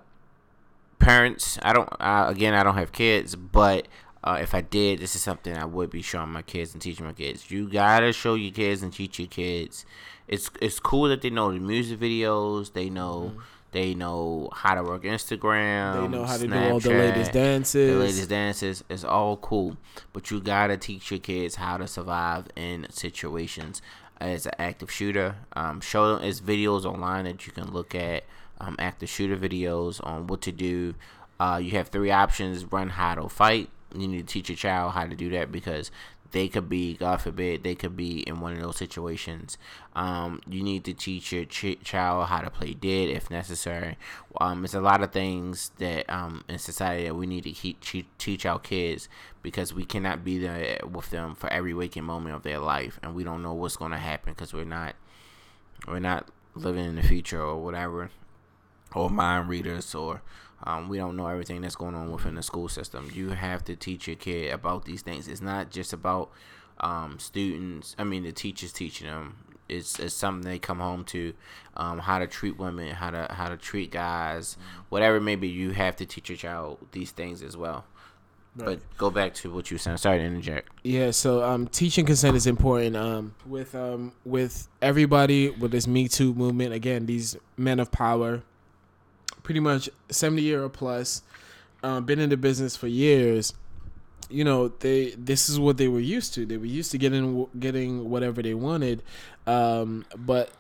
parents, 0.99 1.57
I 1.63 1.73
don't. 1.73 1.89
Uh, 2.01 2.27
again, 2.29 2.55
I 2.55 2.63
don't 2.63 2.77
have 2.77 2.91
kids, 2.91 3.37
but 3.37 3.87
uh, 4.23 4.39
if 4.41 4.55
I 4.55 4.61
did, 4.61 5.01
this 5.01 5.17
is 5.17 5.23
something 5.23 5.57
I 5.57 5.65
would 5.65 5.91
be 5.91 6.03
showing 6.03 6.31
my 6.31 6.43
kids 6.43 6.75
and 6.75 6.83
teaching 6.83 7.07
my 7.07 7.13
kids. 7.13 7.51
You 7.51 7.69
gotta 7.69 8.13
show 8.13 8.35
your 8.35 8.53
kids 8.53 8.83
and 8.83 8.93
teach 8.93 9.19
your 9.19 9.29
kids. 9.29 9.87
It's 10.29 10.51
it's 10.61 10.79
cool 10.79 11.09
that 11.09 11.23
they 11.23 11.31
know 11.31 11.53
the 11.53 11.61
music 11.61 11.99
videos. 11.99 12.73
They 12.73 12.91
know. 12.91 13.33
They 13.73 13.95
know 13.95 14.49
how 14.53 14.75
to 14.75 14.83
work 14.83 15.05
Instagram. 15.05 15.95
Mm-hmm. 15.95 16.03
They 16.03 16.19
know 16.19 16.25
how 16.25 16.37
to 16.37 16.47
do 16.49 16.55
all 16.55 16.81
the 16.81 16.91
latest 16.91 17.33
dances. 17.33 17.93
the 17.93 18.01
latest 18.01 18.29
dances 18.29 18.85
it's 18.89 19.05
all 19.05 19.37
cool 19.37 19.77
but 20.13 20.29
you 20.29 20.41
gotta 20.41 20.77
teach 20.77 21.13
your 21.13 21.21
kids 21.21 21.55
how 21.55 21.77
to 21.77 21.87
survive 21.87 22.49
in 22.57 22.87
situations 22.91 23.81
as 24.21 24.47
an 24.47 24.53
active 24.59 24.91
shooter 24.91 25.37
um, 25.55 25.81
show 25.81 26.17
them 26.17 26.25
it's 26.25 26.41
videos 26.41 26.85
online 26.85 27.25
that 27.25 27.47
you 27.47 27.53
can 27.53 27.71
look 27.73 27.95
at 27.95 28.25
um, 28.61 28.75
active 28.81 29.09
shooter 29.09 29.37
videos 29.37 30.05
on 30.05 30.27
what 30.27 30.41
to 30.43 30.51
do 30.51 30.95
uh, 31.39 31.61
you 31.63 31.71
have 31.71 31.89
three 31.89 32.11
options 32.11 32.65
run 32.73 32.89
hide 32.89 33.19
or 33.19 33.31
fight 33.31 33.71
you 33.95 34.09
need 34.09 34.27
to 34.27 34.33
teach 34.33 34.49
your 34.49 34.57
child 34.57 34.93
how 34.93 35.07
to 35.07 35.15
do 35.15 35.31
that 35.31 35.51
because 35.51 35.91
they 36.33 36.47
could 36.49 36.69
be 36.69 36.95
god 36.95 37.21
forbid 37.21 37.65
they 37.65 37.75
could 37.75 37.97
be 37.97 38.21
in 38.21 38.41
one 38.41 38.53
of 38.53 38.61
those 38.61 38.77
situations. 38.77 39.59
Um, 39.95 40.41
you 40.49 40.63
need 40.63 40.85
to 40.85 40.95
teach 40.95 41.33
your 41.33 41.45
ch- 41.45 41.83
child 41.83 42.27
how 42.27 42.41
to 42.41 42.51
play 42.51 42.75
dead 42.75 43.09
if 43.09 43.31
necessary. 43.31 43.97
Um, 44.41 44.65
it's 44.65 44.75
a 44.75 44.81
lot 44.81 45.03
of 45.03 45.13
things 45.13 45.73
that 45.79 46.09
um, 46.09 46.45
in 46.49 46.59
society 46.59 47.05
that 47.05 47.15
we 47.15 47.27
need 47.27 47.45
to 47.45 47.53
te- 47.53 48.07
teach 48.19 48.47
our 48.47 48.59
kids 48.59 49.09
because 49.43 49.75
we 49.75 49.85
cannot 49.85 50.25
be 50.25 50.39
there 50.39 50.79
with 50.89 51.11
them 51.11 51.35
for 51.35 51.53
every 51.53 51.75
waking 51.75 52.05
moment 52.05 52.35
of 52.35 52.43
their 52.43 52.59
life 52.59 53.01
and 53.03 53.15
we 53.15 53.25
don't 53.25 53.43
know 53.43 53.55
what's 53.55 53.77
going 53.77 53.93
to 53.93 53.99
happen 53.99 54.33
because 54.33 54.53
we're 54.53 54.65
not 54.65 54.95
we're 55.89 55.99
not 55.99 56.29
living 56.55 56.85
in 56.85 56.97
the 56.97 57.03
future 57.03 57.41
or 57.41 57.63
whatever 57.63 58.11
or 58.95 59.09
mind 59.09 59.49
readers 59.49 59.95
or 59.95 60.21
um, 60.65 60.89
we 60.89 60.99
don't 60.99 61.17
know 61.17 61.27
everything 61.27 61.61
that's 61.61 61.77
going 61.77 61.95
on 61.95 62.13
within 62.13 62.35
the 62.35 62.43
school 62.43 62.69
system. 62.69 63.11
You 63.15 63.31
have 63.31 63.65
to 63.65 63.77
teach 63.77 64.07
your 64.07 64.17
kid 64.17 64.53
about 64.53 64.85
these 64.85 65.03
things. 65.03 65.29
It's 65.29 65.41
not 65.41 65.71
just 65.71 65.93
about 65.93 66.31
um, 66.81 67.19
students. 67.19 67.97
I 67.99 68.05
mean, 68.05 68.25
the 68.25 68.33
teachers 68.33 68.73
teaching 68.73 69.07
them. 69.07 69.37
It's, 69.69 70.01
it's 70.01 70.15
something 70.15 70.51
they 70.51 70.59
come 70.59 70.81
home 70.81 71.05
to, 71.05 71.33
um, 71.77 72.01
how 72.01 72.19
to 72.19 72.27
treat 72.27 72.59
women, 72.59 72.93
how 72.93 73.11
to 73.11 73.29
how 73.31 73.49
to 73.49 73.57
treat 73.57 73.93
guys, 73.93 74.57
whatever 74.89 75.21
Maybe. 75.21 75.49
You 75.49 75.71
have 75.71 75.95
to 75.97 76.07
teach 76.07 76.29
your 76.29 76.37
child 76.37 76.79
these 76.91 77.13
things 77.13 77.41
as 77.41 77.57
well. 77.57 77.85
But 78.57 78.81
go 78.99 79.11
back 79.11 79.35
to 79.35 79.53
what 79.53 79.71
you 79.71 79.77
were 79.77 79.79
saying. 79.79 79.99
Sorry 79.99 80.19
to 80.19 80.25
interject. 80.25 80.71
Yeah, 80.83 81.13
so 81.13 81.45
um, 81.45 81.69
teaching 81.69 82.05
consent 82.05 82.37
is 82.37 82.49
important. 82.49 82.97
Um, 82.97 83.35
with 83.47 83.75
um, 83.77 84.13
with 84.25 84.69
everybody 84.83 85.51
with 85.51 85.71
this 85.71 85.87
Me 85.87 86.09
Too 86.09 86.35
movement, 86.35 86.73
again, 86.73 87.07
these 87.07 87.37
men 87.57 87.79
of 87.79 87.93
power, 87.93 88.43
pretty 89.43 89.61
much 89.61 89.89
seventy 90.11 90.43
year 90.43 90.63
or 90.65 90.69
plus, 90.69 91.23
um, 91.83 92.05
been 92.05 92.19
in 92.19 92.31
the 92.31 92.37
business 92.37 92.77
for 92.77 92.87
years. 92.87 93.55
You 94.29 94.45
know, 94.45 94.69
they 94.69 95.11
this 95.19 95.49
is 95.49 95.59
what 95.59 95.77
they 95.77 95.89
were 95.89 96.01
used 96.01 96.35
to. 96.35 96.47
They 96.47 96.57
were 96.57 96.67
used 96.67 96.91
to 96.93 96.99
getting 96.99 97.47
getting 97.59 98.09
whatever 98.11 98.43
they 98.43 98.55
wanted, 98.55 99.03
um, 99.47 100.05
but 100.17 100.51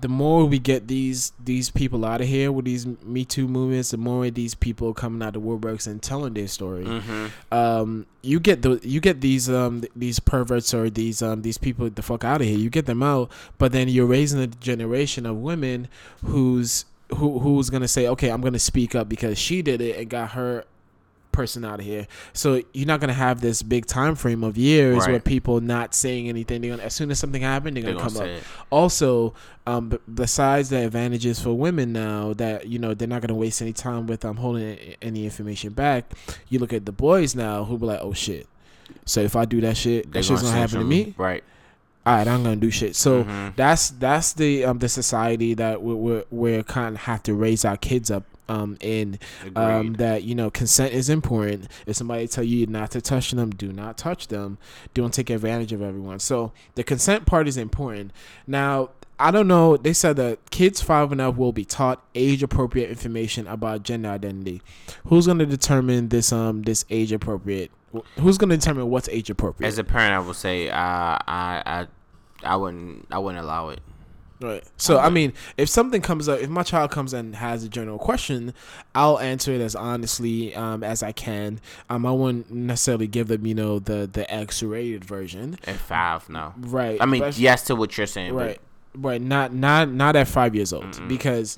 the 0.00 0.08
more 0.08 0.44
we 0.44 0.58
get 0.60 0.86
these 0.86 1.32
these 1.44 1.68
people 1.70 2.04
out 2.04 2.20
of 2.20 2.26
here 2.28 2.52
with 2.52 2.64
these 2.64 2.86
Me 3.04 3.24
Too 3.24 3.48
movements, 3.48 3.90
the 3.90 3.96
more 3.96 4.30
these 4.30 4.54
people 4.54 4.94
coming 4.94 5.20
out 5.20 5.34
of 5.34 5.42
woodworks 5.42 5.88
and 5.88 6.00
telling 6.00 6.34
their 6.34 6.46
story 6.46 6.84
Mm-hmm. 6.84 7.52
um 7.52 8.06
you 8.22 8.38
get 8.38 8.62
the 8.62 8.78
you 8.84 9.00
get 9.00 9.20
these 9.20 9.50
um 9.50 9.82
these 9.96 10.20
perverts 10.20 10.72
or 10.74 10.90
these 10.90 11.22
um 11.22 11.42
these 11.42 11.58
people 11.58 11.90
the 11.90 12.02
fuck 12.02 12.22
out 12.22 12.40
of 12.40 12.46
here 12.46 12.56
you 12.56 12.70
get 12.70 12.86
them 12.86 13.02
out 13.02 13.32
but 13.58 13.72
then 13.72 13.88
you're 13.88 14.06
raising 14.06 14.40
a 14.40 14.46
generation 14.46 15.26
of 15.26 15.36
women 15.38 15.88
who's 16.24 16.84
who 17.14 17.38
who's 17.38 17.70
gonna 17.70 17.88
say 17.88 18.06
okay 18.08 18.30
i'm 18.30 18.40
gonna 18.40 18.58
speak 18.58 18.94
up 18.94 19.08
because 19.08 19.38
she 19.38 19.62
did 19.62 19.80
it 19.80 19.96
and 19.98 20.08
got 20.08 20.30
her 20.32 20.64
person 21.32 21.64
out 21.64 21.78
of 21.78 21.86
here 21.86 22.08
so 22.32 22.60
you're 22.74 22.86
not 22.88 22.98
gonna 23.00 23.12
have 23.12 23.40
this 23.40 23.62
big 23.62 23.86
time 23.86 24.16
frame 24.16 24.42
of 24.42 24.58
years 24.58 24.98
Right. 24.98 25.10
where 25.12 25.20
people 25.20 25.60
not 25.60 25.94
saying 25.94 26.28
anything 26.28 26.60
they're 26.60 26.70
gonna 26.72 26.82
as 26.82 26.92
soon 26.94 27.10
as 27.12 27.20
something 27.20 27.40
happened 27.40 27.76
they're 27.76 27.84
They're 27.84 27.94
gonna 27.94 28.08
gonna 28.08 28.18
come 28.18 28.36
up 28.36 28.38
it. 28.38 28.44
also 28.70 29.32
um 29.66 29.90
b- 29.90 29.98
besides 30.12 30.70
the 30.70 30.84
advantages 30.84 31.40
for 31.40 31.52
women 31.56 31.92
now 31.92 32.32
that 32.34 32.66
you 32.66 32.80
know 32.80 32.94
they're 32.94 33.06
not 33.06 33.20
going 33.20 33.28
to 33.28 33.34
waste 33.36 33.62
any 33.62 33.72
time 33.72 34.08
with 34.08 34.24
um 34.24 34.38
holding 34.38 34.76
any 35.00 35.24
information 35.24 35.72
back 35.72 36.12
you 36.48 36.58
look 36.58 36.72
at 36.72 36.84
the 36.84 36.92
boys 36.92 37.36
now 37.36 37.62
who 37.64 37.78
be 37.78 37.86
like 37.86 38.00
oh 38.02 38.12
shit 38.12 38.48
so 39.04 39.20
if 39.20 39.36
i 39.36 39.44
do 39.44 39.60
that 39.60 39.76
shit 39.76 40.10
They're 40.12 40.22
that 40.22 40.26
shit's 40.26 40.42
gonna 40.42 40.52
gonna 40.52 40.60
happen 40.62 40.78
to 40.80 40.84
me 40.84 41.14
Right. 41.16 41.44
All 42.06 42.16
right, 42.16 42.26
I'm 42.26 42.42
gonna 42.42 42.56
do 42.56 42.70
shit. 42.70 42.96
So 42.96 43.24
Mhm. 43.24 43.56
that's 43.56 43.90
that's 43.90 44.32
the 44.32 44.64
um 44.64 44.78
the 44.78 44.88
society 44.88 45.54
that 45.54 45.82
we 45.82 45.94
we 45.94 46.22
we 46.30 46.62
kind 46.64 46.94
of 46.96 47.02
have 47.02 47.22
to 47.24 47.34
raise 47.34 47.64
our 47.64 47.76
kids 47.76 48.10
up 48.10 48.24
um 48.48 48.76
in 48.80 49.18
um 49.54 49.92
that 49.94 50.24
you 50.24 50.34
know 50.34 50.50
consent 50.50 50.92
is 50.92 51.08
important. 51.08 51.68
If 51.86 51.96
somebody 51.96 52.26
tell 52.26 52.42
you 52.44 52.66
not 52.66 52.90
to 52.92 53.00
touch 53.00 53.30
them, 53.32 53.50
do 53.50 53.72
not 53.72 53.96
touch 53.98 54.28
them. 54.28 54.58
Don't 54.94 55.12
take 55.14 55.30
advantage 55.30 55.72
of 55.72 55.82
everyone. 55.82 56.18
So 56.20 56.52
the 56.74 56.82
consent 56.82 57.26
part 57.26 57.46
is 57.48 57.56
important. 57.56 58.12
Now. 58.46 58.90
I 59.22 59.30
don't 59.30 59.48
know. 59.48 59.76
They 59.76 59.92
said 59.92 60.16
that 60.16 60.50
kids 60.50 60.80
five 60.80 61.12
and 61.12 61.20
up 61.20 61.36
will 61.36 61.52
be 61.52 61.66
taught 61.66 62.02
age 62.14 62.42
appropriate 62.42 62.88
information 62.88 63.46
about 63.46 63.82
gender 63.82 64.08
identity. 64.08 64.62
Who's 65.08 65.26
going 65.26 65.40
to 65.40 65.44
determine 65.44 66.08
this? 66.08 66.32
Um, 66.32 66.62
this 66.62 66.86
age 66.88 67.12
appropriate. 67.12 67.70
Who's 68.18 68.38
going 68.38 68.50
to 68.50 68.56
determine 68.56 68.88
what's 68.88 69.08
age 69.08 69.30
appropriate? 69.30 69.66
As 69.68 69.78
a 69.78 69.84
parent, 69.84 70.12
I 70.14 70.18
would 70.20 70.36
say 70.36 70.68
uh, 70.70 70.74
I 70.76 71.18
I 71.26 71.86
I 72.44 72.56
wouldn't 72.56 73.06
I 73.10 73.18
wouldn't 73.18 73.42
allow 73.42 73.70
it. 73.70 73.80
Right. 74.40 74.64
So 74.78 74.98
I 74.98 75.10
mean, 75.10 75.34
if 75.58 75.68
something 75.68 76.00
comes 76.00 76.26
up, 76.28 76.40
if 76.40 76.48
my 76.48 76.62
child 76.62 76.90
comes 76.90 77.12
and 77.12 77.36
has 77.36 77.62
a 77.62 77.68
general 77.68 77.98
question, 77.98 78.54
I'll 78.94 79.18
answer 79.18 79.52
it 79.52 79.60
as 79.60 79.74
honestly 79.74 80.54
um, 80.54 80.82
as 80.82 81.02
I 81.02 81.12
can. 81.12 81.60
Um, 81.90 82.06
I 82.06 82.12
wouldn't 82.12 82.50
necessarily 82.50 83.06
give 83.06 83.28
them, 83.28 83.44
you 83.44 83.54
know, 83.54 83.78
the 83.78 84.08
the 84.10 84.32
X-rated 84.32 85.04
version. 85.04 85.58
At 85.66 85.76
five, 85.76 86.28
no. 86.30 86.54
Right. 86.56 86.96
I 87.02 87.06
mean, 87.06 87.20
But- 87.20 87.38
yes 87.38 87.64
to 87.64 87.76
what 87.76 87.98
you're 87.98 88.06
saying, 88.06 88.32
right. 88.34 88.58
Right. 88.92 89.22
Not 89.22 89.54
not 89.54 89.88
not 89.88 90.16
at 90.16 90.26
five 90.26 90.54
years 90.56 90.72
old 90.72 90.84
Mm-mm. 90.84 91.08
because 91.08 91.56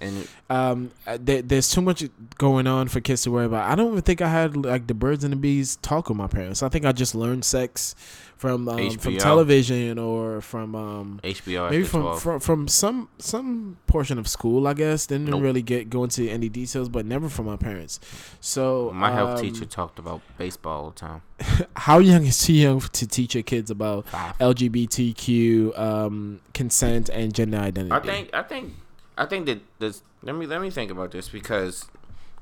um 0.50 0.90
uh, 1.06 1.16
there, 1.18 1.40
there's 1.40 1.70
too 1.70 1.80
much 1.80 2.04
going 2.36 2.66
on 2.66 2.88
for 2.88 3.00
kids 3.00 3.22
to 3.22 3.30
worry 3.30 3.46
about. 3.46 3.70
I 3.70 3.74
don't 3.74 3.92
even 3.92 4.02
think 4.02 4.20
I 4.20 4.28
had 4.28 4.54
like 4.54 4.86
the 4.86 4.94
birds 4.94 5.24
and 5.24 5.32
the 5.32 5.36
bees 5.36 5.76
talk 5.76 6.10
with 6.10 6.18
my 6.18 6.26
parents. 6.26 6.62
I 6.62 6.68
think 6.68 6.84
I 6.84 6.92
just 6.92 7.14
learned 7.14 7.44
sex 7.46 7.94
from 8.42 8.68
um, 8.68 8.90
from 8.98 9.16
television 9.18 10.00
or 10.00 10.40
from 10.40 10.74
um 10.74 11.20
HBO 11.22 11.70
maybe 11.70 11.84
from, 11.84 12.18
from 12.18 12.40
from 12.40 12.66
some 12.66 13.08
some 13.18 13.76
portion 13.86 14.18
of 14.18 14.26
school 14.26 14.66
i 14.66 14.74
guess 14.74 15.06
didn't 15.06 15.30
Nope. 15.30 15.42
really 15.42 15.62
get 15.62 15.88
go 15.88 16.02
into 16.02 16.28
any 16.28 16.48
details 16.48 16.88
but 16.88 17.06
never 17.06 17.28
from 17.28 17.46
my 17.46 17.54
parents 17.54 18.00
so 18.40 18.90
My 18.92 19.12
health 19.12 19.38
um, 19.38 19.42
teacher 19.44 19.64
talked 19.64 20.00
about 20.00 20.22
baseball 20.38 20.86
all 20.86 20.90
the 20.90 20.96
time. 20.98 21.22
how 21.76 22.00
young 22.00 22.26
is 22.26 22.36
too 22.44 22.54
young 22.54 22.80
to 22.80 23.06
teach 23.06 23.32
your 23.36 23.44
kids 23.44 23.70
about 23.70 24.08
Five. 24.08 24.36
lgbtq 24.38 25.78
um 25.78 26.40
consent 26.52 27.08
and 27.10 27.32
gender 27.32 27.58
identity 27.58 27.92
I 27.94 28.00
think 28.00 28.34
I 28.34 28.42
think 28.42 28.72
I 29.16 29.24
think 29.26 29.46
that 29.46 29.60
this 29.78 30.02
let 30.24 30.34
me 30.34 30.46
let 30.46 30.60
me 30.60 30.70
think 30.70 30.90
about 30.90 31.12
this 31.12 31.28
because 31.28 31.86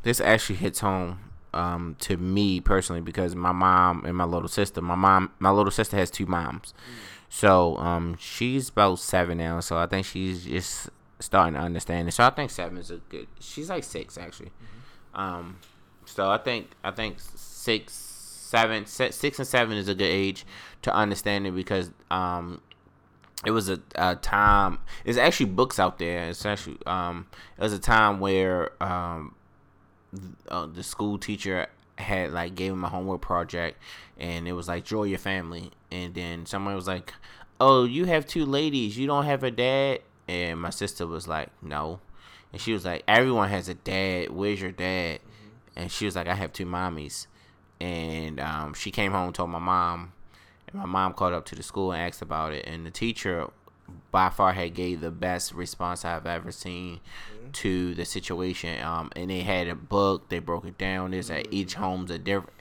this 0.02 0.18
actually 0.18 0.56
hits 0.56 0.80
home 0.80 1.18
um 1.52 1.96
to 2.00 2.16
me 2.16 2.60
personally 2.60 3.00
because 3.00 3.34
my 3.34 3.52
mom 3.52 4.04
and 4.04 4.16
my 4.16 4.24
little 4.24 4.48
sister 4.48 4.80
my 4.80 4.94
mom 4.94 5.30
my 5.38 5.50
little 5.50 5.72
sister 5.72 5.96
has 5.96 6.10
two 6.10 6.26
moms. 6.26 6.74
So 7.28 7.76
um 7.78 8.16
she's 8.18 8.68
about 8.68 8.98
seven 8.98 9.38
now 9.38 9.60
so 9.60 9.76
I 9.78 9.86
think 9.86 10.06
she's 10.06 10.44
just 10.44 10.90
starting 11.18 11.54
to 11.54 11.60
understand 11.60 12.08
it. 12.08 12.12
So 12.12 12.24
I 12.24 12.30
think 12.30 12.50
seven 12.50 12.78
is 12.78 12.90
a 12.90 12.96
good 13.08 13.26
she's 13.40 13.68
like 13.70 13.84
six 13.84 14.16
actually. 14.16 14.50
Um 15.14 15.58
so 16.04 16.30
I 16.30 16.38
think 16.38 16.70
I 16.82 16.90
think 16.90 17.16
six 17.18 17.92
seven 17.92 18.84
se- 18.86 19.12
six 19.12 19.38
and 19.38 19.46
seven 19.46 19.76
is 19.76 19.88
a 19.88 19.94
good 19.94 20.10
age 20.10 20.44
to 20.82 20.92
understand 20.94 21.46
it 21.46 21.54
because 21.54 21.90
um 22.10 22.60
it 23.46 23.52
was 23.52 23.70
a, 23.70 23.80
a 23.94 24.16
time 24.16 24.78
there's 25.04 25.16
actually 25.16 25.46
books 25.46 25.78
out 25.78 25.98
there. 25.98 26.28
It's 26.28 26.44
actually 26.44 26.78
um 26.86 27.26
it 27.56 27.62
was 27.62 27.72
a 27.72 27.78
time 27.78 28.20
where 28.20 28.70
um 28.82 29.34
uh, 30.48 30.66
the 30.66 30.82
school 30.82 31.18
teacher 31.18 31.66
had 31.98 32.32
like 32.32 32.54
gave 32.54 32.72
him 32.72 32.84
a 32.84 32.88
homework 32.88 33.20
project 33.20 33.78
and 34.18 34.48
it 34.48 34.52
was 34.52 34.68
like 34.68 34.84
draw 34.84 35.04
your 35.04 35.18
family. 35.18 35.70
And 35.90 36.14
then 36.14 36.46
someone 36.46 36.74
was 36.74 36.86
like 36.86 37.12
oh 37.60 37.84
you 37.84 38.06
have 38.06 38.26
two 38.26 38.46
ladies. 38.46 38.96
You 38.96 39.06
don't 39.06 39.24
have 39.24 39.42
a 39.42 39.50
dad? 39.50 40.00
And 40.28 40.60
my 40.60 40.70
sister 40.70 41.06
was 41.06 41.28
like 41.28 41.50
no. 41.62 42.00
And 42.52 42.60
she 42.60 42.72
was 42.72 42.84
like 42.84 43.04
everyone 43.06 43.48
has 43.48 43.68
a 43.68 43.74
dad. 43.74 44.30
Where's 44.30 44.60
your 44.60 44.72
dad? 44.72 45.20
And 45.76 45.90
she 45.90 46.04
was 46.04 46.16
like 46.16 46.26
i 46.26 46.34
have 46.34 46.52
two 46.52 46.66
mommies. 46.66 47.26
And 47.80 48.40
um, 48.40 48.74
she 48.74 48.90
came 48.90 49.12
home 49.12 49.26
and 49.26 49.34
told 49.34 49.50
my 49.50 49.58
mom 49.58 50.12
and 50.66 50.80
my 50.80 50.86
mom 50.86 51.14
called 51.14 51.32
up 51.32 51.46
to 51.46 51.54
the 51.54 51.62
school 51.62 51.92
and 51.92 52.02
asked 52.02 52.22
about 52.22 52.52
it. 52.52 52.66
And 52.66 52.84
the 52.84 52.90
teacher 52.90 53.48
by 54.10 54.28
far 54.28 54.52
had 54.52 54.74
gave 54.74 55.00
the 55.00 55.10
best 55.10 55.52
response 55.52 56.04
i've 56.04 56.26
ever 56.26 56.52
seen 56.52 57.00
to 57.52 57.94
the 57.94 58.04
situation 58.04 58.82
um, 58.82 59.10
and 59.16 59.30
they 59.30 59.40
had 59.40 59.68
a 59.68 59.74
book 59.74 60.28
they 60.28 60.38
broke 60.38 60.64
it 60.64 60.78
down 60.78 61.10
there's 61.10 61.30
at 61.30 61.46
each 61.52 61.74
home's 61.74 62.10
a 62.10 62.18
different 62.18 62.52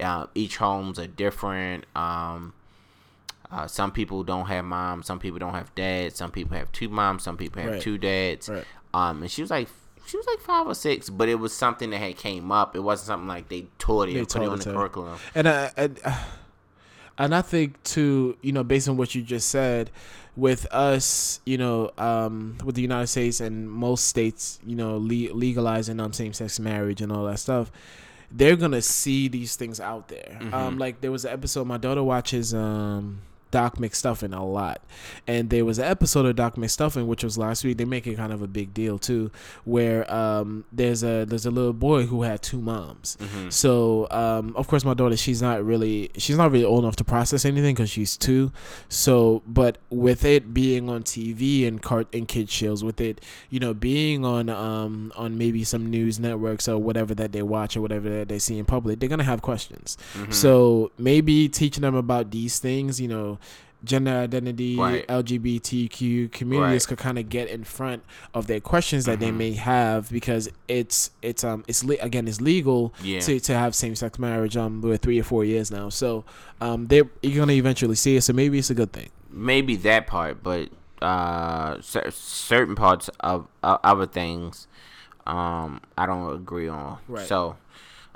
uh, 0.00 0.26
each 0.34 0.56
home's 0.58 0.98
a 0.98 1.06
different 1.06 1.84
um, 1.96 2.52
uh, 3.50 3.66
some 3.66 3.90
people 3.92 4.22
don't 4.24 4.46
have 4.46 4.64
moms 4.64 5.06
some 5.06 5.18
people 5.18 5.38
don't 5.38 5.54
have 5.54 5.74
dads 5.74 6.16
some 6.16 6.30
people 6.30 6.56
have 6.56 6.70
two 6.72 6.88
moms 6.88 7.22
some 7.22 7.36
people 7.36 7.62
have 7.62 7.72
Right. 7.72 7.80
two 7.82 7.96
dads. 7.98 8.48
Right. 8.48 8.64
um, 8.94 9.22
and 9.22 9.30
she 9.30 9.40
was 9.42 9.50
like 9.50 9.68
she 10.06 10.16
was 10.16 10.26
like 10.26 10.40
five 10.40 10.66
or 10.66 10.74
six 10.74 11.08
but 11.10 11.28
it 11.28 11.36
was 11.36 11.52
something 11.52 11.90
that 11.90 11.98
had 11.98 12.16
came 12.16 12.52
up. 12.52 12.76
It 12.76 12.80
wasn't 12.80 13.06
something 13.08 13.26
like 13.28 13.48
they 13.48 13.66
taught 13.78 14.08
it 14.08 14.12
They 14.14 14.18
and 14.20 14.28
put 14.28 14.42
it 14.42 14.48
on 14.48 14.58
the 14.58 14.64
curriculum. 14.72 15.18
And 15.34 15.48
I, 15.48 15.70
and 15.76 15.98
and 17.18 17.34
I 17.34 17.42
think 17.42 17.82
too, 17.82 18.36
you 18.42 18.52
know, 18.52 18.62
based 18.64 18.88
on 18.88 18.96
what 18.96 19.14
you 19.14 19.22
just 19.22 19.48
said, 19.48 19.90
with 20.36 20.66
us, 20.70 21.40
you 21.46 21.56
know, 21.56 21.90
um, 21.96 22.58
with 22.64 22.74
the 22.74 22.82
United 22.82 23.06
States 23.06 23.40
and 23.40 23.70
most 23.70 24.04
states, 24.06 24.58
you 24.66 24.76
know, 24.76 24.96
le- 24.98 25.32
legalizing 25.34 25.98
um 26.00 26.12
same-sex 26.12 26.60
marriage 26.60 27.00
and 27.00 27.10
all 27.10 27.24
that 27.24 27.38
stuff, 27.38 27.72
they're 28.30 28.56
gonna 28.56 28.82
see 28.82 29.28
these 29.28 29.56
things 29.56 29.80
out 29.80 30.08
there. 30.08 30.38
Um, 30.52 30.76
Mhm. 30.76 30.78
like 30.80 31.00
there 31.00 31.10
was 31.12 31.24
an 31.24 31.32
episode 31.32 31.66
my 31.66 31.78
daughter 31.78 32.02
watches 32.02 32.52
um 32.52 33.20
Doc 33.50 33.76
McStuffin 33.78 34.36
a 34.36 34.42
lot, 34.42 34.82
and 35.26 35.50
there 35.50 35.64
was 35.64 35.78
an 35.78 35.84
episode 35.86 36.26
of 36.26 36.36
Doc 36.36 36.56
McStuffin 36.56 37.06
which 37.06 37.22
was 37.24 37.38
last 37.38 37.64
week. 37.64 37.78
They 37.78 37.84
make 37.84 38.06
it 38.06 38.16
kind 38.16 38.32
of 38.32 38.42
a 38.42 38.46
big 38.46 38.74
deal 38.74 38.98
too, 38.98 39.30
where 39.64 40.10
um 40.12 40.64
there's 40.72 41.02
a 41.02 41.24
there's 41.24 41.46
a 41.46 41.50
little 41.50 41.72
boy 41.72 42.06
who 42.06 42.22
had 42.22 42.42
two 42.42 42.60
moms. 42.60 43.16
Mhm. 43.20 43.52
So, 43.52 44.06
um, 44.10 44.52
of 44.56 44.66
course, 44.68 44.84
my 44.84 44.94
daughter, 44.94 45.16
she's 45.16 45.40
not 45.40 45.64
really, 45.64 46.10
she's 46.16 46.36
not 46.36 46.50
really 46.50 46.64
old 46.64 46.84
enough 46.84 46.96
to 46.96 47.04
process 47.04 47.44
anything 47.44 47.74
because 47.74 47.90
she's 47.90 48.16
two. 48.16 48.52
So, 48.88 49.42
but 49.46 49.78
with 49.90 50.24
it 50.24 50.52
being 50.52 50.88
on 50.88 51.02
TV 51.02 51.66
and 51.66 51.80
cart 51.80 52.08
and 52.12 52.26
kid 52.28 52.50
shows, 52.50 52.82
with 52.84 53.00
it, 53.00 53.20
you 53.50 53.60
know, 53.60 53.74
being 53.74 54.24
on, 54.24 54.48
um, 54.48 55.12
on 55.16 55.38
maybe 55.38 55.64
some 55.64 55.86
news 55.90 56.18
networks 56.18 56.68
or 56.68 56.78
whatever 56.78 57.14
that 57.14 57.32
they 57.32 57.42
watch 57.42 57.76
or 57.76 57.80
whatever 57.80 58.08
that 58.10 58.28
they 58.28 58.38
see 58.38 58.58
in 58.58 58.64
public, 58.64 58.98
they're 59.00 59.08
gonna 59.08 59.22
have 59.24 59.42
questions. 59.42 59.96
Mhm. 60.14 60.32
So 60.34 60.90
maybe 60.98 61.48
teaching 61.48 61.82
them 61.82 61.94
about 61.94 62.30
these 62.30 62.58
things, 62.58 63.00
you 63.00 63.08
know, 63.08 63.35
gender 63.84 64.10
identity, 64.12 64.76
Right. 64.76 65.06
LGBTQ 65.06 66.32
communities 66.32 66.82
Right. 66.84 66.88
could 66.88 66.98
kind 66.98 67.18
of 67.18 67.28
get 67.28 67.48
in 67.48 67.62
front 67.64 68.02
of 68.34 68.46
their 68.46 68.58
questions 68.60 69.04
that 69.04 69.20
they 69.20 69.30
Mhm. 69.30 69.36
may 69.36 69.52
have 69.52 70.10
because 70.10 70.48
it's 70.66 71.10
it's 71.22 71.44
um 71.44 71.62
it's 71.68 71.84
le- 71.84 71.96
again 72.00 72.26
it's 72.26 72.40
legal 72.40 72.92
Yeah. 73.02 73.20
to, 73.20 73.38
to 73.38 73.54
have 73.56 73.74
same 73.74 73.94
sex 73.94 74.18
marriage 74.18 74.56
um 74.56 74.80
with 74.80 75.02
three 75.02 75.20
or 75.20 75.24
four 75.24 75.44
years 75.44 75.70
now. 75.70 75.88
So 75.90 76.24
um 76.60 76.86
they 76.88 77.02
you're 77.22 77.36
gonna 77.36 77.52
eventually 77.52 77.96
see 77.96 78.16
it. 78.16 78.22
So 78.22 78.32
maybe 78.32 78.58
it's 78.58 78.70
a 78.70 78.74
good 78.74 78.92
thing. 78.92 79.10
maybe 79.30 79.76
that 79.76 80.06
part, 80.06 80.42
but 80.42 80.70
uh, 81.02 81.78
cer- 81.82 82.10
certain 82.10 82.74
parts 82.74 83.10
of 83.20 83.46
uh, 83.62 83.76
other 83.84 84.06
things, 84.06 84.66
um, 85.26 85.82
I 85.98 86.06
don't 86.06 86.34
agree 86.34 86.68
on. 86.68 86.96
Right. 87.06 87.28
So, 87.28 87.56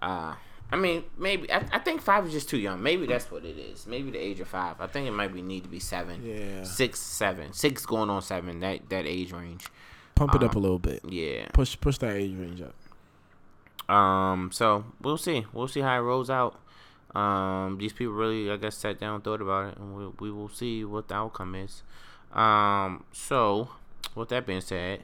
uh, 0.01 0.33
I 0.73 0.77
mean, 0.77 1.05
maybe 1.19 1.51
I, 1.53 1.65
I 1.73 1.79
think 1.81 2.01
five 2.01 2.27
is 2.27 2.33
just 2.33 2.49
too 2.49 2.59
young. 2.59 2.83
Maybe 2.83 3.07
that's 3.07 3.31
what 3.31 3.45
it 3.45 3.59
is. 3.59 3.87
Maybe 3.87 4.11
the 4.13 4.19
age 4.19 4.39
of 4.41 4.49
five. 4.49 4.77
I 4.81 4.87
think 4.87 5.09
it 5.09 5.11
might 5.13 5.33
be 5.35 5.43
need 5.43 5.65
to 5.65 5.69
be 5.69 5.81
seven, 5.81 6.25
Yeah. 6.25 6.63
six, 6.65 7.01
seven, 7.01 7.53
six 7.53 7.85
going 7.87 8.09
on 8.11 8.23
seven. 8.23 8.61
That 8.61 8.89
that 8.91 9.07
age 9.07 9.33
range. 9.33 9.67
Pump 10.15 10.35
it 10.35 10.43
up 10.43 10.55
Uh, 10.55 10.59
a 10.59 10.61
little 10.61 10.79
bit. 10.79 11.01
Yeah. 11.09 11.47
Push 11.53 11.81
push 11.81 11.99
that 11.99 12.15
age 12.17 12.35
range 12.37 12.63
up. 12.63 12.75
Um. 13.95 14.51
So 14.53 14.85
we'll 15.01 15.17
see. 15.19 15.47
We'll 15.53 15.67
see 15.69 15.81
how 15.81 15.97
it 15.99 16.03
rolls 16.03 16.31
out. 16.31 16.61
Um. 17.17 17.79
These 17.79 17.93
people 17.95 18.15
really, 18.15 18.51
I 18.51 18.57
guess, 18.57 18.77
sat 18.77 19.01
down 19.01 19.17
and 19.17 19.25
thought 19.25 19.41
about 19.41 19.73
it, 19.73 19.79
and 19.79 19.97
we 19.97 20.07
we 20.21 20.31
will 20.31 20.49
see 20.49 20.85
what 20.85 21.09
the 21.09 21.15
outcome 21.15 21.55
is. 21.57 21.83
Um. 22.33 23.05
So, 23.13 23.71
with 24.15 24.29
that 24.29 24.47
being 24.47 24.61
said, 24.61 25.03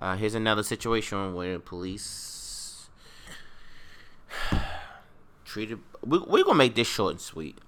uh, 0.00 0.16
here's 0.16 0.36
another 0.36 0.62
situation 0.62 1.34
where 1.34 1.54
the 1.54 1.58
police 1.58 2.88
treated. 5.48 5.80
We 6.04 6.18
we're 6.18 6.44
gonna 6.44 6.56
make 6.56 6.74
this 6.74 6.88
short 6.88 7.12
and 7.12 7.20
sweet. 7.20 7.58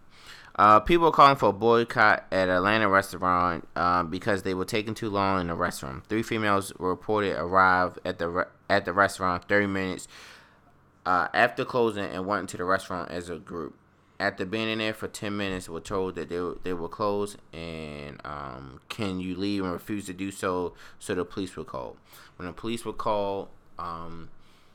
Uh, 0.56 0.78
people 0.80 1.06
are 1.06 1.12
calling 1.12 1.36
for 1.36 1.48
a 1.48 1.52
boycott 1.52 2.26
at 2.30 2.48
Atlanta 2.48 2.88
restaurant 2.88 3.66
um, 3.76 4.10
because 4.10 4.42
they 4.42 4.52
were 4.52 4.64
taking 4.64 4.94
too 4.94 5.08
long 5.08 5.40
in 5.40 5.46
the 5.46 5.56
restroom. 5.56 6.04
Three 6.04 6.22
females 6.22 6.72
were 6.78 6.90
reported 6.90 7.38
arrived 7.38 7.98
at 8.04 8.18
the 8.18 8.28
re- 8.28 8.44
at 8.68 8.84
the 8.84 8.92
restaurant 8.92 9.48
30 9.48 9.68
minutes 9.68 10.06
uh, 11.06 11.28
after 11.32 11.64
closing 11.64 12.04
and 12.04 12.26
went 12.26 12.42
into 12.42 12.56
the 12.56 12.64
restaurant 12.64 13.10
as 13.10 13.30
a 13.30 13.36
group. 13.36 13.74
After 14.18 14.44
being 14.44 14.68
in 14.68 14.80
there 14.80 14.92
for 14.92 15.08
10 15.08 15.34
minutes, 15.34 15.66
were 15.66 15.80
told 15.80 16.14
that 16.16 16.28
they, 16.28 16.52
they 16.62 16.74
were 16.74 16.90
closed 16.90 17.38
and 17.54 18.20
um, 18.22 18.80
can 18.90 19.18
you 19.18 19.34
leave 19.34 19.64
and 19.64 19.72
refuse 19.72 20.04
to 20.06 20.12
do 20.12 20.30
so, 20.30 20.74
so 20.98 21.14
the 21.14 21.24
police 21.24 21.56
were 21.56 21.64
called. 21.64 21.96
When 22.36 22.46
the 22.46 22.52
police 22.52 22.84
were 22.84 22.92
called, 22.92 23.48
um, 23.78 24.28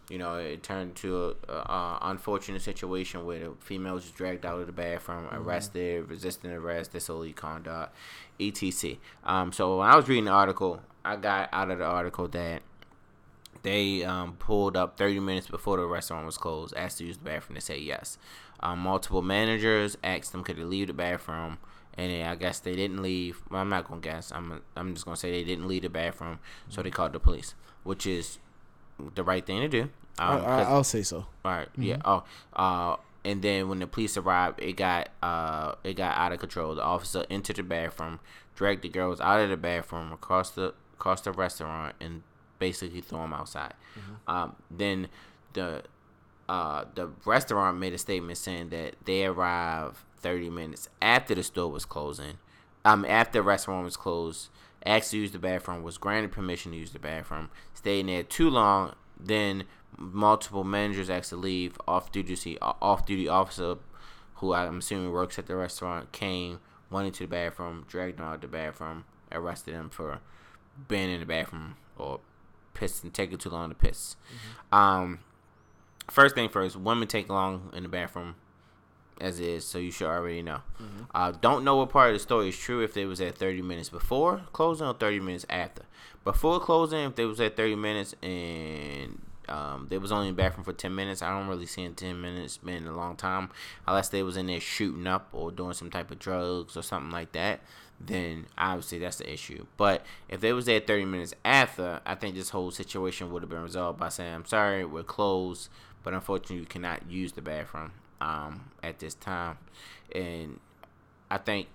you 0.10 0.18
know, 0.18 0.36
it 0.36 0.62
turned 0.62 0.96
to 0.98 1.36
a, 1.48 1.54
a, 1.54 2.00
unfortunate 2.04 2.62
situation 2.62 3.26
where 3.26 3.40
the 3.40 3.52
female 3.60 3.96
was 3.96 4.10
dragged 4.12 4.46
out 4.46 4.60
of 4.60 4.68
the 4.68 4.74
bathroom, 4.74 5.26
mm-hmm. 5.26 5.38
arrested, 5.38 6.10
resisting 6.10 6.52
arrest, 6.52 6.92
disorderly 6.92 7.34
conduct, 7.34 7.96
etc. 8.40 8.98
Um, 9.24 9.52
so 9.52 9.80
when 9.80 9.88
I 9.88 9.96
was 9.96 10.08
reading 10.08 10.26
the 10.26 10.32
article, 10.32 10.82
I 11.04 11.16
got 11.16 11.50
out 11.52 11.72
of 11.72 11.80
the 11.80 11.86
article 11.86 12.28
that 12.30 12.62
they 13.64 14.04
um, 14.04 14.34
pulled 14.34 14.78
up 14.78 14.98
30 14.98 15.20
minutes 15.22 15.48
before 15.48 15.78
the 15.78 15.86
restaurant 15.86 16.26
was 16.26 16.38
closed, 16.38 16.76
asked 16.78 17.00
to 17.00 17.06
use 17.06 17.18
the 17.18 17.24
bathroom. 17.24 17.56
They 17.56 17.62
say 17.62 17.80
yes. 17.80 18.20
Um, 18.60 18.80
multiple 18.80 19.24
managers 19.24 19.98
asked 20.04 20.32
them 20.32 20.44
could 20.44 20.58
they 20.58 20.64
leave 20.64 20.88
the 20.88 20.94
bathroom, 20.94 21.58
and 21.96 22.28
I 22.28 22.36
guess 22.36 22.60
they 22.60 22.76
didn't 22.76 23.02
leave. 23.02 23.42
Well, 23.50 23.62
I'm 23.62 23.70
not 23.70 23.88
gonna 23.88 24.02
guess. 24.02 24.32
I'm 24.32 24.62
I'm 24.76 24.94
just 24.94 25.06
gonna 25.06 25.18
say 25.18 25.32
they 25.32 25.44
didn't 25.44 25.68
leave 25.68 25.82
the 25.82 25.90
bathroom, 25.90 26.40
so 26.70 26.82
they 26.82 26.92
called 26.92 27.14
the 27.14 27.20
police, 27.20 27.56
which 27.84 28.06
is 28.06 28.38
the 29.16 29.24
right 29.24 29.46
thing 29.46 29.62
to 29.62 29.68
do. 29.68 29.90
Um, 30.18 30.46
I, 30.46 30.72
will 30.72 30.84
say 30.84 31.04
so. 31.04 31.26
All 31.44 31.52
right, 31.52 31.72
mm-hmm. 31.74 31.84
Yeah. 31.84 31.98
Oh. 32.06 32.24
Uh. 32.54 32.98
And 33.24 33.42
then 33.42 33.70
when 33.70 33.80
the 33.80 33.88
police 33.88 34.18
arrived, 34.18 34.62
it 34.62 34.74
got 34.74 35.10
uh 35.24 35.76
it 35.84 35.96
got 35.96 36.16
out 36.18 36.32
of 36.32 36.40
control. 36.40 36.76
The 36.76 36.84
officer 36.84 37.26
entered 37.30 37.56
the 37.56 37.64
bathroom, 37.64 38.20
dragged 38.56 38.84
the 38.84 38.90
girls 38.90 39.20
out 39.20 39.42
of 39.42 39.50
the 39.50 39.58
bathroom 39.58 40.12
across 40.12 40.52
the 40.52 40.74
across 40.94 41.22
the 41.22 41.32
restaurant, 41.32 41.96
and 42.00 42.22
basically 42.60 43.02
threw 43.02 43.20
them 43.20 43.34
outside. 43.34 43.74
Mm-hmm. 43.98 44.32
Um. 44.32 44.56
Then 44.70 45.08
the 45.54 45.84
uh 46.48 46.86
the 46.94 47.10
restaurant 47.26 47.80
made 47.80 47.94
a 47.94 47.98
statement 47.98 48.38
saying 48.38 48.70
that 48.70 48.96
they 49.06 49.26
arrived 49.26 49.98
30 50.18 50.50
minutes 50.52 50.88
after 51.02 51.34
the 51.36 51.44
store 51.44 51.72
was 51.72 51.84
closing. 51.84 52.38
Um. 52.86 53.06
After 53.06 53.40
the 53.40 53.44
restaurant 53.44 53.86
was 53.86 53.98
closed 53.98 54.50
asked 54.86 55.12
to 55.12 55.18
use 55.18 55.32
the 55.32 55.40
bathroom, 55.40 55.84
was 55.84 55.98
granted 55.98 56.32
permission 56.32 56.72
to 56.72 56.78
use 56.78 56.92
the 56.92 57.00
bathroom, 57.00 57.50
stayed 57.86 58.00
in 58.00 58.08
there 58.08 58.24
too 58.24 58.50
long, 58.50 58.96
then 59.20 59.64
multiple 59.96 60.64
managers 60.64 61.08
asked 61.08 61.30
to 61.30 61.36
leave. 61.36 61.78
Off 61.88 62.12
duty 62.12 62.58
off 62.60 63.06
duty 63.06 63.28
officer, 63.28 63.76
who 64.36 64.56
I'm 64.56 64.80
assuming 64.80 65.12
works 65.12 65.38
at 65.38 65.46
the 65.46 65.56
restaurant, 65.56 66.12
came, 66.12 66.62
went 66.90 67.06
into 67.06 67.26
the 67.26 67.28
bathroom, 67.28 67.86
dragged 67.88 68.20
him 68.20 68.26
out 68.26 68.36
of 68.36 68.42
the 68.42 68.48
bathroom, 68.48 69.06
arrested 69.32 69.76
him 69.76 69.92
for 69.92 70.20
being 70.88 71.12
in 71.12 71.20
the 71.20 71.28
bathroom 71.28 71.76
or 71.96 72.22
pissing, 72.74 73.14
taking 73.14 73.38
too 73.38 73.52
long 73.52 73.70
to 73.70 73.76
piss. 73.76 74.16
Mm-hmm. 74.34 74.76
Um, 74.76 75.20
first 76.10 76.34
thing 76.34 76.50
first, 76.50 76.76
women 76.76 77.08
take 77.08 77.30
long 77.30 77.70
in 77.76 77.84
the 77.84 77.90
bathroom 77.90 78.34
as 79.20 79.40
is, 79.40 79.66
so 79.66 79.78
you 79.78 79.92
should 79.92 80.08
already 80.08 80.42
know. 80.42 80.62
Mm-hmm. 80.82 81.04
Uh, 81.14 81.32
don't 81.32 81.64
know 81.64 81.78
what 81.78 81.90
part 81.90 82.10
of 82.10 82.16
the 82.16 82.20
story 82.20 82.50
is 82.50 82.58
true 82.58 82.82
if 82.82 82.98
it 82.98 83.06
was 83.06 83.22
at 83.22 83.38
30 83.38 83.62
minutes 83.62 83.90
before 83.90 84.42
closing 84.52 84.88
or 84.88 84.94
30 84.94 85.20
minutes 85.20 85.46
after. 85.50 85.84
Before 86.24 86.60
closing, 86.60 87.00
if 87.00 87.16
they 87.16 87.26
was 87.26 87.40
at 87.40 87.56
30 87.56 87.76
minutes 87.76 88.16
and 88.22 89.22
um, 89.48 89.88
they 89.90 89.98
was 89.98 90.12
only 90.12 90.30
in 90.30 90.36
the 90.36 90.42
bathroom 90.42 90.64
for 90.64 90.74
10 90.74 90.94
minutes, 90.94 91.22
I 91.22 91.30
don't 91.30 91.48
really 91.48 91.66
see 91.66 91.84
in 91.84 91.94
10 91.94 92.20
minutes 92.20 92.58
being 92.58 92.88
a 92.88 92.96
long 92.96 93.16
time 93.16 93.50
unless 93.88 94.10
they 94.10 94.24
was 94.24 94.38
in 94.38 94.48
there 94.48 94.60
shooting 94.60 95.08
up 95.08 95.30
or 95.32 95.52
doing 95.52 95.74
some 95.74 95.92
type 95.92 96.12
of 96.12 96.20
drugs 96.20 96.76
or 96.76 96.82
something 96.82 97.12
like 97.12 97.32
that. 97.34 97.62
Then 98.00 98.48
obviously 98.58 99.00
that's 99.00 99.18
the 99.18 99.32
issue. 99.32 99.66
But 99.78 100.06
if 100.28 100.42
they 100.42 100.52
was 100.52 100.66
there 100.66 100.80
30 100.80 101.06
minutes 101.06 101.34
after, 101.46 102.02
I 102.06 102.16
think 102.16 102.36
this 102.36 102.50
whole 102.50 102.72
situation 102.72 103.32
would 103.32 103.44
have 103.44 103.50
been 103.50 103.64
resolved 103.64 104.00
by 104.00 104.10
saying, 104.10 104.34
"I'm 104.34 104.46
sorry, 104.46 104.84
we're 104.84 105.04
closed, 105.04 105.70
but 106.04 106.14
unfortunately 106.14 106.58
you 106.58 106.66
cannot 106.66 107.10
use 107.10 107.32
the 107.32 107.42
bathroom." 107.42 107.94
Um, 108.22 108.72
at 108.84 109.00
this 109.00 109.14
time, 109.16 109.58
and 110.14 110.60
I 111.30 111.38
think 111.38 111.68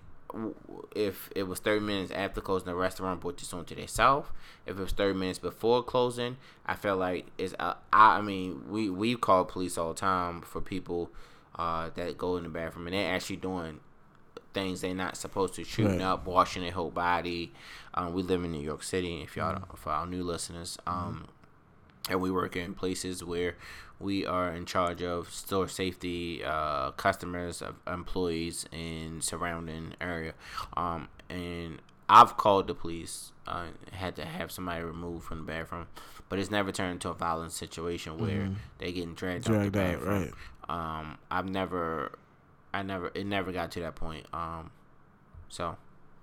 if 0.95 1.31
it 1.35 1.45
was 1.45 1.59
30 1.59 1.85
minutes 1.85 2.13
after 2.13 2.41
closing 2.41 2.67
the 2.67 2.75
restaurant 2.75 3.21
brought 3.21 3.39
this 3.39 3.53
on 3.53 3.65
to 3.65 3.75
themselves 3.75 4.29
if 4.67 4.79
it 4.79 4.81
was 4.81 4.93
30 4.93 5.19
minutes 5.19 5.39
before 5.39 5.83
closing 5.83 6.37
i 6.67 6.75
felt 6.75 6.99
like 6.99 7.27
it's 7.39 7.55
uh, 7.59 7.75
I, 7.93 8.19
I 8.19 8.21
mean 8.21 8.63
we 8.69 8.91
we 8.91 9.17
call 9.17 9.45
police 9.45 9.77
all 9.77 9.93
the 9.93 10.01
time 10.01 10.43
for 10.43 10.61
people 10.61 11.11
uh, 11.57 11.91
that 11.95 12.17
go 12.17 12.37
in 12.37 12.45
the 12.45 12.49
bathroom 12.49 12.87
and 12.87 12.95
they're 12.95 13.13
actually 13.13 13.37
doing 13.37 13.81
things 14.55 14.81
they're 14.81 14.95
not 14.95 15.17
supposed 15.17 15.55
to 15.55 15.65
shooting 15.65 15.99
right. 15.99 16.07
up 16.07 16.27
washing 16.27 16.63
their 16.63 16.73
whole 16.73 16.91
body 16.91 17.53
um, 17.95 18.15
we 18.15 18.23
live 18.23 18.45
in 18.45 18.53
new 18.53 18.61
york 18.61 18.83
city 18.83 19.23
if 19.23 19.37
y'all 19.37 19.55
mm-hmm. 19.55 19.77
for 19.77 19.91
our 19.91 20.07
new 20.07 20.23
listeners 20.23 20.79
um, 20.87 21.27
and 22.09 22.21
we 22.21 22.31
work 22.31 22.57
in 22.57 22.75
places 22.75 23.23
where 23.23 23.57
we 24.01 24.25
are 24.27 24.53
in 24.53 24.65
charge 24.65 25.03
of 25.03 25.31
store 25.33 25.69
safety, 25.69 26.43
uh, 26.45 26.91
customers, 26.93 27.63
employees 27.87 28.67
in 28.73 29.21
surrounding 29.21 29.95
area. 30.01 30.33
Um, 30.77 31.09
and 31.29 31.81
I've 32.09 32.37
called 32.37 32.67
the 32.67 32.75
police, 32.75 33.33
uh, 33.47 33.67
had 33.93 34.17
to 34.17 34.25
have 34.25 34.51
somebody 34.51 34.83
removed 34.83 35.25
from 35.25 35.39
the 35.39 35.45
bathroom, 35.45 35.87
but 36.29 36.39
it's 36.39 36.51
never 36.51 36.73
turned 36.73 36.93
into 36.93 37.11
a 37.11 37.15
violent 37.15 37.53
situation 37.53 38.19
where 38.19 38.31
mm-hmm. 38.31 38.55
they 38.79 38.93
getting 38.93 39.15
dragged, 39.15 39.45
dragged 39.45 39.77
out 39.77 39.93
the 39.93 39.99
bathroom. 39.99 40.15
Out, 40.15 40.33
right. 40.69 41.01
Um, 41.01 41.19
I've 41.31 41.49
never, 41.49 42.19
I 42.73 42.83
never, 42.83 43.11
it 43.15 43.27
never 43.27 43.53
got 43.53 43.71
to 43.73 43.81
that 43.81 43.97
point. 43.97 44.27
Um, 44.33 44.71
so 45.49 45.77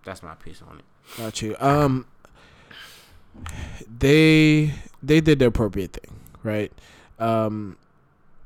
that's 0.04 0.24
my 0.24 0.34
piece 0.36 0.62
on 0.62 0.80
it. 0.80 0.86
Got 1.18 1.42
you. 1.42 1.56
Um, 1.60 2.06
they 4.00 4.74
they 5.04 5.22
did 5.22 5.40
the 5.40 5.46
appropriate 5.46 5.94
thing, 5.94 6.20
right? 6.44 6.72
Um, 7.20 7.78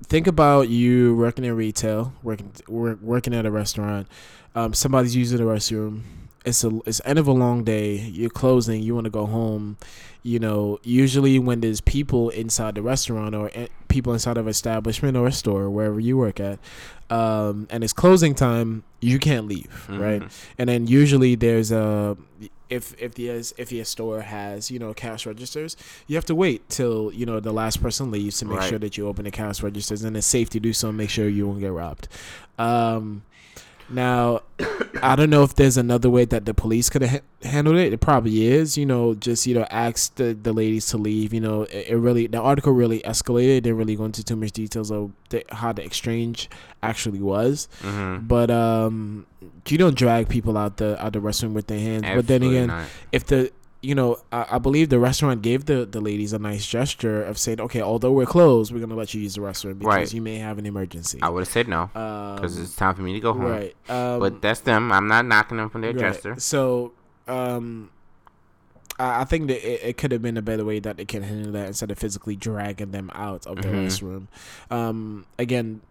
think 0.04 0.28
about 0.28 0.70
you 0.70 1.16
working 1.16 1.46
in 1.46 1.56
retail, 1.56 2.14
working 2.24 2.52
work, 2.68 3.00
working 3.02 3.34
at 3.34 3.46
a 3.46 3.52
restaurant. 3.52 4.08
Um, 4.56 4.74
somebody's 4.74 5.16
using 5.16 5.38
the 5.38 5.44
restroom. 5.44 6.02
It's 6.44 6.64
a 6.64 6.80
it's 6.86 7.02
end 7.06 7.20
of 7.20 7.28
a 7.28 7.32
long 7.32 7.64
day. 7.64 7.96
You're 7.96 8.30
closing. 8.30 8.82
You 8.82 8.96
want 8.96 9.06
to 9.06 9.12
go 9.12 9.26
home. 9.26 9.78
You 10.24 10.40
know, 10.40 10.80
usually 10.84 11.40
when 11.40 11.62
there's 11.62 11.82
people 11.82 12.30
inside 12.30 12.76
the 12.76 12.82
restaurant 12.82 13.34
or 13.36 13.50
eh, 13.54 13.68
people 13.88 14.14
inside 14.14 14.38
of 14.38 14.46
an 14.46 14.52
establishment 14.52 15.18
or 15.18 15.28
a 15.28 15.32
store, 15.32 15.70
wherever 15.70 16.00
you 16.00 16.18
work 16.18 16.40
at, 16.40 16.60
um, 17.10 17.68
and 17.72 17.84
it's 17.84 17.94
closing 17.94 18.36
time, 18.36 18.84
you 19.00 19.18
can't 19.18 19.48
leave, 19.48 19.86
mm-hmm. 19.88 20.00
right? 20.00 20.24
And 20.58 20.70
then 20.70 20.88
usually 20.88 21.36
there's 21.36 21.72
a 21.72 22.18
if 22.72 22.96
if 23.00 23.14
the 23.16 23.30
if 23.30 23.70
the 23.70 23.84
store 23.84 24.22
has 24.22 24.72
you 24.72 24.80
know 24.80 24.94
cash 24.94 25.26
registers, 25.26 25.76
you 26.08 26.16
have 26.16 26.26
to 26.26 26.34
wait 26.34 26.68
till 26.70 27.12
you 27.14 27.26
know 27.26 27.40
the 27.40 27.52
last 27.52 27.84
person 27.84 28.10
leaves 28.10 28.40
to 28.40 28.46
make 28.46 28.60
right. 28.60 28.70
sure 28.70 28.80
that 28.80 28.98
you 28.98 29.08
open 29.08 29.26
the 29.26 29.32
cash 29.32 29.62
registers, 29.62 30.04
and 30.04 30.16
it's 30.16 30.26
safe 30.26 30.50
to 30.52 30.60
do 30.60 30.72
so. 30.72 30.88
And 30.88 30.98
make 30.98 31.10
sure 31.10 31.28
you 31.28 31.46
won't 31.46 31.60
get 31.60 31.74
robbed. 31.74 32.08
Um, 32.58 33.24
now, 33.94 34.42
I 35.02 35.16
don't 35.16 35.30
know 35.30 35.44
if 35.44 35.56
there's 35.56 35.78
another 35.78 36.10
way 36.10 36.26
that 36.26 36.46
the 36.46 36.54
police 36.54 36.89
could 36.89 37.02
have 37.02 37.12
ha- 37.12 37.50
handled 37.50 37.78
it. 37.78 37.94
It 37.94 38.00
probably 38.00 38.46
is. 38.46 38.78
You 38.78 38.86
know, 38.86 39.14
just 39.14 39.48
you 39.48 39.56
know, 39.56 39.66
ask 39.70 40.16
the, 40.16 40.34
the 40.34 40.54
ladies 40.54 40.88
to 40.88 40.98
leave. 40.98 41.34
You 41.34 41.39
know, 41.42 41.64
it, 41.64 41.89
it 41.89 41.98
really 41.98 42.28
the 42.28 42.39
article 42.39 42.74
really 42.74 43.00
escalated. 43.02 43.58
It 43.58 43.62
didn't 43.62 43.78
really 43.78 43.96
go 43.96 44.06
into 44.06 44.24
too 44.24 44.36
much 44.36 44.52
details 44.52 44.92
of 44.92 45.12
the, 45.30 45.44
how 45.50 45.72
the 45.74 45.84
exchange 45.84 46.50
actually 46.84 47.22
was. 47.22 47.68
Mm-hmm. 47.82 48.28
But 48.28 48.52
um, 48.52 49.26
you 49.68 49.78
don't 49.78 49.96
drag 49.96 50.30
people 50.30 50.58
out 50.58 50.78
the 50.78 51.04
out 51.04 51.14
the 51.14 51.20
restroom 51.20 51.54
with 51.54 51.68
their 51.68 51.80
hands. 51.80 52.04
Absolutely 52.04 52.22
but 52.22 52.28
then 52.28 52.44
again, 52.44 52.68
not. 52.68 52.86
if 53.12 53.26
the 53.26 53.52
you 53.82 53.96
know, 53.96 54.18
I, 54.32 54.46
I, 54.52 54.58
believe 54.60 54.90
the 54.90 55.00
restaurant 55.00 55.42
gave 55.42 55.66
the, 55.66 55.86
the 55.86 56.00
ladies 56.00 56.34
a 56.34 56.40
nice 56.40 56.68
gesture 56.68 57.24
of 57.24 57.38
saying, 57.38 57.60
okay, 57.60 57.82
although 57.82 58.12
we're 58.12 58.28
closed, 58.28 58.72
we're 58.72 58.80
gonna 58.80 58.96
let 58.96 59.14
you 59.14 59.22
use 59.22 59.36
the 59.36 59.42
restroom 59.42 59.80
because 59.80 59.96
right. 59.96 60.14
you 60.14 60.22
may 60.22 60.38
have 60.38 60.60
an 60.60 60.66
emergency. 60.66 61.20
I 61.22 61.30
would 61.30 61.42
have 61.42 61.48
said 61.48 61.68
no 61.68 61.88
because 61.88 62.58
um, 62.58 62.64
it's 62.64 62.76
time 62.76 62.94
for 62.96 63.02
me 63.02 63.14
to 63.14 63.20
go 63.20 63.34
home. 63.34 63.44
Right, 63.44 63.76
um, 63.90 64.20
but 64.20 64.42
that's 64.42 64.60
them. 64.62 64.92
I'm 64.92 65.08
not 65.08 65.26
knocking 65.26 65.58
them 65.58 65.70
from 65.70 65.82
their 65.82 65.94
right. 65.94 66.00
gesture. 66.00 66.36
So, 66.40 66.94
um, 67.28 67.90
I, 69.00 69.22
I 69.22 69.24
think 69.24 69.48
that 69.48 69.68
it, 69.68 69.90
it 69.90 69.98
could 69.98 70.12
have 70.12 70.22
been 70.22 70.38
a 70.38 70.44
better 70.44 70.64
way 70.64 70.80
that 70.80 70.98
they 70.98 71.06
can 71.06 71.24
handle 71.24 71.52
that 71.54 71.68
instead 71.68 71.90
of 71.90 71.98
physically 71.98 72.36
dragging 72.36 72.92
them 72.92 73.10
out 73.16 73.48
of 73.48 73.58
the 73.58 73.68
mm-hmm. 73.68 73.88
restroom. 73.88 74.28
Um, 74.70 75.26
again, 75.40 75.82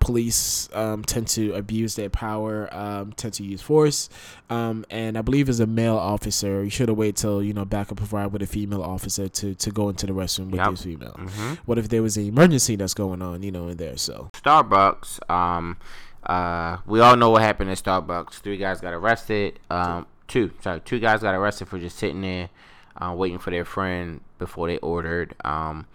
police 0.00 0.68
um, 0.72 1.04
tend 1.04 1.28
to 1.28 1.52
abuse 1.52 1.94
their 1.94 2.10
power, 2.10 2.72
um, 2.74 3.12
tend 3.12 3.34
to 3.34 3.44
use 3.44 3.62
force. 3.62 4.08
Um, 4.48 4.84
and 4.90 5.16
I 5.16 5.22
believe 5.22 5.48
as 5.48 5.60
a 5.60 5.66
male 5.66 5.96
officer, 5.96 6.64
you 6.64 6.70
should 6.70 6.88
have 6.88 6.98
waited 6.98 7.16
till 7.16 7.42
you 7.42 7.52
know 7.52 7.64
backup 7.64 7.98
provide 7.98 8.32
with 8.32 8.42
a 8.42 8.46
female 8.46 8.82
officer 8.82 9.28
to, 9.28 9.54
to 9.54 9.70
go 9.70 9.88
into 9.88 10.06
the 10.06 10.12
restroom 10.12 10.50
with 10.50 10.60
yep. 10.60 10.70
this 10.70 10.82
female. 10.82 11.14
Mm-hmm. 11.18 11.54
What 11.66 11.78
if 11.78 11.88
there 11.88 12.02
was 12.02 12.16
an 12.16 12.26
emergency 12.26 12.76
that's 12.76 12.94
going 12.94 13.22
on, 13.22 13.42
you 13.42 13.52
know, 13.52 13.68
in 13.68 13.76
there? 13.76 13.96
So 13.96 14.30
Starbucks. 14.34 15.30
Um, 15.30 15.76
uh, 16.24 16.78
we 16.86 17.00
all 17.00 17.16
know 17.16 17.30
what 17.30 17.42
happened 17.42 17.70
at 17.70 17.78
Starbucks. 17.78 18.34
Three 18.34 18.56
guys 18.56 18.80
got 18.80 18.92
arrested. 18.92 19.58
Um, 19.70 20.06
two, 20.28 20.50
sorry, 20.60 20.80
two 20.80 20.98
guys 20.98 21.20
got 21.20 21.34
arrested 21.34 21.68
for 21.68 21.78
just 21.78 21.96
sitting 21.96 22.20
there, 22.20 22.50
uh, 22.96 23.14
waiting 23.16 23.38
for 23.38 23.50
their 23.50 23.64
friend 23.64 24.20
before 24.38 24.66
they 24.66 24.78
ordered. 24.78 25.34
Um, 25.44 25.86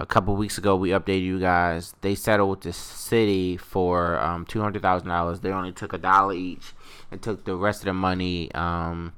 a 0.00 0.06
couple 0.06 0.34
weeks 0.34 0.56
ago 0.58 0.74
we 0.74 0.90
updated 0.90 1.22
you 1.22 1.38
guys. 1.38 1.94
They 2.00 2.14
settled 2.14 2.50
with 2.50 2.60
the 2.62 2.72
city 2.72 3.56
for 3.56 4.18
um, 4.18 4.46
$200000 4.46 5.40
they 5.40 5.50
only 5.50 5.72
took 5.72 5.92
a 5.92 5.98
dollar 5.98 6.34
each 6.34 6.72
and 7.10 7.20
took 7.20 7.44
the 7.44 7.54
rest 7.54 7.82
of 7.82 7.86
the 7.86 7.92
money 7.92 8.50
um, 8.54 9.12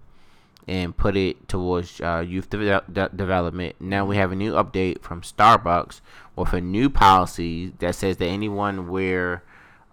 and 0.67 0.97
put 0.97 1.17
it 1.17 1.49
towards 1.49 2.01
uh, 2.01 2.25
youth 2.27 2.51
de- 2.51 2.83
de- 2.93 3.11
development. 3.15 3.77
Now 3.81 4.05
we 4.05 4.17
have 4.17 4.33
a 4.33 4.37
new 4.37 4.53
update 4.53 5.03
from 5.03 5.23
starbucks 5.23 6.01
with 6.35 6.53
a 6.53 6.61
new 6.61 6.91
policy 6.91 7.73
that 7.79 7.95
says 7.95 8.17
that 8.17 8.27
anyone 8.27 8.89
where 8.89 9.45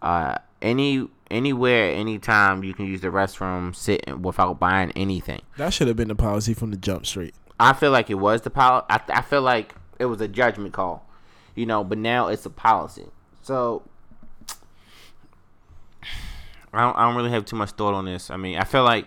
uh, 0.02 0.36
any 0.62 1.08
anywhere 1.30 1.92
anytime 1.94 2.64
you 2.64 2.74
can 2.74 2.88
use 2.88 3.02
the 3.02 3.10
restroom 3.10 3.76
sitting 3.76 4.24
without 4.24 4.60
buying 4.60 4.92
anything. 4.92 5.42
That 5.58 5.74
should 5.74 5.88
have 5.88 5.98
been 5.98 6.08
the 6.08 6.16
policy 6.16 6.56
from 6.56 6.72
the 6.72 6.78
jump 6.78 7.06
street 7.06 7.36
i 7.60 7.74
feel 7.74 7.92
like 7.92 8.10
it 8.10 8.16
was 8.16 8.42
the 8.42 8.50
policy 8.50 8.86
I, 8.90 9.02
I 9.10 9.22
feel 9.22 9.42
like 9.42 9.76
it 10.00 10.06
was 10.06 10.22
a 10.22 10.28
judgment 10.28 10.74
call. 10.74 11.06
you 11.56 11.66
know. 11.66 11.84
But 11.84 11.98
now 11.98 12.28
it's 12.28 12.46
a 12.46 12.50
policy. 12.50 13.06
So 13.42 13.84
I 16.74 16.82
don't, 16.82 16.98
I 16.98 17.06
don't 17.08 17.16
really 17.16 17.32
have 17.32 17.46
too 17.46 17.56
much 17.56 17.72
thought 17.72 17.94
on 17.94 18.06
this. 18.06 18.30
I 18.30 18.38
mean, 18.38 18.58
I 18.58 18.64
feel 18.64 18.84
like 18.84 19.06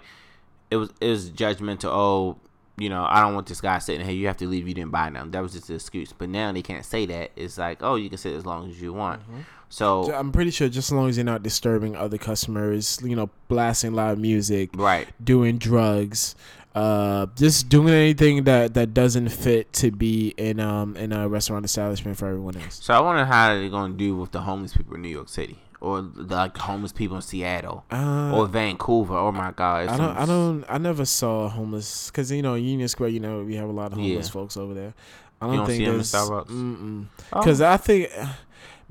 it 0.71 0.77
was 0.77 0.91
it 1.01 1.09
was 1.09 1.31
judgmental. 1.31 1.91
Oh, 1.93 2.39
you 2.79 2.89
know, 2.89 3.07
I 3.09 3.21
don't 3.21 3.35
want 3.35 3.47
this 3.47 3.61
guy 3.61 3.79
sitting 3.79 4.05
here. 4.05 4.15
You 4.15 4.27
have 4.27 4.39
to 4.39 4.49
leave. 4.49 4.67
You 4.67 4.75
didn't 4.75 4.91
buy 4.91 5.11
them. 5.11 5.31
That 5.31 5.43
was 5.43 5.53
just 5.53 5.69
an 5.69 5.77
excuse. 5.77 6.13
But 6.13 6.29
now 6.29 6.51
they 6.53 6.63
can't 6.63 6.85
say 6.85 7.07
that. 7.07 7.31
It's 7.37 7.59
like, 7.59 7.83
oh, 7.83 7.97
you 7.97 8.09
can 8.09 8.19
sit 8.19 8.35
as 8.35 8.47
long 8.47 8.69
as 8.69 8.81
you 8.81 8.93
want. 8.93 9.23
Mm-hmm. 9.23 9.41
So 9.69 10.13
I'm 10.13 10.33
pretty 10.33 10.51
sure 10.51 10.69
just 10.69 10.89
as 10.91 10.93
long 10.93 11.09
as 11.09 11.17
you're 11.17 11.25
not 11.25 11.43
disturbing 11.43 11.97
other 11.97 12.19
customers, 12.19 12.99
you 13.03 13.17
know, 13.17 13.31
blasting 13.49 13.95
loud 13.95 14.19
music, 14.19 14.69
right, 14.75 15.09
doing 15.25 15.57
drugs, 15.57 16.35
uh, 16.75 17.27
just 17.37 17.69
doing 17.69 17.93
anything 17.93 18.45
that 18.45 18.75
that 18.75 18.95
doesn't 18.95 19.29
fit 19.29 19.73
to 19.75 19.91
be 19.91 20.29
in 20.37 20.59
um 20.61 20.97
in 20.97 21.13
a 21.13 21.29
restaurant 21.29 21.65
establishment 21.65 22.17
for 22.17 22.27
everyone 22.29 22.57
else. 22.57 22.81
So 22.83 22.95
I 22.95 23.01
wonder 23.01 23.25
how 23.25 23.55
they're 23.55 23.69
gonna 23.69 23.95
do 23.95 24.17
with 24.17 24.31
the 24.33 24.41
homeless 24.41 24.75
people 24.77 24.95
in 24.95 25.03
New 25.03 25.09
York 25.09 25.29
City, 25.29 25.59
or 25.81 26.01
the, 26.03 26.35
like 26.37 26.57
homeless 26.57 26.93
people 26.93 27.17
in 27.17 27.23
Seattle, 27.23 27.85
Uh, 27.91 28.33
or 28.35 28.47
Vancouver. 28.47 29.15
Oh 29.17 29.33
my 29.33 29.51
God! 29.53 29.89
I 29.89 29.97
don't. 29.97 30.17
I 30.17 30.25
don't. 30.27 30.65
I 30.69 30.79
never 30.79 31.05
saw 31.05 31.49
homeless 31.49 32.11
because 32.11 32.31
you 32.33 32.41
know 32.43 32.55
Union 32.55 32.89
Square. 32.89 33.11
You 33.11 33.21
know 33.21 33.43
we 33.43 33.57
have 33.57 33.69
a 33.69 33.73
lot 33.73 33.93
of 33.93 33.99
homeless 33.99 34.27
Yeah. 34.29 34.33
folks 34.33 34.57
over 34.57 34.73
there. 34.73 34.95
I 35.41 35.47
You 35.47 35.51
don't 35.51 35.57
don't 35.59 35.67
think 35.67 35.79
see 35.79 35.85
'em 35.85 35.91
in 35.91 35.97
there's 35.99 36.13
Starbucks? 36.13 36.47
Mm-mm. 36.47 37.07
Oh. 37.33 37.39
Because 37.41 37.61
I 37.61 37.77
think 37.77 38.09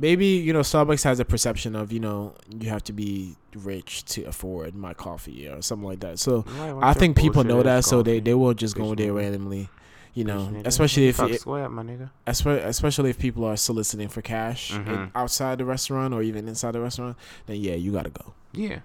maybe 0.02 0.26
you 0.26 0.52
know 0.52 0.60
Starbucks 0.62 1.04
has 1.04 1.20
a 1.20 1.26
perception 1.26 1.76
of 1.76 1.92
you 1.92 2.00
know 2.00 2.34
you 2.60 2.70
have 2.70 2.84
to 2.86 2.94
be 2.94 3.36
rich 3.56 4.04
to 4.06 4.24
afford 4.24 4.76
my 4.76 4.94
coffee 4.94 5.48
or 5.48 5.62
something 5.62 5.88
like 5.88 6.00
that. 6.02 6.20
So 6.20 6.44
I 6.82 6.94
think 6.94 7.16
people 7.18 7.44
know 7.44 7.62
that, 7.64 7.78
ass 7.80 7.88
so 7.88 8.02
they 8.04 8.20
they 8.20 8.34
will 8.34 8.54
just 8.54 8.76
go 8.76 8.96
there 8.96 9.14
randomly. 9.14 9.70
You 10.14 10.26
know, 10.26 10.62
especially 10.66 11.08
if 11.08 11.22
it, 11.22 11.40
square 11.40 11.64
up, 11.64 11.72
my 11.72 11.84
nigga. 11.84 12.10
especially 12.28 13.12
if 13.12 13.18
people 13.18 13.46
are 13.46 13.56
soliciting 13.56 14.10
for 14.10 14.22
cash 14.22 14.74
Mhm. 14.74 15.12
outside 15.16 15.58
the 15.60 15.64
restaurant 15.64 16.14
or 16.14 16.22
even 16.22 16.50
inside 16.50 16.72
the 16.74 16.82
restaurant, 16.82 17.16
then 17.46 17.56
yeah, 17.62 17.76
you 17.76 17.94
gotta 17.94 18.10
go. 18.10 18.34
Yeah, 18.52 18.80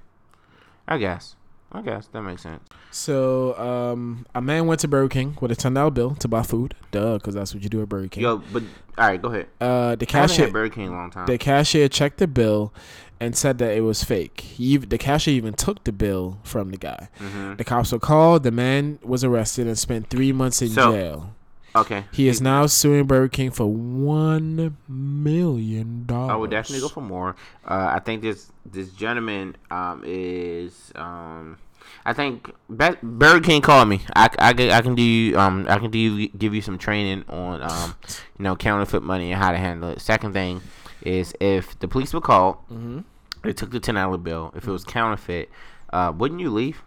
I 0.87 0.99
guess. 0.99 1.35
I 1.73 1.83
guess 1.83 2.07
that 2.13 2.23
makes 2.23 2.43
sense. 2.43 2.63
So, 2.91 3.59
um, 3.59 4.25
a 4.35 4.41
man 4.41 4.67
went 4.67 4.81
to 4.81 4.89
Burger 4.89 5.09
King 5.09 5.37
with 5.41 5.51
a 5.51 5.57
ten 5.57 5.75
dollar 5.75 5.91
bill 5.91 6.15
to 6.17 6.29
buy 6.29 6.43
food. 6.43 6.75
Duh, 6.93 7.15
because 7.19 7.35
that's 7.35 7.53
what 7.53 7.63
you 7.63 7.69
do 7.69 7.83
at 7.83 7.89
Burger 7.89 8.09
King. 8.09 8.23
Yo, 8.23 8.39
but 8.53 8.63
all 8.97 9.07
right, 9.09 9.21
go 9.21 9.29
ahead. 9.29 9.49
Uh, 9.61 9.97
the 9.97 10.07
cashier, 10.07 10.51
Burger 10.51 10.75
King 10.75 10.89
a 10.89 10.93
long 10.93 11.11
time. 11.11 11.27
the 11.27 11.37
cashier 11.39 11.89
checked 11.89 12.19
the 12.19 12.27
bill, 12.27 12.73
and 13.21 13.37
said 13.37 13.59
that 13.59 13.77
it 13.77 13.81
was 13.83 14.03
fake. 14.05 14.41
He, 14.41 14.77
the 14.77 14.97
cashier 14.97 15.35
even 15.35 15.55
took 15.55 15.85
the 15.85 15.93
bill 15.93 16.39
from 16.45 16.71
the 16.71 16.77
guy. 16.79 17.09
hmm 17.19 17.55
The 17.57 17.65
cops 17.65 17.93
were 17.93 17.99
called. 17.99 18.43
The 18.45 18.51
man 18.53 18.99
was 19.03 19.25
arrested 19.25 19.67
and 19.67 19.77
spent 19.79 20.09
three 20.09 20.33
months 20.33 20.63
in 20.63 20.69
So- 20.69 20.93
jail. 20.93 21.33
Okay, 21.77 22.05
He 22.13 22.27
is 22.29 22.41
now 22.41 22.67
suing 22.67 23.05
Burger 23.07 23.29
King 23.29 23.51
for 23.51 23.67
one 23.67 24.77
million 24.89 26.07
dollars. 26.07 26.31
I 26.31 26.37
would 26.37 26.51
definitely 26.51 26.81
go 26.81 26.89
for 26.89 27.03
more. 27.03 27.37
Uh, 27.65 27.93
I 27.95 27.99
think 28.01 28.23
this 28.23 28.51
this 28.65 28.91
gentleman 28.91 29.57
um, 29.71 30.03
is 30.07 30.91
um, 30.95 31.59
I 32.05 32.13
think 32.15 32.51
Be- 32.75 32.97
Burger 33.03 33.41
King 33.45 33.61
called 33.63 33.89
me. 33.89 34.01
I, 34.15 34.31
I, 34.39 34.53
can- 34.55 34.71
I 34.71 34.81
can 34.81 34.95
do 34.95 35.03
you 35.03 35.39
um 35.39 35.67
I 35.69 35.79
can 35.79 35.91
do 35.91 36.29
give 36.29 36.55
you 36.55 36.63
some 36.63 36.79
training 36.79 37.25
on 37.29 37.63
um 37.63 37.95
you 38.39 38.43
know 38.45 38.57
counterfeit 38.57 39.03
money 39.03 39.33
and 39.33 39.43
how 39.43 39.51
to 39.51 39.59
handle 39.59 39.91
it. 39.91 40.01
Second 40.01 40.33
thing 40.33 40.63
is 41.03 41.35
if 41.41 41.79
the 41.79 41.89
police 41.89 42.15
were 42.15 42.21
called, 42.21 42.57
Mm-hmm. 42.73 43.01
they 43.43 43.53
took 43.53 43.71
the 43.71 43.81
ten 43.81 43.97
dollar 43.97 44.19
bill. 44.19 44.53
If 44.57 44.67
it 44.67 44.71
was 44.71 44.83
counterfeit, 44.85 45.51
uh, 45.93 46.13
wouldn't 46.17 46.41
you 46.41 46.51
leave? 46.51 46.83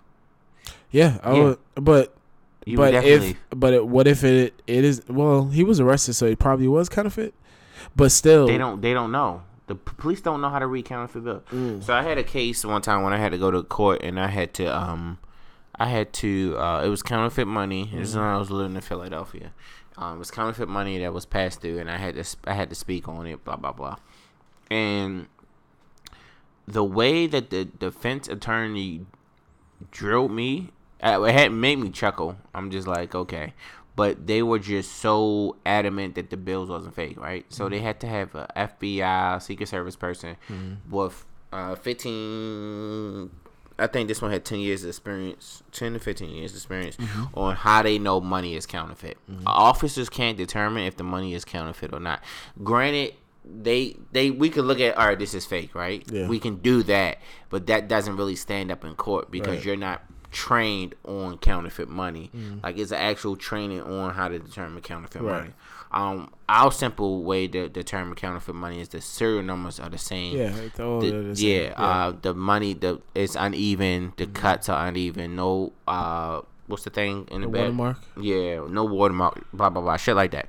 Yeah, 0.91 1.19
I 1.23 1.33
Yeah. 1.35 1.43
would, 1.43 1.59
but 1.75 2.15
You 2.69 2.77
but 2.77 2.93
if 2.93 3.35
but 3.49 3.73
it, 3.73 3.87
what 3.87 4.07
if 4.07 4.23
it 4.23 4.61
it 4.67 4.83
is 4.85 5.01
well 5.07 5.45
he 5.47 5.63
was 5.63 5.79
arrested 5.79 6.13
so 6.13 6.27
he 6.27 6.35
probably 6.35 6.67
was 6.67 6.89
counterfeit, 6.89 7.33
but 7.95 8.11
still 8.11 8.47
They 8.47 8.57
don't 8.57 8.81
they 8.81 8.93
don't 8.93 9.11
know. 9.11 9.43
The 9.67 9.75
p- 9.75 9.93
police 9.97 10.21
don't 10.21 10.41
know 10.41 10.49
how 10.49 10.59
to 10.59 10.67
read 10.67 10.85
counterfeit 10.85 11.23
bill. 11.23 11.43
Mm. 11.51 11.83
So 11.83 11.93
I 11.93 12.01
had 12.03 12.17
a 12.17 12.23
case 12.23 12.65
one 12.65 12.81
time 12.81 13.03
when 13.03 13.13
I 13.13 13.17
had 13.17 13.31
to 13.31 13.37
go 13.37 13.51
to 13.51 13.61
court 13.63 14.01
and 14.03 14.19
I 14.19 14.27
had 14.27 14.53
to 14.55 14.65
um 14.65 15.17
I 15.75 15.87
had 15.87 16.11
to 16.13 16.55
uh 16.57 16.83
it 16.83 16.89
was 16.89 17.01
counterfeit 17.03 17.47
money. 17.47 17.89
This 17.93 18.09
is 18.09 18.15
when 18.15 18.25
I 18.25 18.37
was 18.37 18.51
living 18.51 18.75
in 18.75 18.81
Philadelphia. 18.81 19.51
Um 19.97 20.15
it 20.15 20.19
was 20.19 20.31
counterfeit 20.31 20.67
money 20.69 20.99
that 20.99 21.13
was 21.13 21.25
passed 21.25 21.61
through 21.61 21.79
and 21.79 21.89
I 21.89 21.97
had 21.97 22.15
to 22.15 22.23
sp- 22.25 22.47
I 22.47 22.53
had 22.53 22.69
to 22.69 22.75
speak 22.75 23.07
on 23.07 23.25
it 23.27 23.43
blah 23.43 23.55
blah 23.55 23.71
blah. 23.73 23.97
And 24.71 25.27
the 26.67 26.83
way 26.83 27.25
that 27.25 27.49
the 27.49 27.65
defense 27.65 28.27
attorney 28.27 29.05
drilled 29.91 30.31
me, 30.31 30.69
Uh, 31.01 31.23
it 31.23 31.33
had 31.33 31.51
made 31.51 31.77
me 31.77 31.89
chuckle. 31.89 32.35
I'm 32.53 32.71
just 32.71 32.87
like, 32.87 33.15
okay. 33.15 33.53
But 33.95 34.27
they 34.27 34.41
were 34.43 34.59
just 34.59 34.97
so 34.97 35.57
adamant 35.65 36.15
that 36.15 36.29
the 36.29 36.37
bills 36.37 36.69
wasn't 36.69 36.95
fake, 36.95 37.19
right? 37.19 37.45
So 37.49 37.67
they 37.67 37.77
mm-hmm. 37.77 37.85
had 37.85 37.99
to 38.01 38.07
have 38.07 38.35
a 38.35 38.47
FBI 38.55 39.41
Secret 39.41 39.67
Service 39.67 39.95
person 39.95 40.37
mm-hmm. 40.49 40.91
with 40.93 41.25
uh, 41.51 41.75
15. 41.75 43.29
I 43.77 43.87
think 43.87 44.07
this 44.09 44.21
one 44.21 44.31
had 44.31 44.43
10 44.43 44.59
years 44.59 44.83
of 44.83 44.89
experience, 44.89 45.63
10 45.71 45.93
to 45.93 45.99
15 45.99 46.29
years 46.29 46.53
experience 46.53 46.97
mm-hmm. 46.97 47.37
on 47.37 47.55
how 47.55 47.81
they 47.81 47.97
know 47.97 48.19
money 48.19 48.55
is 48.55 48.65
counterfeit. 48.65 49.17
Officers 49.45 50.09
can't 50.09 50.37
determine 50.37 50.83
if 50.83 50.97
the 50.97 51.03
money 51.03 51.33
is 51.33 51.45
counterfeit 51.45 51.93
or 51.93 51.99
not. 51.99 52.21
Granted, 52.63 53.15
they 53.45 53.95
they 54.11 54.31
we 54.31 54.49
could 54.49 54.65
look 54.65 54.79
at 54.79 54.95
all 54.97 55.07
right 55.07 55.17
this 55.17 55.33
is 55.33 55.45
fake 55.45 55.73
right 55.73 56.03
Yeah. 56.11 56.27
we 56.27 56.39
can 56.39 56.57
do 56.57 56.83
that 56.83 57.17
but 57.49 57.67
that 57.67 57.87
doesn't 57.87 58.15
really 58.15 58.35
stand 58.35 58.71
up 58.71 58.85
in 58.85 58.93
court 58.95 59.31
because 59.31 59.57
Right. 59.57 59.65
you're 59.65 59.77
not 59.77 60.03
trained 60.31 60.93
on 61.05 61.37
counterfeit 61.39 61.89
money 61.89 62.29
Mm. 62.35 62.63
like 62.63 62.77
it's 62.77 62.91
an 62.91 62.97
actual 62.99 63.35
training 63.35 63.81
on 63.81 64.13
how 64.13 64.27
to 64.27 64.37
determine 64.39 64.81
counterfeit 64.81 65.21
Right. 65.21 65.39
money 65.41 65.53
um 65.91 66.31
our 66.47 66.71
simple 66.71 67.23
way 67.23 67.47
to 67.47 67.67
determine 67.67 68.13
counterfeit 68.15 68.53
money 68.53 68.79
is 68.79 68.89
the 68.89 69.01
serial 69.01 69.41
numbers 69.41 69.79
are 69.79 69.89
the 69.89 69.97
same 69.97 70.37
yeah 70.37 70.55
it's 70.57 70.79
all 70.79 71.01
the- 71.01 71.11
the 71.11 71.35
same. 71.35 71.71
yeah, 71.71 71.73
uh 71.77 72.13
the 72.21 72.33
money 72.35 72.73
the 72.73 73.01
it's 73.15 73.35
uneven 73.35 74.13
the 74.17 74.27
cuts 74.27 74.69
are 74.69 74.87
uneven 74.87 75.35
no 75.35 75.73
uh 75.87 76.41
what's 76.67 76.83
the 76.83 76.91
thing 76.91 77.27
in 77.31 77.41
the, 77.41 77.47
the 77.47 77.51
back 77.53 77.61
watermark. 77.61 77.97
yeah, 78.21 78.61
no 78.69 78.83
watermark, 78.85 79.43
blah 79.51 79.71
blah 79.71 79.81
blah, 79.81 79.97
shit 79.97 80.15
like 80.15 80.29
that. 80.29 80.47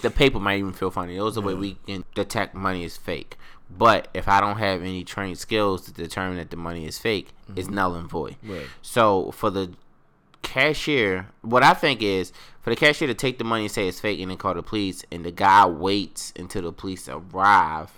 The 0.00 0.08
paper 0.10 0.40
might 0.40 0.58
even 0.58 0.72
feel 0.72 0.90
funny. 0.90 1.18
Those 1.18 1.36
are 1.36 1.42
the 1.42 1.46
way 1.48 1.52
we 1.54 1.74
can 1.86 2.04
detect 2.14 2.54
money 2.54 2.82
is 2.84 2.96
fake. 2.96 3.36
But 3.70 4.08
if 4.14 4.28
I 4.28 4.40
don't 4.40 4.56
have 4.58 4.80
any 4.82 5.04
trained 5.04 5.38
skills 5.38 5.82
to 5.86 5.92
determine 5.92 6.38
that 6.38 6.50
the 6.50 6.56
money 6.56 6.86
is 6.86 6.98
fake, 6.98 7.28
it's 7.54 7.68
null 7.68 7.94
and 7.94 8.08
void. 8.08 8.36
Right. 8.42 8.66
So 8.82 9.30
for 9.32 9.50
the 9.50 9.72
cashier, 10.42 11.28
what 11.42 11.62
I 11.62 11.74
think 11.74 12.02
is 12.02 12.32
for 12.62 12.70
the 12.70 12.76
cashier 12.76 13.06
to 13.08 13.14
take 13.14 13.38
the 13.38 13.44
money 13.44 13.64
and 13.64 13.70
say 13.70 13.86
it's 13.86 14.00
fake 14.00 14.20
and 14.20 14.30
then 14.30 14.38
call 14.38 14.54
the 14.54 14.62
police, 14.62 15.04
and 15.12 15.24
the 15.24 15.30
guy 15.30 15.66
waits 15.66 16.32
until 16.36 16.62
the 16.62 16.72
police 16.72 17.08
arrive. 17.08 17.92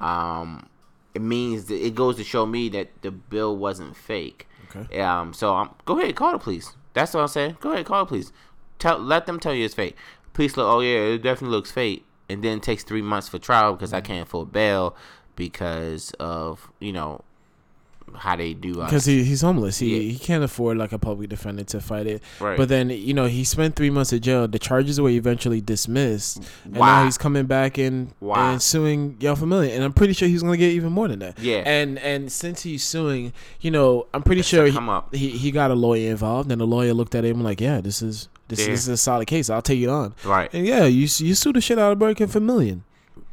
Um, 0.00 0.68
it 1.14 1.22
means 1.22 1.64
that 1.66 1.84
it 1.84 1.94
goes 1.94 2.16
to 2.16 2.24
show 2.24 2.46
me 2.46 2.68
that 2.70 2.90
the 3.02 3.10
bill 3.10 3.56
wasn't 3.56 3.96
fake. 3.96 4.46
Okay. 4.74 5.00
Um, 5.00 5.32
so 5.32 5.54
um, 5.54 5.74
go 5.84 5.98
ahead, 5.98 6.14
call 6.14 6.32
the 6.32 6.38
police. 6.38 6.74
That's 6.94 7.12
what 7.12 7.20
I'm 7.20 7.28
saying. 7.28 7.58
Go 7.60 7.72
ahead, 7.72 7.86
call 7.86 8.04
the 8.04 8.08
police. 8.08 8.32
Tell, 8.78 8.98
let 8.98 9.26
them 9.26 9.40
tell 9.40 9.52
you 9.52 9.64
it's 9.64 9.74
fake. 9.74 9.96
Police 10.32 10.56
look, 10.56 10.66
oh 10.66 10.80
yeah, 10.80 11.14
it 11.14 11.22
definitely 11.22 11.56
looks 11.56 11.70
fake, 11.70 12.04
and 12.28 12.42
then 12.42 12.58
it 12.58 12.62
takes 12.62 12.82
three 12.82 13.02
months 13.02 13.28
for 13.28 13.38
trial 13.38 13.72
because 13.72 13.92
I 13.92 13.98
mm-hmm. 13.98 14.06
can't 14.06 14.26
afford 14.26 14.52
bail 14.52 14.96
because 15.36 16.12
of 16.18 16.70
you 16.80 16.92
know 16.92 17.22
how 18.14 18.36
they 18.36 18.54
do. 18.54 18.74
Because 18.74 19.04
he, 19.04 19.24
he's 19.24 19.40
homeless. 19.42 19.78
He 19.78 19.96
Yeah. 19.96 20.12
he 20.12 20.18
can't 20.18 20.44
afford 20.44 20.78
like 20.78 20.92
a 20.92 20.98
public 20.98 21.28
defender 21.28 21.64
to 21.64 21.80
fight 21.80 22.06
it. 22.06 22.22
right. 22.40 22.56
But 22.56 22.68
then 22.68 22.90
you 22.90 23.14
know 23.14 23.26
he 23.26 23.44
spent 23.44 23.76
three 23.76 23.90
months 23.90 24.12
in 24.12 24.20
jail. 24.20 24.46
The 24.48 24.58
charges 24.58 25.00
were 25.00 25.10
eventually 25.10 25.60
dismissed, 25.60 26.38
and 26.64 26.76
Why? 26.76 26.86
now 26.86 27.04
he's 27.04 27.18
coming 27.18 27.46
back 27.46 27.78
and 27.78 28.12
Why? 28.20 28.52
and 28.52 28.62
suing 28.62 29.16
y'all 29.20 29.36
for 29.36 29.46
million. 29.46 29.74
And 29.74 29.84
I'm 29.84 29.92
pretty 29.92 30.12
sure 30.12 30.28
he's 30.28 30.42
gonna 30.42 30.56
get 30.56 30.72
even 30.72 30.92
more 30.92 31.08
than 31.08 31.18
that. 31.20 31.38
Yeah. 31.38 31.62
And 31.66 31.98
and 31.98 32.30
since 32.30 32.62
he's 32.62 32.84
suing, 32.84 33.32
you 33.60 33.70
know, 33.70 34.06
I'm 34.14 34.22
pretty 34.22 34.42
sure 34.42 34.66
he, 34.66 34.78
he 35.12 35.30
he 35.30 35.50
got 35.50 35.70
a 35.70 35.74
lawyer 35.74 36.10
involved, 36.10 36.50
and 36.50 36.60
the 36.60 36.66
lawyer 36.66 36.94
looked 36.94 37.14
at 37.14 37.24
him 37.24 37.42
like, 37.42 37.60
yeah, 37.60 37.80
this 37.80 38.02
is 38.02 38.28
this, 38.48 38.60
Yeah. 38.60 38.66
this 38.72 38.80
is 38.80 38.88
a 38.88 38.96
solid 38.96 39.26
case. 39.26 39.50
I'll 39.50 39.62
take 39.62 39.80
it 39.80 39.88
on. 39.88 40.14
Right. 40.24 40.52
And 40.52 40.66
yeah, 40.66 40.84
you 40.84 41.02
you 41.02 41.34
sued 41.34 41.56
the 41.56 41.60
shit 41.60 41.78
out 41.78 41.92
of 41.92 41.98
Burger 41.98 42.14
King 42.14 42.26
for 42.28 42.38
a 42.38 42.40
million. 42.40 42.84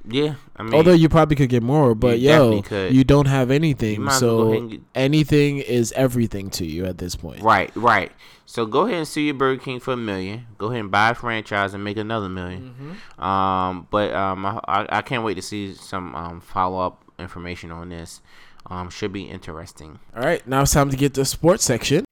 Yeah. 0.05 0.35
I 0.57 0.63
mean, 0.63 0.73
Although 0.73 0.91
you 0.93 1.07
probably 1.07 1.35
could 1.37 1.47
get 1.49 1.63
more, 1.63 1.95
but 1.95 2.19
You 2.19 2.29
yo, 2.29 2.87
you 2.89 3.03
don't 3.05 3.27
have 3.27 3.49
anything, 3.51 4.01
might 4.01 4.15
as 4.15 4.21
well 4.21 4.37
go 4.37 4.49
ahead 4.51 4.61
so 4.63 4.67
get, 4.67 4.81
anything 4.95 5.59
is 5.59 5.93
everything 5.93 6.49
to 6.51 6.65
you 6.65 6.85
at 6.85 6.97
this 6.97 7.15
point. 7.15 7.41
right. 7.41 7.71
Right. 7.75 8.11
So 8.45 8.65
go 8.65 8.81
ahead 8.81 8.97
and 8.97 9.07
sue 9.07 9.21
your 9.21 9.33
Burger 9.33 9.61
King 9.61 9.79
for 9.79 9.93
a 9.93 9.97
million. 9.97 10.45
Go 10.57 10.67
ahead 10.67 10.81
and 10.81 10.91
buy 10.91 11.11
a 11.11 11.15
franchise 11.15 11.73
and 11.73 11.83
make 11.83 11.95
another 11.97 12.27
1000000 12.27 12.73
Mm-hmm. 12.73 13.23
Um, 13.23 13.87
but 13.89 14.13
um, 14.13 14.45
I, 14.45 14.59
I 14.67 14.87
I 14.97 15.01
can't 15.01 15.23
wait 15.23 15.35
to 15.35 15.41
see 15.41 15.73
some 15.73 16.13
um 16.15 16.41
follow 16.41 16.79
up 16.85 17.03
information 17.17 17.71
on 17.71 17.87
this. 17.89 18.21
Um, 18.69 18.89
should 18.89 19.11
be 19.13 19.23
interesting. 19.23 19.99
All 20.15 20.23
right, 20.23 20.45
now 20.47 20.61
it's 20.63 20.71
time 20.73 20.89
to 20.89 20.97
get 20.97 21.13
to 21.15 21.21
the 21.21 21.25
sports 21.25 21.63
section. 21.63 22.05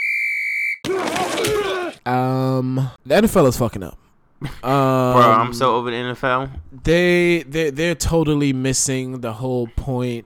Um, 2.05 2.89
the 3.05 3.15
NFL 3.15 3.47
is 3.47 3.57
fucking 3.57 3.83
up. 3.83 3.97
Um, 4.41 4.49
Bro, 4.63 5.21
I'm 5.21 5.53
so 5.53 5.75
over 5.75 5.91
the 5.91 5.97
NFL. 5.97 6.49
they 6.83 7.43
they 7.43 7.69
they're 7.69 7.95
totally 7.95 8.53
missing 8.53 9.21
the 9.21 9.33
whole 9.33 9.67
point. 9.67 10.25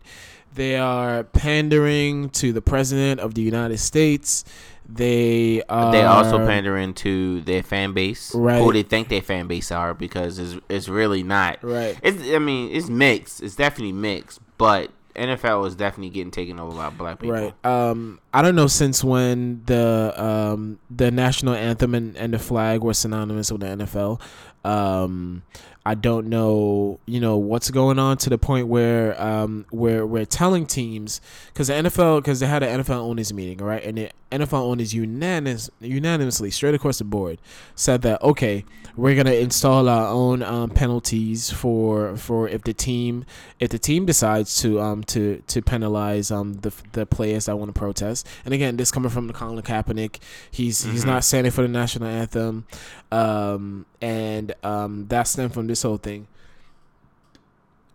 They 0.53 0.77
are 0.77 1.23
pandering 1.25 2.29
to 2.29 2.53
the 2.53 2.61
president 2.61 3.19
of 3.19 3.33
the 3.33 3.41
United 3.41 3.77
States. 3.79 4.45
They 4.87 5.63
are. 5.67 5.91
They 5.91 6.03
also 6.03 6.37
pandering 6.45 6.93
to 6.95 7.41
their 7.41 7.63
fan 7.63 7.91
base, 7.93 8.33
Right. 8.33 8.59
who 8.61 8.71
they 8.71 8.83
think 8.83 9.09
their 9.09 9.21
fan 9.21 9.47
base 9.47 9.71
are, 9.71 9.93
because 9.93 10.39
it's 10.39 10.55
it's 10.69 10.87
really 10.87 11.23
not. 11.23 11.61
Right. 11.61 11.97
It's 12.01 12.21
I 12.33 12.39
mean 12.39 12.71
it's 12.73 12.87
mixed. 12.87 13.41
It's 13.43 13.55
definitely 13.55 13.93
mixed, 13.93 14.39
but 14.57 14.91
NFL 15.15 15.67
is 15.67 15.75
definitely 15.75 16.09
getting 16.09 16.31
taken 16.31 16.59
over 16.59 16.75
by 16.75 16.89
black 16.89 17.19
people. 17.19 17.35
Right. 17.35 17.65
Um, 17.65 18.19
I 18.33 18.41
don't 18.41 18.55
know 18.55 18.67
since 18.67 19.03
when 19.03 19.63
the 19.65 20.13
um 20.15 20.79
the 20.89 21.11
national 21.11 21.55
anthem 21.55 21.95
and, 21.95 22.15
and 22.17 22.33
the 22.33 22.39
flag 22.39 22.81
were 22.81 22.93
synonymous 22.93 23.51
with 23.51 23.61
the 23.61 23.67
NFL. 23.67 24.21
Um, 24.63 25.43
I 25.87 25.93
don't 25.93 26.27
know, 26.27 26.99
you 27.05 27.19
know, 27.19 27.37
what's 27.37 27.69
going 27.69 27.99
on 27.99 28.17
to 28.17 28.29
the 28.31 28.37
point 28.39 28.67
where 28.67 29.21
um 29.21 29.65
where 29.69 30.05
we're 30.05 30.25
telling 30.25 30.65
teams 30.65 31.21
because 31.53 31.67
the 31.67 31.75
NFL 31.75 32.21
because 32.23 32.39
they 32.39 32.47
had 32.47 32.63
an 32.63 32.81
NFL 32.81 32.95
owners 33.01 33.31
meeting, 33.31 33.59
right? 33.59 33.83
And 33.83 33.97
the 33.99 34.09
NFL 34.31 34.53
owners 34.63 34.93
unanimous 34.95 35.69
unanimously 35.79 36.49
straight 36.49 36.73
across 36.73 36.97
the 36.97 37.03
board 37.03 37.39
said 37.75 38.01
that 38.01 38.21
okay, 38.23 38.65
we're 38.97 39.15
gonna 39.15 39.35
install 39.35 39.87
our 39.87 40.07
own 40.07 40.41
um, 40.41 40.71
penalties 40.71 41.51
for 41.51 42.17
for 42.17 42.49
if 42.49 42.63
the 42.63 42.73
team 42.73 43.23
if 43.59 43.69
the 43.69 43.77
team 43.79 44.07
decides 44.07 44.59
to 44.61 44.81
um 44.81 45.03
to 45.03 45.43
to 45.45 45.61
penalize 45.61 46.31
um 46.31 46.53
the 46.55 46.73
the 46.93 47.05
players 47.05 47.45
that 47.45 47.57
want 47.59 47.73
to 47.73 47.79
protest. 47.79 48.27
And 48.43 48.55
again, 48.55 48.77
this 48.77 48.89
coming 48.89 49.11
from 49.11 49.27
the 49.27 49.33
Colin 49.33 49.61
Kaepernick, 49.61 50.17
he's 50.49 50.83
he's 50.83 51.03
Mhm. 51.03 51.07
not 51.07 51.23
standing 51.23 51.51
for 51.51 51.61
the 51.61 51.67
national 51.67 52.09
anthem, 52.09 52.65
um 53.11 53.85
and 54.05 54.53
um 54.63 55.07
that 55.07 55.23
stemmed 55.23 55.53
from 55.53 55.67
this 55.67 55.81
whole 55.83 55.97
thing. 55.97 56.27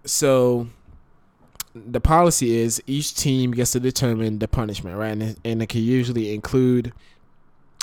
So 0.05 0.69
the 1.75 2.01
policy 2.01 2.57
is 2.59 2.83
each 2.87 3.15
team 3.15 3.53
gets 3.53 3.73
to 3.73 3.81
determine 3.81 4.39
the 4.41 4.49
punishment, 4.49 4.97
right? 4.97 5.13
And 5.13 5.23
it, 5.23 5.39
and 5.45 5.63
it 5.63 5.69
can 5.69 5.83
usually 5.83 6.35
include 6.35 6.93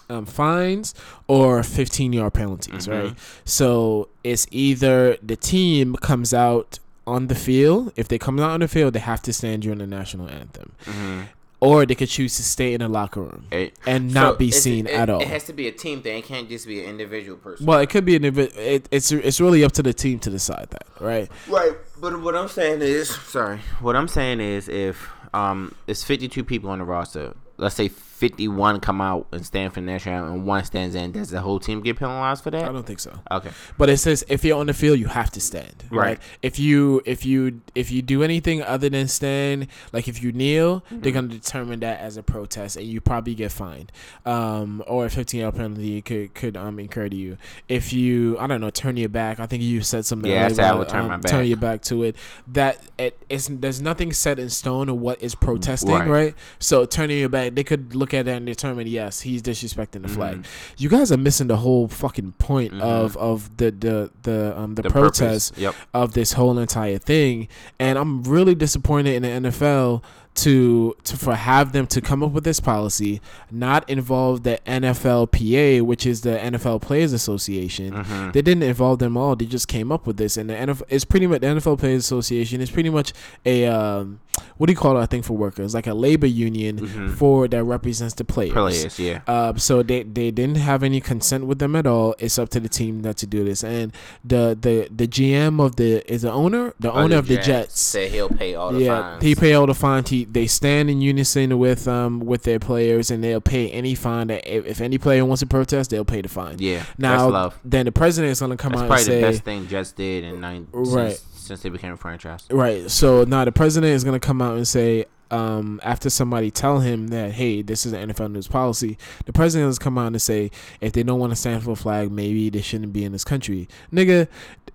um, 0.10 0.26
fines 0.26 0.94
or 1.28 1.64
15 1.64 2.14
yard 2.14 2.34
penalties, 2.34 2.88
Mhm. 2.88 2.92
right? 3.04 3.16
So 3.46 4.10
it's 4.24 4.48
either 4.52 5.18
the 5.22 5.36
team 5.36 5.96
comes 5.96 6.34
out 6.34 6.80
on 7.06 7.28
the 7.28 7.36
field. 7.36 7.92
If 7.96 8.08
they 8.08 8.18
come 8.18 8.40
out 8.40 8.52
on 8.52 8.60
the 8.62 8.68
field, 8.68 8.94
they 8.94 9.00
have 9.00 9.22
to 9.24 9.34
stand 9.34 9.62
during 9.64 9.80
the 9.80 9.88
national 9.88 10.30
anthem, 10.30 10.72
hmm 10.86 11.22
or 11.60 11.86
they 11.86 11.96
could 11.96 12.10
choose 12.10 12.36
to 12.38 12.44
stay 12.44 12.74
in 12.74 12.82
the 12.82 12.88
locker 12.88 13.22
room 13.22 13.48
and 13.86 14.14
not 14.14 14.38
be 14.38 14.52
seen 14.52 14.88
at 14.88 15.10
all. 15.10 15.22
It 15.22 15.28
has 15.28 15.46
to 15.46 15.54
be 15.54 15.68
a 15.68 15.72
team 15.72 16.02
thing. 16.02 16.20
It 16.20 16.26
can't 16.26 16.48
just 16.48 16.68
be 16.68 16.84
an 16.84 16.90
individual 16.90 17.38
person. 17.38 17.66
well, 17.66 17.80
it 17.80 17.90
could 17.90 18.06
be 18.06 18.16
an 18.16 18.24
invi- 18.24 18.56
it, 18.56 18.88
it's 18.92 19.12
it's 19.12 19.42
really 19.42 19.64
up 19.64 19.72
to 19.74 19.84
the 19.84 19.94
team 19.94 20.20
to 20.20 20.30
decide 20.30 20.68
that, 20.72 20.86
right? 21.00 21.30
Right, 21.48 21.74
but 22.00 22.22
what 22.22 22.36
I'm 22.36 22.48
saying 22.48 22.82
is, 22.82 23.10
sorry, 23.10 23.60
what 23.82 23.96
I'm 23.96 24.08
saying 24.08 24.40
is, 24.40 24.70
if 24.70 25.10
um, 25.34 25.74
it's 25.88 26.04
52 26.04 26.44
people 26.44 26.70
on 26.70 26.80
the 26.80 26.86
roster, 26.86 27.34
let's 27.58 27.76
say 27.76 27.88
51 28.18 28.80
come 28.80 29.00
out 29.00 29.28
and 29.32 29.46
stand 29.46 29.74
for 29.74 29.80
the 29.80 29.86
national 29.86 30.16
anthem, 30.16 30.34
and 30.34 30.46
one 30.46 30.64
stands 30.64 30.96
in, 30.96 31.12
does 31.12 31.30
the 31.30 31.40
whole 31.42 31.60
team 31.60 31.82
get 31.82 31.98
penalized 32.00 32.44
for 32.44 32.52
that? 32.52 32.64
I 32.64 32.72
don't 32.72 32.86
think 32.86 33.00
so. 33.00 33.20
Okay, 33.32 33.52
But 33.78 33.90
it 33.90 33.98
says 33.98 34.24
if 34.28 34.44
you're 34.44 34.58
on 34.58 34.66
the 34.68 34.74
field, 34.74 34.98
you 35.00 35.08
have 35.08 35.30
to 35.32 35.40
stand. 35.42 35.84
Right. 35.92 36.20
If 36.42 36.58
you 36.60 37.02
if 37.06 37.26
you 37.26 37.62
if 37.76 37.92
you 37.92 38.02
do 38.02 38.24
anything 38.24 38.62
other 38.64 38.90
than 38.90 39.08
stand, 39.08 39.68
like 39.94 40.08
if 40.08 40.22
you 40.24 40.32
kneel, 40.32 40.84
they're 40.92 41.12
gonna 41.12 41.28
determine 41.28 41.80
that 41.82 42.00
as 42.00 42.18
a 42.18 42.24
protest, 42.24 42.76
and 42.76 42.86
you 42.88 43.00
probably 43.02 43.36
get 43.36 43.52
fined, 43.52 43.92
um, 44.26 44.84
or 44.88 45.06
a 45.06 45.10
15 45.10 45.42
yard 45.42 45.56
penalty 45.56 46.02
could 46.02 46.34
could 46.34 46.58
um 46.58 46.80
incur 46.80 47.10
to 47.10 47.16
you. 47.16 47.38
If 47.68 47.94
you 47.94 48.38
I 48.40 48.48
don't 48.48 48.62
know 48.62 48.70
turn 48.72 48.98
your 48.98 49.10
back, 49.10 49.40
I 49.40 49.46
think 49.46 49.62
you 49.64 49.82
said 49.82 50.06
something. 50.06 50.32
Yeah, 50.32 50.46
I 50.48 50.50
said 50.50 50.66
I 50.66 50.74
would 50.76 50.90
turn 50.90 51.02
um, 51.02 51.08
my 51.08 51.18
Turn 51.20 51.42
back. 51.42 51.48
your 51.48 51.58
back 51.58 51.82
to 51.84 52.04
it. 52.04 52.16
That 52.48 52.80
it 52.98 53.18
is 53.30 53.48
there's 53.48 53.82
nothing 53.82 54.12
set 54.12 54.40
in 54.40 54.50
stone 54.50 54.90
of 54.90 54.98
what 54.98 55.22
is 55.22 55.36
protesting, 55.36 55.92
Right. 55.92 56.08
right? 56.08 56.36
So 56.60 56.86
turning 56.86 57.20
your 57.20 57.30
back, 57.30 57.54
they 57.56 57.64
could 57.64 57.96
look 57.96 58.07
at 58.14 58.26
that 58.26 58.38
and 58.38 58.46
determine 58.46 58.88
yes, 58.88 59.22
he's 59.22 59.42
disrespecting 59.42 60.02
the 60.02 60.08
flag. 60.08 60.38
Mhm. 60.38 60.46
You 60.78 60.90
guys 60.90 61.12
are 61.12 61.18
missing 61.18 61.48
the 61.48 61.58
whole 61.58 61.88
fucking 61.88 62.34
point 62.40 62.74
Mhm. 62.74 62.82
of 62.82 63.16
of 63.18 63.56
the 63.58 63.72
the 63.72 64.12
the 64.24 64.58
um 64.60 64.76
the, 64.76 64.84
the 64.84 64.90
protest 64.90 65.58
Yep. 65.58 65.76
of 65.94 66.14
this 66.14 66.34
whole 66.34 66.58
entire 66.58 66.98
thing, 66.98 67.48
and 67.80 67.98
I'm 67.98 68.24
really 68.24 68.56
disappointed 68.56 69.16
in 69.16 69.24
the 69.24 69.50
NFL 69.50 70.04
to 70.38 70.96
to 71.04 71.18
for 71.18 71.36
have 71.36 71.72
them 71.72 71.88
to 71.88 72.02
come 72.02 72.24
up 72.24 72.32
with 72.32 72.44
this 72.44 72.60
policy, 72.60 73.22
not 73.52 73.88
involve 73.90 74.44
the 74.44 74.60
NFLPA, 74.66 75.82
which 75.82 76.06
is 76.06 76.22
the 76.22 76.38
NFL 76.38 76.82
Players 76.82 77.14
Association. 77.14 77.92
Mhm. 77.94 78.34
They 78.34 78.42
didn't 78.42 78.64
involve 78.64 79.00
them 79.00 79.18
all. 79.18 79.36
They 79.36 79.46
just 79.46 79.68
came 79.68 79.92
up 79.92 80.06
with 80.08 80.18
this, 80.18 80.38
and 80.38 80.50
the 80.50 80.56
NFL 80.56 80.86
it's 80.90 81.06
pretty 81.06 81.28
much 81.28 81.42
the 81.42 81.48
NFL 81.48 81.78
Players 81.78 82.04
Association 82.04 82.62
is 82.62 82.70
pretty 82.72 82.90
much 82.90 83.14
a 83.46 83.66
um, 83.66 84.20
what 84.58 84.68
do 84.68 84.74
you 84.74 84.78
call 84.78 84.98
it? 84.98 85.02
I 85.02 85.08
think 85.08 85.26
for 85.26 85.34
workers, 85.36 85.74
like 85.74 85.88
a 85.88 85.96
labor 85.96 86.28
union 86.28 86.80
Mhm. 86.80 87.12
for 87.16 87.48
that 87.48 87.64
represents 87.64 88.14
the 88.14 88.24
players. 88.24 88.54
Players, 88.54 89.00
yeah. 89.00 89.22
Uh, 89.26 89.56
so 89.56 89.82
they, 89.82 90.04
they 90.04 90.30
didn't 90.30 90.58
have 90.58 90.84
any 90.84 91.02
consent 91.02 91.46
with 91.48 91.58
them 91.58 91.76
at 91.76 91.88
all. 91.88 92.14
It's 92.20 92.38
up 92.38 92.50
to 92.50 92.60
the 92.60 92.70
team 92.70 93.02
that 93.02 93.18
to 93.18 93.26
do 93.26 93.44
this. 93.44 93.64
And 93.64 93.92
the 94.24 94.56
the, 94.60 94.88
the 94.96 95.08
GM 95.08 95.60
of 95.60 95.76
the 95.78 96.04
is 96.12 96.22
the 96.22 96.32
owner, 96.32 96.74
the 96.80 96.92
Oh, 96.92 96.98
owner 97.04 97.18
of 97.18 97.28
the 97.28 97.38
Jets. 97.38 97.80
said 97.80 98.12
he'll 98.12 98.30
pay 98.30 98.54
all 98.54 98.72
the 98.72 98.84
yeah, 98.84 99.02
fines. 99.14 99.24
he 99.24 99.34
pay 99.36 99.54
all 99.54 99.66
the 99.66 99.74
fines. 99.74 100.10
He 100.10 100.26
they 100.30 100.46
stand 100.48 100.90
in 100.90 101.00
unison 101.02 101.58
with 101.58 101.88
um 101.88 102.20
with 102.20 102.44
their 102.44 102.60
players, 102.60 103.10
and 103.12 103.24
they'll 103.24 103.40
pay 103.42 103.70
any 103.72 103.96
fine 103.96 104.28
that 104.28 104.46
if, 104.46 104.66
if 104.66 104.82
any 104.82 104.98
player 104.98 105.24
wants 105.26 105.40
to 105.40 105.46
protest, 105.48 105.90
they'll 105.90 106.04
pay 106.06 106.22
the 106.22 106.30
fine. 106.30 106.58
yeah, 106.60 106.84
Now, 106.98 107.18
that's 107.20 107.32
love. 107.32 107.60
then 107.64 107.86
the 107.86 107.92
president 107.92 108.32
is 108.32 108.40
gonna 108.40 108.58
come 108.58 108.72
That's 108.74 108.82
out 108.82 108.84
and 108.86 108.90
probably 108.90 109.04
say, 109.06 109.22
the 109.22 109.28
best 109.28 109.44
thing 109.44 109.68
Jets 109.68 109.92
did 109.94 110.24
in 110.24 110.42
nine 110.42 110.68
Right. 110.72 111.12
since, 111.16 111.24
since 111.48 111.62
they 111.62 111.70
became 111.70 111.94
a 111.94 111.98
franchise. 111.98 112.46
Right. 112.52 112.90
So 112.92 113.24
now 113.24 113.46
the 113.46 113.52
president 113.52 113.94
is 113.94 114.04
gonna 114.04 114.20
come 114.20 114.42
out 114.42 114.58
and 114.58 114.68
say, 114.68 115.06
um, 115.30 115.80
after 115.84 116.10
somebody 116.10 116.52
tell 116.52 116.80
him 116.80 117.08
that, 117.08 117.34
hey, 117.34 117.62
this 117.62 117.86
is 117.86 117.92
an 117.94 118.10
NFL 118.10 118.32
news 118.32 118.48
policy, 118.48 118.98
the 119.26 119.34
president 119.34 119.68
has 119.68 119.78
come 119.78 119.98
out 119.98 120.08
and 120.08 120.22
say, 120.22 120.52
if 120.80 120.94
they 120.94 121.04
don't 121.04 121.20
want 121.20 121.32
to 121.32 121.36
stand 121.36 121.64
for 121.64 121.72
a 121.72 121.76
flag, 121.76 122.12
maybe 122.12 122.50
they 122.50 122.62
shouldn't 122.62 122.94
be 122.94 123.04
in 123.04 123.12
this 123.12 123.26
country. 123.26 123.68
Nigga, 123.92 124.28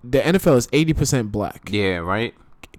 the 0.03 0.19
NFL 0.19 0.57
is 0.57 0.67
eighty 0.71 0.93
percent 0.93 1.31
black. 1.31 1.69
Yeah, 1.71 1.97
right. 1.97 2.33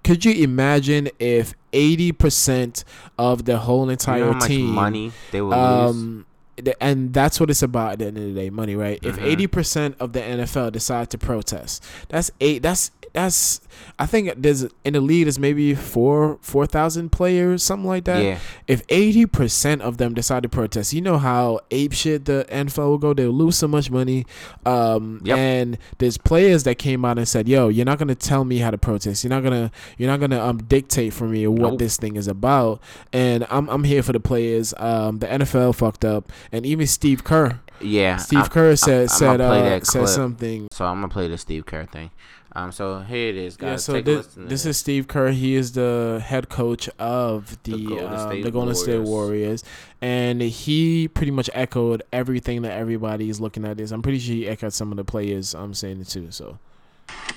Could 0.05 0.23
you 0.23 0.31
imagine 0.43 1.09
if 1.19 1.53
eighty 1.75 2.11
percent 2.11 2.83
of 3.19 3.45
the 3.45 3.57
whole 3.59 3.85
You 3.85 3.91
entire 3.91 4.19
know 4.21 4.33
how 4.33 4.39
much 4.39 4.47
team 4.47 4.65
money 4.67 5.11
they 5.31 5.41
lose. 5.41 5.53
um, 5.53 6.25
the- 6.57 6.81
and 6.81 7.13
that's 7.13 7.39
what 7.39 7.49
it's 7.49 7.61
about 7.61 7.93
at 7.93 7.99
the 7.99 8.05
end 8.07 8.17
of 8.17 8.23
the 8.23 8.33
day, 8.33 8.49
money, 8.49 8.75
right? 8.75 8.97
If 9.03 9.17
Mhm. 9.17 9.23
eighty 9.25 9.47
percent 9.47 9.95
of 9.99 10.13
the 10.13 10.21
NFL 10.21 10.71
decide 10.71 11.09
to 11.11 11.17
protest, 11.17 11.83
that's 12.09 12.31
eight. 12.39 12.61
That's 12.63 12.91
that's. 13.15 13.61
I 13.99 14.05
think 14.05 14.33
there's 14.37 14.65
in 14.83 14.93
the 14.93 15.01
league 15.01 15.27
is 15.27 15.37
maybe 15.39 15.73
four 15.75 16.37
four 16.41 16.65
thousand 16.65 17.11
players, 17.11 17.63
something 17.63 17.87
like 17.87 18.03
that. 18.05 18.23
yeah, 18.23 18.39
If 18.67 18.81
eighty 18.89 19.25
percent 19.25 19.81
of 19.81 19.97
them 19.97 20.13
decide 20.13 20.43
to 20.43 20.49
protest, 20.49 20.93
you 20.93 21.01
know 21.01 21.17
how 21.17 21.59
ape 21.71 21.93
shit 21.93 22.25
the 22.25 22.45
NFL 22.49 22.87
will 22.89 22.97
go. 22.97 23.13
They'll 23.13 23.31
lose 23.31 23.57
so 23.57 23.67
much 23.67 23.89
money. 23.91 24.25
Um, 24.65 25.21
Yep. 25.23 25.37
and 25.37 25.77
there's 25.97 26.17
players 26.17 26.63
that 26.63 26.75
came 26.77 27.03
out 27.05 27.17
and 27.17 27.27
said, 27.27 27.47
"Yo, 27.47 27.67
you're 27.69 27.85
not 27.85 27.97
gonna 27.99 28.15
tell 28.15 28.45
me 28.45 28.57
how 28.59 28.71
to 28.71 28.77
protest. 28.77 29.23
You're 29.23 29.29
not 29.29 29.43
gonna 29.43 29.71
you're 29.97 30.09
not 30.09 30.19
gonna 30.19 30.43
um 30.43 30.57
dictate 30.57 31.13
for 31.13 31.27
me 31.27 31.45
what 31.47 31.71
Nope. 31.71 31.79
this 31.79 31.97
thing 31.97 32.15
is 32.15 32.27
about." 32.27 32.81
And 33.13 33.45
I'm 33.49 33.67
I'm 33.69 33.83
here 33.83 34.03
for 34.03 34.13
the 34.13 34.19
players. 34.19 34.73
Um, 34.77 35.19
the 35.19 35.27
NFL 35.27 35.75
fucked 35.75 36.05
up, 36.05 36.31
and 36.51 36.65
even 36.65 36.87
Steve 36.87 37.23
Kerr. 37.23 37.59
yeah. 37.81 38.17
Steve 38.17 38.39
I- 38.39 38.47
Kerr 38.47 38.75
said 38.75 39.09
I'ma 39.09 39.17
said 39.17 39.41
uh, 39.41 39.83
said 39.83 40.07
something. 40.09 40.67
So 40.71 40.85
I'm 40.85 40.95
gonna 40.97 41.09
play 41.09 41.27
the 41.27 41.37
Steve 41.37 41.65
Kerr 41.65 41.85
thing. 41.85 42.11
Um, 42.57 42.71
so 42.71 42.99
here 42.99 43.29
it 43.29 43.35
is, 43.35 43.57
guys. 43.57 43.67
Yeah, 43.67 43.75
so 43.75 43.93
Take 43.93 44.05
this, 44.05 44.25
listen 44.27 44.47
this 44.47 44.65
is 44.65 44.77
Steve 44.77 45.09
Kerr. 45.09 45.31
He 45.31 45.55
is 45.55 45.73
the 45.73 46.23
head 46.25 46.47
coach 46.47 46.87
of 46.97 47.61
the 47.63 47.71
The 47.73 47.85
Golden 47.85 48.13
um, 48.13 48.29
State 48.29 48.43
the 48.43 48.51
Golden 48.51 48.75
State 48.75 49.01
Warriors. 49.01 49.09
Warriors, 49.09 49.63
and 50.01 50.41
he 50.41 51.09
pretty 51.09 51.31
much 51.31 51.49
echoed 51.53 52.01
everything 52.13 52.61
that 52.61 52.71
everybody 52.71 53.29
is 53.29 53.41
looking 53.41 53.65
at. 53.65 53.75
This 53.75 53.91
I'm 53.91 54.01
pretty 54.01 54.19
sure 54.19 54.33
he 54.33 54.47
echoed 54.47 54.71
some 54.71 54.91
of 54.91 54.97
the 54.97 55.03
players. 55.03 55.53
I'm 55.53 55.73
saying 55.73 55.99
it 55.99 56.07
too. 56.07 56.31
So 56.31 56.57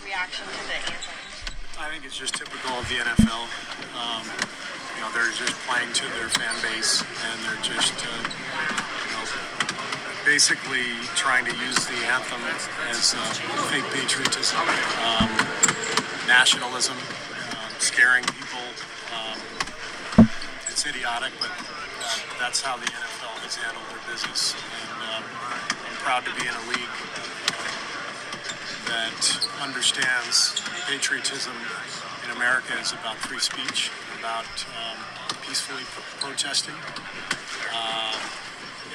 reaction 0.04 0.46
to 0.46 0.52
the 0.52 0.74
anthem? 0.74 0.94
I 1.80 1.90
think 1.90 2.04
it's 2.04 2.16
just 2.16 2.34
typical 2.36 2.70
of 2.78 2.88
the 2.88 2.94
NFL. 2.96 3.42
Um, 3.98 4.22
you 4.94 5.00
know, 5.02 5.10
they're 5.12 5.32
just 5.34 5.54
playing 5.66 5.92
to 5.94 6.06
their 6.14 6.28
fan 6.28 6.54
base, 6.62 7.02
and 7.02 7.40
they're 7.42 7.62
just, 7.62 7.94
uh, 8.06 8.08
you 8.22 8.22
know, 8.22 8.37
basically 10.28 10.84
trying 11.16 11.42
to 11.42 11.56
use 11.56 11.86
the 11.86 11.96
anthem 12.04 12.38
as 12.92 13.14
uh, 13.16 13.20
fake 13.72 13.88
patriotism, 13.96 14.60
um, 15.00 15.24
nationalism, 16.28 16.92
um, 17.56 17.72
scaring 17.78 18.22
people. 18.36 18.60
Um, 19.16 20.28
it's 20.68 20.84
idiotic, 20.84 21.32
but 21.40 21.48
uh, 21.48 22.20
that's 22.38 22.60
how 22.60 22.76
the 22.76 22.84
NFL 22.84 23.40
has 23.40 23.56
handled 23.56 23.88
their 23.88 24.04
business. 24.04 24.52
And 24.52 25.00
um, 25.16 25.24
I'm 25.88 25.96
proud 26.04 26.26
to 26.28 26.32
be 26.36 26.44
in 26.44 26.52
a 26.52 26.64
league 26.76 26.96
that 28.84 29.16
understands 29.64 30.60
patriotism 30.84 31.56
in 32.24 32.36
America 32.36 32.76
is 32.78 32.92
about 32.92 33.16
free 33.16 33.40
speech, 33.40 33.90
about 34.20 34.44
um, 34.76 35.00
peacefully 35.40 35.84
pro- 35.88 36.28
protesting. 36.28 36.76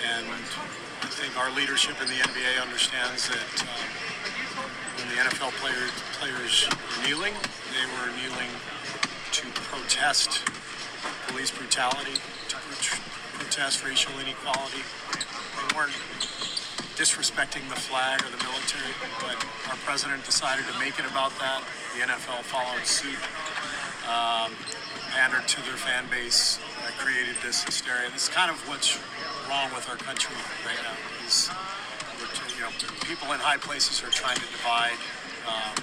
And 0.04 0.28
I 0.28 1.08
think 1.08 1.38
our 1.38 1.52
leadership 1.52 2.00
in 2.02 2.08
the 2.08 2.20
NBA 2.20 2.62
understands 2.62 3.30
that 3.30 3.54
um, 3.64 3.90
when 5.00 5.08
the 5.10 5.18
NFL 5.30 5.52
players, 5.60 5.92
players 6.20 6.68
were 6.70 7.08
kneeling, 7.08 7.34
they 7.72 7.86
were 8.00 8.12
kneeling 8.16 8.52
to 9.32 9.48
protest 9.68 10.44
police 11.28 11.52
brutality, 11.52 12.16
to 12.50 12.56
pro- 12.56 13.40
protest 13.40 13.84
racial 13.84 14.14
inequality. 14.20 14.84
They 15.12 15.76
weren't 15.76 15.96
disrespecting 16.96 17.68
the 17.70 17.76
flag 17.76 18.22
or 18.22 18.30
the 18.30 18.44
military, 18.44 18.94
but 19.20 19.36
our 19.70 19.78
president 19.82 20.24
decided 20.26 20.66
to 20.72 20.80
make 20.80 21.00
it 21.00 21.06
about 21.10 21.34
that. 21.40 21.64
The 21.98 22.06
NFL 22.06 22.46
followed 22.46 22.86
suit, 22.86 23.18
um, 24.06 24.54
pandered 25.10 25.48
to 25.48 25.62
their 25.66 25.78
fan 25.78 26.06
base, 26.10 26.60
uh, 26.86 26.92
created 27.02 27.36
this 27.42 27.64
hysteria. 27.64 28.10
This 28.12 28.30
is 28.30 28.30
kind 28.30 28.52
of 28.52 28.58
what's 28.70 29.00
wrong 29.50 29.70
with 29.74 29.90
our 29.90 29.98
country 29.98 30.36
right 30.66 30.80
now. 30.84 30.96
Is 31.28 31.50
you 32.56 32.62
know, 32.62 32.72
people 33.04 33.32
in 33.34 33.40
high 33.40 33.58
places 33.58 34.04
are 34.04 34.12
trying 34.12 34.38
to 34.38 34.48
divide, 34.52 35.00
um, 35.48 35.76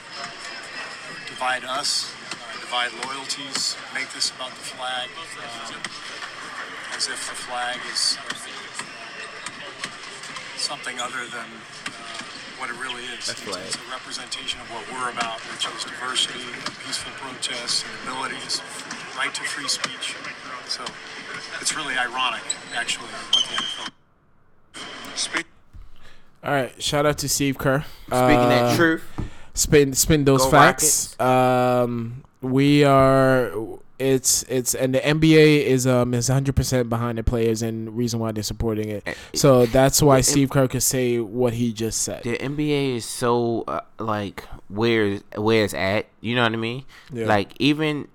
divide 1.28 1.64
us, 1.64 2.12
uh, 2.32 2.60
divide 2.60 2.92
loyalties, 3.04 3.76
make 3.94 4.08
this 4.12 4.30
about 4.30 4.50
the 4.50 4.64
flag, 4.64 5.08
um, 5.44 5.80
as 6.96 7.08
if 7.08 7.20
the 7.28 7.36
flag 7.36 7.78
is 7.92 8.16
uh, 8.16 8.40
something 10.56 11.00
other 11.00 11.24
than 11.32 11.48
uh, 11.48 12.22
what 12.60 12.70
it 12.70 12.76
really 12.80 13.04
is. 13.16 13.26
That's 13.26 13.42
it's, 13.42 13.48
right. 13.48 13.64
it's 13.66 13.76
a 13.76 13.90
representation 13.90 14.60
of 14.60 14.68
what 14.72 14.84
we're 14.92 15.10
about, 15.10 15.40
which 15.52 15.66
is 15.68 15.84
diversity, 15.84 16.44
peaceful 16.84 17.12
protests, 17.20 17.84
and 17.84 17.92
abilities, 18.04 18.60
right 19.16 19.32
to 19.34 19.42
free 19.44 19.68
speech. 19.68 20.16
So 20.68 20.84
it's 21.60 21.74
really 21.76 21.96
ironic, 21.96 22.42
actually, 22.74 23.06
what 23.06 23.44
the 23.44 24.80
NFL. 24.80 25.16
Speak. 25.16 25.46
All 26.42 26.52
right, 26.52 26.82
shout 26.82 27.04
out 27.06 27.18
to 27.18 27.28
Steve 27.28 27.58
Kerr. 27.58 27.84
Speaking 28.06 28.12
Uh, 28.16 28.48
that 28.48 28.76
truth, 28.76 29.04
spin 29.54 29.92
spin 29.94 30.24
those 30.24 30.42
Go 30.44 30.50
facts. 30.50 31.18
Um, 31.20 32.24
we 32.40 32.84
are. 32.84 33.50
It's 33.98 34.44
it's 34.44 34.74
and 34.74 34.94
the 34.94 35.00
NBA 35.00 35.64
is 35.66 35.86
um 35.86 36.14
is 36.14 36.30
100 36.30 36.56
percent 36.56 36.88
behind 36.88 37.18
the 37.18 37.22
players 37.22 37.60
and 37.60 37.94
reason 37.94 38.18
why 38.18 38.32
they're 38.32 38.42
supporting 38.42 38.88
it. 38.88 39.02
Eh, 39.04 39.12
So 39.34 39.66
that's 39.66 40.00
why 40.00 40.14
the 40.14 40.18
M- 40.20 40.22
Steve 40.22 40.48
Kerr 40.50 40.66
could 40.68 40.82
say 40.82 41.18
what 41.20 41.52
he 41.52 41.74
just 41.74 42.00
said. 42.00 42.22
the 42.22 42.38
NBA 42.38 42.96
is 42.96 43.04
so 43.04 43.64
uh, 43.68 43.80
like 43.98 44.44
where 44.68 45.18
where 45.36 45.64
it's 45.64 45.74
at. 45.74 46.06
You 46.22 46.34
know 46.34 46.44
what 46.44 46.52
I 46.54 46.56
mean? 46.56 46.84
Yeah. 47.12 47.26
Like 47.26 47.52
even 47.58 48.08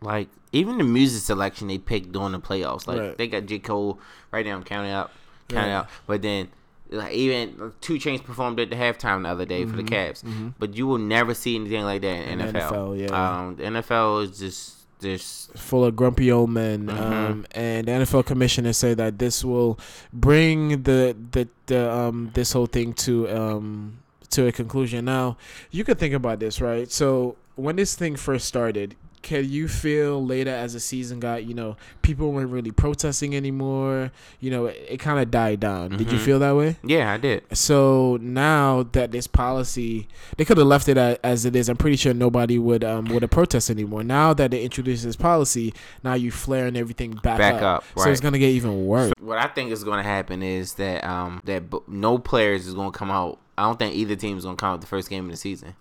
like 0.00 0.28
even 0.52 0.78
the 0.78 0.84
music 0.84 1.22
selection 1.22 1.68
they 1.68 1.78
picked 1.78 2.12
during 2.12 2.32
the 2.32 2.40
playoffs. 2.40 2.86
Like 2.86 2.98
Right. 3.00 3.18
they 3.18 3.26
got 3.28 3.46
J 3.46 3.58
Cole 3.58 3.98
right 4.32 4.44
now. 4.46 4.56
I'm 4.56 4.64
counting 4.64 4.92
out, 4.92 5.10
counting 5.48 5.70
Yeah. 5.70 5.78
out. 5.80 5.88
But 6.06 6.22
then. 6.22 6.48
Like 6.90 7.12
even 7.12 7.74
2 7.82 7.96
Chainz 7.96 8.24
performed 8.24 8.58
at 8.60 8.70
the 8.70 8.76
halftime 8.76 9.24
the 9.24 9.28
other 9.28 9.44
day 9.44 9.66
for 9.66 9.76
the 9.76 9.82
Cavs, 9.82 10.22
but 10.58 10.74
you 10.74 10.86
will 10.86 10.96
never 10.96 11.34
see 11.34 11.54
anything 11.54 11.84
like 11.84 12.00
that 12.00 12.26
in, 12.30 12.38
Mm-hmm. 12.38 12.48
In 12.48 12.54
NFL. 12.54 12.70
NFL, 12.72 12.98
yeah. 13.10 13.40
Um, 13.40 13.56
the 13.56 13.62
NFL 13.64 14.22
is 14.24 14.38
just 14.38 14.74
just 14.98 15.52
full 15.52 15.84
of 15.84 15.94
grumpy 15.94 16.32
old 16.32 16.48
men. 16.48 16.86
Mhm. 16.86 16.98
Um, 16.98 17.46
and 17.50 17.86
the 17.88 17.92
NFL 17.92 18.22
commissioner 18.24 18.72
said 18.72 18.96
that 18.96 19.18
this 19.18 19.44
will 19.44 19.78
bring 20.14 20.82
the 20.84 21.14
the, 21.32 21.46
the 21.66 21.92
um 21.92 22.30
this 22.32 22.52
whole 22.52 22.64
thing 22.64 22.94
to 22.94 23.28
um 23.28 23.98
to 24.30 24.46
a 24.46 24.52
conclusion. 24.52 25.04
Now, 25.04 25.36
you 25.70 25.84
could 25.84 25.98
think 25.98 26.14
about 26.14 26.40
this, 26.40 26.58
right? 26.58 26.90
So 26.90 27.36
when 27.54 27.76
this 27.76 27.94
thing 27.96 28.16
first 28.16 28.46
started, 28.48 28.96
can 29.22 29.48
you 29.48 29.68
feel 29.68 30.24
later 30.24 30.50
as 30.50 30.72
the 30.74 30.80
season 30.80 31.20
got, 31.20 31.44
you 31.44 31.54
know, 31.54 31.76
people 32.02 32.32
weren't 32.32 32.50
really 32.50 32.70
protesting 32.70 33.34
anymore. 33.36 34.10
You 34.40 34.50
know, 34.50 34.66
it, 34.66 34.86
it 34.90 34.96
kind 34.98 35.18
of 35.18 35.30
died 35.30 35.60
down. 35.60 35.96
Did 35.96 36.10
you 36.12 36.18
Mhm. 36.18 36.24
feel 36.24 36.38
that 36.38 36.56
way? 36.56 36.76
yeah, 36.82 37.12
I 37.12 37.16
did. 37.16 37.42
So 37.56 38.18
now 38.20 38.84
that 38.92 39.10
this 39.12 39.26
policy, 39.26 40.08
they 40.36 40.44
could 40.44 40.56
have 40.58 40.66
left 40.66 40.88
it 40.88 40.96
as 40.98 41.44
it 41.44 41.54
is. 41.56 41.68
I'm 41.68 41.76
pretty 41.76 41.96
sure 41.96 42.14
nobody 42.14 42.58
would 42.58 42.84
um 42.84 43.06
would 43.06 43.22
have 43.22 43.30
protest 43.30 43.70
anymore. 43.70 44.02
Now 44.04 44.32
that 44.34 44.50
they 44.50 44.62
introduced 44.62 45.04
this 45.04 45.16
policy, 45.16 45.74
now 46.04 46.14
you 46.14 46.30
flaring 46.30 46.76
everything 46.76 47.12
back, 47.22 47.38
Back 47.38 47.54
up. 47.62 47.62
up, 47.78 47.84
So 47.96 48.10
it's 48.10 48.20
gonna 48.20 48.38
get 48.38 48.50
even 48.50 48.86
worse. 48.86 49.12
What 49.20 49.38
I 49.38 49.46
think 49.48 49.72
is 49.72 49.84
going 49.84 49.98
to 49.98 50.08
happen 50.08 50.42
is 50.42 50.74
that 50.74 51.04
um 51.04 51.40
that 51.44 51.70
b- 51.70 51.78
no 51.86 52.18
players 52.18 52.66
is 52.66 52.74
going 52.74 52.92
to 52.92 52.98
come 52.98 53.10
out. 53.10 53.38
I 53.56 53.62
don't 53.64 53.78
think 53.78 53.94
either 53.94 54.14
team 54.16 54.38
is 54.38 54.44
going 54.44 54.56
to 54.56 54.60
come 54.60 54.74
out 54.74 54.80
the 54.80 54.86
first 54.86 55.10
game 55.10 55.24
of 55.24 55.30
the 55.30 55.36
season, 55.36 55.74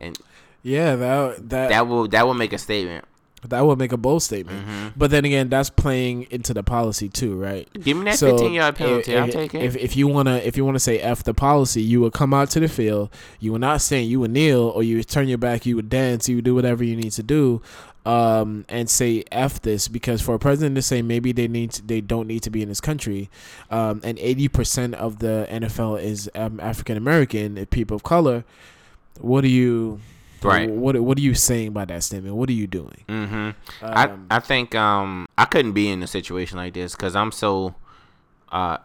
and 0.00 0.18
Yeah, 0.64 0.96
that 0.96 1.48
that 1.50 1.68
that 1.68 1.86
will 1.86 2.08
that 2.08 2.26
will 2.26 2.34
make 2.34 2.52
a 2.54 2.58
statement. 2.58 3.04
that 3.46 3.60
would 3.60 3.78
make 3.78 3.92
a 3.92 3.98
bold 3.98 4.22
statement. 4.22 4.66
Mm-hmm. 4.66 4.88
But 4.96 5.10
then 5.10 5.26
again, 5.26 5.50
that's 5.50 5.68
playing 5.68 6.26
into 6.30 6.54
the 6.54 6.62
policy 6.62 7.10
too, 7.10 7.36
right? 7.36 7.68
Give 7.74 7.98
me 7.98 8.04
that 8.04 8.18
fifteen 8.18 8.54
yard 8.54 8.74
penalty. 8.74 9.12
if, 9.12 9.30
take 9.30 9.54
it. 9.54 9.62
If, 9.62 9.76
if 9.76 9.94
you 9.94 10.08
wanna 10.08 10.36
if 10.36 10.56
you 10.56 10.64
wanna 10.64 10.78
say 10.80 10.98
f 10.98 11.22
the 11.22 11.34
policy, 11.34 11.82
you 11.82 12.00
would 12.00 12.14
come 12.14 12.32
out 12.32 12.48
to 12.50 12.60
the 12.60 12.68
field. 12.68 13.10
You 13.40 13.52
would 13.52 13.60
not 13.60 13.82
stand. 13.82 14.08
You 14.08 14.20
would 14.20 14.30
kneel, 14.30 14.62
or 14.62 14.82
you 14.82 14.96
would 14.96 15.08
turn 15.08 15.28
your 15.28 15.36
back. 15.38 15.66
You 15.66 15.76
would 15.76 15.90
dance. 15.90 16.28
You 16.30 16.36
would 16.36 16.46
do 16.46 16.54
whatever 16.54 16.82
you 16.82 16.96
need 16.96 17.12
to 17.12 17.22
do, 17.22 17.60
um, 18.06 18.64
and 18.70 18.88
say 18.88 19.22
f 19.30 19.60
this 19.60 19.86
because 19.88 20.22
for 20.22 20.34
a 20.34 20.38
president 20.38 20.76
to 20.76 20.82
say 20.82 21.02
maybe 21.02 21.32
they 21.32 21.46
need 21.46 21.72
to, 21.72 21.82
they 21.82 22.00
don't 22.00 22.26
need 22.26 22.42
to 22.44 22.50
be 22.50 22.62
in 22.62 22.70
this 22.70 22.80
country, 22.80 23.28
um, 23.70 24.00
and 24.02 24.18
eighty 24.18 24.48
percent 24.48 24.94
of 24.94 25.18
the 25.18 25.46
NFL 25.50 26.02
is 26.02 26.30
um, 26.34 26.58
African 26.60 26.96
American 26.96 27.66
people 27.66 27.94
of 27.94 28.02
color. 28.02 28.44
What 29.20 29.42
do 29.42 29.48
you? 29.48 30.00
Right. 30.44 30.70
What 30.70 31.00
What 31.00 31.18
are 31.18 31.22
you 31.22 31.34
saying 31.34 31.72
by 31.72 31.84
that 31.86 32.02
statement? 32.02 32.34
What 32.36 32.48
are 32.48 32.52
you 32.52 32.66
doing? 32.66 33.04
hmm 33.08 33.24
Um, 33.34 33.54
I 33.82 34.36
I 34.36 34.38
think 34.40 34.74
um 34.74 35.26
I 35.38 35.44
couldn't 35.46 35.72
be 35.72 35.88
in 35.90 36.02
a 36.02 36.06
situation 36.06 36.58
like 36.58 36.74
this 36.74 36.94
because 36.94 37.16
I'm 37.16 37.32
so 37.32 37.74
uh 38.52 38.78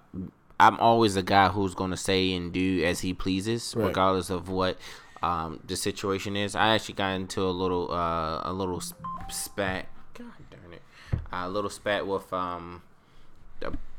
I'm 0.59 0.79
always 0.79 1.15
a 1.15 1.23
guy 1.23 1.49
who's 1.49 1.73
gonna 1.75 1.97
say 1.97 2.33
and 2.33 2.51
do 2.51 2.83
as 2.83 3.01
he 3.01 3.13
pleases 3.13 3.73
Right. 3.75 3.87
regardless 3.87 4.29
of 4.29 4.49
what 4.49 4.77
um 5.21 5.59
the 5.67 5.75
situation 5.75 6.35
is. 6.37 6.55
I 6.55 6.69
actually 6.75 6.95
got 6.95 7.11
into 7.11 7.41
a 7.41 7.51
little 7.51 7.91
uh 7.91 8.41
a 8.43 8.53
little 8.53 8.81
spat. 9.29 9.87
God 10.13 10.31
darn 10.49 10.73
it, 10.73 10.81
a 11.31 11.49
little 11.49 11.69
spat 11.69 12.07
with 12.07 12.31
um 12.33 12.81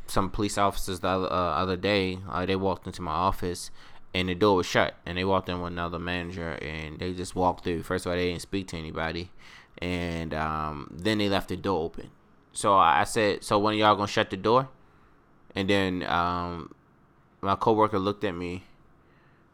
some 0.06 0.28
police 0.28 0.58
officers 0.58 1.00
the 1.00 1.06
other, 1.08 1.26
uh, 1.32 1.62
other 1.62 1.76
day. 1.76 2.18
Uh, 2.28 2.44
they 2.44 2.56
walked 2.56 2.84
into 2.86 3.00
my 3.00 3.12
office. 3.12 3.70
And 4.12 4.28
the 4.28 4.34
door 4.34 4.56
was 4.56 4.66
shut, 4.66 4.94
and 5.06 5.16
they 5.16 5.24
walked 5.24 5.48
in 5.48 5.60
with 5.60 5.72
another 5.72 5.98
manager, 5.98 6.50
and 6.50 6.98
they 6.98 7.12
just 7.12 7.36
walked 7.36 7.62
through. 7.62 7.84
First 7.84 8.06
of 8.06 8.10
all, 8.10 8.16
they 8.16 8.30
didn't 8.30 8.42
speak 8.42 8.66
to 8.68 8.76
anybody, 8.76 9.30
and 9.78 10.34
um, 10.34 10.90
then 10.92 11.18
they 11.18 11.28
left 11.28 11.48
the 11.48 11.56
door 11.56 11.84
open. 11.84 12.10
So 12.52 12.74
I 12.74 13.04
said, 13.04 13.44
"So 13.44 13.58
when 13.58 13.76
y'all 13.76 13.94
gonna 13.94 14.08
shut 14.08 14.30
the 14.30 14.36
door?" 14.36 14.68
And 15.54 15.70
then 15.70 16.02
um, 16.04 16.74
my 17.40 17.54
coworker 17.54 17.98
looked 17.98 18.24
at 18.24 18.34
me 18.34 18.64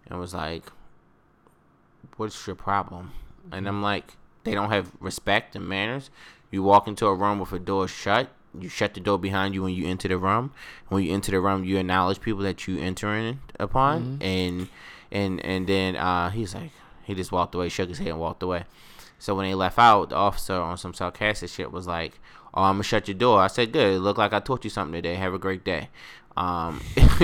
and 0.06 0.18
was 0.18 0.32
like, 0.32 0.64
"What's 2.16 2.46
your 2.46 2.56
problem?" 2.56 3.12
And 3.52 3.68
I'm 3.68 3.82
like, 3.82 4.16
"They 4.44 4.54
don't 4.54 4.70
have 4.70 4.92
respect 5.00 5.54
and 5.54 5.68
manners. 5.68 6.10
You 6.50 6.62
walk 6.62 6.88
into 6.88 7.06
a 7.06 7.14
room 7.14 7.38
with 7.40 7.52
a 7.52 7.58
door 7.58 7.88
shut. 7.88 8.30
You 8.60 8.68
shut 8.68 8.94
the 8.94 9.00
door 9.00 9.18
behind 9.18 9.54
you 9.54 9.62
when 9.62 9.74
you 9.74 9.86
enter 9.86 10.08
the 10.08 10.18
room. 10.18 10.52
When 10.88 11.02
you 11.02 11.12
enter 11.12 11.30
the 11.32 11.40
room, 11.40 11.64
you 11.64 11.78
acknowledge 11.78 12.20
people 12.20 12.42
that 12.42 12.66
you 12.66 12.78
entering 12.78 13.40
upon, 13.60 14.18
and 14.20 14.68
and 15.12 15.44
and 15.44 15.66
then 15.66 15.96
uh, 15.96 16.30
he's 16.30 16.54
like, 16.54 16.70
he 17.04 17.14
just 17.14 17.32
walked 17.32 17.54
away, 17.54 17.68
shook 17.68 17.88
his 17.88 17.98
head, 17.98 18.08
and 18.08 18.20
walked 18.20 18.42
away. 18.42 18.64
So 19.18 19.34
when 19.34 19.46
they 19.48 19.54
left 19.54 19.78
out, 19.78 20.10
the 20.10 20.16
officer 20.16 20.54
on 20.54 20.76
some 20.76 20.92
sarcastic 20.94 21.48
shit 21.50 21.72
was 21.72 21.86
like, 21.86 22.18
"Oh, 22.54 22.62
I'm 22.64 22.74
gonna 22.74 22.82
shut 22.84 23.08
your 23.08 23.16
door." 23.16 23.40
I 23.40 23.46
said, 23.46 23.72
"Good. 23.72 23.94
It 23.94 24.00
looked 24.00 24.18
like 24.18 24.32
I 24.32 24.40
taught 24.40 24.64
you 24.64 24.70
something 24.70 24.92
today. 24.92 25.14
Have 25.14 25.32
a 25.34 25.38
great 25.38 25.64
day." 25.64 25.88
Um, 26.36 26.82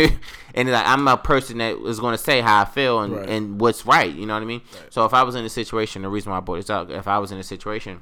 and 0.55 0.71
like 0.71 0.87
I'm 0.87 1.07
a 1.07 1.19
person 1.19 1.59
that 1.59 1.77
is 1.87 2.01
gonna 2.01 2.17
say 2.17 2.41
how 2.41 2.63
I 2.63 2.65
feel 2.65 3.01
and, 3.03 3.13
Right. 3.15 3.29
and 3.29 3.61
what's 3.61 3.85
right. 3.85 4.11
You 4.11 4.25
know 4.25 4.33
what 4.35 4.43
I 4.43 4.47
mean? 4.47 4.63
So 4.89 5.05
if 5.05 5.13
I 5.13 5.23
was 5.23 5.35
in 5.35 5.45
a 5.45 5.51
situation, 5.51 6.01
the 6.03 6.09
reason 6.09 6.33
why 6.33 6.39
I 6.39 6.41
brought 6.41 6.57
this 6.57 6.71
up, 6.71 6.89
if 6.91 7.07
I 7.07 7.19
was 7.19 7.31
in 7.31 7.37
a 7.39 7.43
situation, 7.43 8.01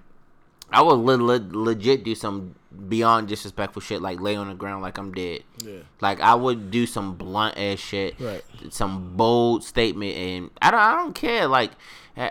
I 0.72 0.82
would 0.82 0.94
le- 1.01 1.16
le- 1.22 1.48
legit 1.52 2.05
do 2.05 2.14
some 2.14 2.55
beyond 2.88 3.28
disrespectful 3.28 3.82
shit, 3.82 4.01
like 4.01 4.20
lay 4.20 4.36
on 4.36 4.48
the 4.48 4.55
ground 4.55 4.82
like 4.82 4.98
I'm 4.98 5.12
dead. 5.12 5.42
Yeah. 5.64 5.78
Like 6.01 6.20
I 6.20 6.34
would 6.34 6.70
do 6.70 6.86
some 6.86 7.14
blunt 7.16 7.59
ass 7.59 7.78
shit, 7.78 8.18
Right. 8.20 8.42
some 8.70 9.16
bold 9.16 9.64
statement, 9.64 10.16
and 10.16 10.51
I 10.62 10.70
don't, 10.70 10.80
I 10.80 10.92
don't 10.97 11.14
care. 11.14 11.47
Like, 11.48 11.72
eh, 12.16 12.30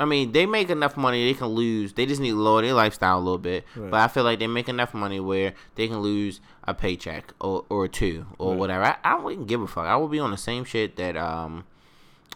I 0.00 0.04
mean, 0.04 0.32
they 0.32 0.46
make 0.46 0.68
enough 0.70 0.96
money 0.96 1.24
they 1.30 1.34
can 1.38 1.48
lose. 1.48 1.92
They 1.92 2.06
just 2.06 2.20
need 2.20 2.30
to 2.30 2.40
lower 2.40 2.62
their 2.62 2.72
lifestyle 2.74 3.18
a 3.18 3.20
little 3.20 3.38
bit. 3.38 3.64
Right. 3.76 3.90
But 3.90 4.00
I 4.00 4.08
feel 4.08 4.24
like 4.24 4.38
they 4.40 4.46
make 4.48 4.68
enough 4.68 4.94
money 4.94 5.20
where 5.20 5.54
they 5.76 5.86
can 5.86 6.00
lose 6.00 6.40
a 6.64 6.74
paycheck 6.74 7.32
or, 7.40 7.64
or 7.68 7.86
two 7.86 8.26
or 8.38 8.50
Right. 8.52 8.58
whatever. 8.58 8.84
I, 8.84 8.96
I 9.04 9.14
wouldn't 9.16 9.46
give 9.46 9.60
a 9.62 9.66
fuck. 9.68 9.84
I 9.86 9.94
would 9.96 10.10
be 10.10 10.18
on 10.18 10.30
the 10.32 10.36
same 10.38 10.64
shit 10.64 10.96
that 10.96 11.16
um 11.16 11.64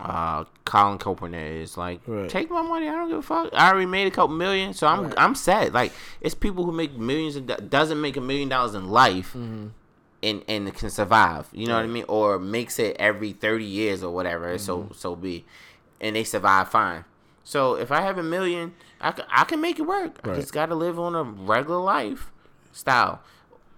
uh 0.01 0.44
Colin 0.64 0.98
Kaepernick 0.98 1.62
is 1.62 1.77
like 1.78 2.01
Right. 2.06 2.28
take 2.28 2.51
my 2.51 2.60
money 2.62 2.89
I 2.89 2.93
don't 2.93 3.09
give 3.09 3.18
a 3.18 3.23
fuck 3.23 3.48
I 3.55 3.70
already 3.70 3.86
made 3.86 4.06
a 4.06 4.10
couple 4.10 4.36
million 4.36 4.74
so 4.74 4.86
I'm 4.86 5.05
Right. 5.05 5.14
I'm 5.16 5.35
sad 5.35 5.73
like 5.73 5.93
it's 6.20 6.35
people 6.35 6.64
who 6.64 6.73
make 6.73 6.97
millions 6.98 7.36
and 7.36 7.47
do- 7.48 7.56
doesn't 7.56 8.01
make 8.01 8.16
a 8.16 8.20
million 8.20 8.48
dollars 8.48 8.74
in 8.74 8.89
life 8.89 9.28
Mm-hmm. 9.32 9.68
and 10.23 10.43
and 10.48 10.74
can 10.74 10.90
survive 10.90 11.48
you 11.52 11.66
know 11.66 11.77
what 11.77 11.85
I 11.85 11.89
mean 11.89 12.05
or 12.09 12.39
makes 12.39 12.78
it 12.78 12.97
every 12.98 13.32
30 13.32 13.64
years 13.64 14.02
or 14.02 14.12
whatever 14.12 14.48
Mm-hmm. 14.48 14.59
so 14.59 14.89
so 14.94 15.16
be 15.16 15.44
and 16.01 16.14
they 16.14 16.24
survive 16.24 16.68
fine 16.68 17.05
so 17.43 17.74
if 17.77 17.90
I 17.90 18.01
have 18.02 18.18
a 18.18 18.23
million 18.23 18.74
I 19.01 19.12
can, 19.12 19.24
I 19.31 19.44
can 19.44 19.60
make 19.62 19.78
it 19.78 19.82
work 19.86 20.20
I 20.24 20.35
just 20.35 20.52
gotta 20.52 20.74
live 20.74 20.98
on 20.98 21.14
a 21.14 21.23
regular 21.23 21.81
life 21.81 22.31
style 22.73 23.23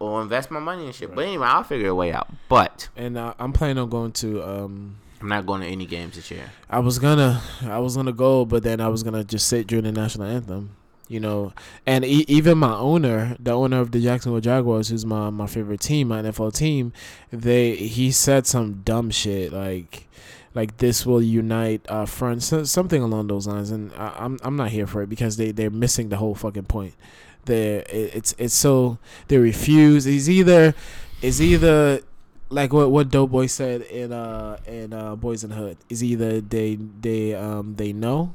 or 0.00 0.20
invest 0.22 0.50
my 0.50 0.58
money 0.60 0.84
and 0.86 0.94
shit 0.94 1.14
but 1.14 1.24
anyway 1.24 1.46
I'll 1.46 1.62
figure 1.62 1.88
a 1.90 1.94
way 1.94 2.12
out 2.12 2.28
but 2.48 2.88
And 2.96 3.16
uh, 3.16 3.34
I'm 3.38 3.52
planning 3.52 3.78
on 3.78 3.88
going 3.88 4.10
to. 4.12 4.42
Um, 4.42 4.96
I'm 5.20 5.28
not 5.28 5.46
going 5.46 5.62
to 5.62 5.66
any 5.66 5.86
games 5.86 6.16
this 6.16 6.30
year. 6.30 6.50
I 6.70 6.78
was 6.78 6.98
gonna, 6.98 7.42
I 7.64 7.78
was 7.78 7.96
gonna 7.96 8.12
go, 8.12 8.44
but 8.44 8.62
then 8.62 8.80
I 8.80 8.88
was 8.88 9.02
gonna 9.02 9.24
just 9.24 9.48
sit 9.48 9.66
during 9.66 9.84
the 9.84 9.92
national 9.92 10.26
anthem. 10.28 10.76
You 11.08 11.20
know, 11.20 11.54
and 11.86 12.04
e- 12.04 12.26
even 12.28 12.58
my 12.58 12.74
owner, 12.74 13.34
the 13.40 13.52
owner 13.52 13.80
of 13.80 13.92
the 13.92 14.00
Jacksonville 14.00 14.42
Jaguars, 14.42 14.90
who's 14.90 15.06
my 15.06 15.30
my 15.30 15.46
favorite 15.46 15.80
team, 15.80 16.08
my 16.08 16.20
NFL 16.22 16.54
team, 16.54 16.92
they 17.32 17.74
he 17.74 18.12
said 18.12 18.46
some 18.46 18.82
dumb 18.84 19.10
shit 19.10 19.52
like 19.52 20.06
like 20.54 20.76
this 20.78 21.06
will 21.06 21.22
unite 21.22 21.82
uh 21.88 22.06
friends 22.06 22.52
something 22.70 23.02
along 23.02 23.28
those 23.28 23.46
lines 23.46 23.70
and 23.70 23.92
I, 23.92 24.14
i'm 24.18 24.38
i'm 24.42 24.56
not 24.56 24.70
here 24.70 24.86
for 24.86 25.02
it 25.02 25.08
because 25.08 25.36
they 25.36 25.52
they're 25.52 25.70
missing 25.70 26.08
the 26.08 26.16
whole 26.16 26.34
fucking 26.34 26.64
point. 26.64 26.94
They 27.44 27.78
it's 27.90 28.34
it's 28.38 28.54
so 28.54 28.98
they 29.28 29.38
refuse. 29.38 30.06
It's 30.06 30.28
either 30.28 30.74
it's 31.22 31.40
either 31.40 32.00
like 32.50 32.72
what 32.72 32.90
what 32.90 33.10
Doughboy 33.10 33.46
said 33.46 33.82
in 33.82 34.12
uh 34.12 34.58
in 34.66 34.92
uh 34.92 35.16
Boyz 35.16 35.44
n 35.44 35.50
the 35.50 35.56
Hood 35.56 35.76
is 35.88 36.02
either 36.02 36.40
they 36.40 36.76
they 37.00 37.34
um 37.34 37.74
they 37.76 37.92
know 37.92 38.32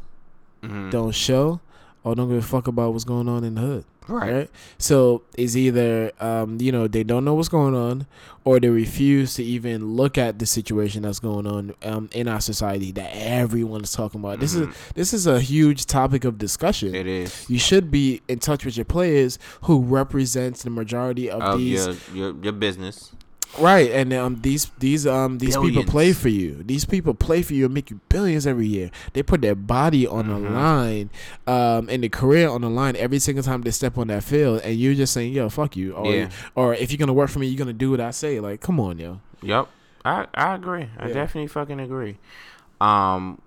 Mhm. 0.63 0.91
don't 0.91 1.11
show 1.13 1.59
or 2.05 2.15
don't 2.15 2.29
give 2.29 2.37
a 2.37 2.41
fuck 2.41 2.67
about 2.67 2.93
what's 2.93 3.03
going 3.03 3.27
on 3.27 3.43
in 3.43 3.55
the 3.55 3.61
hood 3.61 3.85
Right. 4.07 4.33
right? 4.33 4.49
So 4.77 5.23
it's 5.37 5.55
either 5.55 6.11
um, 6.19 6.57
you 6.61 6.71
know 6.71 6.87
they 6.87 7.03
don't 7.03 7.23
know 7.25 7.33
what's 7.35 7.47
going 7.49 7.73
on, 7.75 8.05
or 8.43 8.59
they 8.59 8.67
refuse 8.69 9.33
to 9.35 9.43
even 9.43 9.93
look 9.95 10.17
at 10.17 10.39
the 10.39 10.45
situation 10.45 11.03
that's 11.03 11.19
going 11.19 11.47
on 11.47 11.73
um, 11.83 12.09
in 12.13 12.27
our 12.27 12.41
society 12.41 12.91
that 12.93 13.09
everyone 13.13 13.81
is 13.81 13.93
talking 13.93 14.19
about. 14.19 14.39
This 14.41 14.53
is 14.55 14.67
this 14.95 15.13
is 15.13 15.25
a 15.25 15.39
huge 15.39 15.85
topic 15.85 16.25
of 16.25 16.37
discussion. 16.37 16.89
Mm-hmm. 16.89 16.95
It 16.97 17.07
is. 17.07 17.45
You 17.49 17.57
should 17.59 17.91
be 17.91 18.21
in 18.27 18.39
touch 18.39 18.65
with 18.65 18.75
your 18.75 18.83
players 18.85 19.39
who 19.63 19.79
represents 19.81 20.63
the 20.63 20.69
majority 20.69 21.29
of 21.29 21.41
Of 21.41 21.59
these 21.59 21.85
your, 21.87 21.95
your 22.13 22.35
your 22.43 22.53
business. 22.53 23.11
Right, 23.59 23.91
and 23.91 24.11
um, 24.13 24.41
these 24.41 24.71
these 24.79 25.05
um 25.05 25.37
these 25.37 25.55
people 25.55 25.83
play 25.83 26.11
for 26.11 26.29
you. 26.29 26.63
These 26.63 26.85
people 26.85 27.13
play 27.13 27.43
for 27.43 27.53
you 27.53 27.65
and 27.65 27.73
make 27.73 27.91
you 27.91 27.99
billions 28.09 28.47
every 28.47 28.65
year. 28.65 28.89
They 29.13 29.21
put 29.21 29.41
their 29.41 29.53
body 29.53 30.07
on 30.07 30.27
the 30.27 30.33
Mhm. 30.49 30.51
line, 30.53 31.09
um, 31.45 31.87
and 31.87 32.01
their 32.01 32.09
career 32.09 32.49
on 32.49 32.61
the 32.61 32.69
line 32.69 32.95
every 32.95 33.19
single 33.19 33.43
time 33.43 33.61
they 33.61 33.69
step 33.69 33.95
on 33.97 34.07
that 34.07 34.23
field. 34.23 34.61
And 34.63 34.75
you're 34.75 34.95
just 34.95 35.13
saying, 35.13 35.33
"Yo, 35.33 35.49
fuck 35.49 35.77
you," 35.77 35.93
or 35.93 36.11
Yeah. 36.11 36.29
or 36.55 36.73
if 36.73 36.91
you're 36.91 36.97
gonna 36.97 37.13
work 37.13 37.29
for 37.29 37.37
me, 37.37 37.45
you're 37.47 37.59
gonna 37.59 37.73
do 37.73 37.91
what 37.91 38.01
I 38.01 38.09
say. 38.09 38.39
Like, 38.39 38.59
come 38.59 38.79
on, 38.79 38.97
yo. 38.97 39.19
Yep. 39.43 39.67
I 40.03 40.25
I 40.33 40.55
agree. 40.55 40.87
I 40.97 41.07
Yeah. 41.09 41.13
definitely 41.13 41.47
fucking 41.47 41.79
agree. 41.79 42.17
Um, 42.81 43.39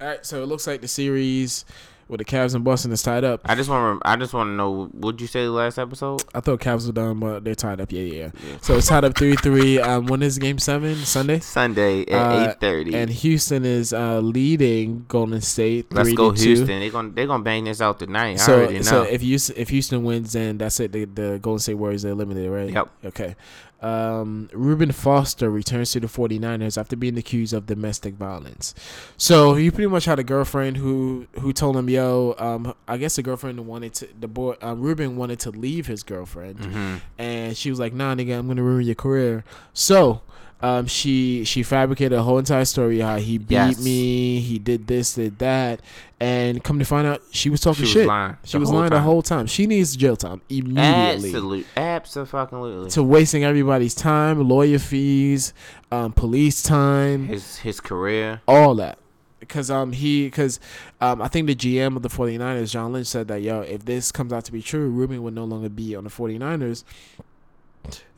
All 0.00 0.06
right, 0.06 0.24
so 0.24 0.42
it 0.42 0.46
looks 0.46 0.66
like 0.66 0.80
the 0.80 0.88
series 0.88 1.64
with 2.08 2.18
the 2.18 2.24
Cavs 2.24 2.54
and 2.54 2.64
Boston 2.64 2.90
is 2.92 3.02
tied 3.02 3.22
up. 3.24 3.40
I 3.44 3.54
just 3.54 3.68
want 3.68 4.00
to 4.02 4.08
I 4.08 4.16
just 4.16 4.32
want 4.32 4.48
to 4.48 4.52
know 4.52 4.86
what'd 4.86 5.20
you 5.20 5.26
say 5.26 5.44
the 5.44 5.50
last 5.50 5.78
episode? 5.78 6.22
I 6.34 6.40
thought 6.40 6.60
Cavs 6.60 6.86
were 6.86 6.92
done, 6.92 7.20
but 7.20 7.44
they're 7.44 7.54
tied 7.54 7.80
up. 7.80 7.92
Yeah, 7.92 8.02
yeah. 8.02 8.30
yeah. 8.46 8.56
So 8.62 8.76
it's 8.78 8.88
tied 8.88 9.04
up 9.04 9.16
three 9.16 9.36
three. 9.36 9.78
Um, 9.80 10.06
when 10.06 10.22
is 10.22 10.38
Game 10.38 10.58
Seven? 10.58 10.96
Sunday. 10.96 11.40
Sunday 11.40 12.02
at 12.02 12.12
Uh, 12.12 12.50
eight 12.50 12.60
thirty. 12.60 12.94
And 12.94 13.10
Houston 13.10 13.64
is 13.64 13.92
uh, 13.92 14.20
leading 14.20 15.04
Golden 15.08 15.40
State. 15.40 15.92
Let's 15.92 16.12
go 16.14 16.30
Houston. 16.30 16.66
They're 16.66 16.90
gonna 16.90 17.10
they're 17.10 17.26
gonna 17.26 17.42
bang 17.44 17.64
this 17.64 17.80
out 17.80 17.98
tonight. 17.98 18.32
I 18.32 18.36
So, 18.36 18.54
already 18.58 18.74
know. 18.76 18.82
so 18.82 19.02
if 19.02 19.20
Houston, 19.20 19.56
if 19.58 19.68
Houston 19.68 20.02
wins, 20.04 20.32
then 20.32 20.58
that's 20.58 20.80
it. 20.80 20.92
The, 20.92 21.04
the 21.04 21.38
Golden 21.42 21.58
State 21.60 21.74
Warriors 21.74 22.04
are 22.04 22.10
eliminated, 22.10 22.50
right? 22.50 22.70
Yep. 22.70 22.88
Okay. 23.06 23.36
Um, 23.80 24.48
Reuben 24.52 24.90
Foster 24.90 25.48
returns 25.50 25.92
to 25.92 26.00
the 26.00 26.08
49ers 26.08 26.76
after 26.76 26.96
being 26.96 27.16
accused 27.16 27.54
of 27.54 27.66
domestic 27.66 28.14
violence. 28.14 28.74
So 29.16 29.54
he 29.54 29.70
pretty 29.70 29.86
much 29.88 30.04
had 30.06 30.18
a 30.18 30.24
girlfriend 30.24 30.78
who 30.78 31.26
who 31.40 31.52
told 31.52 31.76
him, 31.76 31.88
"Yo, 31.88 32.34
um, 32.38 32.74
I 32.88 32.96
guess 32.96 33.14
the 33.16 33.22
girlfriend 33.22 33.64
wanted 33.66 33.94
to 33.94 34.08
the 34.18 34.26
boy 34.28 34.56
uh, 34.62 34.74
Reuben 34.74 35.16
wanted 35.16 35.38
to 35.40 35.50
leave 35.50 35.86
his 35.86 36.02
girlfriend, 36.02 36.64
hmm 36.64 36.96
and 37.18 37.56
she 37.56 37.70
was 37.70 37.78
like, 37.78 37.92
"Nah, 37.92 38.14
nigga, 38.16 38.36
I'm 38.38 38.48
gonna 38.48 38.62
ruin 38.62 38.84
your 38.84 38.94
career." 38.96 39.44
So. 39.72 40.22
Um, 40.60 40.86
she 40.88 41.44
she 41.44 41.62
fabricated 41.62 42.18
a 42.18 42.24
whole 42.24 42.36
entire 42.36 42.64
story 42.64 42.98
how 42.98 43.18
he 43.18 43.38
beat 43.38 43.54
Yes. 43.54 43.84
me, 43.84 44.40
he 44.40 44.58
did 44.58 44.88
this, 44.88 45.14
did 45.14 45.38
that, 45.38 45.80
and 46.20 46.64
come 46.64 46.78
to 46.80 46.84
find 46.84 47.06
out 47.06 47.22
she 47.30 47.48
was 47.48 47.60
talking 47.60 47.76
She 47.76 47.82
was 47.82 47.92
shit. 47.92 48.06
lying 48.06 48.36
She 48.44 48.58
was 48.58 48.70
lying 48.70 48.90
the 48.90 49.00
whole 49.00 49.22
time. 49.22 49.46
She 49.46 49.66
needs 49.66 49.96
jail 49.96 50.16
time 50.16 50.40
immediately. 50.48 51.28
Absolutely, 51.30 51.64
absolutely. 51.76 52.90
To 52.90 53.02
wasting 53.02 53.44
everybody's 53.44 53.94
time, 53.94 54.48
lawyer 54.48 54.78
fees, 54.80 55.52
um, 55.92 56.12
police 56.12 56.62
time, 56.62 57.26
His 57.28 57.58
his 57.58 57.80
career. 57.80 58.40
all 58.48 58.74
that. 58.76 58.98
Because 59.40 59.70
um 59.70 59.92
he 59.92 60.26
because 60.26 60.58
um 61.00 61.22
I 61.22 61.28
think 61.28 61.46
the 61.46 61.54
GM 61.54 61.94
of 61.96 62.02
the 62.02 62.08
49ers, 62.08 62.70
John 62.72 62.92
Lynch, 62.92 63.06
said 63.06 63.28
that 63.28 63.40
yo, 63.42 63.60
if 63.60 63.84
this 63.84 64.10
comes 64.10 64.32
out 64.32 64.44
to 64.46 64.52
be 64.52 64.60
true, 64.60 64.88
Reuben 64.90 65.22
would 65.22 65.34
no 65.34 65.44
longer 65.44 65.68
be 65.68 65.94
on 65.94 66.02
the 66.04 66.10
49ers. 66.10 66.82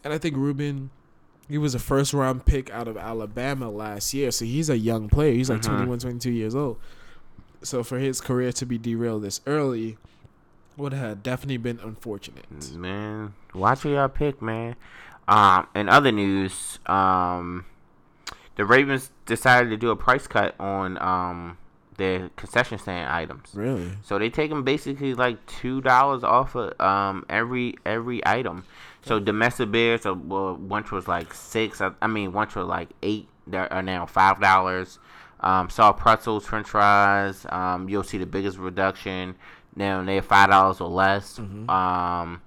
And 0.03 0.13
I 0.15 0.19
think 0.19 0.37
Reuben 0.37 0.91
he 1.49 1.59
was 1.59 1.75
a 1.75 1.79
first 1.81 2.15
round 2.15 2.47
pick 2.47 2.71
out 2.71 2.87
of 2.89 2.97
Alabama 2.97 3.69
last 3.71 4.15
year, 4.15 4.31
so 4.31 4.45
he's 4.45 4.71
a 4.71 4.79
young 4.79 5.09
player. 5.09 5.33
He's 5.35 5.51
like 5.51 5.61
Mhm. 5.63 5.65
21, 5.67 5.99
22 5.99 6.31
years 6.31 6.55
old. 6.55 6.79
So 7.63 7.83
for 7.83 7.99
his 7.99 8.21
career 8.21 8.53
to 8.53 8.67
be 8.67 8.79
derailed 8.79 9.23
this 9.23 9.41
early 9.47 9.99
would 10.77 10.93
have 10.93 11.23
definitely 11.23 11.59
been 11.59 11.79
unfortunate. 11.81 12.47
Man, 12.75 13.35
watch 13.55 13.81
who 13.81 13.91
y'all 13.91 14.09
pick, 14.09 14.41
man. 14.41 14.77
Um, 15.29 15.69
in 15.75 15.89
other 15.89 16.11
news, 16.11 16.79
um, 16.87 17.67
the 18.57 18.65
Ravens 18.65 19.11
decided 19.27 19.71
to 19.71 19.77
do 19.77 19.91
a 19.91 19.97
price 19.97 20.27
cut 20.27 20.59
on 20.59 21.01
um 21.01 21.59
their 21.97 22.31
concession 22.31 22.79
stand 22.79 23.11
items. 23.11 23.51
Really? 23.53 23.91
So 24.03 24.19
they 24.19 24.31
take 24.31 24.49
them 24.49 24.65
basically 24.65 25.15
like 25.15 25.45
two 25.47 25.83
dollars 25.83 26.25
off 26.25 26.55
of 26.57 26.79
um 26.81 27.27
every 27.29 27.77
every 27.85 28.27
item. 28.27 28.65
So 29.03 29.21
domestic 29.21 29.71
beers, 29.71 30.05
uh, 30.05 30.15
well, 30.15 30.57
once 30.57 30.91
was 30.91 31.07
like 31.09 31.33
six. 31.33 31.81
I, 31.81 31.93
I 32.03 32.07
mean, 32.07 32.33
once 32.33 32.55
was 32.55 32.67
like 32.67 32.89
eight. 33.03 33.29
They 33.47 33.59
are 33.59 33.83
now 33.83 34.07
five 34.07 34.41
dollars. 34.41 34.99
Um, 35.41 35.71
soft 35.71 35.99
pretzels, 36.01 36.47
French 36.47 36.69
fries. 36.69 37.47
Um, 37.49 37.89
you'll 37.89 38.03
see 38.03 38.19
the 38.19 38.27
biggest 38.27 38.59
reduction. 38.59 39.37
Now 39.75 40.03
they're 40.03 40.23
five 40.23 40.51
dollars 40.51 40.81
or 40.81 40.89
less. 40.89 41.39
Um, 41.69 42.43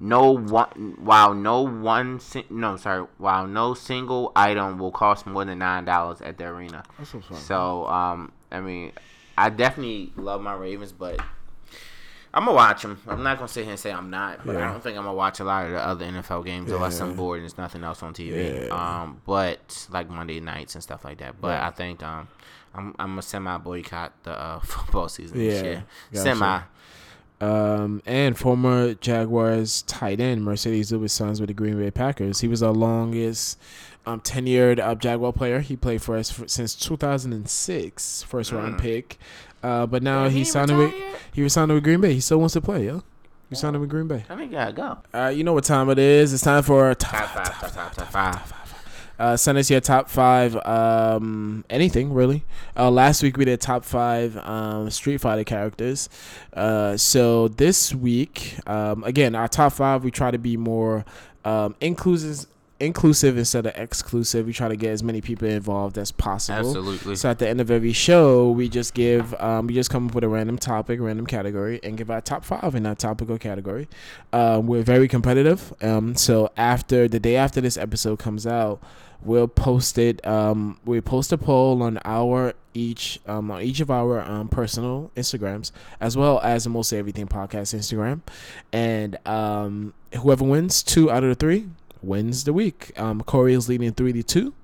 no 0.00 0.32
one 0.32 0.96
while 0.98 1.34
no 1.34 1.62
one 1.62 2.20
no 2.50 2.76
sorry 2.76 3.06
while 3.18 3.46
no 3.46 3.74
single 3.74 4.32
item 4.34 4.78
will 4.78 4.90
cost 4.90 5.26
more 5.26 5.44
than 5.44 5.58
nine 5.58 5.84
dollars 5.84 6.20
at 6.22 6.38
the 6.38 6.44
arena. 6.46 6.82
So, 7.36 7.86
um, 7.86 8.32
I 8.50 8.60
mean, 8.60 8.92
I 9.38 9.50
definitely 9.50 10.12
love 10.16 10.40
my 10.40 10.54
Ravens, 10.54 10.92
but 10.92 11.20
I'm 12.34 12.44
gonna 12.46 12.56
watch 12.56 12.82
them. 12.82 12.98
I'm 13.06 13.22
not 13.22 13.36
gonna 13.36 13.48
sit 13.48 13.64
here 13.64 13.72
and 13.72 13.80
say 13.80 13.92
I'm 13.92 14.08
not, 14.10 14.46
but 14.46 14.56
I 14.56 14.70
don't 14.72 14.82
think 14.82 14.96
I'm 14.96 15.04
gonna 15.04 15.14
watch 15.16 15.40
a 15.40 15.44
lot 15.44 15.66
of 15.66 15.72
the 15.72 15.78
other 15.86 16.06
NFL 16.06 16.44
games 16.46 16.70
unless 16.72 16.98
I'm 17.00 17.14
bored 17.14 17.38
and 17.40 17.44
there's 17.44 17.58
nothing 17.58 17.84
else 17.84 18.02
on 18.02 18.14
TV. 18.14 18.66
Yeah. 18.68 19.02
Um, 19.02 19.20
but 19.26 19.86
like 19.90 20.08
Monday 20.08 20.40
nights 20.40 20.74
and 20.74 20.82
stuff 20.82 21.04
like 21.04 21.18
that. 21.18 21.40
But. 21.40 21.62
I 21.62 21.70
think 21.70 22.02
um, 22.02 22.28
I'm 22.74 22.94
I'm 22.98 23.10
gonna 23.10 23.22
semi 23.22 23.58
boycott 23.58 24.12
the 24.22 24.32
uh, 24.32 24.58
football 24.64 25.08
season 25.10 25.36
this 25.38 25.62
Yeah, 25.62 25.68
year. 25.68 25.84
gotcha. 26.12 26.22
Semi. 26.22 26.60
Um, 27.40 28.00
and 28.06 28.38
former 28.38 28.94
Jaguars 28.94 29.82
tight 29.82 30.20
end 30.20 30.42
Marcedes 30.42 30.92
Lewis 30.92 31.12
signs 31.12 31.40
with 31.40 31.48
the 31.48 31.54
Green 31.54 31.76
Bay 31.76 31.90
Packers. 31.90 32.40
He 32.40 32.46
was 32.46 32.60
the 32.60 32.72
longest 32.72 33.58
um, 34.06 34.20
tenured 34.20 34.78
uh, 34.78 34.94
Jaguar 34.94 35.32
player. 35.32 35.58
He 35.58 35.74
played 35.76 36.00
for 36.02 36.16
us 36.16 36.30
for, 36.30 36.46
since 36.46 36.74
2006, 36.76 38.22
first 38.22 38.52
round 38.52 38.76
Mm. 38.76 38.80
pick. 38.80 39.18
Uh, 39.62 39.86
but 39.86 40.02
now 40.02 40.28
he 40.28 40.38
he 40.38 40.44
signed 40.44 40.76
with 40.76 40.92
he 41.32 41.42
was 41.42 41.52
signed 41.52 41.72
with 41.72 41.84
Green 41.84 42.00
Bay. 42.00 42.14
He 42.14 42.20
still 42.20 42.38
wants 42.38 42.54
to 42.54 42.60
play, 42.60 42.86
yo. 42.86 43.02
He 43.48 43.54
signed 43.56 43.78
with 43.78 43.90
Green 43.90 44.08
Bay. 44.08 44.24
I 44.28 44.36
think 44.36 44.52
I 44.54 44.72
gotta 44.72 44.72
go. 44.72 44.98
Uh, 45.18 45.28
you 45.28 45.44
know 45.44 45.52
what 45.52 45.64
time 45.64 45.88
it 45.90 45.98
is? 45.98 46.32
It's 46.32 46.42
time 46.42 46.62
for 46.62 46.94
Top 46.94 47.12
top, 47.12 47.28
five, 47.28 47.60
top 47.60 47.70
five, 47.70 47.94
top 47.94 48.08
five. 48.10 48.52
uh, 49.18 49.36
send 49.36 49.58
us 49.58 49.70
your 49.70 49.80
top 49.80 50.08
five, 50.08 50.56
um, 50.66 51.64
anything 51.70 52.12
really. 52.12 52.44
Uh, 52.76 52.90
last 52.90 53.22
week 53.22 53.36
we 53.36 53.44
did 53.44 53.60
top 53.60 53.84
five 53.84 54.36
um, 54.38 54.90
Street 54.90 55.18
Fighter 55.18 55.44
characters. 55.44 56.08
Uh, 56.54 56.96
so 56.96 57.48
this 57.48 57.94
week, 57.94 58.56
um, 58.66 59.04
again, 59.04 59.34
our 59.34 59.48
top 59.48 59.74
five, 59.74 60.02
we 60.02 60.10
try 60.10 60.30
to 60.30 60.38
be 60.38 60.56
more 60.56 61.04
um, 61.44 61.74
inclusive, 61.80 62.46
inclusive 62.82 63.38
instead 63.38 63.66
of 63.66 63.74
exclusive. 63.76 64.46
We 64.46 64.52
try 64.52 64.68
to 64.68 64.76
get 64.76 64.90
as 64.90 65.02
many 65.02 65.20
people 65.20 65.48
involved 65.48 65.96
as 65.98 66.10
possible. 66.10 66.58
Absolutely. 66.58 67.16
So 67.16 67.30
at 67.30 67.38
the 67.38 67.48
end 67.48 67.60
of 67.60 67.70
every 67.70 67.92
show, 67.92 68.50
we 68.50 68.68
just 68.68 68.92
give, 68.92 69.34
um, 69.40 69.68
we 69.68 69.74
just 69.74 69.88
come 69.88 70.08
up 70.08 70.14
with 70.14 70.24
a 70.24 70.28
random 70.28 70.58
topic, 70.58 71.00
random 71.00 71.26
category, 71.26 71.80
and 71.82 71.96
give 71.96 72.10
our 72.10 72.20
top 72.20 72.44
five 72.44 72.74
in 72.74 72.82
that 72.82 72.98
topical 72.98 73.38
category. 73.38 73.88
Um, 74.32 74.66
we're 74.66 74.82
very 74.82 75.08
competitive. 75.08 75.72
Um, 75.80 76.16
so 76.16 76.50
after 76.56 77.08
the 77.08 77.20
day 77.20 77.36
after 77.36 77.60
this 77.60 77.76
episode 77.76 78.18
comes 78.18 78.46
out, 78.46 78.82
we'll 79.24 79.48
post 79.48 79.98
it. 79.98 80.24
Um, 80.26 80.78
we 80.84 81.00
post 81.00 81.32
a 81.32 81.38
poll 81.38 81.82
on 81.82 81.98
our 82.04 82.54
each 82.74 83.20
um, 83.26 83.50
on 83.50 83.62
each 83.62 83.80
of 83.80 83.90
our 83.90 84.20
um, 84.20 84.48
personal 84.48 85.10
Instagrams, 85.16 85.72
as 86.00 86.16
well 86.16 86.40
as 86.42 86.64
the 86.64 86.70
Mostly 86.70 86.98
Everything 86.98 87.26
Podcast 87.26 87.74
Instagram, 87.74 88.20
and 88.72 89.18
um, 89.26 89.94
whoever 90.20 90.44
wins 90.44 90.82
two 90.82 91.10
out 91.10 91.22
of 91.22 91.28
the 91.28 91.34
three 91.34 91.68
wins 92.02 92.44
the 92.44 92.52
week. 92.52 92.92
Um, 92.98 93.20
Corey 93.22 93.54
is 93.54 93.68
leading 93.68 93.92
three 93.92 94.12
to 94.12 94.22
two. 94.22 94.54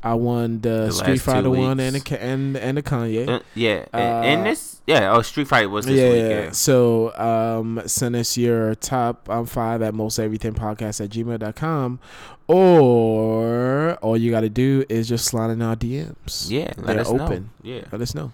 I 0.00 0.14
won 0.14 0.60
the, 0.60 0.86
The 0.86 0.92
Street 0.92 1.20
Fighter 1.20 1.50
one 1.50 1.80
and 1.80 1.96
the, 1.96 2.22
and 2.22 2.56
and 2.56 2.76
the 2.76 2.82
Kanye. 2.84 3.28
Uh, 3.28 3.40
yeah, 3.56 3.84
Uh, 3.92 3.96
and 3.96 4.46
this, 4.46 4.80
yeah. 4.86 5.12
Oh, 5.12 5.22
Street 5.22 5.48
Fight 5.48 5.68
was 5.70 5.86
this 5.86 5.98
yeah. 5.98 6.28
Yeah. 6.44 6.50
So 6.52 7.12
um, 7.18 7.82
send 7.86 8.14
us 8.14 8.36
your 8.38 8.76
top 8.76 9.28
um, 9.28 9.44
five 9.46 9.82
at 9.82 9.94
most 9.94 10.20
everything 10.20 10.54
podcast 10.54 11.04
at 11.04 11.10
gmail.com. 11.10 11.98
Or 12.46 13.94
all 13.96 14.16
you 14.16 14.30
got 14.30 14.40
to 14.42 14.48
do 14.48 14.84
is 14.88 15.08
just 15.08 15.24
slide 15.24 15.50
in 15.50 15.60
our 15.62 15.74
DMs. 15.76 16.48
Yeah, 16.48 16.72
let 16.76 16.86
They're 16.86 17.00
us 17.00 17.08
open. 17.08 17.50
know. 17.62 17.70
Yeah. 17.74 17.82
Let 17.90 18.00
us 18.00 18.14
know. 18.14 18.32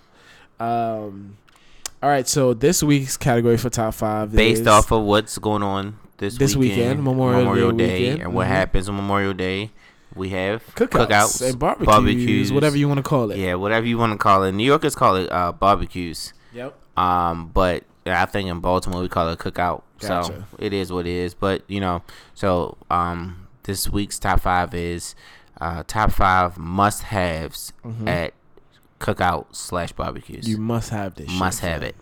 Um, 0.60 1.36
All 2.02 2.10
right, 2.10 2.28
so 2.28 2.52
this 2.54 2.82
week's 2.82 3.16
category 3.16 3.56
for 3.56 3.70
top 3.70 3.94
five 3.94 4.32
Based 4.32 4.60
is, 4.62 4.66
off 4.66 4.92
of 4.92 5.02
what's 5.04 5.38
going 5.38 5.62
on 5.62 5.98
this, 6.18 6.36
This 6.38 6.56
weekend, 6.56 7.02
Memorial 7.02 7.72
Day 7.72 8.00
weekend. 8.00 8.22
and 8.22 8.34
what 8.34 8.46
Mhm. 8.46 8.50
happens 8.50 8.88
on 8.88 8.96
Memorial 8.96 9.34
Day, 9.34 9.70
we 10.14 10.28
have 10.30 10.62
cookouts, 10.74 11.42
and 11.48 11.58
barbecues, 11.58 12.52
whatever 12.52 12.76
you 12.76 12.86
want 12.88 12.98
to 12.98 13.02
call 13.02 13.30
it. 13.30 13.38
Yeah, 13.38 13.54
whatever 13.54 13.86
you 13.86 13.98
want 13.98 14.12
to 14.12 14.18
call 14.18 14.44
it. 14.44 14.52
New 14.52 14.64
Yorkers 14.64 14.94
call 14.94 15.16
it 15.16 15.30
uh, 15.32 15.52
barbecues. 15.52 16.32
Yep. 16.52 16.74
Um, 16.96 17.50
but 17.52 17.82
I 18.06 18.24
think 18.26 18.48
in 18.48 18.60
Baltimore 18.60 19.00
we 19.02 19.08
call 19.08 19.28
it 19.30 19.38
cookout. 19.38 19.82
So 19.98 20.44
it 20.58 20.72
is 20.72 20.92
what 20.92 21.06
it 21.06 21.12
is. 21.12 21.34
But 21.34 21.62
you 21.66 21.80
know, 21.80 22.02
so 22.34 22.76
um, 22.90 23.46
this 23.64 23.88
week's 23.90 24.18
top 24.18 24.40
five 24.40 24.72
is 24.74 25.14
uh, 25.60 25.82
top 25.86 26.12
five 26.12 26.58
must 26.58 27.04
haves 27.04 27.72
at 28.06 28.34
cookout 29.00 29.46
slash 29.52 29.92
barbecues. 29.92 30.44
Mm-hmm. 30.44 30.50
You 30.50 30.58
must 30.58 30.90
have 30.90 31.14
this. 31.16 31.30
must 31.30 31.60
shit, 31.60 31.68
have 31.70 31.80
fam. 31.80 31.88
it. 31.90 31.96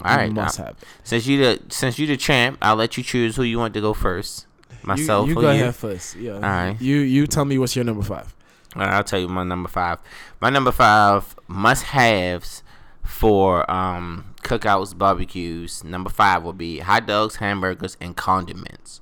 All 0.00 0.16
right, 0.16 0.32
must 0.32 0.58
uh, 0.58 0.64
have 0.64 0.76
it. 0.80 0.88
since 1.04 1.26
you 1.26 1.38
the 1.38 1.60
since 1.68 1.98
you 1.98 2.06
the 2.06 2.16
champ, 2.16 2.58
I'll 2.62 2.76
let 2.76 2.96
you 2.96 3.02
choose 3.02 3.36
who 3.36 3.42
you 3.42 3.58
want 3.58 3.74
to 3.74 3.80
go 3.80 3.92
first. 3.92 4.46
Myself 4.82 5.28
you, 5.28 5.34
you 5.34 5.40
go 5.40 5.50
you? 5.52 5.62
ahead 5.62 5.74
first. 5.74 6.16
Yeah. 6.16 6.34
All 6.34 6.40
right. 6.40 6.76
You 6.80 6.96
you 6.96 7.26
tell 7.26 7.44
me 7.44 7.58
what's 7.58 7.76
your 7.76 7.84
number 7.84 8.02
five. 8.02 8.34
All 8.74 8.82
right, 8.82 8.94
I'll 8.94 9.04
tell 9.04 9.20
you 9.20 9.28
my 9.28 9.44
number 9.44 9.68
five. 9.68 9.98
My 10.40 10.50
number 10.50 10.72
five 10.72 11.36
must 11.46 11.84
haves 11.84 12.62
for 13.04 13.70
um 13.70 14.34
cookouts, 14.42 14.96
barbecues. 14.96 15.84
Number 15.84 16.10
five 16.10 16.42
will 16.42 16.52
be 16.52 16.78
hot 16.78 17.06
dogs, 17.06 17.36
hamburgers, 17.36 17.96
and 18.00 18.16
condiments. 18.16 19.00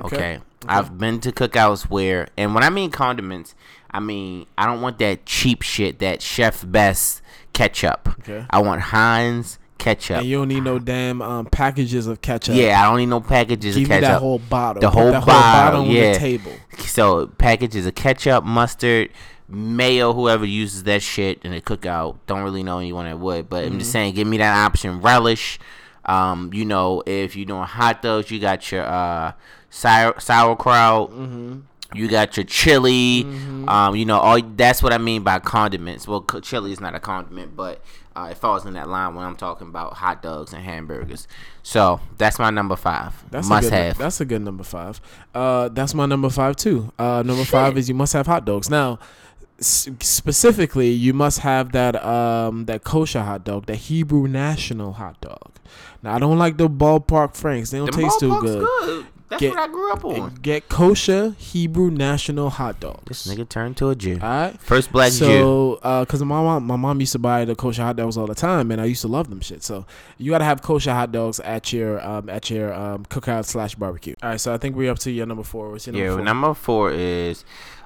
Okay. 0.00 0.16
Okay. 0.16 0.40
I've 0.66 0.98
been 0.98 1.20
to 1.20 1.32
cookouts 1.32 1.88
where, 1.90 2.28
and 2.36 2.54
when 2.54 2.64
I 2.64 2.70
mean 2.70 2.90
condiments, 2.90 3.54
I 3.90 4.00
mean 4.00 4.46
I 4.56 4.66
don't 4.66 4.80
want 4.80 4.98
that 4.98 5.26
cheap 5.26 5.62
shit, 5.62 5.98
that 5.98 6.22
Chef 6.22 6.64
Best 6.66 7.22
ketchup. 7.52 8.08
Okay. 8.20 8.46
I 8.50 8.60
want 8.60 8.80
Heinz 8.80 9.57
ketchup. 9.78 10.18
And 10.18 10.26
you 10.26 10.38
don't 10.38 10.48
need 10.48 10.62
no 10.62 10.78
damn 10.78 11.22
um, 11.22 11.46
packages 11.46 12.06
of 12.06 12.20
ketchup. 12.20 12.54
yeah, 12.54 12.80
I 12.80 12.90
don't 12.90 12.98
need 12.98 13.06
no 13.06 13.20
packages 13.20 13.76
Give 13.76 13.84
of 13.84 13.88
me 13.88 13.94
ketchup. 13.96 14.08
that 14.08 14.18
whole 14.20 14.38
bottle. 14.38 14.80
The 14.80 14.90
whole 14.90 15.12
bottle, 15.12 15.82
on 15.82 15.90
yeah. 15.90 16.12
the 16.12 16.18
table. 16.18 16.52
So 16.78 17.26
packages 17.26 17.86
of 17.86 17.94
ketchup, 17.94 18.44
mustard, 18.44 19.10
mayo, 19.48 20.12
whoever 20.12 20.44
uses 20.44 20.84
that 20.84 21.02
shit 21.02 21.40
in 21.44 21.52
a 21.54 21.60
cookout. 21.60 22.16
Don't 22.26 22.42
really 22.42 22.62
know 22.62 22.78
anyone 22.78 23.06
that 23.06 23.18
would, 23.18 23.48
but 23.48 23.64
I'm 23.64 23.78
just 23.78 23.92
saying, 23.92 24.14
give 24.14 24.26
me 24.26 24.38
that 24.38 24.66
option. 24.66 25.00
Relish. 25.00 25.58
Um, 26.04 26.50
you 26.54 26.64
know, 26.64 27.02
if 27.06 27.36
you're 27.36 27.46
doing 27.46 27.64
hot 27.64 28.00
dogs, 28.02 28.30
you 28.30 28.40
got 28.40 28.70
your 28.72 28.84
uh 28.84 29.32
sour 29.70 30.18
sauerkraut. 30.18 31.10
You 31.94 32.06
got 32.08 32.36
your 32.36 32.44
chili. 32.44 33.22
Um, 33.66 33.96
you 33.96 34.04
know, 34.04 34.18
all 34.18 34.40
that's 34.42 34.82
what 34.82 34.92
I 34.92 34.98
mean 34.98 35.22
by 35.22 35.38
condiments. 35.38 36.06
Well, 36.06 36.22
chili 36.42 36.72
is 36.72 36.80
not 36.80 36.94
a 36.94 37.00
condiment, 37.00 37.56
but 37.56 37.82
uh, 38.14 38.28
it 38.30 38.36
falls 38.36 38.66
in 38.66 38.74
that 38.74 38.88
line 38.88 39.14
when 39.14 39.24
I'm 39.24 39.36
talking 39.36 39.68
about 39.68 39.94
hot 39.94 40.22
dogs 40.22 40.52
and 40.52 40.62
hamburgers. 40.62 41.26
So 41.62 42.00
that's 42.18 42.38
my 42.38 42.50
number 42.50 42.76
five. 42.76 43.14
That's 43.30 43.48
must 43.48 43.68
a 43.68 43.70
good, 43.70 43.76
have. 43.76 43.98
That's 43.98 44.20
a 44.20 44.24
good 44.24 44.42
number 44.42 44.64
five. 44.64 45.00
Uh, 45.34 45.68
that's 45.68 45.94
my 45.94 46.06
number 46.06 46.28
five 46.28 46.56
too. 46.56 46.92
Uh, 46.98 47.22
number 47.24 47.44
five 47.44 47.78
is 47.78 47.88
you 47.88 47.94
must 47.94 48.12
have 48.12 48.26
hot 48.26 48.44
dogs. 48.44 48.68
Now, 48.68 48.98
specifically, 49.60 50.90
you 50.90 51.12
must 51.14 51.40
have 51.40 51.72
that 51.72 52.02
um 52.04 52.66
that 52.66 52.84
kosher 52.84 53.22
hot 53.22 53.44
dog, 53.44 53.66
the 53.66 53.76
Hebrew 53.76 54.28
national 54.28 54.94
hot 54.94 55.20
dog. 55.20 55.52
Now, 56.02 56.14
I 56.14 56.18
don't 56.18 56.38
like 56.38 56.58
the 56.58 56.68
ballpark 56.68 57.34
Franks. 57.34 57.70
They 57.70 57.78
don't 57.78 57.86
The 57.86 58.02
taste 58.02 58.20
too 58.20 58.30
ballpark's 58.30 58.86
good. 58.86 59.06
That's 59.28 59.40
Get- 59.40 59.50
what 59.50 59.58
I 59.58 59.66
grew 59.68 59.92
up 59.92 60.04
on. 60.04 60.34
Get 60.40 60.68
kosher 60.70 61.34
Hebrew 61.36 61.90
national 61.90 62.48
hot 62.50 62.80
dogs. 62.80 63.02
This 63.04 63.26
nigga 63.26 63.46
turned 63.48 63.76
to 63.76 63.90
a 63.90 63.94
Jew. 63.94 64.14
All 64.22 64.28
right. 64.28 64.58
First 64.60 64.90
black 64.90 65.12
Jew. 65.12 65.18
So, 65.18 65.78
uh, 65.82 66.04
cause 66.06 66.20
my 66.22 66.26
mom, 66.42 66.64
my 66.66 66.76
mom 66.76 67.00
used 67.00 67.12
to 67.12 67.18
buy 67.18 67.44
the 67.44 67.54
kosher 67.54 67.82
hot 67.82 67.96
dogs 67.96 68.16
all 68.16 68.26
the 68.26 68.34
time, 68.34 68.70
and 68.70 68.80
I 68.80 68.86
used 68.86 69.02
to 69.02 69.08
love 69.08 69.28
them 69.28 69.40
shit. 69.40 69.62
So, 69.62 69.84
you 70.16 70.30
gotta 70.30 70.44
have 70.44 70.62
kosher 70.62 70.92
hot 70.94 71.12
dogs 71.12 71.40
at 71.40 71.72
your 71.74 72.00
um 72.04 72.30
at 72.30 72.48
your 72.48 72.72
um 72.72 73.04
cookout 73.06 73.44
slash 73.44 73.74
barbecue. 73.74 74.14
All 74.22 74.30
right, 74.30 74.40
so 74.40 74.54
I 74.54 74.56
think 74.56 74.76
we're 74.76 74.90
up 74.90 74.98
to 75.00 75.10
your 75.10 75.26
number 75.26 75.44
four. 75.44 75.70
What's 75.72 75.86
your 75.86 75.92
number 75.92 76.06
Yeah, 76.06 76.14
four? 76.16 76.24
number 76.24 76.54
four 76.54 76.90
is 76.92 77.44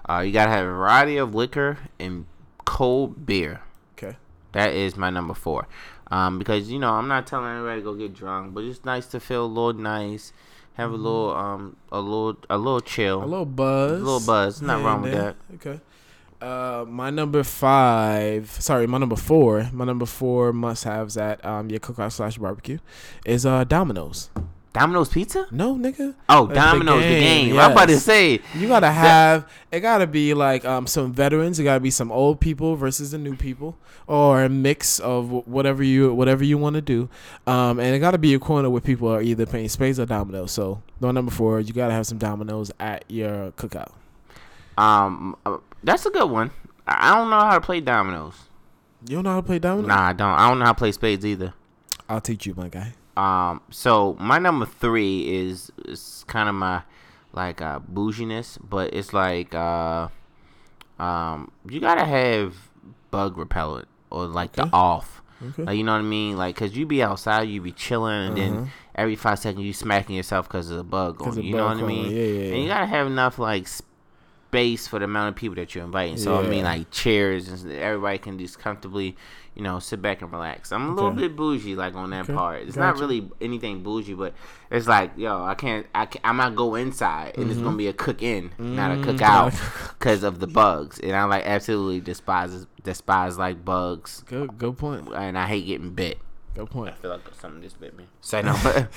uh, 0.09 0.20
you 0.20 0.32
gotta 0.32 0.51
have 0.52 0.64
a 0.64 0.69
variety 0.70 1.16
of 1.16 1.35
liquor 1.35 1.78
and 1.98 2.27
cold 2.64 3.27
beer. 3.27 3.60
okay. 3.98 4.16
That 4.52 4.73
is 4.73 4.97
my 4.97 5.10
number 5.10 5.35
four. 5.35 5.66
Um, 6.10 6.39
because 6.39 6.70
you 6.70 6.78
know 6.78 6.90
I'm 6.93 7.09
not 7.09 7.27
telling 7.27 7.51
everybody 7.51 7.81
to 7.81 7.85
go 7.85 7.94
get 7.94 8.14
drunk, 8.14 8.55
but 8.55 8.64
it's 8.64 8.85
nice 8.85 9.06
to 9.06 9.19
feel 9.20 9.44
a 9.44 9.47
little 9.47 9.73
nice, 9.73 10.32
have 10.74 10.90
a 10.92 10.96
little 10.96 11.34
um 11.34 11.76
a 11.90 12.00
little 12.00 12.36
a 12.48 12.58
little 12.58 12.80
chill. 12.80 13.22
A 13.22 13.26
little 13.26 13.46
buzz. 13.46 14.00
A 14.00 14.04
little 14.04 14.20
buzz. 14.20 14.62
Nothing 14.62 14.80
here 14.80 14.86
wrong 14.86 15.02
with 15.02 15.12
that. 15.12 15.36
Okay. 15.54 15.80
Uh, 16.40 16.84
my 16.88 17.08
number 17.08 17.44
five, 17.44 18.50
sorry, 18.50 18.84
my 18.88 18.98
number 18.98 19.14
four, 19.14 19.70
my 19.72 19.84
number 19.84 20.06
four 20.06 20.52
must 20.52 20.82
haves 20.82 21.16
at 21.16 21.44
um 21.44 21.70
your 21.70 21.78
cookout 21.78 22.10
slash 22.12 22.38
barbecue 22.38 22.78
is 23.24 23.46
uh 23.46 23.64
Domino's. 23.64 24.30
Domino's 24.72 25.10
Pizza? 25.10 25.46
No, 25.50 25.76
nigga. 25.76 26.14
Oh, 26.30 26.46
the 26.46 26.54
Domino's 26.54 27.02
the 27.02 27.08
game, 27.08 27.48
game. 27.48 27.58
I'm 27.58 27.72
about 27.72 27.88
to 27.88 27.98
say 28.00 28.40
You 28.54 28.68
gotta 28.68 28.90
have 28.90 29.46
it. 29.70 29.80
Gotta 29.80 30.06
be 30.06 30.32
like 30.32 30.64
um 30.64 30.86
some 30.86 31.12
veterans. 31.12 31.58
It 31.58 31.64
gotta 31.64 31.80
be 31.80 31.90
some 31.90 32.10
old 32.10 32.40
people 32.40 32.74
versus 32.76 33.10
the 33.10 33.18
new 33.18 33.36
people, 33.36 33.76
or 34.06 34.44
a 34.44 34.48
mix 34.48 34.98
of 34.98 35.30
whatever 35.46 35.82
you 35.82 36.14
whatever 36.14 36.42
you 36.42 36.56
want 36.56 36.76
to 36.76 36.80
do. 36.80 37.10
Um, 37.46 37.80
and 37.80 37.94
it 37.94 37.98
gotta 37.98 38.16
be 38.18 38.32
a 38.32 38.38
corner 38.38 38.70
where 38.70 38.80
people 38.80 39.08
are 39.08 39.20
either 39.20 39.44
playing 39.44 39.68
spades 39.68 40.00
or 40.00 40.06
dominoes. 40.06 40.52
So 40.52 40.82
no 41.00 41.10
number 41.10 41.30
four, 41.30 41.60
you 41.60 41.74
gotta 41.74 41.92
have 41.92 42.06
some 42.06 42.18
dominoes 42.18 42.70
at 42.80 43.04
your 43.08 43.52
cookout. 43.52 43.92
um 44.78 45.36
uh, 45.44 45.58
that's 45.84 46.06
a 46.06 46.10
good 46.10 46.30
one. 46.30 46.50
I 46.86 47.10
I 47.10 47.18
don't 47.18 47.28
know 47.28 47.40
how 47.40 47.54
to 47.58 47.60
play 47.60 47.80
dominoes. 47.80 48.36
You 49.06 49.16
don't 49.16 49.24
know 49.24 49.30
how 49.30 49.40
to 49.40 49.46
play 49.46 49.58
dominoes? 49.58 49.88
Nah, 49.88 50.08
I 50.08 50.12
don't. 50.12 50.28
I 50.28 50.48
don't 50.48 50.58
know 50.60 50.64
how 50.64 50.72
to 50.72 50.78
play 50.78 50.92
spades 50.92 51.26
either. 51.26 51.52
I'll 52.08 52.20
teach 52.20 52.46
you, 52.46 52.54
my 52.54 52.68
guy. 52.68 52.94
Um, 53.16 53.60
so 53.70 54.16
my 54.18 54.39
number 54.39 54.64
three 54.66 55.28
is 55.48 55.70
is 55.84 56.24
kind 56.28 56.48
of 56.48 56.55
my 56.55 56.82
like 57.32 57.60
uh 57.60 57.78
bouginess, 57.80 58.59
but 58.62 58.94
it's 58.94 59.12
like 59.12 59.55
uh 59.55 60.09
um 60.98 61.51
you 61.68 61.80
gotta 61.80 62.05
have 62.05 62.55
bug 63.10 63.36
repellent 63.36 63.89
or 64.10 64.26
like 64.26 64.52
Okay. 64.52 64.68
the 64.68 64.74
off. 64.74 65.22
Okay. 65.43 65.64
Like 65.64 65.76
you 65.76 65.84
know 65.84 65.93
what 65.93 65.98
I 65.98 66.02
mean? 66.02 66.36
Like, 66.36 66.55
cause 66.56 66.74
you 66.76 66.86
be 66.86 67.02
outside, 67.02 67.43
you 67.48 67.60
be 67.60 67.72
chilling, 67.72 68.39
and 68.39 68.39
Uh-huh. 68.39 68.60
then 68.60 68.70
every 68.94 69.16
five 69.16 69.39
seconds 69.40 69.64
you 69.64 69.72
smacking 69.72 70.14
yourself 70.16 70.48
because 70.48 70.70
of 70.70 70.78
a 70.78 70.84
bug 70.84 71.18
'Cause 71.18 71.36
on 71.36 71.43
you. 71.44 71.51
You 71.51 71.56
know 71.56 71.66
what 71.66 71.78
I 71.78 71.82
mean? 71.82 72.12
you. 72.12 72.16
Yeah, 72.16 72.24
yeah, 72.48 72.55
And 72.55 72.62
you 72.62 72.68
gotta 72.68 72.86
have 72.86 73.06
enough 73.06 73.39
like 73.39 73.66
space 73.68 74.86
for 74.86 74.98
the 74.98 75.06
amount 75.06 75.30
of 75.30 75.34
people 75.36 75.56
that 75.56 75.74
you're 75.74 75.84
inviting. 75.84 76.16
So 76.16 76.39
I 76.39 76.43
mean, 76.43 76.64
like 76.64 76.90
chairs 76.90 77.48
and 77.48 77.72
everybody 77.72 78.18
can 78.18 78.39
just 78.39 78.59
comfortably, 78.59 79.16
you 79.54 79.62
know, 79.62 79.78
sit 79.78 80.00
back 80.00 80.22
and 80.22 80.32
relax. 80.32 80.72
I'm 80.72 80.88
a 80.90 80.94
little 80.94 81.10
Okay. 81.10 81.22
bit 81.22 81.36
bougie 81.36 81.74
like 81.76 81.94
on 81.94 82.10
that 82.10 82.24
Okay. 82.24 82.32
part. 82.32 82.62
It's 82.62 82.76
not 82.76 82.98
really 82.98 83.30
anything 83.40 83.82
bougie, 83.82 84.14
but 84.14 84.34
it's 84.70 84.86
like, 84.88 85.12
yo, 85.16 85.44
I 85.44 85.54
can't, 85.54 85.86
I 85.94 86.06
can't, 86.06 86.24
I 86.24 86.32
might 86.32 86.54
go 86.56 86.74
inside 86.74 87.34
and 87.36 87.50
it's 87.50 87.58
Mm-hmm. 87.58 87.64
gonna 87.64 87.76
be 87.76 87.88
a 87.88 87.92
cook 87.92 88.22
in, 88.22 88.52
not 88.70 88.90
a 88.92 88.94
Mm, 88.96 89.02
cook 89.02 89.20
not 89.20 89.28
a 89.54 89.56
out, 89.56 89.60
because 89.98 90.22
of 90.24 90.40
the 90.40 90.46
bugs. 90.46 90.98
And 91.00 91.12
I 91.14 91.24
like 91.24 91.44
absolutely 91.46 92.00
despise 92.00 92.66
despise 92.82 93.36
like 93.38 93.64
bugs, 93.64 94.22
Good, 94.26 94.56
good 94.58 94.78
point. 94.78 95.08
and 95.14 95.36
I 95.36 95.46
hate 95.46 95.66
getting 95.66 95.90
bit. 95.90 96.18
Good 96.54 96.70
point. 96.70 96.94
I 96.94 96.96
feel 96.96 97.10
like 97.10 97.20
something 97.40 97.62
just 97.62 97.78
bit 97.80 97.96
me. 97.96 98.06
Say 98.20 98.42
no. 98.42 98.54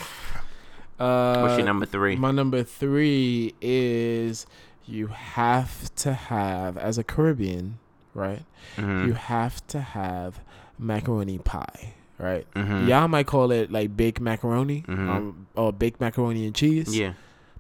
Uh, 0.98 1.42
What's 1.42 1.58
your 1.58 1.66
number 1.66 1.86
three? 1.86 2.16
My 2.16 2.32
number 2.32 2.64
three 2.64 3.54
is 3.60 4.46
you 4.86 5.08
have 5.08 5.94
to 5.96 6.14
have 6.14 6.78
as 6.78 6.98
a 6.98 7.04
Caribbean, 7.04 7.80
right? 8.14 8.44
Mhm. 8.78 9.06
You 9.08 9.14
have 9.16 9.66
to 9.68 9.82
have 9.82 10.40
macaroni 10.80 11.38
pie, 11.40 11.94
right? 12.18 12.46
Mhm. 12.56 12.88
Y'all 12.88 13.08
might 13.08 13.28
call 13.28 13.52
it 13.52 13.72
like 13.72 13.96
baked 13.96 14.20
macaroni, 14.22 14.84
Mhm. 14.88 15.10
um, 15.10 15.48
or 15.56 15.72
baked 15.74 16.00
macaroni 16.02 16.46
and 16.46 16.54
cheese. 16.56 16.96
Yeah, 16.98 17.14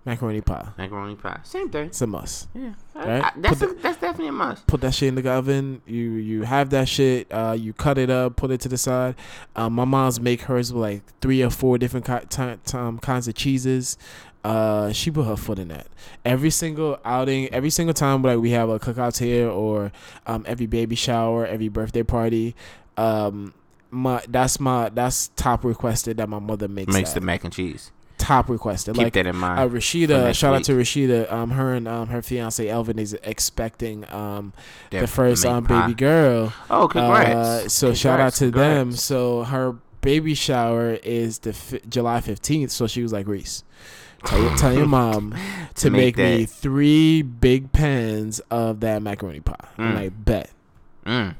macaroni 0.05 0.41
pie. 0.41 0.67
macaroni 0.77 1.15
pie, 1.15 1.39
same 1.43 1.69
thing. 1.69 1.87
It's 1.87 2.01
a 2.01 2.07
must. 2.07 2.47
Yeah, 2.53 2.73
Right? 2.95 3.23
I- 3.23 3.31
that's 3.37 3.61
a, 3.61 3.67
that's 3.81 3.97
definitely 3.99 4.27
a 4.27 4.31
must. 4.33 4.67
Put 4.67 4.81
that 4.81 4.93
shit 4.93 5.09
in 5.09 5.15
the 5.15 5.29
oven. 5.31 5.81
You 5.85 6.11
you 6.11 6.43
have 6.43 6.69
that 6.71 6.87
shit. 6.87 7.27
Uh, 7.31 7.55
you 7.59 7.73
cut 7.73 7.97
it 7.97 8.09
up, 8.09 8.35
put 8.35 8.51
it 8.51 8.59
to 8.61 8.69
the 8.69 8.77
side. 8.77 9.15
Um, 9.55 9.73
my 9.73 9.85
mom's 9.85 10.19
make 10.19 10.41
hers 10.43 10.71
with 10.73 10.81
like 10.81 11.01
three 11.21 11.41
or 11.43 11.49
four 11.49 11.77
different 11.77 12.05
ki- 12.05 12.27
ti- 12.29 12.77
um, 12.77 12.99
kinds 12.99 13.27
of 13.27 13.33
cheeses. 13.35 13.97
Uh, 14.43 14.91
she 14.91 15.09
put 15.09 15.25
her 15.25 15.35
foot 15.35 15.57
in 15.57 15.69
that. 15.69 15.87
Every 16.23 16.51
single 16.51 16.99
outing, 17.03 17.47
every 17.47 17.71
single 17.71 17.95
time 17.95 18.21
like 18.21 18.37
we 18.37 18.51
have 18.51 18.69
a 18.69 18.77
cookouts 18.77 19.17
here 19.17 19.49
or 19.49 19.91
um 20.27 20.43
every 20.47 20.67
baby 20.67 20.95
shower, 20.95 21.47
every 21.47 21.67
birthday 21.67 22.03
party, 22.03 22.55
um. 22.97 23.53
My 23.91 24.21
that's 24.27 24.59
my 24.59 24.89
that's 24.89 25.29
top 25.37 25.63
requested 25.63 26.17
that 26.17 26.27
my 26.27 26.39
mother 26.39 26.67
makes. 26.67 26.91
Makes 26.93 27.13
that. 27.13 27.21
the 27.21 27.25
mac 27.25 27.45
and 27.45 27.53
cheese. 27.53 27.91
top 28.17 28.49
requested. 28.49 28.95
Keep 28.95 29.03
like 29.03 29.13
that 29.13 29.27
in 29.27 29.35
mind. 29.37 29.59
uh, 29.59 29.69
Rashida, 29.73 30.33
shout 30.35 30.53
out 30.53 30.63
to 30.65 30.73
Rashida. 30.73 31.31
Um, 31.31 31.51
her 31.51 31.73
and 31.75 31.87
um 31.87 32.07
her 32.09 32.21
fiance 32.21 32.67
Elvin 32.67 32.99
is 32.99 33.13
expecting 33.23 34.09
um 34.11 34.51
the 34.89 35.07
first 35.07 35.45
um 35.45 35.63
baby 35.63 35.93
girl. 35.93 36.51
Oh, 36.69 36.89
congrats! 36.89 37.35
Uh, 37.35 37.69
so 37.69 37.93
shout 37.93 38.19
out 38.19 38.33
Congrats, 38.33 38.39
to 38.39 38.51
them. 38.51 38.91
So 38.91 39.43
her 39.43 39.77
baby 40.01 40.33
shower 40.33 40.95
is 40.95 41.39
the 41.39 41.53
fi- 41.53 41.81
July 41.87 42.19
fifteenth. 42.19 42.71
So 42.71 42.87
she 42.87 43.01
was 43.01 43.13
like 43.13 43.27
Reese. 43.27 43.63
Tell 44.25 44.41
your, 44.41 44.57
tell 44.57 44.73
your 44.73 44.87
mom 44.99 45.35
to 45.75 45.89
make 45.89 46.17
make, 46.17 46.39
me 46.39 46.45
three 46.45 47.21
big 47.21 47.71
pans 47.71 48.41
of 48.51 48.81
that 48.81 49.01
macaroni 49.03 49.39
pie. 49.39 49.55
Mm. 49.77 49.95
like, 49.95 50.25
bet. 50.25 50.49
Mm. 51.05 51.35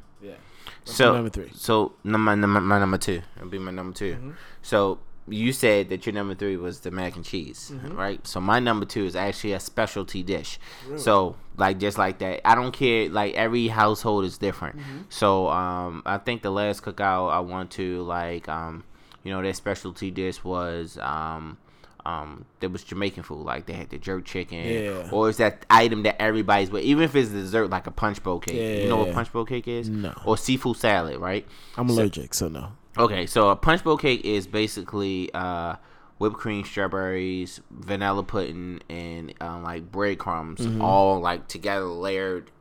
So 0.86 1.14
number 1.14 1.30
three? 1.30 1.52
So 1.54 1.94
my 2.04 2.36
number 2.36 2.62
my 2.62 2.80
number 2.80 2.98
two. 2.98 3.22
It'll 3.38 3.50
be 3.50 3.60
my 3.60 3.72
number 3.72 3.94
2 3.96 4.14
Mm-hmm. 4.16 4.32
So 4.62 5.00
you 5.28 5.52
said 5.54 5.90
that 5.90 6.06
your 6.06 6.14
number 6.14 6.36
three 6.36 6.56
was 6.56 6.82
the 6.82 6.92
mac 6.92 7.16
and 7.16 7.26
cheese, 7.26 7.72
Mm-hmm. 7.74 7.96
right? 7.98 8.28
So 8.28 8.40
my 8.40 8.60
number 8.60 8.86
two 8.86 9.06
is 9.06 9.16
actually 9.16 9.54
a 9.54 9.60
specialty 9.60 10.22
dish. 10.22 10.60
So 10.98 11.36
like 11.58 11.80
just 11.80 11.98
like 11.98 12.20
that, 12.20 12.48
I 12.48 12.54
don't 12.54 12.72
care. 12.72 13.10
Like 13.10 13.34
every 13.34 13.68
household 13.70 14.26
is 14.26 14.38
different. 14.38 14.78
Mm-hmm. 14.78 14.98
So 15.10 15.50
um, 15.50 16.04
I 16.06 16.20
think 16.20 16.44
the 16.44 16.52
last 16.52 16.84
cookout 16.84 17.32
I 17.32 17.40
went 17.40 17.72
to, 17.72 18.04
like 18.04 18.48
um, 18.48 18.84
you 19.24 19.32
know, 19.32 19.42
their 19.42 19.54
specialty 19.54 20.12
dish 20.12 20.44
was 20.44 20.98
um. 21.00 21.58
Um, 22.06 22.46
there 22.60 22.70
was 22.70 22.84
Jamaican 22.84 23.24
food, 23.24 23.44
like 23.46 23.66
they 23.66 23.74
had 23.74 23.90
the 23.90 23.98
jerk 23.98 24.26
chicken, 24.26 24.60
Yeah. 24.64 25.10
or 25.12 25.28
is 25.30 25.38
that 25.38 25.66
item 25.72 26.04
that 26.04 26.22
everybody's 26.22 26.70
with, 26.70 26.84
even 26.84 27.04
if 27.04 27.16
it's 27.16 27.30
dessert, 27.32 27.70
like 27.72 27.88
a 27.88 27.92
punch 27.92 28.22
bowl 28.22 28.40
cake. 28.40 28.84
You 28.84 28.90
know 28.90 28.98
what 28.98 29.14
punch 29.14 29.32
bowl 29.34 29.44
cake 29.46 29.68
is? 29.68 29.90
No. 29.90 30.14
Or 30.24 30.38
seafood 30.38 30.78
salad, 30.78 31.18
right? 31.20 31.48
I'm 31.78 31.90
allergic, 31.90 32.34
so 32.36 32.48
no. 32.48 32.74
Okay, 32.98 33.26
so 33.26 33.50
a 33.50 33.56
punch 33.56 33.84
bowl 33.84 33.98
cake 33.98 34.24
is 34.24 34.46
basically 34.46 35.32
uh, 35.34 35.78
whipped 36.20 36.38
cream, 36.38 36.64
strawberries, 36.64 37.60
vanilla 37.72 38.22
pudding, 38.24 38.82
and 38.88 39.34
um, 39.42 39.64
like 39.64 39.92
breadcrumbs, 39.92 40.62
Mm-hmm. 40.62 40.82
all 40.82 41.20
like 41.20 41.48
together 41.48 41.86
layered, 41.86 42.52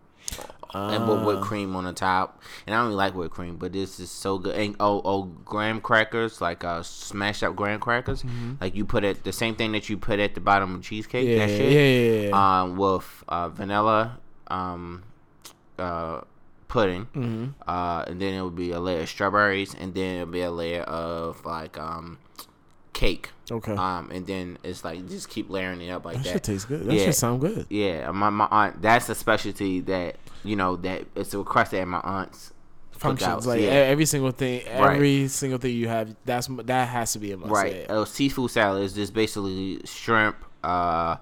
and 0.73 1.09
with 1.09 1.19
Ah. 1.19 1.25
whipped 1.25 1.43
cream 1.43 1.75
on 1.77 1.85
the 1.85 1.93
top. 1.93 2.41
And 2.67 2.75
I 2.75 2.79
don't 2.79 2.87
really 2.87 2.97
like 2.97 3.15
whipped 3.15 3.35
cream, 3.35 3.57
but 3.57 3.73
this 3.73 3.99
is 4.01 4.11
so 4.11 4.39
good. 4.39 4.55
And 4.57 4.77
oh, 4.81 5.03
oh, 5.05 5.23
graham 5.45 5.81
crackers, 5.81 6.41
like 6.41 6.65
uh, 6.65 6.83
smashed 6.83 7.43
up 7.43 7.55
graham 7.57 7.81
crackers, 7.81 8.25
like 8.61 8.75
you 8.75 8.85
put 8.85 9.05
it 9.05 9.25
the 9.25 9.33
same 9.33 9.55
thing 9.57 9.73
that 9.73 9.89
you 9.89 9.97
put 9.99 10.19
at 10.21 10.35
the 10.35 10.41
bottom 10.41 10.75
of 10.77 10.83
cheesecake. 10.83 11.27
Mm-hmm. 11.27 11.39
Yeah, 11.41 11.47
that 11.47 11.53
yeah, 11.53 11.59
shit. 11.59 11.73
yeah, 11.73 12.21
yeah, 12.23 12.29
yeah. 12.29 12.61
Um, 12.63 12.77
with 12.77 13.25
uh, 13.29 13.49
vanilla, 13.49 14.19
um, 14.49 15.03
uh, 15.79 16.21
pudding, 16.69 17.07
Mm-hmm. 17.15 17.47
uh, 17.69 18.05
and 18.07 18.21
then 18.21 18.35
it 18.35 18.43
would 18.43 18.57
be 18.57 18.73
a 18.73 18.81
layer 18.81 19.01
of 19.03 19.09
strawberries, 19.09 19.75
and 19.75 19.95
then 19.95 20.17
it 20.17 20.21
would 20.25 20.33
be 20.33 20.41
a 20.43 20.51
layer 20.51 20.83
of 20.83 21.45
like 21.45 21.79
um, 21.79 22.19
cake. 22.93 23.31
Okay. 23.51 23.73
Um, 23.75 24.11
and 24.11 24.27
then 24.27 24.59
it's 24.65 24.85
like 24.85 25.07
just 25.09 25.29
keep 25.29 25.51
layering 25.51 25.81
it 25.83 25.91
up 25.91 26.05
like 26.05 26.17
that 26.19 26.25
that. 26.25 26.33
should 26.33 26.43
taste 26.45 26.69
good. 26.69 26.87
That 26.87 26.95
Yeah. 26.95 27.05
should 27.07 27.15
sound 27.15 27.41
good. 27.43 27.67
Yeah, 27.69 28.11
my 28.11 28.31
my 28.31 28.49
aunt. 28.51 28.81
That's 28.83 29.09
a 29.09 29.15
specialty 29.15 29.81
that 29.81 30.17
you 30.45 30.57
know 30.57 30.77
that 30.77 31.07
it's 31.15 31.35
a 31.35 31.39
requested 31.39 31.81
at 31.81 31.89
my 31.89 32.01
aunt's 32.01 32.53
Functions 32.93 33.29
cookouts, 33.29 33.47
like 33.47 33.61
yeah. 33.61 33.71
every 33.71 34.07
single 34.07 34.31
thing, 34.31 34.63
Right. 34.67 34.95
every 34.95 35.27
single 35.29 35.59
thing 35.59 35.75
you 35.75 35.89
have. 35.89 36.15
That's 36.25 36.47
that 36.47 36.89
has 36.89 37.13
to 37.15 37.19
be 37.19 37.33
a 37.33 37.37
must. 37.37 37.51
right. 37.53 37.91
Uh, 37.91 38.05
seafood 38.05 38.51
salad 38.51 38.85
is 38.85 38.93
just 38.93 39.13
basically 39.13 39.81
shrimp. 39.85 40.37
Uh, 40.63 41.17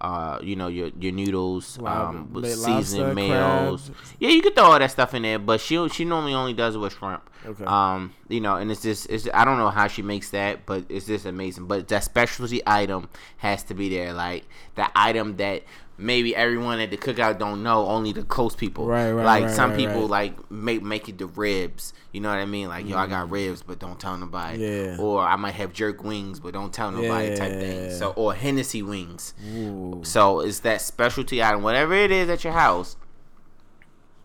uh, 0.00 0.38
you 0.42 0.56
know 0.56 0.68
your 0.68 0.90
your 0.98 1.12
noodles, 1.12 1.78
um, 1.84 2.32
with 2.32 2.56
lobster, 2.58 3.12
meals. 3.14 3.90
Yeah, 4.18 4.30
you 4.30 4.40
could 4.42 4.54
throw 4.54 4.64
all 4.64 4.78
that 4.78 4.90
stuff 4.90 5.12
in 5.12 5.22
there, 5.22 5.38
but 5.38 5.60
she 5.60 5.88
she 5.88 6.04
normally 6.04 6.34
only 6.34 6.54
does 6.54 6.76
it 6.76 6.78
with 6.78 6.94
shrimp. 6.96 7.28
Okay. 7.44 7.64
Um, 7.64 8.14
you 8.28 8.40
know, 8.40 8.56
and 8.56 8.70
it's 8.70 8.82
just 8.82 9.10
it's 9.10 9.28
I 9.34 9.44
don't 9.44 9.58
know 9.58 9.70
how 9.70 9.86
she 9.88 10.02
makes 10.02 10.30
that, 10.30 10.66
but 10.66 10.84
it's 10.88 11.06
just 11.06 11.26
amazing. 11.26 11.66
But 11.66 11.88
that 11.88 12.04
specialty 12.04 12.62
item 12.66 13.08
has 13.38 13.62
to 13.64 13.74
be 13.74 13.88
there, 13.88 14.12
like 14.12 14.44
the 14.76 14.88
item 14.94 15.36
that 15.36 15.64
maybe 16.00 16.34
everyone 16.34 16.78
at 16.80 16.90
the 16.90 16.96
cookout 16.96 17.38
don't 17.38 17.62
know, 17.62 17.86
only 17.88 18.12
the 18.12 18.22
close 18.22 18.54
people. 18.54 18.86
Right, 18.86 19.10
right, 19.10 19.24
Like 19.24 19.44
right, 19.44 19.50
some 19.54 19.70
right, 19.70 19.78
people 19.78 20.02
right. 20.02 20.10
like 20.10 20.50
make 20.50 20.82
make 20.82 21.08
it 21.08 21.18
the 21.18 21.26
ribs. 21.26 21.92
You 22.12 22.20
know 22.20 22.28
what 22.30 22.38
I 22.38 22.46
mean? 22.46 22.68
Like 22.68 22.86
yo, 22.88 22.96
I 22.96 23.06
got 23.06 23.30
ribs, 23.30 23.62
but 23.62 23.78
don't 23.78 23.98
tell 24.00 24.16
nobody. 24.16 24.58
Mm. 24.58 24.96
Yeah. 24.98 25.02
Or 25.04 25.20
I 25.22 25.36
might 25.36 25.54
have 25.54 25.72
jerk 25.72 26.02
wings, 26.02 26.40
but 26.40 26.54
don't 26.54 26.72
tell 26.72 26.90
nobody 26.90 27.36
type 27.36 27.52
thing. 27.52 27.90
So 27.90 28.12
or 28.12 28.32
Hennessy 28.34 28.82
wings. 28.82 29.34
Ooh. 29.54 30.00
So 30.04 30.40
it's 30.40 30.60
that 30.60 30.80
specialty 30.80 31.42
item, 31.42 31.62
whatever 31.62 31.94
it 31.94 32.10
is 32.10 32.28
at 32.30 32.44
your 32.44 32.52
house 32.54 32.96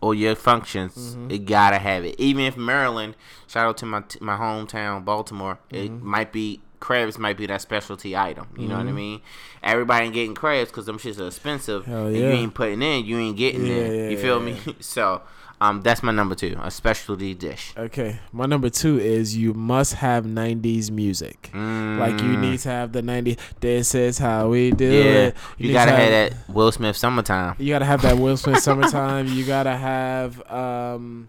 or 0.00 0.14
your 0.14 0.34
functions, 0.34 0.94
Mm-hmm. 1.16 1.30
it 1.30 1.38
gotta 1.46 1.78
have 1.78 2.04
it. 2.04 2.14
Even 2.18 2.44
if 2.44 2.56
Maryland, 2.56 3.16
shout 3.46 3.66
out 3.66 3.76
to 3.78 3.86
my 3.86 4.00
t- 4.02 4.18
my 4.20 4.36
hometown, 4.36 5.04
Baltimore, 5.04 5.58
it 5.70 5.90
Mm-hmm. 5.90 6.06
might 6.08 6.32
be 6.32 6.60
crabs 6.84 7.18
might 7.18 7.36
be 7.36 7.46
that 7.46 7.60
specialty 7.62 8.16
item. 8.16 8.46
You 8.56 8.68
know 8.68 8.76
what 8.76 8.86
I 8.86 8.92
mean? 8.92 9.20
Everybody 9.62 10.04
ain't 10.06 10.14
getting 10.14 10.34
crabs 10.34 10.70
because 10.70 10.86
them 10.86 10.98
shits 10.98 11.18
are 11.18 11.26
expensive. 11.26 11.86
And 11.88 12.14
you 12.16 12.24
ain't 12.26 12.54
putting 12.54 12.82
in, 12.82 13.04
you 13.06 13.18
ain't 13.18 13.36
getting 13.36 13.64
Yeah, 13.66 13.74
there. 13.74 13.94
yeah, 13.94 14.08
you 14.10 14.18
feel 14.18 14.38
yeah, 14.46 14.54
me? 14.66 14.76
so. 14.80 15.22
Um, 15.60 15.80
that's 15.82 16.02
my 16.02 16.10
number 16.12 16.34
two, 16.34 16.58
a 16.62 16.70
specialty 16.70 17.32
dish. 17.32 17.72
Okay, 17.78 18.18
my 18.32 18.44
number 18.44 18.68
two 18.68 18.98
is 18.98 19.36
you 19.36 19.54
must 19.54 19.94
have 19.94 20.24
'90s 20.24 20.90
music. 20.90 21.48
Like 21.54 22.20
you 22.20 22.36
need 22.36 22.58
to 22.58 22.68
have 22.68 22.92
the 22.92 23.00
'90s. 23.02 23.38
This 23.60 23.94
is 23.94 24.18
how 24.18 24.48
we 24.48 24.72
do 24.72 24.90
Mm. 24.90 25.04
Yeah, 25.04 25.10
it. 25.28 25.36
you, 25.56 25.68
need 25.68 25.72
gotta 25.74 25.92
to 25.92 25.96
have 25.96 26.10
that 26.10 26.48
Will 26.54 26.72
Smith 26.72 26.96
summertime. 26.96 27.54
You 27.58 27.72
gotta 27.72 27.84
have 27.86 28.02
that 28.02 28.18
Will 28.18 28.36
Smith 28.36 28.58
summertime. 28.68 29.28
You 29.28 29.46
gotta 29.46 29.76
have 29.76 30.42
um, 30.50 31.28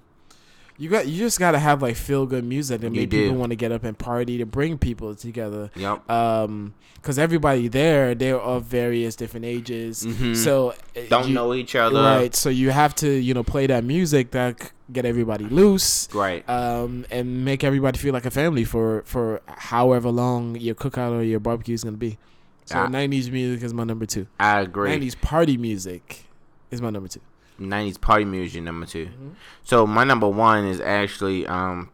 you 0.77 0.89
got 0.89 1.07
you 1.07 1.17
just 1.17 1.39
gotta 1.39 1.59
have 1.59 1.81
like 1.81 1.95
feel 1.95 2.25
good 2.25 2.43
music 2.43 2.81
to 2.81 2.89
make 2.89 3.09
people 3.09 3.35
want 3.35 3.51
to 3.51 3.55
get 3.55 3.71
up 3.71 3.83
and 3.83 3.97
party 3.97 4.37
to 4.39 4.45
bring 4.45 4.77
people 4.77 5.15
together. 5.15 5.71
Yep. 5.75 6.09
Um, 6.09 6.73
because 6.95 7.19
everybody 7.19 7.67
there 7.67 8.15
they're 8.15 8.39
of 8.39 8.63
various 8.63 9.15
different 9.15 9.45
ages, 9.45 10.03
Mhm. 10.05 10.35
so 10.35 10.69
uh, 10.71 10.73
Don't 11.07 11.27
you- 11.27 11.33
know 11.35 11.53
each 11.53 11.75
other. 11.75 12.01
Right, 12.01 12.33
so 12.35 12.49
you 12.49 12.71
have 12.71 12.95
to 12.95 13.07
you 13.09 13.33
know 13.33 13.43
play 13.43 13.67
that 13.67 13.83
music 13.83 14.31
that 14.31 14.71
get 14.91 15.05
everybody 15.05 15.45
loose 15.45 16.07
Right. 16.13 16.47
um, 16.49 17.05
and 17.11 17.45
make 17.45 17.63
everybody 17.63 17.97
feel 17.97 18.13
like 18.13 18.25
a 18.25 18.31
family 18.31 18.63
for 18.63 19.03
for 19.05 19.41
however 19.47 20.09
long 20.09 20.55
your 20.55 20.75
cookout 20.75 21.11
or 21.11 21.21
your 21.23 21.39
barbecue 21.39 21.75
is 21.75 21.83
gonna 21.83 21.97
be. 21.97 22.17
So 22.65 22.79
Ah. 22.79 22.87
'90s 22.87 23.29
music 23.31 23.63
is 23.63 23.73
my 23.73 23.83
number 23.83 24.07
two. 24.07 24.25
I 24.39 24.61
agree. 24.61 24.89
'90s 24.89 25.15
party 25.21 25.57
music 25.57 26.25
is 26.71 26.81
my 26.81 26.89
number 26.89 27.07
two. 27.07 27.21
90s 27.59 27.99
party 28.01 28.25
music 28.25 28.61
number 28.63 28.85
2 28.85 29.05
Mm-hmm. 29.05 29.29
So 29.63 29.87
my 29.87 30.03
number 30.03 30.27
one 30.27 30.65
is 30.65 30.79
actually 30.81 31.47
um 31.47 31.89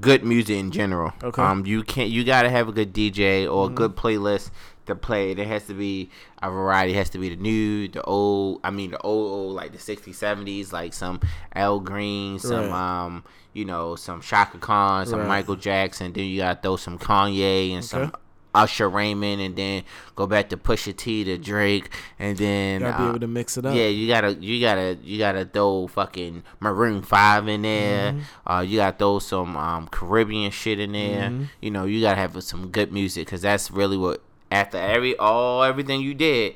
good 0.00 0.24
music 0.24 0.56
in 0.56 0.70
general. 0.70 1.12
Okay. 1.22 1.40
Mm-hmm. 1.40 1.40
Um 1.60 1.66
you 1.66 1.82
can't 1.82 2.10
you 2.10 2.24
gotta 2.24 2.50
have 2.50 2.68
a 2.68 2.72
good 2.72 2.92
DJ 2.92 3.50
or 3.52 3.66
a 3.66 3.70
good 3.72 3.94
playlist 3.96 4.50
to 4.86 4.94
play. 4.94 5.34
There 5.34 5.44
has 5.46 5.66
to 5.66 5.74
be 5.74 6.10
a 6.42 6.48
variety. 6.50 6.92
It 6.92 6.96
has 6.96 7.10
to 7.10 7.18
be 7.18 7.28
the 7.30 7.36
new, 7.36 7.88
the 7.88 8.02
old 8.02 8.60
I 8.64 8.70
mean 8.70 8.92
the 8.92 9.00
old 9.00 9.32
old 9.32 9.56
like 9.56 9.72
the 9.72 9.78
sixties, 9.78 10.18
seventies, 10.18 10.72
like 10.72 10.92
some 10.92 11.20
Al 11.54 11.80
Green, 11.80 12.38
some 12.38 12.70
Right. 12.70 13.04
um 13.06 13.24
you 13.52 13.64
know, 13.64 13.96
some 13.96 14.20
Chaka 14.20 14.58
Khan, 14.58 15.06
some 15.06 15.20
Right. 15.20 15.28
Michael 15.28 15.56
Jackson, 15.56 16.12
then 16.12 16.24
you 16.24 16.38
gotta 16.38 16.60
throw 16.60 16.76
some 16.76 16.98
Kanye 16.98 17.72
and 17.72 17.84
some 17.84 18.02
Okay. 18.02 18.12
Usher 18.56 18.88
Raymond 18.88 19.40
and 19.40 19.54
then 19.54 19.84
go 20.14 20.26
back 20.26 20.48
to 20.48 20.56
Pusha 20.56 20.96
T 20.96 21.24
to 21.24 21.38
Drake 21.38 21.90
and 22.18 22.36
then 22.38 22.80
You 22.80 22.86
gotta 22.86 22.98
be 22.98 23.04
uh, 23.04 23.08
able 23.10 23.20
to 23.20 23.26
mix 23.26 23.56
it 23.56 23.66
up. 23.66 23.74
yeah, 23.74 23.86
you 23.86 24.08
gotta, 24.08 24.34
you 24.34 24.60
gotta, 24.60 24.98
you 25.02 25.18
gotta 25.18 25.44
throw 25.44 25.86
fucking 25.86 26.42
Maroon 26.60 27.02
Five 27.02 27.46
in 27.48 27.62
there. 27.62 28.12
Mm-hmm. 28.12 28.52
Uh, 28.52 28.60
you 28.62 28.78
gotta 28.78 28.96
throw 28.96 29.18
some 29.18 29.56
um 29.56 29.88
Caribbean 29.88 30.50
shit 30.50 30.80
in 30.80 30.92
there. 30.92 31.30
Mm-hmm. 31.30 31.44
You 31.60 31.70
know, 31.70 31.84
you 31.84 32.00
gotta 32.00 32.20
have 32.20 32.42
some 32.42 32.70
good 32.70 32.92
music 32.92 33.26
because 33.26 33.42
that's 33.42 33.70
really 33.70 33.96
what 33.96 34.22
after 34.50 34.78
every 34.78 35.16
all 35.16 35.62
everything 35.62 36.00
you 36.00 36.14
did, 36.14 36.54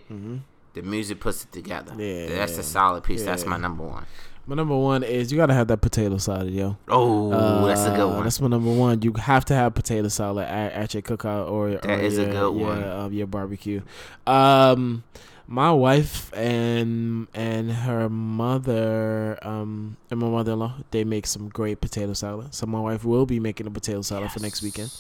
the 0.75 0.83
music 0.83 1.21
puts 1.21 1.45
it 1.45 1.53
together. 1.53 1.93
Mm-hmm. 1.93 2.33
Yeah, 2.33 2.39
that's 2.39 2.55
yeah. 2.55 2.61
a 2.61 2.63
solid 2.63 3.05
piece. 3.05 3.25
That's 3.25 3.45
my 3.45 3.57
number 3.57 3.85
one. 3.85 4.07
My 4.51 4.57
number 4.57 4.77
one 4.77 5.05
is 5.05 5.31
you 5.31 5.39
gotta 5.39 5.55
have 5.55 5.69
that 5.69 5.81
potato 5.81 6.19
salad, 6.19 6.53
yo. 6.53 6.77
Oh, 6.89 7.67
that's 7.69 7.83
a 7.85 7.91
good 7.91 8.01
Uh, 8.01 8.09
one. 8.15 8.25
That's 8.25 8.41
my 8.41 8.49
number 8.49 8.73
one. 8.73 9.01
You 9.01 9.13
have 9.13 9.45
to 9.45 9.55
have 9.55 9.75
potato 9.75 10.09
salad 10.09 10.45
at, 10.49 10.73
at 10.73 10.93
your 10.93 11.05
cookout 11.05 11.49
or 11.49 11.71
That 11.71 11.87
or 11.87 12.01
is 12.01 12.19
a 12.19 12.25
good 12.25 12.33
your, 12.33 12.51
one. 12.51 12.83
um, 12.83 13.13
your 13.13 13.29
barbecue. 13.29 13.83
Um, 14.27 15.05
my 15.47 15.71
wife 15.71 16.33
and 16.35 17.29
and 17.33 17.71
her 17.71 18.09
mother 18.09 19.39
um 19.43 19.97
and 20.11 20.19
my 20.21 20.29
mother 20.29 20.53
in 20.53 20.59
law 20.61 20.75
they 20.91 21.05
make 21.05 21.27
some 21.29 21.49
great 21.49 21.81
potato 21.81 22.13
salad. 22.13 22.53
So 22.53 22.67
my 22.67 22.81
wife 22.81 23.05
will 23.05 23.27
be 23.27 23.39
making 23.39 23.69
a 23.69 23.71
potato 23.71 24.03
salad 24.03 24.33
for 24.33 24.41
next 24.41 24.63
weekend. 24.63 24.91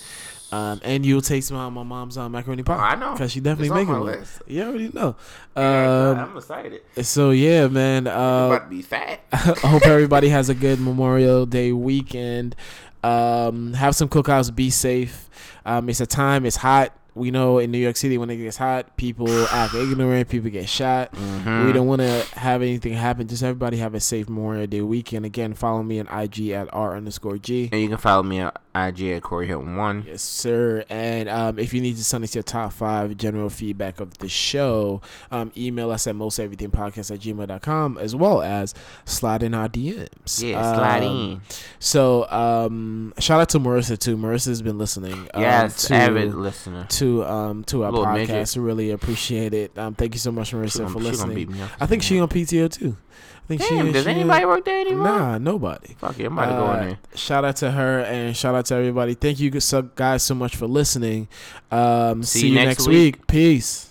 Um, 0.52 0.80
and 0.82 1.06
you'll 1.06 1.20
taste 1.20 1.52
my 1.52 1.68
my 1.68 1.82
mom's 1.84 2.18
uh, 2.18 2.28
macaroni 2.28 2.62
pie. 2.64 2.74
Oh, 2.76 2.80
I 2.80 2.94
know. 2.96 3.12
because 3.12 3.30
she 3.32 3.40
definitely 3.40 3.70
making 3.74 3.88
one. 3.94 4.02
list. 4.04 4.42
You 4.48 4.62
already 4.64 4.88
know. 4.92 5.14
Yeah, 5.56 6.10
Um, 6.10 6.18
I'm 6.18 6.36
excited. 6.36 6.82
so 7.02 7.30
yeah, 7.30 7.68
man. 7.68 8.06
I'm 8.08 8.18
Uh, 8.18 8.46
about 8.48 8.64
to 8.64 8.70
be 8.70 8.82
fat. 8.82 9.20
I 9.32 9.36
hope 9.68 9.86
everybody 9.86 10.28
has 10.28 10.48
a 10.48 10.54
good 10.54 10.80
Memorial 10.80 11.46
Day 11.46 11.72
weekend. 11.72 12.56
Um, 13.04 13.74
have 13.74 13.94
some 13.94 14.08
cookouts. 14.08 14.54
Be 14.54 14.70
safe. 14.70 15.28
Um, 15.64 15.88
it's 15.88 16.00
a 16.00 16.06
time. 16.06 16.44
It's 16.44 16.56
hot. 16.56 16.92
We 17.14 17.30
know 17.30 17.58
in 17.58 17.70
New 17.70 17.78
York 17.78 17.96
City 17.96 18.18
when 18.18 18.30
it 18.30 18.36
gets 18.36 18.56
hot, 18.56 18.96
people 18.96 19.28
act 19.48 19.74
ignorant. 19.74 20.28
People 20.28 20.50
get 20.50 20.68
shot. 20.68 21.12
Mm-hmm. 21.12 21.66
We 21.66 21.72
don't 21.72 21.86
want 21.86 22.00
to 22.02 22.24
have 22.38 22.62
anything 22.62 22.92
happen. 22.92 23.26
Just 23.28 23.42
everybody 23.42 23.78
have 23.78 23.94
a 23.94 24.00
safe 24.00 24.28
Memorial 24.28 24.66
Day 24.66 24.80
weekend. 24.80 25.24
Again, 25.26 25.54
follow 25.54 25.82
me 25.82 26.00
on 26.00 26.06
IG 26.08 26.50
at 26.50 26.72
r 26.72 26.96
underscore 26.96 27.38
g. 27.38 27.68
And 27.72 27.80
you 27.80 27.88
can 27.88 27.98
follow 27.98 28.22
me 28.22 28.40
on 28.40 28.52
IG 28.74 29.02
at 29.16 29.22
Corey 29.22 29.46
Hilton 29.48 29.76
One. 29.76 30.04
Yes, 30.06 30.22
sir. 30.22 30.84
And 30.88 31.28
um, 31.28 31.58
if 31.58 31.74
you 31.74 31.80
need 31.80 31.96
to 31.96 32.04
send 32.04 32.22
us 32.24 32.34
your 32.34 32.44
top 32.44 32.72
five 32.72 33.16
general 33.16 33.50
feedback 33.50 33.98
of 34.00 34.18
the 34.18 34.28
show, 34.28 35.00
um, 35.32 35.50
email 35.56 35.90
us 35.90 36.06
at 36.06 36.14
mosteverythingpodcast 36.14 37.10
at 37.12 37.20
gmail.com 37.20 37.98
as 37.98 38.14
well 38.14 38.42
as 38.42 38.74
slide 39.04 39.42
in 39.42 39.54
our 39.54 39.68
DMs. 39.68 40.42
Yeah, 40.42 40.74
slide 40.74 41.02
Um, 41.02 41.16
in. 41.32 41.40
So, 41.80 42.30
um, 42.30 43.12
shout 43.18 43.40
out 43.40 43.48
to 43.50 43.58
Marissa 43.58 43.98
too. 43.98 44.16
Marissa's 44.16 44.62
been 44.62 44.78
listening. 44.78 45.28
um, 45.34 45.42
Yes, 45.42 45.88
to, 45.88 45.94
avid 45.94 46.34
listener. 46.34 46.86
to 46.90 46.99
um 47.24 47.64
to 47.64 47.84
our 47.84 47.90
Little 47.90 48.06
podcast. 48.06 48.28
midget. 48.28 48.56
Really 48.56 48.90
appreciate 48.90 49.54
it. 49.54 49.76
Um, 49.78 49.94
thank 49.94 50.14
you 50.14 50.18
so 50.20 50.30
much, 50.32 50.52
Marissa, 50.52 50.78
gonna- 50.80 50.90
for 50.90 50.98
listening. 51.00 51.34
beat 51.34 51.48
me 51.50 51.60
up. 51.62 51.70
I 51.80 51.86
think 51.86 52.02
she 52.02 52.18
on 52.20 52.28
PTO 52.28 52.68
too. 52.70 52.96
I 53.44 53.46
think 53.56 53.62
Damn, 53.68 53.86
she. 53.88 53.92
does 53.92 54.04
she- 54.04 54.10
anybody 54.10 54.44
work 54.46 54.64
there 54.64 54.80
anymore? 54.80 55.04
Nah, 55.08 55.38
nobody. 55.38 55.94
Fuck 55.98 56.20
it, 56.20 56.26
I'm 56.26 56.38
about 56.38 56.46
to 56.46 56.52
go 56.52 56.64
in 56.64 56.70
Uh, 56.70 56.82
there. 56.84 56.98
Shout 57.16 57.44
out 57.44 57.56
to 57.56 57.70
her 57.72 58.00
and 58.00 58.36
shout 58.36 58.54
out 58.54 58.66
to 58.66 58.74
everybody. 58.76 59.14
Thank 59.14 59.40
you 59.40 59.50
guys 59.50 60.22
so 60.22 60.34
much 60.34 60.54
for 60.56 60.66
listening. 60.68 61.26
Um, 61.70 62.22
see, 62.22 62.48
you 62.48 62.54
next 62.54 62.86
week. 62.86 63.26
Peace. 63.26 63.89